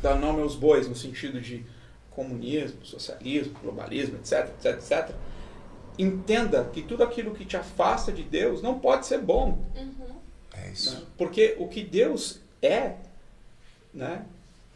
dar 0.03 0.15
nome 0.17 0.43
aos 0.43 0.55
bois 0.55 0.89
no 0.89 0.95
sentido 0.95 1.41
de 1.41 1.65
comunismo, 2.11 2.85
socialismo, 2.85 3.55
globalismo, 3.63 4.17
etc, 4.17 4.51
etc, 4.59 4.77
etc, 4.77 5.15
entenda 5.99 6.65
que 6.73 6.83
tudo 6.83 7.03
aquilo 7.03 7.33
que 7.35 7.45
te 7.45 7.57
afasta 7.57 8.13
de 8.13 8.23
Deus 8.23 8.63
não 8.63 8.79
pode 8.79 9.07
ser 9.07 9.19
bom. 9.19 9.65
É 10.53 10.71
isso. 10.71 10.95
né? 10.95 11.03
Porque 11.17 11.57
o 11.59 11.69
que 11.69 11.83
Deus 11.83 12.41
é, 12.61 12.95
né, 13.93 14.25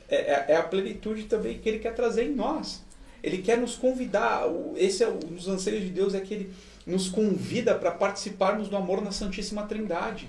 é, 0.09 0.17
é- 0.17 0.45
é 0.49 0.57
a 0.57 0.63
plenitude 0.63 1.25
também 1.25 1.59
que 1.59 1.69
Ele 1.69 1.79
quer 1.79 1.95
trazer 1.95 2.25
em 2.25 2.35
nós. 2.35 2.83
Ele 3.23 3.39
quer 3.39 3.57
nos 3.59 3.77
convidar. 3.77 4.43
Esse 4.77 5.05
é 5.05 5.09
um 5.09 5.19
dos 5.19 5.47
anseios 5.49 5.83
de 5.83 5.91
Deus 5.91 6.15
é 6.15 6.21
que 6.21 6.35
Ele 6.35 6.53
nos 6.87 7.09
convida 7.09 7.75
para 7.75 7.93
participarmos 7.93 8.69
do 8.69 8.77
amor 8.77 9.01
na 9.01 9.13
Santíssima 9.13 9.65
Trindade. 9.67 10.29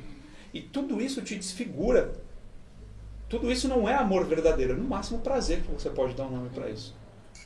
E 0.53 0.61
tudo 0.61 1.01
isso 1.01 1.21
te 1.21 1.36
desfigura. 1.36 2.13
Tudo 3.27 3.51
isso 3.51 3.67
não 3.67 3.89
é 3.89 3.95
amor 3.95 4.25
verdadeiro, 4.25 4.73
é 4.73 4.75
no 4.75 4.84
máximo 4.84 5.19
prazer 5.19 5.61
que 5.63 5.71
você 5.71 5.89
pode 5.89 6.13
dar 6.13 6.25
um 6.27 6.29
nome 6.29 6.49
para 6.49 6.69
isso. 6.69 6.93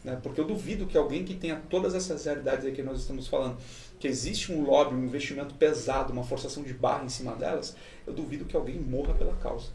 Né? 0.04 0.20
Porque 0.22 0.42
eu 0.42 0.46
duvido 0.46 0.86
que 0.86 0.98
alguém 0.98 1.24
que 1.24 1.34
tenha 1.34 1.62
todas 1.70 1.96
essas 1.96 2.26
realidades 2.26 2.66
aí 2.66 2.74
que 2.74 2.84
nós 2.84 3.00
estamos 3.00 3.28
falando, 3.28 3.58
que 3.98 4.06
existe 4.06 4.52
um 4.52 4.64
lobby, 4.66 4.94
um 4.94 5.06
investimento 5.06 5.56
pesado, 5.56 6.12
uma 6.12 6.26
forçação 6.26 6.62
de 6.62 6.74
barra 6.74 7.06
em 7.06 7.10
cima 7.10 7.34
delas, 7.36 7.74
eu 8.06 8.12
duvido 8.14 8.44
que 8.44 8.56
alguém 8.56 8.78
morra 8.78 9.14
pela 9.14 9.34
causa. 9.36 9.68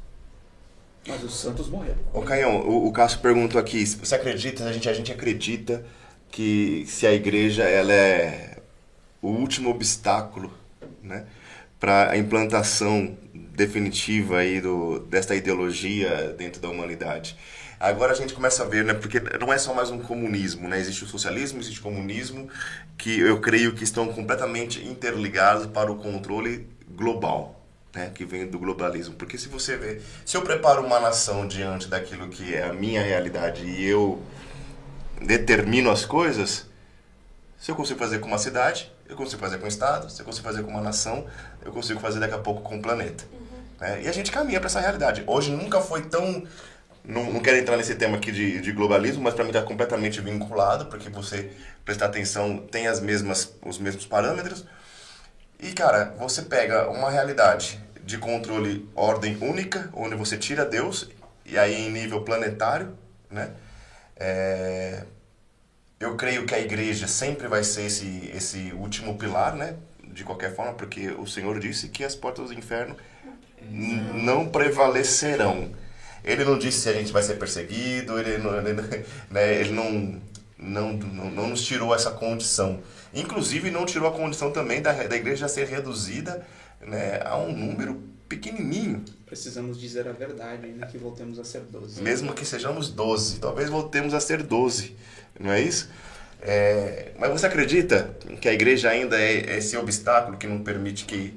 Mas 1.07 1.23
os 1.25 1.35
santos 1.35 1.69
morreram. 1.69 1.99
Ô 2.13 2.23
Caião, 2.23 2.61
o, 2.61 2.87
o 2.87 2.93
Cássio 2.93 3.21
perguntou 3.21 3.61
aqui, 3.61 3.85
você 3.85 4.15
acredita, 4.15 4.65
a 4.65 4.73
gente, 4.73 4.89
a 4.89 4.93
gente 4.93 5.11
acredita 5.11 5.85
que 6.31 6.85
se 6.87 7.07
a 7.07 7.13
igreja 7.13 7.65
ela 7.65 7.93
é 7.93 8.59
o 9.21 9.29
último 9.29 9.71
obstáculo 9.71 10.53
né, 11.03 11.27
para 11.79 12.11
a 12.11 12.17
implantação 12.17 13.17
definitiva 13.35 14.39
aí 14.39 14.61
do, 14.61 15.01
desta 15.01 15.35
ideologia 15.35 16.35
dentro 16.39 16.61
da 16.61 16.69
humanidade. 16.69 17.37
Agora 17.79 18.13
a 18.13 18.15
gente 18.15 18.33
começa 18.33 18.63
a 18.63 18.67
ver, 18.67 18.85
né, 18.85 18.95
porque 18.95 19.21
não 19.41 19.53
é 19.53 19.59
só 19.59 19.75
mais 19.75 19.91
um 19.91 19.99
comunismo, 19.99 20.69
né, 20.69 20.79
existe 20.79 21.03
o 21.03 21.09
socialismo, 21.09 21.59
existe 21.59 21.81
o 21.81 21.83
comunismo, 21.83 22.49
que 22.97 23.19
eu 23.19 23.41
creio 23.41 23.75
que 23.75 23.83
estão 23.83 24.07
completamente 24.13 24.85
interligados 24.87 25.67
para 25.67 25.91
o 25.91 25.97
controle 25.97 26.69
global 26.89 27.62
né, 27.95 28.11
que 28.15 28.25
vem 28.25 28.47
do 28.47 28.59
globalismo. 28.59 29.15
Porque 29.15 29.39
se 29.39 29.49
você 29.49 29.77
vê, 29.77 30.01
se 30.25 30.37
eu 30.37 30.43
preparo 30.43 30.85
uma 30.85 30.99
nação 31.01 31.47
diante 31.47 31.89
daquilo 31.89 32.29
que 32.29 32.55
é 32.55 32.65
a 32.65 32.73
minha 32.73 33.03
realidade 33.03 33.65
e 33.65 33.85
eu 33.85 34.23
determino 35.21 35.91
as 35.91 36.05
coisas, 36.05 36.67
se 37.59 37.71
eu 37.71 37.77
consigo 37.77 37.99
fazer 37.99 38.19
com 38.19 38.29
uma 38.29 38.39
cidade, 38.39 38.91
eu 39.09 39.17
consigo 39.17 39.41
fazer 39.41 39.59
com 39.59 39.67
um 39.67 39.69
estado, 39.69 40.11
se 40.11 40.21
eu 40.21 40.27
consigo 40.27 40.45
fazer 40.45 40.63
com 40.63 40.71
uma 40.71 40.81
nação, 40.81 41.27
eu 41.65 41.73
consigo 41.73 42.01
fazer 42.01 42.19
daqui 42.19 42.35
a 42.35 42.39
pouco 42.39 42.63
com 42.63 42.79
o 42.79 42.83
planeta. 42.83 43.25
né? 43.81 44.03
E 44.03 44.09
a 44.09 44.13
gente 44.13 44.33
caminha 44.33 44.59
para 44.59 44.69
essa 44.69 44.81
realidade. 44.81 45.23
Hoje 45.27 45.51
nunca 45.51 45.81
foi 45.81 46.03
tão 46.03 46.47
não, 47.05 47.33
não 47.33 47.41
quero 47.41 47.57
entrar 47.57 47.77
nesse 47.77 47.97
tema 47.97 48.17
aqui 48.17 48.31
de, 48.31 48.61
de 48.61 48.73
globalismo, 48.73 49.23
mas 49.23 49.35
para 49.35 49.43
mim 49.45 49.51
está 49.51 49.63
completamente 49.63 50.21
vinculado, 50.21 50.87
porque 50.87 51.09
você 51.11 51.51
prestar 51.85 52.07
atenção 52.07 52.59
tem 52.59 52.87
as 52.87 53.01
mesmas, 53.01 53.53
os 53.65 53.79
mesmos 53.79 54.07
parâmetros. 54.07 54.65
E, 55.59 55.73
cara, 55.73 56.15
você 56.19 56.43
pega 56.43 56.89
uma 56.91 57.11
realidade 57.11 57.82
de 58.05 58.19
controle 58.19 58.89
ordem 58.95 59.37
única, 59.41 59.89
onde 59.93 60.15
você 60.15 60.37
tira 60.37 60.65
Deus, 60.65 61.09
e 61.47 61.59
aí 61.59 61.87
em 61.87 61.91
nível 61.91 62.23
planetário, 62.23 62.97
né? 63.31 63.53
É, 64.17 65.05
eu 65.99 66.17
creio 66.17 66.45
que 66.45 66.55
a 66.55 66.61
igreja 66.61 67.07
sempre 67.07 67.47
vai 67.47 67.63
ser 67.63 67.83
esse, 67.83 68.31
esse 68.35 68.73
último 68.73 69.17
pilar, 69.17 69.55
né? 69.55 69.77
De 70.03 70.25
qualquer 70.25 70.55
forma, 70.55 70.75
porque 70.75 71.11
o 71.11 71.27
Senhor 71.27 71.59
disse 71.59 71.89
que 71.89 72.05
as 72.05 72.15
portas 72.15 72.49
do 72.49 72.55
inferno 72.55 72.97
não 73.71 74.49
prevalecerão. 74.49 75.71
Ele 76.25 76.45
não 76.45 76.59
disse 76.59 76.81
se 76.83 76.89
a 76.89 76.93
gente 76.93 77.13
vai 77.13 77.23
ser 77.23 77.35
perseguido, 77.35 78.19
ele 78.19 78.39
não, 78.39 78.57
ele, 78.57 78.83
né, 79.31 79.55
ele 79.55 79.73
não, 79.73 80.21
não, 80.59 80.93
não, 80.93 81.31
não 81.31 81.49
nos 81.49 81.65
tirou 81.65 81.95
essa 81.95 82.11
condição. 82.11 82.81
Inclusive, 83.15 83.71
não 83.71 83.87
tirou 83.87 84.09
a 84.09 84.13
condição 84.13 84.51
também 84.53 84.81
da, 84.81 84.93
da 84.93 85.17
igreja 85.17 85.49
ser 85.49 85.67
reduzida 85.67 86.47
né, 86.87 87.21
a 87.25 87.37
um 87.39 87.53
número 87.57 88.03
pequenininho, 88.29 89.05
Precisamos 89.27 89.81
dizer 89.81 90.07
a 90.07 90.13
verdade, 90.13 90.67
ainda 90.67 90.87
que 90.87 90.99
voltemos 90.99 91.39
a 91.39 91.45
ser 91.45 91.61
12. 91.63 92.03
mesmo 92.03 92.35
que 92.35 92.45
sejamos 92.45 92.91
12. 92.91 93.41
Talvez 93.41 93.71
voltemos 93.71 94.13
a 94.13 94.21
ser 94.21 94.43
12, 94.43 94.95
não 95.41 95.51
é 95.51 95.61
isso? 95.63 95.89
É, 96.41 97.13
mas 97.19 97.31
você 97.31 97.47
acredita 97.47 98.15
que 98.41 98.49
a 98.49 98.53
igreja 98.53 98.91
ainda 98.91 99.19
é 99.19 99.57
esse 99.57 99.75
obstáculo 99.77 100.37
que 100.37 100.47
não 100.47 100.63
permite 100.63 101.05
que. 101.07 101.33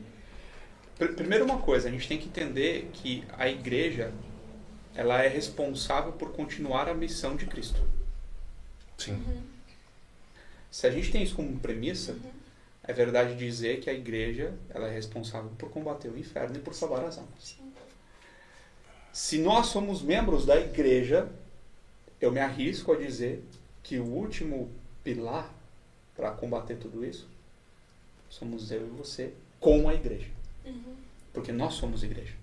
Pr- 0.98 1.14
Primeiro 1.14 1.46
uma 1.46 1.60
coisa, 1.60 1.88
a 1.88 1.92
gente 1.92 2.06
tem 2.08 2.18
que 2.18 2.26
entender 2.28 2.90
que 2.92 3.24
a 3.38 3.48
igreja 3.48 4.12
ela 4.94 5.22
é 5.24 5.28
responsável 5.30 6.12
por 6.14 6.32
continuar 6.34 6.90
a 6.90 6.94
missão 6.94 7.36
de 7.36 7.46
Cristo. 7.46 7.82
Sim. 8.98 9.22
Se 10.72 10.86
a 10.88 10.92
gente 10.92 11.12
tem 11.12 11.24
isso 11.24 11.36
como 11.36 11.58
premissa, 11.60 12.16
é 12.88 12.94
verdade 12.94 13.36
dizer 13.36 13.80
que 13.80 13.90
a 13.90 13.94
igreja 13.94 14.54
ela 14.70 14.88
é 14.88 14.94
responsável 14.94 15.50
por 15.58 15.70
combater 15.70 16.10
o 16.10 16.18
inferno 16.18 16.56
e 16.56 16.60
por 16.60 16.74
salvar 16.74 17.04
as 17.04 17.18
almas. 17.18 17.58
Se 19.12 19.38
nós 19.40 19.68
somos 19.68 20.02
membros 20.02 20.46
da 20.46 20.60
igreja, 20.60 21.30
eu 22.22 22.32
me 22.32 22.40
arrisco 22.40 22.92
a 22.92 22.96
dizer 22.96 23.44
que 23.82 23.98
o 23.98 24.06
último 24.06 24.70
pilar 25.04 25.52
para 26.16 26.32
combater 26.32 26.76
tudo 26.76 27.06
isso 27.06 27.28
somos 28.30 28.72
eu 28.72 28.86
e 28.86 28.90
você 28.90 29.34
com 29.60 29.90
a 29.90 29.94
igreja. 29.94 30.28
Porque 31.34 31.52
nós 31.52 31.74
somos 31.76 32.04
igreja. 32.04 32.34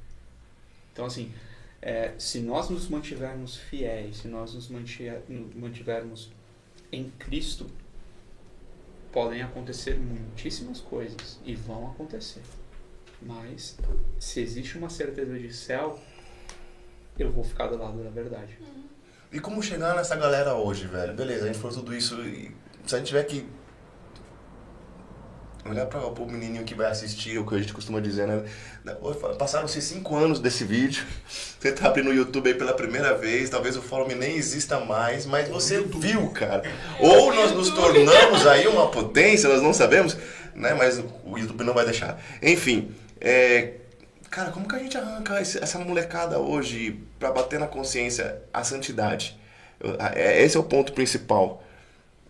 Então, 0.92 1.04
assim, 1.04 1.32
é, 1.80 2.14
se 2.18 2.40
nós 2.40 2.68
nos 2.68 2.88
mantivermos 2.88 3.56
fiéis, 3.56 4.18
se 4.18 4.28
nós 4.28 4.54
nos 4.54 4.68
mantivermos 4.68 6.30
em 6.90 7.10
Cristo, 7.18 7.66
podem 9.12 9.42
acontecer 9.42 9.98
muitíssimas 9.98 10.80
coisas 10.80 11.38
e 11.44 11.54
vão 11.54 11.90
acontecer. 11.90 12.42
Mas 13.20 13.76
se 14.18 14.40
existe 14.40 14.76
uma 14.78 14.88
certeza 14.88 15.38
de 15.38 15.52
céu, 15.52 15.98
eu 17.18 17.30
vou 17.30 17.44
ficar 17.44 17.68
do 17.68 17.76
lado 17.76 18.02
da 18.02 18.10
verdade. 18.10 18.58
E 19.30 19.38
como 19.38 19.62
chegar 19.62 19.94
nessa 19.94 20.16
galera 20.16 20.54
hoje, 20.54 20.86
velho? 20.86 21.14
Beleza, 21.14 21.44
a 21.44 21.46
gente 21.46 21.58
falou 21.58 21.76
tudo 21.76 21.94
isso 21.94 22.20
e 22.22 22.54
se 22.86 22.94
a 22.94 22.98
gente 22.98 23.08
tiver 23.08 23.24
que 23.24 23.46
olhar 25.64 25.86
para 25.86 26.00
o 26.06 26.26
menininho 26.30 26.64
que 26.64 26.74
vai 26.74 26.90
assistir, 26.90 27.38
o 27.38 27.46
que 27.46 27.54
a 27.54 27.58
gente 27.58 27.72
costuma 27.72 28.00
dizer, 28.00 28.26
né? 28.26 28.42
Passaram-se 29.38 29.80
cinco 29.80 30.16
anos 30.16 30.40
desse 30.40 30.64
vídeo. 30.64 31.04
Você 31.60 31.70
tá 31.72 31.86
abrindo 31.88 32.10
o 32.10 32.14
YouTube 32.14 32.48
aí 32.48 32.54
pela 32.54 32.72
primeira 32.74 33.14
vez, 33.16 33.48
talvez 33.48 33.76
o 33.76 33.82
fórum 33.82 34.08
nem 34.08 34.36
exista 34.36 34.80
mais, 34.80 35.24
mas 35.26 35.48
você 35.48 35.80
viu, 35.80 36.28
cara. 36.30 36.62
Ou 36.98 37.32
nós 37.32 37.52
nos 37.52 37.70
tornamos 37.74 38.46
aí 38.46 38.66
uma 38.66 38.88
potência, 38.90 39.48
nós 39.48 39.62
não 39.62 39.72
sabemos, 39.72 40.16
né? 40.54 40.74
Mas 40.74 40.98
o 41.24 41.38
YouTube 41.38 41.62
não 41.62 41.72
vai 41.72 41.84
deixar. 41.84 42.20
Enfim, 42.42 42.90
é, 43.20 43.74
Cara, 44.28 44.50
como 44.50 44.66
que 44.66 44.74
a 44.74 44.78
gente 44.78 44.96
arranca 44.96 45.38
essa 45.38 45.78
molecada 45.78 46.38
hoje 46.38 46.98
pra 47.18 47.30
bater 47.30 47.60
na 47.60 47.66
consciência 47.66 48.40
a 48.52 48.64
santidade? 48.64 49.38
É- 50.14 50.42
Esse 50.42 50.56
é 50.56 50.60
o 50.60 50.64
ponto 50.64 50.92
principal. 50.94 51.62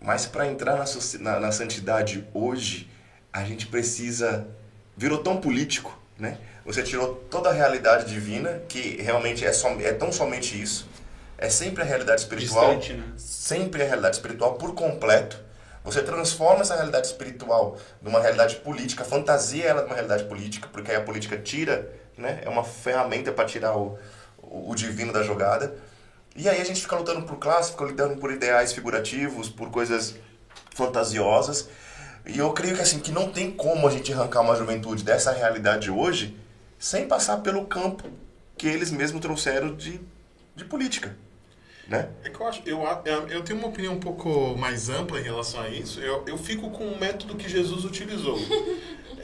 Mas 0.00 0.26
pra 0.26 0.48
entrar 0.48 0.76
na, 0.76 0.84
na- 1.20 1.38
na 1.40 1.52
santidade 1.52 2.26
hoje, 2.34 2.90
a 3.32 3.44
gente 3.44 3.66
precisa. 3.66 4.46
Virou 4.96 5.18
tão 5.18 5.38
político, 5.38 5.98
né? 6.18 6.38
Você 6.64 6.82
tirou 6.82 7.14
toda 7.30 7.48
a 7.48 7.52
realidade 7.52 8.04
divina, 8.12 8.62
que 8.68 9.00
realmente 9.02 9.44
é, 9.44 9.52
som- 9.52 9.80
é 9.80 9.92
tão 9.92 10.12
somente 10.12 10.60
isso. 10.60 10.86
É 11.38 11.48
sempre 11.48 11.82
a 11.82 11.86
realidade 11.86 12.20
espiritual 12.20 12.76
Distante, 12.76 12.92
né? 13.00 13.12
sempre 13.16 13.82
a 13.82 13.86
realidade 13.86 14.16
espiritual 14.16 14.54
por 14.54 14.74
completo. 14.74 15.40
Você 15.82 16.00
transforma 16.02 16.60
essa 16.60 16.76
realidade 16.76 17.08
espiritual 17.08 17.76
numa 18.00 18.20
realidade 18.20 18.56
política, 18.56 19.02
fantasia 19.02 19.64
ela 19.64 19.82
numa 19.82 19.94
realidade 19.94 20.24
política, 20.24 20.68
porque 20.72 20.92
aí 20.92 20.96
a 20.98 21.00
política 21.00 21.36
tira, 21.36 21.90
né? 22.16 22.40
É 22.44 22.48
uma 22.48 22.62
ferramenta 22.62 23.32
para 23.32 23.44
tirar 23.46 23.76
o, 23.76 23.98
o, 24.40 24.70
o 24.70 24.74
divino 24.76 25.12
da 25.12 25.24
jogada. 25.24 25.74
E 26.36 26.48
aí 26.48 26.60
a 26.60 26.64
gente 26.64 26.80
fica 26.80 26.94
lutando 26.94 27.22
por 27.26 27.36
classe, 27.38 27.72
fica 27.72 27.84
lutando 27.84 28.16
por 28.18 28.30
ideais 28.30 28.72
figurativos, 28.72 29.48
por 29.48 29.70
coisas 29.70 30.14
fantasiosas. 30.76 31.68
E 32.26 32.38
eu 32.38 32.52
creio 32.52 32.74
que 32.76 32.82
assim, 32.82 33.00
que 33.00 33.10
não 33.10 33.30
tem 33.30 33.50
como 33.50 33.86
a 33.86 33.90
gente 33.90 34.12
arrancar 34.12 34.40
uma 34.42 34.54
juventude 34.54 35.02
dessa 35.02 35.32
realidade 35.32 35.90
hoje 35.90 36.36
sem 36.78 37.06
passar 37.08 37.38
pelo 37.38 37.66
campo 37.66 38.08
que 38.56 38.66
eles 38.68 38.90
mesmos 38.90 39.20
trouxeram 39.20 39.74
de, 39.74 40.00
de 40.54 40.64
política. 40.64 41.16
Né? 41.88 42.08
É 42.22 42.30
que 42.30 42.38
eu 42.40 42.46
acho, 42.46 42.62
eu, 42.64 42.80
eu- 43.04 43.28
eu 43.28 43.42
tenho 43.42 43.58
uma 43.58 43.68
opinião 43.68 43.94
um 43.94 44.00
pouco 44.00 44.56
mais 44.56 44.88
ampla 44.88 45.18
em 45.20 45.22
relação 45.24 45.60
a 45.60 45.68
isso. 45.68 46.00
Eu, 46.00 46.22
eu 46.26 46.38
fico 46.38 46.70
com 46.70 46.86
o 46.86 46.98
método 46.98 47.34
que 47.36 47.48
Jesus 47.48 47.84
utilizou. 47.84 48.38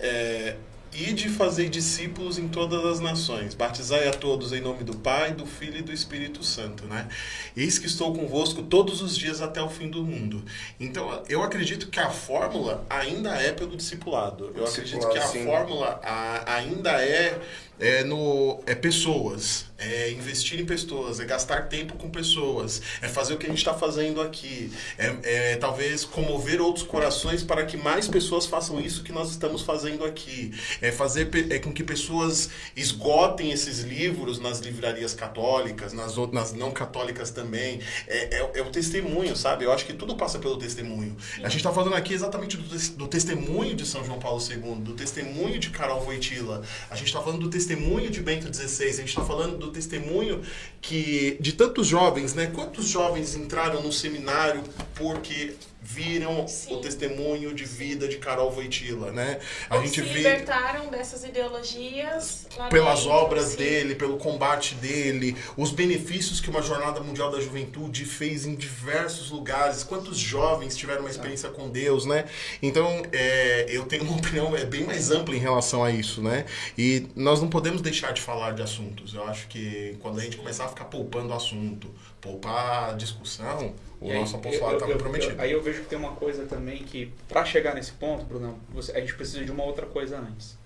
É, 0.01 0.55
e 0.93 1.13
de 1.13 1.29
fazer 1.29 1.69
discípulos 1.69 2.39
em 2.39 2.49
todas 2.49 2.85
as 2.85 3.01
nações, 3.01 3.55
batizai 3.55 4.09
a 4.09 4.13
todos 4.13 4.53
em 4.53 4.61
nome 4.61 4.85
do 4.85 4.97
Pai, 4.97 5.33
do 5.33 5.47
Filho 5.47 5.79
e 5.79 5.83
do 5.83 5.93
Espírito 5.93 6.43
Santo, 6.43 6.85
né? 6.87 7.09
Eis 7.57 7.79
que 7.79 7.87
estou 7.87 8.15
convosco 8.15 8.63
todos 8.63 9.03
os 9.03 9.17
dias 9.17 9.41
até 9.41 9.63
o 9.63 9.69
fim 9.69 9.89
do 9.89 10.03
mundo. 10.05 10.43
Então, 10.81 11.23
eu 11.29 11.43
acredito 11.43 11.89
que 11.89 12.01
a 12.01 12.11
fórmula 12.11 12.85
ainda 12.89 13.31
é 13.41 13.53
pelo 13.53 13.77
discipulado. 13.77 14.53
Eu 14.55 14.67
acredito 14.67 15.09
que 15.09 15.19
a 15.19 15.21
Discipulado, 15.21 15.33
sim. 15.33 15.45
fórmula 15.45 16.01
ainda 16.47 16.91
é, 17.03 17.39
é 17.79 18.03
no 18.03 18.61
é 18.67 18.75
pessoas, 18.75 19.67
é 19.79 20.11
investir 20.11 20.59
em 20.59 20.67
pessoas, 20.67 21.21
é 21.21 21.25
gastar 21.25 21.69
tempo 21.69 21.97
com 21.97 22.11
pessoas, 22.11 22.83
é 23.01 23.09
fazer 23.09 23.35
o 23.35 23.37
que 23.39 23.47
a 23.47 23.49
gente 23.49 23.59
está 23.59 23.73
fazendo 23.73 24.21
aqui, 24.21 24.73
é, 24.99 25.53
é 25.53 25.57
talvez 25.57 26.05
comover 26.05 26.61
outros 26.61 26.85
corações 26.85 27.45
para 27.45 27.65
que 27.65 27.77
mais 27.77 28.09
pessoas 28.09 28.47
façam 28.47 28.81
isso 28.81 29.05
que 29.05 29.13
nós 29.13 29.31
estamos 29.31 29.63
fazendo 29.63 30.05
aqui, 30.05 30.53
é 30.83 30.91
fazer 30.91 31.29
é 31.51 31.59
com 31.59 31.73
que 31.73 31.85
pessoas 31.85 32.51
esgotem 32.75 33.53
esses 33.53 33.81
livros 33.81 34.41
nas 34.41 34.59
livrarias 34.59 35.15
católicas, 35.15 35.93
nas 35.93 36.19
outras 36.19 36.29
nas 36.29 36.53
não 36.53 36.71
católicas 36.71 37.31
também, 37.31 37.81
é, 38.07 38.39
é, 38.39 38.51
é 38.55 38.63
o 38.63 38.71
testemunho, 38.71 39.37
sabe? 39.37 39.65
Eu 39.65 39.73
acho 39.73 39.87
que 39.87 39.93
tudo 39.93 40.15
passa 40.15 40.39
pelo 40.39 40.59
testemunho. 40.59 41.17
A 41.39 41.49
gente 41.49 41.59
está 41.59 41.73
falando 41.73 41.95
aqui 41.95 42.13
exatamente 42.13 42.57
do, 42.57 42.97
do 42.97 43.09
testemunho 43.09 43.75
de 43.75 43.87
São 43.87 44.05
João 44.05 44.19
Paulo 44.19 44.41
II, 44.41 44.77
do 44.81 44.93
testemunho 44.95 45.59
de 45.59 45.71
Carol 45.71 46.01
Voitila, 46.01 46.63
a 46.91 46.95
gente 46.95 47.07
está 47.07 47.21
falando 47.21 47.41
do 47.41 47.49
testemunho 47.51 47.68
de 48.11 48.21
Bento 48.21 48.53
XVI, 48.55 48.89
a 48.89 48.93
gente 48.93 49.09
está 49.09 49.25
falando 49.25 49.57
do 49.57 49.71
testemunho 49.71 50.43
que 50.81 51.37
de 51.41 51.53
tantos 51.53 51.87
jovens, 51.87 52.35
né? 52.35 52.47
Quantos 52.55 52.89
jovens 52.89 53.35
entraram 53.35 53.83
no 53.83 53.93
seminário 53.93 54.63
porque 54.95 55.55
viram 55.81 56.47
Sim. 56.49 56.75
o 56.75 56.81
testemunho 56.81 57.55
de 57.55 57.65
vida 57.65 58.09
de 58.09 58.19
Carol 58.19 58.51
Voitila, 58.51 59.13
né? 59.13 59.39
A 59.71 59.77
Ou 59.77 59.83
gente 59.83 60.03
se 60.03 60.09
libertaram 60.09 60.89
dessas 60.89 61.25
ideologias 61.25 62.47
pelas 62.71 63.01
dentro, 63.01 63.13
obras 63.13 63.45
sim. 63.47 63.57
dele, 63.59 63.95
pelo 63.95 64.17
combate 64.17 64.75
dele, 64.75 65.37
os 65.57 65.71
benefícios 65.71 66.41
que 66.41 66.51
uma 66.51 66.61
Jornada 66.63 67.01
Mundial 67.01 67.31
da 67.31 67.41
Juventude 67.41 68.05
fez 68.05 68.45
em 68.45 68.55
diversos 68.55 69.31
lugares, 69.31 69.85
quantos 69.85 70.19
jovens 70.19 70.77
tiveram 70.77 71.01
uma 71.01 71.11
experiência 71.11 71.49
com 71.49 71.69
Deus, 71.69 72.05
né? 72.05 72.25
Então, 72.61 73.03
é, 73.13 73.67
eu 73.69 73.85
tenho 73.85 74.03
uma 74.03 74.17
opinião 74.17 74.57
é, 74.57 74.65
bem 74.65 74.85
mais 74.85 75.11
ampla 75.11 75.35
em 75.35 75.41
relação 75.41 75.85
a 75.85 75.91
isso, 75.91 76.21
né? 76.21 76.45
E 76.77 77.07
nós 77.15 77.41
não 77.41 77.49
podemos 77.49 77.81
deixar 77.81 78.13
de 78.13 78.21
falar 78.21 78.53
de 78.53 78.63
assuntos. 78.63 79.15
Eu 79.15 79.25
acho 79.25 79.47
que 79.49 79.97
quando 80.01 80.19
a 80.19 80.23
gente 80.23 80.37
começar 80.37 80.65
a 80.65 80.69
ficar 80.69 80.87
poupando 80.87 81.33
assunto, 81.33 81.89
poupar 82.21 82.97
discussão, 82.97 83.75
o 84.01 84.07
E 84.07 84.13
aí, 84.13 84.19
nosso 84.21 84.37
apostolado 84.37 84.77
eu- 84.77 84.81
está 84.81 84.93
comprometido. 84.93 85.33
eu- 85.35 85.41
Aí 85.41 85.53
eu 85.53 85.63
vejo 85.63 85.83
que 85.83 85.89
tem 85.89 85.99
uma 85.99 86.13
coisa 86.13 86.47
também 86.47 86.83
que, 86.85 87.13
para 87.29 87.45
chegar 87.45 87.75
nesse 87.75 87.93
ponto, 87.93 88.25
Brunão, 88.25 88.59
você- 88.71 88.93
a 88.93 89.01
gente 89.01 89.15
precisa 89.15 89.45
de 89.45 89.51
uma 89.51 89.65
outra 89.65 89.87
coisa 89.87 90.19
antes. 90.19 90.57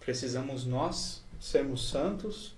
Precisamos 0.00 0.64
nós 0.64 1.22
sermos 1.40 1.88
santos, 1.88 2.54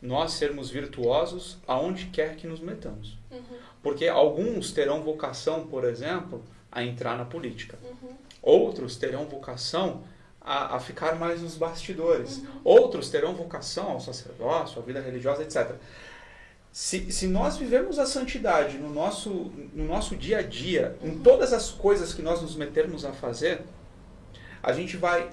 nós 0.00 0.32
sermos 0.32 0.70
virtuosos, 0.70 1.58
aonde 1.66 2.06
quer 2.06 2.36
que 2.36 2.46
nos 2.46 2.60
metamos. 2.60 3.16
Uhum, 3.30 3.40
Porque 3.82 4.08
alguns 4.08 4.72
terão 4.72 5.02
vocação, 5.02 5.66
por 5.66 5.84
exemplo, 5.84 6.42
a 6.70 6.82
entrar 6.82 7.16
na 7.16 7.24
política. 7.24 7.78
uhum. 7.84 8.14
Outros 8.42 8.96
terão 8.96 9.26
vocação 9.26 10.02
a, 10.40 10.76
a 10.76 10.80
ficar 10.80 11.16
mais 11.16 11.42
nos 11.42 11.56
bastidores. 11.56 12.38
Uhum. 12.38 12.46
Outros 12.64 13.10
terão 13.10 13.34
vocação 13.34 13.90
ao 13.92 14.00
sacerdócio, 14.00 14.80
à 14.80 14.84
vida 14.84 15.00
religiosa, 15.00 15.42
etc. 15.42 15.74
Se, 16.76 17.10
se 17.10 17.26
nós 17.26 17.56
vivemos 17.56 17.98
a 17.98 18.04
santidade 18.04 18.76
no 18.76 18.92
nosso, 18.92 19.50
no 19.74 19.86
nosso 19.86 20.14
dia 20.14 20.40
a 20.40 20.42
dia, 20.42 20.94
em 21.02 21.20
todas 21.20 21.54
as 21.54 21.70
coisas 21.70 22.12
que 22.12 22.20
nós 22.20 22.42
nos 22.42 22.54
metermos 22.54 23.02
a 23.06 23.12
fazer, 23.12 23.62
a 24.62 24.74
gente 24.74 24.94
vai 24.94 25.30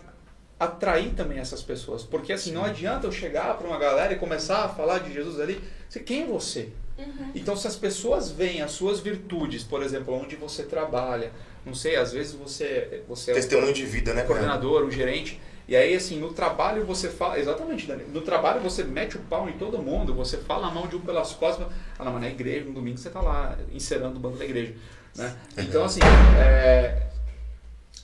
atrair 0.57 1.13
também 1.13 1.39
essas 1.39 1.61
pessoas. 1.61 2.01
Porque 2.01 2.31
assim, 2.31 2.53
não 2.53 2.63
adianta 2.63 3.07
eu 3.07 3.11
chegar 3.11 3.57
para 3.57 3.67
uma 3.67 3.77
galera 3.77 4.13
e 4.13 4.15
começar 4.15 4.63
a 4.63 4.69
falar 4.69 4.99
de 4.99 5.11
Jesus 5.11 5.37
ali. 5.37 5.61
Você, 5.89 5.99
quem 5.99 6.23
é 6.23 6.25
você? 6.27 6.69
Uhum. 6.97 7.31
Então, 7.35 7.57
se 7.57 7.67
as 7.67 7.75
pessoas 7.75 8.31
veem 8.31 8.61
as 8.61 8.71
suas 8.71 9.01
virtudes, 9.01 9.65
por 9.65 9.83
exemplo, 9.83 10.13
onde 10.13 10.37
você 10.37 10.63
trabalha, 10.63 11.29
não 11.65 11.75
sei, 11.75 11.97
às 11.97 12.13
vezes 12.13 12.31
você, 12.31 13.03
você 13.05 13.31
é 13.31 13.33
um 13.33 13.35
Testemunho 13.35 13.73
de 13.73 13.85
vida, 13.85 14.13
né, 14.13 14.21
cara? 14.21 14.27
coordenador, 14.27 14.85
um 14.85 14.91
gerente, 14.91 15.41
e 15.67 15.75
aí, 15.75 15.93
assim, 15.93 16.19
no 16.19 16.33
trabalho 16.33 16.85
você 16.85 17.09
fala. 17.09 17.39
Exatamente, 17.39 17.87
Dani. 17.87 18.03
No 18.11 18.21
trabalho 18.21 18.59
você 18.59 18.83
mete 18.83 19.15
o 19.15 19.19
pau 19.21 19.47
em 19.49 19.53
todo 19.53 19.77
mundo, 19.79 20.13
você 20.13 20.37
fala 20.37 20.67
a 20.67 20.71
mão 20.71 20.87
de 20.87 20.95
um 20.95 20.99
pelas 20.99 21.33
costas. 21.33 21.67
Ah, 21.97 22.03
não, 22.03 22.13
mas 22.13 22.21
na 22.21 22.29
igreja, 22.29 22.65
no 22.65 22.73
domingo 22.73 22.97
você 22.97 23.09
tá 23.09 23.21
lá 23.21 23.57
encerando 23.71 24.17
o 24.17 24.19
banco 24.19 24.37
da 24.37 24.45
igreja. 24.45 24.75
Né? 25.15 25.35
Então, 25.57 25.85
assim, 25.85 26.01
é, 26.37 27.07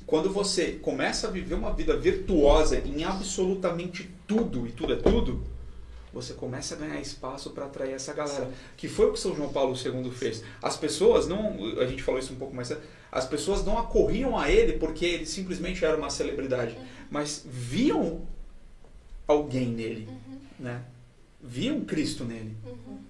quando 0.06 0.32
você 0.32 0.74
começa 0.74 1.28
a 1.28 1.32
viver 1.32 1.56
uma 1.56 1.74
vida 1.74 1.98
virtuosa 1.98 2.80
em 2.80 3.04
absolutamente 3.04 4.10
tudo, 4.26 4.66
e 4.66 4.72
tudo 4.72 4.94
é 4.94 4.96
tudo, 4.96 5.44
você 6.14 6.34
começa 6.34 6.74
a 6.74 6.78
ganhar 6.78 7.00
espaço 7.00 7.52
para 7.52 7.66
atrair 7.66 7.94
essa 7.94 8.14
galera. 8.14 8.50
Que 8.76 8.88
foi 8.88 9.08
o 9.08 9.14
que 9.14 9.20
São 9.20 9.36
João 9.36 9.50
Paulo 9.50 9.76
II 9.76 10.10
fez. 10.12 10.44
As 10.62 10.76
pessoas 10.76 11.28
não. 11.28 11.56
A 11.80 11.86
gente 11.86 12.02
falou 12.02 12.20
isso 12.20 12.34
um 12.34 12.38
pouco 12.38 12.56
mais 12.56 12.68
cedo. 12.68 12.82
As 13.12 13.26
pessoas 13.26 13.64
não 13.66 13.78
acorriam 13.78 14.38
a 14.38 14.50
ele 14.50 14.74
porque 14.74 15.06
ele 15.06 15.26
simplesmente 15.26 15.84
era 15.84 15.98
uma 15.98 16.10
celebridade, 16.10 16.78
mas 17.10 17.44
viam 17.46 18.22
alguém 19.28 19.68
nele, 19.68 20.08
né? 20.60 20.82
Viam 21.42 21.82
Cristo 21.82 22.24
nele, 22.26 22.56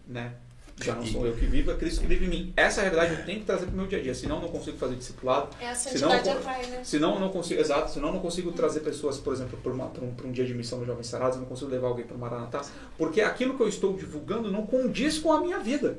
né? 0.08 0.34
Já 0.82 0.96
não 0.96 1.06
sou 1.06 1.26
eu 1.28 1.36
que 1.36 1.46
vivo, 1.46 1.72
é 1.72 1.76
Cristo 1.76 2.00
que 2.00 2.08
vive 2.08 2.26
em 2.26 2.30
mim. 2.30 2.54
Essa 2.56 2.82
realidade 2.82 3.14
eu 3.14 3.26
tenho 3.26 3.40
que 3.40 3.46
trazer 3.46 3.66
para 3.66 3.74
o 3.74 3.78
meu 3.78 3.88
dia 3.88 4.00
a 4.00 4.02
dia, 4.02 4.16
senão 4.16 4.38
eu 4.38 4.44
não 4.44 4.50
consigo 4.50 4.78
fazer 4.78 4.96
discipulado, 4.96 5.50
É 5.60 5.70
a 5.70 5.76
Senão, 5.76 6.10
santidade 6.12 6.30
atrai, 6.30 6.66
né? 6.68 6.82
senão 6.86 7.16
eu 7.16 7.20
não 7.20 7.30
consigo, 7.30 7.60
exato, 7.60 7.92
senão 7.92 8.08
eu 8.08 8.14
não 8.14 8.22
consigo 8.22 8.52
trazer 8.54 8.80
pessoas, 8.80 9.18
por 9.18 9.34
exemplo, 9.34 9.60
para 9.62 9.74
um, 9.74 10.14
um 10.26 10.32
dia 10.32 10.46
de 10.46 10.54
missão 10.54 10.80
do 10.80 10.86
Jovens 10.86 11.08
Sarados, 11.08 11.36
eu 11.36 11.42
não 11.42 11.50
consigo 11.50 11.70
levar 11.70 11.90
alguém 11.90 12.06
para 12.06 12.16
o 12.16 12.20
Maranatá, 12.20 12.62
porque 12.98 13.20
aquilo 13.20 13.58
que 13.58 13.62
eu 13.62 13.68
estou 13.68 13.94
divulgando 13.98 14.50
não 14.50 14.66
condiz 14.66 15.18
com 15.18 15.34
a 15.34 15.42
minha 15.42 15.60
vida. 15.60 15.98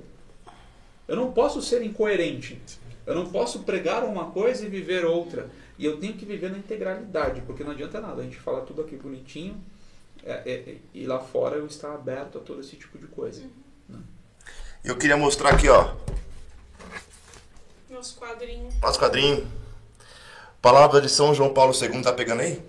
Eu 1.06 1.16
não 1.16 1.30
posso 1.32 1.60
ser 1.60 1.82
incoerente. 1.82 2.58
Eu 3.04 3.14
não 3.14 3.26
posso 3.26 3.60
pregar 3.60 4.04
uma 4.04 4.30
coisa 4.30 4.64
e 4.64 4.68
viver 4.68 5.04
outra. 5.04 5.50
E 5.80 5.86
eu 5.86 5.98
tenho 5.98 6.12
que 6.12 6.26
viver 6.26 6.50
na 6.50 6.58
integralidade, 6.58 7.40
porque 7.40 7.64
não 7.64 7.70
adianta 7.70 8.02
nada. 8.02 8.20
A 8.20 8.24
gente 8.24 8.36
fala 8.36 8.60
tudo 8.60 8.82
aqui 8.82 8.96
bonitinho 8.96 9.58
é, 10.22 10.32
é, 10.44 10.52
é, 10.52 10.76
e 10.92 11.06
lá 11.06 11.18
fora 11.18 11.56
eu 11.56 11.64
estar 11.66 11.94
aberto 11.94 12.36
a 12.36 12.40
todo 12.42 12.60
esse 12.60 12.76
tipo 12.76 12.98
de 12.98 13.06
coisa. 13.06 13.42
Eu 14.84 14.98
queria 14.98 15.16
mostrar 15.16 15.54
aqui, 15.54 15.70
ó, 15.70 15.94
Nosso 17.88 18.14
quadrinho. 18.20 18.68
nosso 18.82 19.00
quadrinho. 19.00 19.50
Palavra 20.60 21.00
de 21.00 21.08
São 21.08 21.34
João 21.34 21.54
Paulo 21.54 21.72
II, 21.72 22.02
tá 22.02 22.12
pegando 22.12 22.42
aí? 22.42 22.62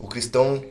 O 0.00 0.08
cristão 0.08 0.64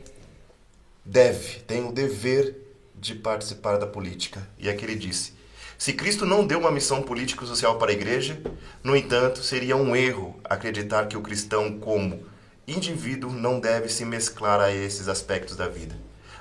deve, 1.02 1.60
tem 1.60 1.88
o 1.88 1.92
dever 1.92 2.54
de 2.94 3.14
participar 3.14 3.78
da 3.78 3.86
política. 3.86 4.46
E 4.58 4.68
aqui 4.68 4.84
ele 4.84 4.96
disse: 4.96 5.32
se 5.80 5.94
Cristo 5.94 6.26
não 6.26 6.46
deu 6.46 6.58
uma 6.58 6.70
missão 6.70 7.00
política 7.00 7.42
e 7.42 7.46
social 7.46 7.78
para 7.78 7.90
a 7.90 7.94
igreja, 7.94 8.38
no 8.84 8.94
entanto, 8.94 9.42
seria 9.42 9.74
um 9.74 9.96
erro 9.96 10.38
acreditar 10.44 11.06
que 11.06 11.16
o 11.16 11.22
cristão, 11.22 11.78
como 11.78 12.22
indivíduo, 12.68 13.32
não 13.32 13.58
deve 13.58 13.88
se 13.88 14.04
mesclar 14.04 14.60
a 14.60 14.70
esses 14.70 15.08
aspectos 15.08 15.56
da 15.56 15.68
vida. 15.68 15.96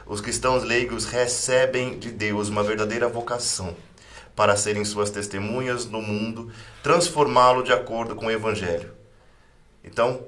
Os 0.06 0.20
cristãos 0.20 0.66
leigos 0.66 1.06
recebem 1.06 1.98
de 1.98 2.11
Deus 2.11 2.49
uma 2.49 2.64
verdadeira 2.64 3.07
vocação 3.07 3.78
para 4.36 4.57
serem 4.57 4.84
suas 4.84 5.10
testemunhas 5.10 5.86
no 5.86 6.02
mundo, 6.02 6.52
transformá-lo 6.84 7.64
de 7.64 7.72
acordo 7.72 8.18
com 8.18 8.26
o 8.26 8.32
evangelho. 8.32 8.91
Então, 9.86 10.22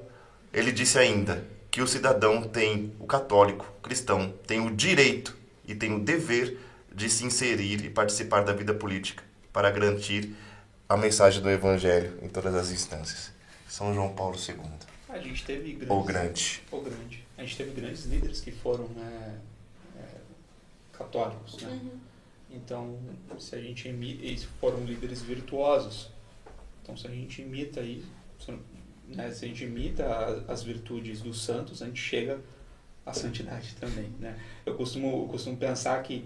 ele 0.54 0.72
disse 0.72 0.98
ainda 0.98 1.46
que 1.70 1.82
o 1.82 1.88
cidadão 1.88 2.44
tem, 2.44 2.94
o 2.98 3.06
católico, 3.06 3.66
cristão, 3.84 4.34
tem 4.48 4.66
o 4.66 4.74
direito 4.74 5.36
e 5.68 5.76
tem 5.76 5.94
o 5.94 6.00
dever 6.00 6.71
de 6.94 7.10
se 7.10 7.26
inserir 7.26 7.84
e 7.86 7.90
participar 7.90 8.42
da 8.44 8.54
vida 8.54 8.74
política 8.74 9.24
para 9.54 9.70
garantir 9.72 10.36
a 10.88 10.98
mensagem 10.98 11.42
do 11.42 11.50
evangelho 11.50 12.18
em 12.22 12.28
todas 12.28 12.54
as 12.56 12.72
instâncias. 12.72 13.32
São 13.68 13.94
João 13.94 14.14
Paulo 14.14 14.36
II, 14.38 14.56
A 15.10 15.18
gente 15.20 15.46
teve 15.46 15.72
grandes, 15.74 15.90
ou 15.90 16.04
grande. 16.04 16.64
ou 16.72 16.82
grande. 16.82 17.24
A 17.38 17.42
gente 17.44 17.58
teve 17.58 17.72
grandes 17.80 18.06
líderes 18.06 18.42
que 18.42 18.52
foram 18.52 18.86
né, 18.90 19.40
é, 19.98 20.06
católicos, 20.92 21.62
né? 21.62 21.70
Uhum. 21.70 21.92
Então, 22.54 23.00
se 23.40 23.56
a 23.56 23.62
gente 23.62 23.88
imita, 23.88 24.26
eles 24.26 24.44
foram 24.60 24.84
líderes 24.84 25.22
virtuosos. 25.22 26.10
Então, 26.84 26.98
se 26.98 27.08
a 27.08 27.10
gente 27.10 27.42
imita 27.42 27.80
isso, 27.80 28.08
se, 28.46 28.54
né, 29.08 29.32
se 29.32 29.46
a 29.46 29.48
gente 29.48 29.64
imita 29.64 30.06
a- 30.06 30.52
as 30.52 30.62
virtudes 30.62 31.22
dos 31.22 31.42
santos, 31.42 31.82
a 31.82 31.86
gente 31.86 32.02
chega 32.02 32.40
à 33.06 33.14
santidade 33.14 33.76
também, 33.80 34.10
né? 34.20 34.38
Eu 34.66 34.76
costumo, 34.76 35.24
eu 35.24 35.28
costumo 35.30 35.56
pensar 35.56 36.04
que, 36.04 36.26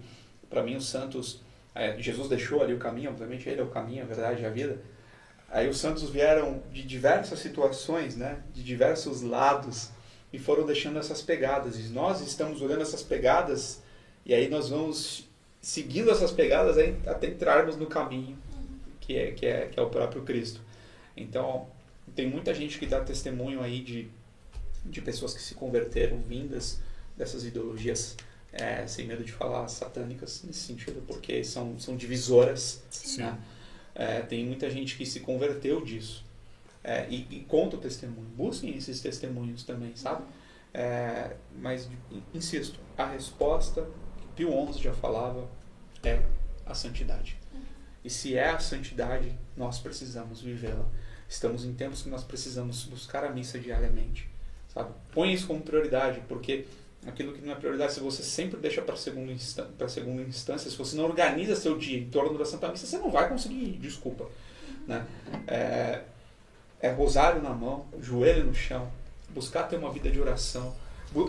para 0.49 0.63
mim, 0.63 0.75
os 0.75 0.87
santos, 0.87 1.41
é, 1.73 1.97
Jesus 1.99 2.29
deixou 2.29 2.61
ali 2.61 2.73
o 2.73 2.77
caminho, 2.77 3.09
obviamente 3.09 3.47
ele 3.49 3.61
é 3.61 3.63
o 3.63 3.69
caminho, 3.69 4.03
a 4.03 4.05
verdade 4.05 4.41
e 4.41 4.45
a 4.45 4.49
vida. 4.49 4.79
Aí 5.49 5.69
os 5.69 5.77
santos 5.77 6.09
vieram 6.09 6.61
de 6.71 6.83
diversas 6.83 7.39
situações, 7.39 8.15
né? 8.15 8.39
De 8.53 8.63
diversos 8.63 9.21
lados 9.21 9.89
e 10.33 10.39
foram 10.39 10.65
deixando 10.65 10.99
essas 10.99 11.21
pegadas. 11.21 11.79
E 11.79 11.83
nós 11.89 12.21
estamos 12.21 12.61
olhando 12.61 12.81
essas 12.81 13.03
pegadas 13.03 13.81
e 14.25 14.33
aí 14.33 14.49
nós 14.49 14.69
vamos 14.69 15.29
seguindo 15.61 16.11
essas 16.11 16.31
pegadas 16.31 16.77
até 17.07 17.27
entrarmos 17.27 17.77
no 17.77 17.87
caminho 17.87 18.37
que 19.05 19.15
é, 19.17 19.31
que 19.31 19.45
é, 19.45 19.67
que 19.67 19.79
é 19.79 19.83
o 19.83 19.89
próprio 19.89 20.23
Cristo. 20.23 20.61
Então, 21.15 21.67
tem 22.15 22.27
muita 22.27 22.53
gente 22.53 22.77
que 22.79 22.85
dá 22.85 23.01
testemunho 23.01 23.61
aí 23.61 23.81
de, 23.81 24.09
de 24.83 25.01
pessoas 25.01 25.33
que 25.33 25.41
se 25.41 25.55
converteram 25.55 26.17
vindas 26.19 26.79
dessas 27.15 27.45
ideologias, 27.45 28.17
é, 28.55 28.87
sem 28.87 29.05
medo 29.05 29.23
de 29.23 29.33
falar 29.33 29.67
satânicas 29.67 30.41
nesse 30.43 30.59
sentido, 30.59 31.03
porque 31.05 31.43
são, 31.43 31.77
são 31.77 31.95
divisoras. 31.95 32.81
Né? 33.17 33.37
É, 33.93 34.21
tem 34.21 34.45
muita 34.45 34.69
gente 34.69 34.95
que 34.95 35.05
se 35.05 35.19
converteu 35.19 35.83
disso. 35.83 36.23
É, 36.83 37.05
e, 37.09 37.27
e, 37.29 37.39
conta 37.41 37.75
o 37.75 37.79
testemunho. 37.79 38.27
Busquem 38.35 38.75
esses 38.77 39.01
testemunhos 39.01 39.63
também, 39.63 39.95
sabe? 39.95 40.23
É, 40.73 41.35
mas, 41.59 41.89
insisto, 42.33 42.79
a 42.97 43.05
resposta 43.07 43.87
que 44.17 44.27
Pio 44.35 44.73
XI 44.73 44.83
já 44.83 44.93
falava 44.93 45.47
é 46.03 46.21
a 46.65 46.73
santidade. 46.73 47.37
E 48.03 48.09
se 48.09 48.37
é 48.37 48.49
a 48.49 48.59
santidade, 48.59 49.35
nós 49.57 49.79
precisamos 49.79 50.41
vivê-la. 50.41 50.85
Estamos 51.27 51.65
em 51.65 51.73
tempos 51.73 52.03
que 52.03 52.09
nós 52.09 52.23
precisamos 52.23 52.83
buscar 52.83 53.23
a 53.23 53.31
missa 53.31 53.59
diariamente. 53.59 54.29
Sabe? 54.67 54.93
Põe 55.11 55.33
isso 55.33 55.47
como 55.47 55.61
prioridade, 55.61 56.21
porque 56.27 56.67
aquilo 57.07 57.33
que 57.33 57.45
não 57.45 57.53
é 57.53 57.55
prioridade, 57.55 57.93
se 57.93 57.99
você 57.99 58.23
sempre 58.23 58.59
deixa 58.59 58.81
para 58.81 58.95
segunda, 58.95 59.31
instância, 59.31 59.71
para 59.77 59.87
segunda 59.87 60.21
instância, 60.21 60.69
se 60.69 60.77
você 60.77 60.95
não 60.95 61.05
organiza 61.05 61.55
seu 61.55 61.77
dia 61.77 61.99
em 61.99 62.09
torno 62.09 62.37
da 62.37 62.45
Santa 62.45 62.69
Missa, 62.69 62.85
você 62.85 62.97
não 62.97 63.11
vai 63.11 63.29
conseguir, 63.29 63.77
desculpa. 63.79 64.25
Né? 64.87 65.05
É, 65.47 66.01
é 66.81 66.89
rosário 66.91 67.41
na 67.41 67.51
mão, 67.51 67.85
joelho 68.01 68.45
no 68.45 68.53
chão, 68.53 68.91
buscar 69.29 69.63
ter 69.63 69.77
uma 69.77 69.91
vida 69.91 70.09
de 70.09 70.19
oração, 70.19 70.75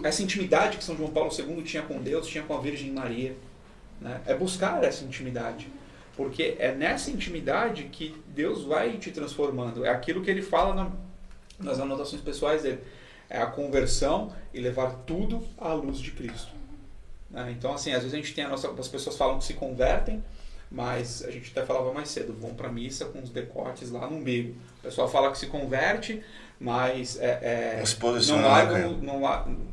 essa 0.03 0.23
intimidade 0.23 0.79
que 0.79 0.85
São 0.85 0.97
João 0.97 1.11
Paulo 1.11 1.31
II 1.33 1.63
tinha 1.63 1.83
com 1.83 2.01
Deus, 2.01 2.27
tinha 2.27 2.43
com 2.43 2.55
a 2.55 2.61
Virgem 2.61 2.91
Maria. 2.93 3.37
Né? 4.01 4.21
É 4.27 4.35
buscar 4.35 4.83
essa 4.83 5.05
intimidade. 5.05 5.69
Porque 6.17 6.57
é 6.59 6.75
nessa 6.75 7.11
intimidade 7.11 7.85
que 7.85 8.15
Deus 8.29 8.65
vai 8.65 8.97
te 8.97 9.11
transformando. 9.11 9.85
É 9.85 9.91
aquilo 9.91 10.23
que 10.23 10.31
ele 10.31 10.43
fala 10.43 10.75
na, 10.75 10.91
nas 11.59 11.79
anotações 11.79 12.23
pessoais 12.23 12.63
dele. 12.63 12.81
É 13.29 13.41
a 13.41 13.47
conversão 13.47 14.33
e 14.55 14.61
levar 14.61 14.93
tudo 15.07 15.47
à 15.59 15.73
luz 15.73 15.99
de 15.99 16.11
Cristo. 16.13 16.53
Né? 17.31 17.55
Então, 17.57 17.75
assim, 17.75 17.93
às 17.93 18.03
vezes 18.03 18.15
a 18.15 18.17
gente 18.17 18.35
tem 18.35 18.45
a 18.45 18.49
nossa. 18.49 18.71
As 18.71 18.89
pessoas 18.89 19.17
falam 19.17 19.39
que 19.39 19.45
se 19.45 19.55
convertem, 19.55 20.23
mas 20.71 21.25
a 21.25 21.31
gente 21.31 21.51
até 21.51 21.65
falava 21.67 21.93
mais 21.93 22.09
cedo, 22.09 22.33
vão 22.33 22.55
para 22.55 22.69
a 22.69 22.73
missa 22.73 23.07
com 23.07 23.21
os 23.21 23.31
decotes 23.31 23.91
lá 23.91 24.09
no 24.09 24.19
meio. 24.19 24.57
O 24.79 24.83
pessoal 24.83 25.09
fala 25.09 25.31
que 25.31 25.39
se 25.39 25.47
converte, 25.47 26.23
mas 26.59 27.19
é, 27.19 27.39
é, 27.43 27.79
não 27.79 27.87
se 27.87 27.97
posiciona, 27.97 28.43
não 28.43 28.49
largam, 28.49 28.93
não, 28.99 29.21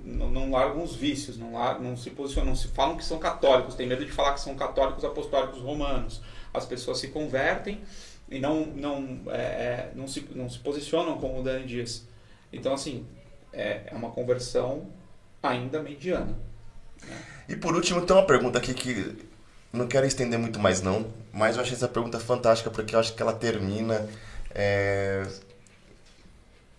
não, 0.03 0.31
não 0.31 0.51
largam 0.51 0.84
os 0.84 0.95
vícios, 0.95 1.38
não, 1.38 1.53
largam, 1.53 1.84
não 1.84 1.97
se 1.97 2.09
posicionam, 2.09 2.49
não 2.49 2.55
se 2.55 2.67
falam 2.67 2.97
que 2.97 3.05
são 3.05 3.17
católicos, 3.19 3.75
tem 3.75 3.88
medo 3.88 4.05
de 4.05 4.11
falar 4.11 4.34
que 4.34 4.41
são 4.41 4.55
católicos 4.55 5.03
apostólicos 5.05 5.59
romanos. 5.59 6.21
As 6.53 6.65
pessoas 6.65 6.99
se 6.99 7.07
convertem 7.07 7.81
e 8.30 8.39
não, 8.39 8.65
não, 8.65 9.19
é, 9.27 9.38
é, 9.38 9.91
não, 9.95 10.07
se, 10.07 10.27
não 10.35 10.49
se 10.49 10.59
posicionam 10.59 11.17
como 11.17 11.39
o 11.39 11.43
Dani 11.43 11.65
diz. 11.65 12.07
Então, 12.51 12.73
assim, 12.73 13.05
é, 13.53 13.84
é 13.85 13.95
uma 13.95 14.09
conversão 14.09 14.88
ainda 15.41 15.81
mediana. 15.81 16.35
Né? 17.01 17.17
E 17.49 17.55
por 17.55 17.75
último, 17.75 18.05
tem 18.05 18.15
uma 18.15 18.25
pergunta 18.25 18.57
aqui 18.57 18.73
que 18.73 19.15
não 19.71 19.88
quero 19.88 20.05
estender 20.05 20.39
muito 20.39 20.59
mais 20.59 20.81
não, 20.81 21.07
mas 21.31 21.55
eu 21.55 21.61
achei 21.61 21.75
essa 21.75 21.88
pergunta 21.88 22.19
fantástica 22.19 22.69
porque 22.69 22.95
eu 22.95 22.99
acho 22.99 23.13
que 23.13 23.21
ela 23.21 23.34
termina 23.34 24.07
é, 24.53 25.25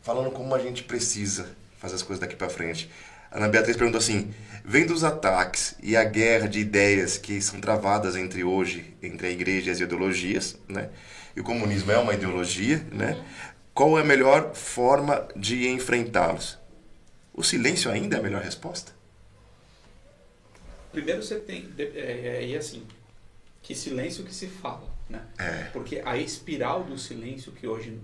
falando 0.02 0.30
como 0.30 0.54
a 0.54 0.58
gente 0.58 0.84
precisa 0.84 1.48
fazer 1.78 1.96
as 1.96 2.02
coisas 2.02 2.20
daqui 2.20 2.36
para 2.36 2.48
frente. 2.48 2.90
Ana 3.30 3.48
Beatriz 3.48 3.76
perguntou 3.76 3.98
assim: 3.98 4.32
vendo 4.64 4.94
os 4.94 5.02
ataques 5.02 5.74
e 5.82 5.96
a 5.96 6.04
guerra 6.04 6.48
de 6.48 6.60
ideias 6.60 7.18
que 7.18 7.40
são 7.42 7.60
travadas 7.60 8.14
entre 8.14 8.44
hoje, 8.44 8.94
entre 9.02 9.26
a 9.26 9.30
igreja 9.30 9.70
e 9.70 9.72
as 9.72 9.80
ideologias, 9.80 10.56
né? 10.68 10.88
E 11.36 11.40
o 11.40 11.44
comunismo 11.44 11.90
é 11.90 11.98
uma 11.98 12.14
ideologia, 12.14 12.86
né? 12.92 13.20
Qual 13.74 13.98
é 13.98 14.02
a 14.02 14.04
melhor 14.04 14.54
forma 14.54 15.26
de 15.34 15.68
enfrentá-los? 15.68 16.58
O 17.34 17.42
silêncio 17.42 17.90
ainda 17.90 18.16
é 18.16 18.20
a 18.20 18.22
melhor 18.22 18.42
resposta? 18.42 18.92
Primeiro 20.92 21.22
você 21.22 21.40
tem. 21.40 21.68
É, 21.76 21.82
é, 21.82 22.52
é 22.52 22.56
assim. 22.56 22.86
Que 23.60 23.74
silêncio 23.74 24.24
que 24.24 24.32
se 24.32 24.46
fala. 24.46 24.88
Né? 25.10 25.20
É. 25.38 25.64
Porque 25.72 26.00
a 26.04 26.16
espiral 26.16 26.84
do 26.84 26.96
silêncio 26.96 27.52
que 27.52 27.66
hoje 27.66 28.00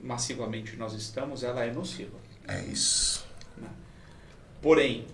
massivamente 0.00 0.76
nós 0.76 0.92
estamos, 0.92 1.42
ela 1.42 1.64
é 1.64 1.72
nociva. 1.72 2.18
É 2.48 2.60
isso. 2.62 3.24
Né? 3.56 3.68
Porém. 4.60 5.06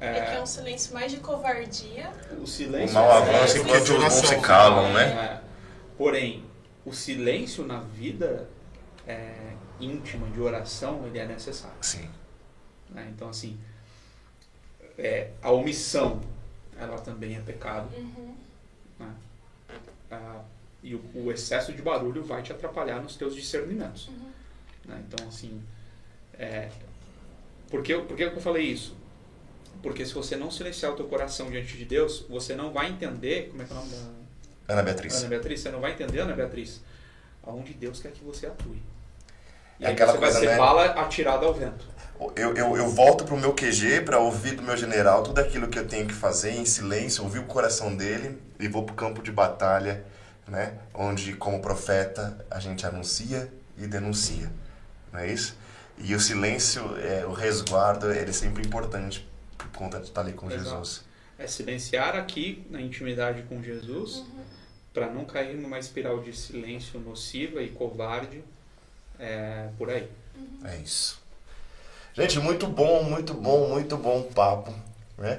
É, 0.00 0.18
é 0.18 0.24
que 0.26 0.36
é 0.36 0.42
um 0.42 0.46
silêncio 0.46 0.92
mais 0.92 1.10
de 1.10 1.18
covardia. 1.18 2.12
O 2.40 2.46
silêncio. 2.46 2.90
O 2.90 2.94
mal 2.94 3.10
avança 3.10 3.58
enquanto 3.58 3.98
não 3.98 4.10
se 4.10 4.40
calam, 4.40 4.92
né? 4.92 5.04
É, 5.04 5.40
porém, 5.96 6.44
o 6.84 6.92
silêncio 6.92 7.66
na 7.66 7.80
vida 7.80 8.48
é, 9.06 9.54
íntima 9.80 10.28
de 10.30 10.40
oração 10.40 11.06
ele 11.06 11.18
é 11.18 11.26
necessário. 11.26 11.76
Sim. 11.80 12.08
Né? 12.90 13.10
Então, 13.14 13.28
assim, 13.28 13.58
é, 14.96 15.30
a 15.42 15.50
omissão 15.50 16.20
ela 16.78 16.98
também 16.98 17.36
é 17.36 17.40
pecado. 17.40 17.94
Uhum. 17.96 18.34
Né? 18.98 19.14
Ah, 20.10 20.42
e 20.82 20.94
o, 20.94 21.02
o, 21.14 21.32
excesso 21.32 21.72
de 21.72 21.82
barulho 21.82 22.22
vai 22.22 22.42
te 22.42 22.52
atrapalhar 22.52 23.02
nos 23.02 23.16
teus 23.16 23.34
discernimentos. 23.34 24.08
Uhum. 24.08 24.30
Né? 24.86 25.04
Então, 25.06 25.26
assim, 25.26 25.60
é, 26.38 26.70
por, 27.68 27.82
que, 27.82 27.96
por 27.98 28.16
que 28.16 28.24
eu 28.24 28.40
falei 28.40 28.64
isso? 28.64 28.96
Porque 29.82 30.04
se 30.04 30.14
você 30.14 30.36
não 30.36 30.50
silenciar 30.50 30.92
o 30.92 30.96
teu 30.96 31.06
coração 31.06 31.50
diante 31.50 31.76
de 31.76 31.84
Deus, 31.84 32.24
você 32.28 32.54
não 32.54 32.72
vai 32.72 32.88
entender. 32.88 33.48
Como 33.50 33.62
é 33.62 33.64
que 33.64 33.72
é 33.72 33.76
o 33.76 33.78
nome 33.78 33.90
da. 33.90 34.74
Ana 34.74 34.82
Beatriz. 34.82 35.16
Ana 35.18 35.28
Beatriz, 35.28 35.60
você 35.60 35.70
não 35.70 35.80
vai 35.80 35.92
entender, 35.92 36.20
Ana 36.20 36.34
Beatriz, 36.34 36.82
aonde 37.42 37.72
Deus 37.72 38.00
quer 38.00 38.12
que 38.12 38.22
você 38.22 38.46
atue. 38.46 38.82
E 39.80 39.84
é 39.84 39.88
aí 39.88 39.94
aquela 39.94 40.12
você 40.12 40.18
coisa, 40.18 40.32
vai 40.34 40.42
ser 40.42 40.50
né? 40.50 40.58
bala 40.58 40.84
atirada 40.84 41.46
ao 41.46 41.54
vento. 41.54 41.86
Eu, 42.34 42.54
eu, 42.54 42.76
eu 42.76 42.88
volto 42.88 43.24
pro 43.24 43.36
meu 43.36 43.54
QG 43.54 44.00
para 44.04 44.18
ouvir 44.18 44.56
do 44.56 44.62
meu 44.62 44.76
general 44.76 45.22
tudo 45.22 45.38
aquilo 45.38 45.68
que 45.68 45.78
eu 45.78 45.86
tenho 45.86 46.06
que 46.06 46.12
fazer 46.14 46.50
em 46.50 46.64
silêncio, 46.64 47.22
ouvir 47.22 47.38
o 47.38 47.44
coração 47.44 47.94
dele 47.94 48.38
e 48.58 48.66
vou 48.66 48.82
pro 48.84 48.94
campo 48.94 49.22
de 49.22 49.30
batalha, 49.30 50.04
né? 50.46 50.78
Onde, 50.92 51.34
como 51.34 51.60
profeta, 51.60 52.44
a 52.50 52.58
gente 52.58 52.84
anuncia 52.84 53.52
e 53.76 53.86
denuncia, 53.86 54.50
não 55.12 55.20
é 55.20 55.32
isso? 55.32 55.56
E 55.96 56.14
o 56.14 56.20
silêncio, 56.20 56.96
é, 56.98 57.24
o 57.24 57.32
resguardo, 57.32 58.10
ele 58.12 58.30
é 58.30 58.32
sempre 58.32 58.66
importante 58.66 59.28
por 59.56 59.68
conta 59.68 59.98
de 59.98 60.06
estar 60.06 60.20
ali 60.22 60.32
com 60.32 60.50
Exato. 60.50 60.64
Jesus. 60.64 61.04
É 61.38 61.46
silenciar 61.46 62.16
aqui 62.16 62.66
na 62.70 62.80
intimidade 62.80 63.42
com 63.42 63.62
Jesus, 63.62 64.16
Uhum. 64.16 64.44
para 64.92 65.08
não 65.08 65.24
cair 65.24 65.56
numa 65.56 65.78
espiral 65.78 66.20
de 66.20 66.36
silêncio 66.36 66.98
nociva 66.98 67.62
e 67.62 67.68
covarde 67.68 68.42
é, 69.20 69.68
por 69.78 69.88
aí. 69.90 70.08
É 70.64 70.76
isso. 70.78 71.20
Gente, 72.18 72.40
muito 72.40 72.66
bom, 72.66 73.04
muito 73.04 73.32
bom, 73.32 73.68
muito 73.68 73.96
bom 73.96 74.22
papo, 74.22 74.74
né? 75.16 75.38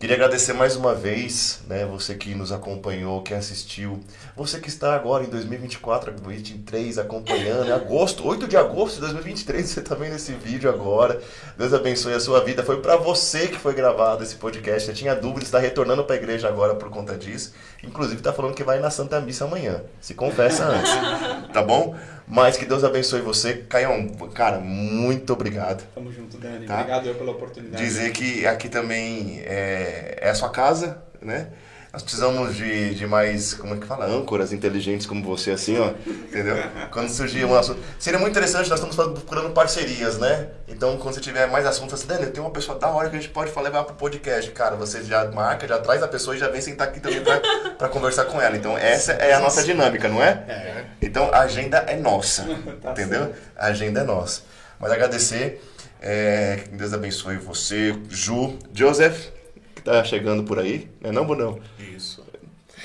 Queria 0.00 0.16
agradecer 0.16 0.54
mais 0.54 0.74
uma 0.74 0.94
vez, 0.94 1.60
né, 1.66 1.84
você 1.84 2.14
que 2.14 2.34
nos 2.34 2.50
acompanhou, 2.50 3.22
que 3.22 3.34
assistiu, 3.34 4.00
você 4.34 4.58
que 4.58 4.70
está 4.70 4.94
agora 4.94 5.22
em 5.24 5.28
2024, 5.28 6.12
2023 6.12 6.96
acompanhando, 6.98 7.72
agosto, 7.74 8.26
8 8.26 8.48
de 8.48 8.56
agosto 8.56 8.94
de 8.94 9.00
2023, 9.02 9.68
você 9.68 9.80
está 9.80 9.94
vendo 9.94 10.16
esse 10.16 10.32
vídeo 10.32 10.70
agora. 10.70 11.20
Deus 11.58 11.74
abençoe 11.74 12.14
a 12.14 12.20
sua 12.20 12.42
vida. 12.42 12.62
Foi 12.62 12.80
para 12.80 12.96
você 12.96 13.46
que 13.46 13.58
foi 13.58 13.74
gravado 13.74 14.22
esse 14.22 14.36
podcast. 14.36 14.88
Eu 14.88 14.94
tinha 14.94 15.14
dúvida, 15.14 15.44
está 15.44 15.58
retornando 15.58 16.04
para 16.04 16.16
a 16.16 16.18
igreja 16.18 16.48
agora 16.48 16.74
por 16.74 16.88
conta 16.88 17.18
disso. 17.18 17.52
Inclusive 17.82 18.16
está 18.16 18.32
falando 18.32 18.54
que 18.54 18.64
vai 18.64 18.80
na 18.80 18.90
Santa 18.90 19.20
Missa 19.20 19.44
amanhã. 19.44 19.82
Se 20.00 20.14
confessa 20.14 20.64
antes, 20.64 20.92
tá 21.52 21.62
bom? 21.62 21.94
Mas 22.26 22.56
que 22.56 22.64
Deus 22.64 22.82
abençoe 22.84 23.20
você. 23.20 23.54
Caião, 23.68 24.08
cara, 24.32 24.58
muito 24.58 25.32
obrigado. 25.32 25.84
Tamo 25.94 26.10
junto, 26.10 26.38
Dani. 26.38 26.66
Tá. 26.66 26.80
Obrigado 26.80 27.06
eu 27.06 27.14
pela 27.14 27.32
oportunidade. 27.32 27.82
Dizer 27.82 28.12
que 28.12 28.46
aqui 28.46 28.68
também 28.68 29.40
é, 29.44 30.18
é 30.20 30.30
a 30.30 30.34
sua 30.34 30.48
casa, 30.48 31.02
né? 31.20 31.48
Nós 31.94 32.02
precisamos 32.02 32.56
de, 32.56 32.92
de 32.96 33.06
mais, 33.06 33.54
como 33.54 33.76
é 33.76 33.78
que 33.78 33.86
fala? 33.86 34.06
Âncoras 34.06 34.52
inteligentes 34.52 35.06
como 35.06 35.22
você, 35.22 35.52
assim, 35.52 35.78
ó. 35.78 35.92
Entendeu? 36.04 36.56
Quando 36.90 37.08
surgir 37.08 37.44
um 37.44 37.54
assunto. 37.54 37.78
Seria 38.00 38.18
muito 38.18 38.32
interessante, 38.32 38.68
nós 38.68 38.80
estamos 38.82 38.96
procurando 38.96 39.50
parcerias, 39.50 40.18
né? 40.18 40.48
Então, 40.66 40.96
quando 40.96 41.14
você 41.14 41.20
tiver 41.20 41.46
mais 41.46 41.64
assuntos, 41.64 41.94
assim, 41.94 42.08
Daniel, 42.08 42.32
tem 42.32 42.42
uma 42.42 42.50
pessoa 42.50 42.76
da 42.76 42.88
hora 42.88 43.08
que 43.08 43.14
a 43.14 43.20
gente 43.20 43.30
pode 43.30 43.52
falar, 43.52 43.68
levar 43.68 43.84
pro 43.84 43.94
podcast. 43.94 44.50
Cara, 44.50 44.74
você 44.74 45.04
já 45.04 45.30
marca, 45.30 45.68
já 45.68 45.78
traz 45.78 46.02
a 46.02 46.08
pessoa 46.08 46.34
e 46.34 46.38
já 46.40 46.48
vem 46.48 46.60
sentar 46.60 46.88
aqui 46.88 46.98
também 46.98 47.22
pra, 47.22 47.38
pra 47.78 47.88
conversar 47.88 48.24
com 48.24 48.40
ela. 48.40 48.56
Então, 48.56 48.76
essa 48.76 49.12
é 49.12 49.32
a 49.32 49.38
nossa 49.38 49.62
dinâmica, 49.62 50.08
não 50.08 50.20
é? 50.20 50.30
É. 50.48 50.84
Então, 51.00 51.30
a 51.32 51.42
agenda 51.42 51.84
é 51.86 51.94
nossa. 51.94 52.44
Tá 52.82 52.90
entendeu? 52.90 53.26
certo. 53.26 53.38
A 53.56 53.66
agenda 53.66 54.00
é 54.00 54.04
nossa. 54.04 54.42
Mas 54.80 54.90
agradecer. 54.90 55.62
É, 56.02 56.58
que 56.64 56.70
Deus 56.70 56.92
abençoe 56.92 57.36
você, 57.36 57.94
Ju, 58.10 58.58
Joseph, 58.74 59.28
que 59.76 59.80
tá 59.80 60.02
chegando 60.02 60.42
por 60.42 60.58
aí. 60.58 60.90
Não 61.00 61.10
é 61.10 61.12
não, 61.12 61.60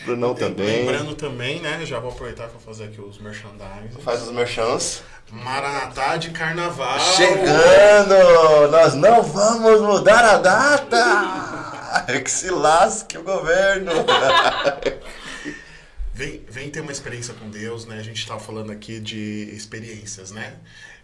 Brunão 0.09 0.33
também. 0.33 0.85
Lembrando 0.85 1.15
também, 1.15 1.59
né? 1.61 1.85
Já 1.85 1.99
vou 1.99 2.11
aproveitar 2.11 2.47
para 2.47 2.59
fazer 2.59 2.85
aqui 2.85 2.99
os 2.99 3.19
merchandising. 3.19 4.01
Faz 4.01 4.23
os 4.23 4.31
merchants. 4.31 5.03
Maranatá 5.31 6.17
de 6.17 6.31
Carnaval. 6.31 6.99
Chegando! 6.99 8.71
Nós 8.71 8.95
não 8.95 9.21
vamos 9.21 9.81
mudar 9.81 10.25
a 10.25 10.37
data! 10.37 11.69
Que 12.23 12.29
se 12.29 12.51
lasque 12.51 13.17
o 13.17 13.23
governo! 13.23 13.91
Vem, 16.13 16.43
vem 16.49 16.69
ter 16.69 16.81
uma 16.81 16.91
experiência 16.91 17.33
com 17.33 17.49
Deus, 17.49 17.85
né? 17.85 17.97
A 17.97 18.03
gente 18.03 18.17
estava 18.19 18.41
falando 18.41 18.73
aqui 18.73 18.99
de 18.99 19.49
experiências, 19.53 20.31
né? 20.31 20.57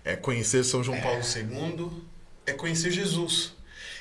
É 0.03 0.13
conhecer 0.15 0.61
São 0.65 0.83
João 0.83 0.99
Paulo 0.99 1.21
II 1.21 1.89
é 2.45 2.53
conhecer 2.53 2.91
Jesus. 2.91 3.53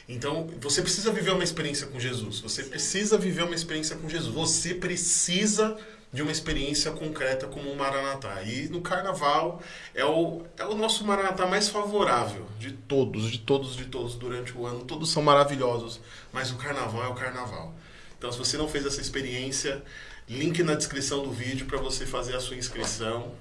Então, 0.08 0.48
você 0.60 0.82
precisa 0.82 1.10
viver 1.10 1.30
uma 1.32 1.44
experiência 1.44 1.86
com 1.86 1.98
Jesus. 1.98 2.40
Você 2.40 2.64
precisa 2.64 3.16
viver 3.16 3.42
uma 3.42 3.54
experiência 3.54 3.96
com 3.96 4.08
Jesus. 4.08 4.34
Você 4.34 4.74
precisa 4.74 5.76
de 6.12 6.22
uma 6.22 6.30
experiência 6.30 6.92
concreta 6.92 7.48
como 7.48 7.70
o 7.70 7.76
Maranatá. 7.76 8.42
E 8.42 8.68
no 8.68 8.80
Carnaval 8.80 9.60
é 9.94 10.04
o, 10.04 10.42
é 10.56 10.64
o 10.64 10.74
nosso 10.74 11.04
Maranatá 11.04 11.44
mais 11.46 11.68
favorável 11.68 12.46
de 12.58 12.70
todos, 12.70 13.32
de 13.32 13.38
todos, 13.38 13.74
de 13.74 13.86
todos 13.86 14.14
durante 14.14 14.56
o 14.56 14.64
ano. 14.64 14.84
Todos 14.84 15.10
são 15.10 15.22
maravilhosos, 15.22 16.00
mas 16.32 16.52
o 16.52 16.56
Carnaval 16.56 17.02
é 17.02 17.08
o 17.08 17.14
Carnaval. 17.14 17.74
Então, 18.16 18.30
se 18.30 18.38
você 18.38 18.56
não 18.56 18.68
fez 18.68 18.86
essa 18.86 19.00
experiência, 19.00 19.82
link 20.28 20.62
na 20.62 20.74
descrição 20.74 21.22
do 21.24 21.32
vídeo 21.32 21.66
para 21.66 21.78
você 21.78 22.06
fazer 22.06 22.36
a 22.36 22.40
sua 22.40 22.56
inscrição. 22.56 23.34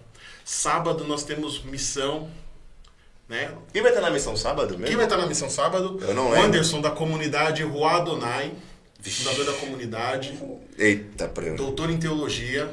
Sábado 0.44 1.06
nós 1.06 1.24
temos 1.24 1.64
missão 1.64 2.30
né? 3.28 3.56
Quem 3.72 3.82
vai 3.82 3.92
estar 3.92 4.02
na 4.02 4.10
missão 4.12 4.36
sábado 4.36 4.72
mesmo? 4.72 4.86
Quem 4.88 4.96
vai 4.96 5.06
estar 5.06 5.18
na 5.18 5.26
missão 5.26 5.50
sábado? 5.50 5.98
Eu 6.02 6.14
não 6.14 6.30
lembro. 6.30 6.46
Anderson 6.48 6.82
da 6.82 6.92
comunidade 6.92 7.64
Rua 7.64 7.94
Adonai, 7.94 8.54
fundador 9.02 9.46
da 9.46 9.54
comunidade, 9.54 10.40
Eita, 10.78 11.28
prêmio. 11.28 11.56
doutor 11.58 11.90
em 11.90 11.98
teologia. 11.98 12.70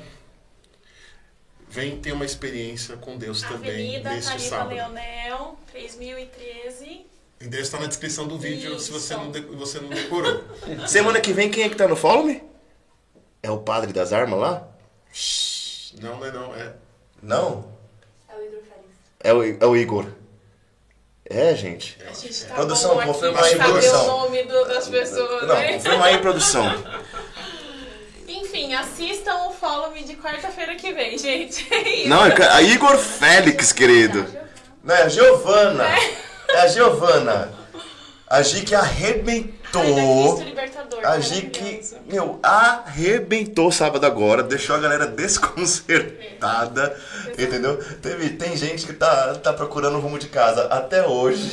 Vem 1.68 1.98
ter 2.00 2.12
uma 2.12 2.24
experiência 2.24 2.96
com 2.96 3.16
Deus 3.16 3.42
também 3.42 3.70
Avenida 3.70 4.10
neste 4.10 4.28
Tarifa 4.30 4.48
sábado. 4.48 4.74
Leonel, 4.74 5.56
3013. 5.70 7.06
O 7.40 7.44
endereço 7.44 7.68
está 7.68 7.78
na 7.80 7.86
descrição 7.86 8.26
do 8.26 8.36
vídeo 8.36 8.78
se 8.80 8.90
você 8.90 9.14
Isso. 9.14 9.22
não, 9.22 9.30
de- 9.30 9.40
você 9.40 9.78
não 9.80 9.88
decorou. 9.88 10.42
Semana 10.88 11.20
que 11.20 11.32
vem, 11.32 11.48
quem 11.50 11.62
é 11.64 11.68
que 11.68 11.76
tá 11.76 11.86
no 11.86 11.94
Follow 11.94 12.24
Me? 12.24 12.42
É 13.42 13.50
o 13.50 13.58
padre 13.58 13.92
das 13.92 14.12
armas 14.12 14.38
lá? 14.40 14.68
não, 16.02 16.18
não 16.18 16.26
é 16.26 16.32
não. 16.32 16.54
É. 16.56 16.74
Não. 17.22 17.72
É 18.28 18.34
o 18.34 18.42
hidrofélix. 18.44 18.88
É 19.20 19.32
o, 19.32 19.42
é 19.44 19.66
o 19.66 19.76
Igor. 19.76 20.06
É, 21.30 21.54
gente. 21.54 21.96
A 22.08 22.12
gente 22.12 22.44
tá 22.44 22.54
Produção, 22.54 22.96
bom 22.96 23.02
confirma 23.02 23.40
aí, 23.44 23.54
produção. 23.56 24.02
o 24.02 24.06
nome 24.22 24.42
do- 24.42 24.64
das 24.64 24.88
pessoas, 24.88 25.42
Não, 25.46 25.54
né? 25.54 25.72
confirma 25.74 26.04
aí, 26.06 26.18
produção. 26.18 26.64
Enfim, 28.26 28.74
assistam 28.74 29.46
o 29.48 29.52
Follow 29.52 29.92
Me 29.92 30.02
de 30.02 30.16
quarta-feira 30.16 30.74
que 30.74 30.92
vem, 30.92 31.16
gente. 31.16 31.66
É 31.72 31.88
isso. 32.00 32.08
Não, 32.08 32.26
é 32.26 32.34
a 32.48 32.62
Igor 32.62 32.96
Félix, 32.98 33.72
querido. 33.72 34.26
Não, 34.82 34.94
é 34.94 35.02
a 35.02 35.08
Giovana. 35.08 35.84
É 36.48 36.60
a 36.62 36.66
Giovana. 36.66 37.52
A 38.26 38.42
Gi 38.42 38.62
que 38.62 38.74
da 38.74 39.52
arrebentou. 39.78 40.42
Libertador. 40.42 41.00
A 41.04 41.20
Gi 41.20 41.42
que, 41.42 41.60
maravilhoso. 41.60 41.96
meu, 42.06 42.38
arrebentou 42.42 43.70
sábado 43.70 44.04
agora, 44.04 44.42
deixou 44.42 44.76
a 44.76 44.78
galera 44.78 45.06
desconcertada, 45.06 46.96
entendeu? 47.38 47.76
Teve, 48.02 48.30
tem 48.30 48.56
gente 48.56 48.86
que 48.86 48.92
tá, 48.92 49.34
tá 49.34 49.52
procurando 49.52 49.96
o 49.96 50.00
rumo 50.00 50.18
de 50.18 50.28
casa 50.28 50.64
até 50.64 51.06
hoje, 51.06 51.50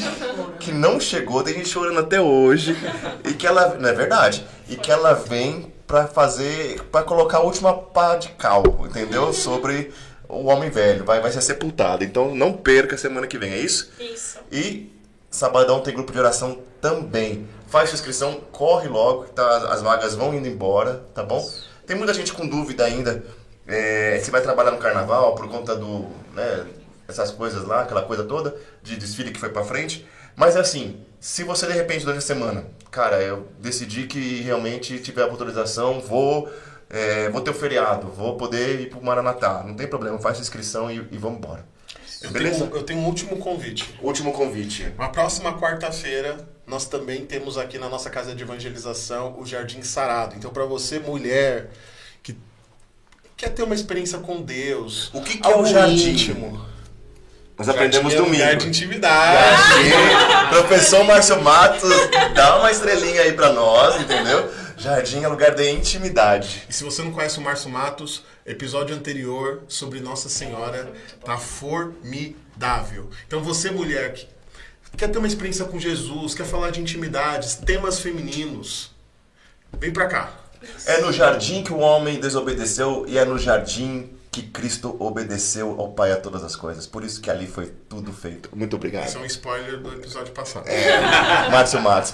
que 0.60 0.72
não 0.72 1.00
chegou, 1.00 1.44
tem 1.44 1.54
gente 1.54 1.70
chorando 1.70 2.00
até 2.00 2.20
hoje, 2.20 2.76
e 3.24 3.34
que 3.34 3.46
ela, 3.46 3.76
não 3.76 3.90
é 3.90 3.94
verdade, 3.94 4.46
e 4.68 4.76
que 4.76 4.92
ela 4.92 5.14
vem 5.14 5.72
pra 5.86 6.08
fazer, 6.08 6.82
pra 6.92 7.04
colocar 7.04 7.38
a 7.38 7.42
última 7.42 7.74
pá 7.74 8.16
de 8.16 8.30
cal, 8.30 8.64
entendeu? 8.86 9.32
Sobre 9.32 9.92
o 10.28 10.48
homem 10.48 10.70
velho, 10.70 11.06
vai, 11.06 11.22
vai 11.22 11.32
ser 11.32 11.42
sepultado. 11.42 12.04
Então 12.04 12.36
não 12.36 12.52
perca 12.52 12.98
semana 12.98 13.28
que 13.28 13.38
vem, 13.38 13.54
é 13.54 13.60
isso? 13.60 13.90
Isso. 14.00 14.40
E 14.52 14.92
sabadão 15.32 15.80
tem 15.80 15.94
grupo 15.94 16.12
de 16.12 16.20
oração 16.20 16.58
também. 16.82 17.48
Faz 17.68 17.90
sua 17.90 17.96
inscrição, 17.96 18.42
corre 18.52 18.88
logo, 18.88 19.26
tá, 19.26 19.74
as 19.74 19.82
vagas 19.82 20.16
vão 20.16 20.34
indo 20.34 20.48
embora, 20.48 21.06
tá 21.14 21.24
bom? 21.24 21.46
Tem 21.86 21.96
muita 21.96 22.14
gente 22.14 22.34
com 22.34 22.48
dúvida 22.48 22.86
ainda 22.86 23.24
é, 23.68 24.20
se 24.24 24.32
vai 24.32 24.42
trabalhar 24.42 24.72
no 24.72 24.78
carnaval 24.78 25.36
por 25.36 25.48
conta 25.50 25.76
do, 25.76 26.08
né, 26.34 26.66
essas 27.08 27.32
coisas 27.32 27.66
lá, 27.66 27.82
aquela 27.82 28.04
coisa 28.04 28.24
toda 28.24 28.56
de 28.82 28.96
desfile 28.96 29.32
que 29.32 29.40
foi 29.40 29.50
pra 29.50 29.64
frente. 29.64 30.06
Mas 30.36 30.56
é 30.56 30.60
assim, 30.60 31.02
se 31.20 31.44
você 31.44 31.68
de 31.68 31.74
repente 31.74 32.06
durante 32.06 32.20
a 32.20 32.22
semana, 32.22 32.66
cara, 32.92 33.22
eu 33.22 33.48
decidi 33.60 34.08
que 34.08 34.42
realmente 34.42 35.00
tiver 35.00 35.24
a 35.24 35.26
autorização, 35.26 36.00
vou, 36.00 36.50
é, 36.90 37.30
vou 37.30 37.42
ter 37.42 37.50
o 37.50 37.54
feriado, 37.54 38.08
vou 38.08 38.38
poder 38.38 38.82
ir 38.82 38.90
pro 38.90 39.04
Maranatá, 39.04 39.64
não 39.66 39.76
tem 39.76 39.88
problema, 39.88 40.18
faz 40.20 40.38
sua 40.38 40.44
inscrição 40.44 40.90
e, 40.92 41.08
e 41.12 41.18
vamos 41.18 41.40
embora. 41.40 41.66
Eu 42.22 42.32
Beleza? 42.32 42.66
tenho, 42.66 42.76
eu 42.76 42.84
tenho 42.84 43.00
um 43.00 43.06
último 43.06 43.38
convite. 43.38 43.98
Último 44.02 44.32
convite. 44.32 44.92
Na 44.98 45.10
próxima 45.10 45.60
quarta-feira, 45.60 46.38
nós 46.68 46.86
também 46.86 47.26
temos 47.26 47.58
aqui 47.58 47.78
na 47.80 47.88
nossa 47.88 48.10
casa 48.10 48.36
de 48.36 48.44
evangelização 48.44 49.40
o 49.40 49.46
Jardim 49.46 49.82
Sarado. 49.82 50.36
Então, 50.36 50.52
para 50.52 50.66
você, 50.66 51.00
mulher, 51.00 51.70
que 52.22 52.38
quer 53.38 53.50
ter 53.50 53.64
uma 53.64 53.74
experiência 53.74 54.20
com 54.20 54.42
Deus, 54.42 55.10
O 55.14 55.22
que 55.22 55.38
que 55.38 55.48
é 55.50 55.56
o 55.58 55.66
jardim? 55.66 56.10
íntimo. 56.12 56.66
Nós 57.58 57.70
aprendemos 57.70 58.12
Jardim 58.14 58.16
é 58.16 58.26
domingo. 58.26 58.44
lugar 58.44 58.56
de 58.58 58.68
intimidade. 58.68 59.58
Jardim, 59.72 60.50
professor 60.50 61.04
Márcio 61.06 61.42
Matos, 61.42 61.90
dá 62.36 62.60
uma 62.60 62.70
estrelinha 62.70 63.22
aí 63.22 63.34
pra 63.34 63.52
nós, 63.54 64.00
entendeu? 64.02 64.52
Jardim 64.78 65.24
é 65.24 65.28
lugar 65.28 65.56
de 65.56 65.68
intimidade. 65.72 66.64
E 66.70 66.74
se 66.74 66.84
você 66.84 67.02
não 67.02 67.12
conhece 67.12 67.40
o 67.40 67.42
Márcio 67.42 67.70
Matos, 67.70 68.24
episódio 68.46 68.96
anterior 68.96 69.64
sobre 69.68 70.00
Nossa 70.02 70.30
Senhora 70.30 70.92
tá 71.26 71.36
formidável. 71.38 73.10
Então 73.26 73.42
você, 73.42 73.72
mulher, 73.72 74.14
que 74.14 74.28
quer 74.98 75.08
ter 75.10 75.18
uma 75.18 75.28
experiência 75.28 75.64
com 75.66 75.80
Jesus, 75.80 76.34
quer 76.34 76.46
falar 76.46 76.72
de 76.72 76.82
intimidades, 76.82 77.56
temas 77.56 78.00
femininos, 78.00 78.92
vem 79.80 79.92
pra 79.92 80.08
cá. 80.08 80.32
É 80.88 81.02
no 81.02 81.14
jardim 81.14 81.64
que 81.64 81.72
o 81.72 81.78
homem 81.80 82.20
desobedeceu 82.20 83.06
e 83.08 83.18
é 83.18 83.24
no 83.24 83.38
jardim 83.38 84.10
que 84.32 84.42
Cristo 84.42 84.96
obedeceu 85.00 85.76
ao 85.80 85.90
Pai 85.90 86.12
a 86.12 86.18
todas 86.18 86.44
as 86.44 86.56
coisas. 86.56 86.86
Por 86.88 87.04
isso 87.04 87.22
que 87.22 87.30
ali 87.30 87.48
foi 87.48 87.72
tudo 87.88 88.12
feito. 88.12 88.50
Muito 88.56 88.76
obrigado. 88.76 89.06
Esse 89.06 89.18
é 89.18 89.20
um 89.20 89.26
spoiler 89.26 89.78
do 89.80 89.94
episódio 89.94 90.34
passado. 90.34 90.66
Márcio 91.52 91.82
Matos. 91.82 92.14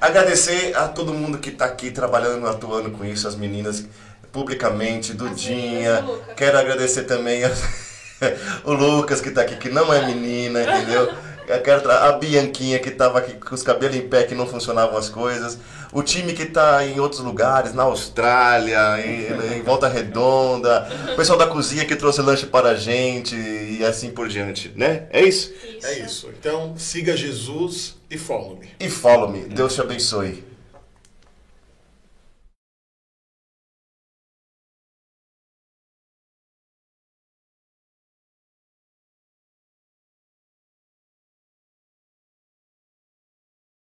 Agradecer 0.00 0.76
a 0.76 0.88
todo 0.88 1.12
mundo 1.14 1.38
que 1.38 1.50
tá 1.50 1.64
aqui 1.66 1.90
trabalhando, 1.90 2.46
atuando 2.46 2.90
com 2.90 3.04
isso, 3.04 3.26
as 3.28 3.34
meninas 3.36 3.84
publicamente, 4.32 5.12
Dudinha. 5.12 6.04
Quero 6.36 6.58
agradecer 6.58 7.04
também 7.04 7.44
a- 7.44 7.50
o 8.64 8.72
Lucas 8.72 9.20
que 9.20 9.30
tá 9.30 9.42
aqui, 9.42 9.56
que 9.56 9.68
não 9.68 9.92
é 9.92 10.06
menina, 10.06 10.62
entendeu? 10.62 11.12
A 11.52 12.12
Bianquinha 12.12 12.78
que 12.78 12.90
tava 12.90 13.18
aqui 13.18 13.34
com 13.34 13.54
os 13.54 13.62
cabelos 13.62 13.96
em 13.96 14.08
pé 14.08 14.24
que 14.24 14.34
não 14.34 14.46
funcionavam 14.46 14.96
as 14.96 15.08
coisas. 15.08 15.58
O 15.92 16.02
time 16.02 16.32
que 16.32 16.46
tá 16.46 16.86
em 16.86 17.00
outros 17.00 17.20
lugares, 17.20 17.74
na 17.74 17.82
Austrália, 17.82 19.04
em, 19.04 19.56
em 19.58 19.62
Volta 19.62 19.88
Redonda. 19.88 20.88
O 21.12 21.16
pessoal 21.16 21.38
da 21.38 21.46
cozinha 21.46 21.84
que 21.84 21.96
trouxe 21.96 22.22
lanche 22.22 22.46
para 22.46 22.70
a 22.70 22.74
gente 22.74 23.34
e 23.34 23.84
assim 23.84 24.10
por 24.10 24.28
diante, 24.28 24.72
né? 24.76 25.06
É 25.10 25.22
isso? 25.22 25.52
Isso. 25.64 25.86
É 25.86 25.98
isso. 25.98 26.30
Então, 26.38 26.74
siga 26.76 27.16
Jesus 27.16 27.96
e 28.10 28.16
follow 28.16 28.56
me. 28.56 28.68
E 28.78 28.88
follow 28.88 29.28
me. 29.28 29.40
Deus 29.40 29.74
te 29.74 29.80
abençoe. 29.80 30.49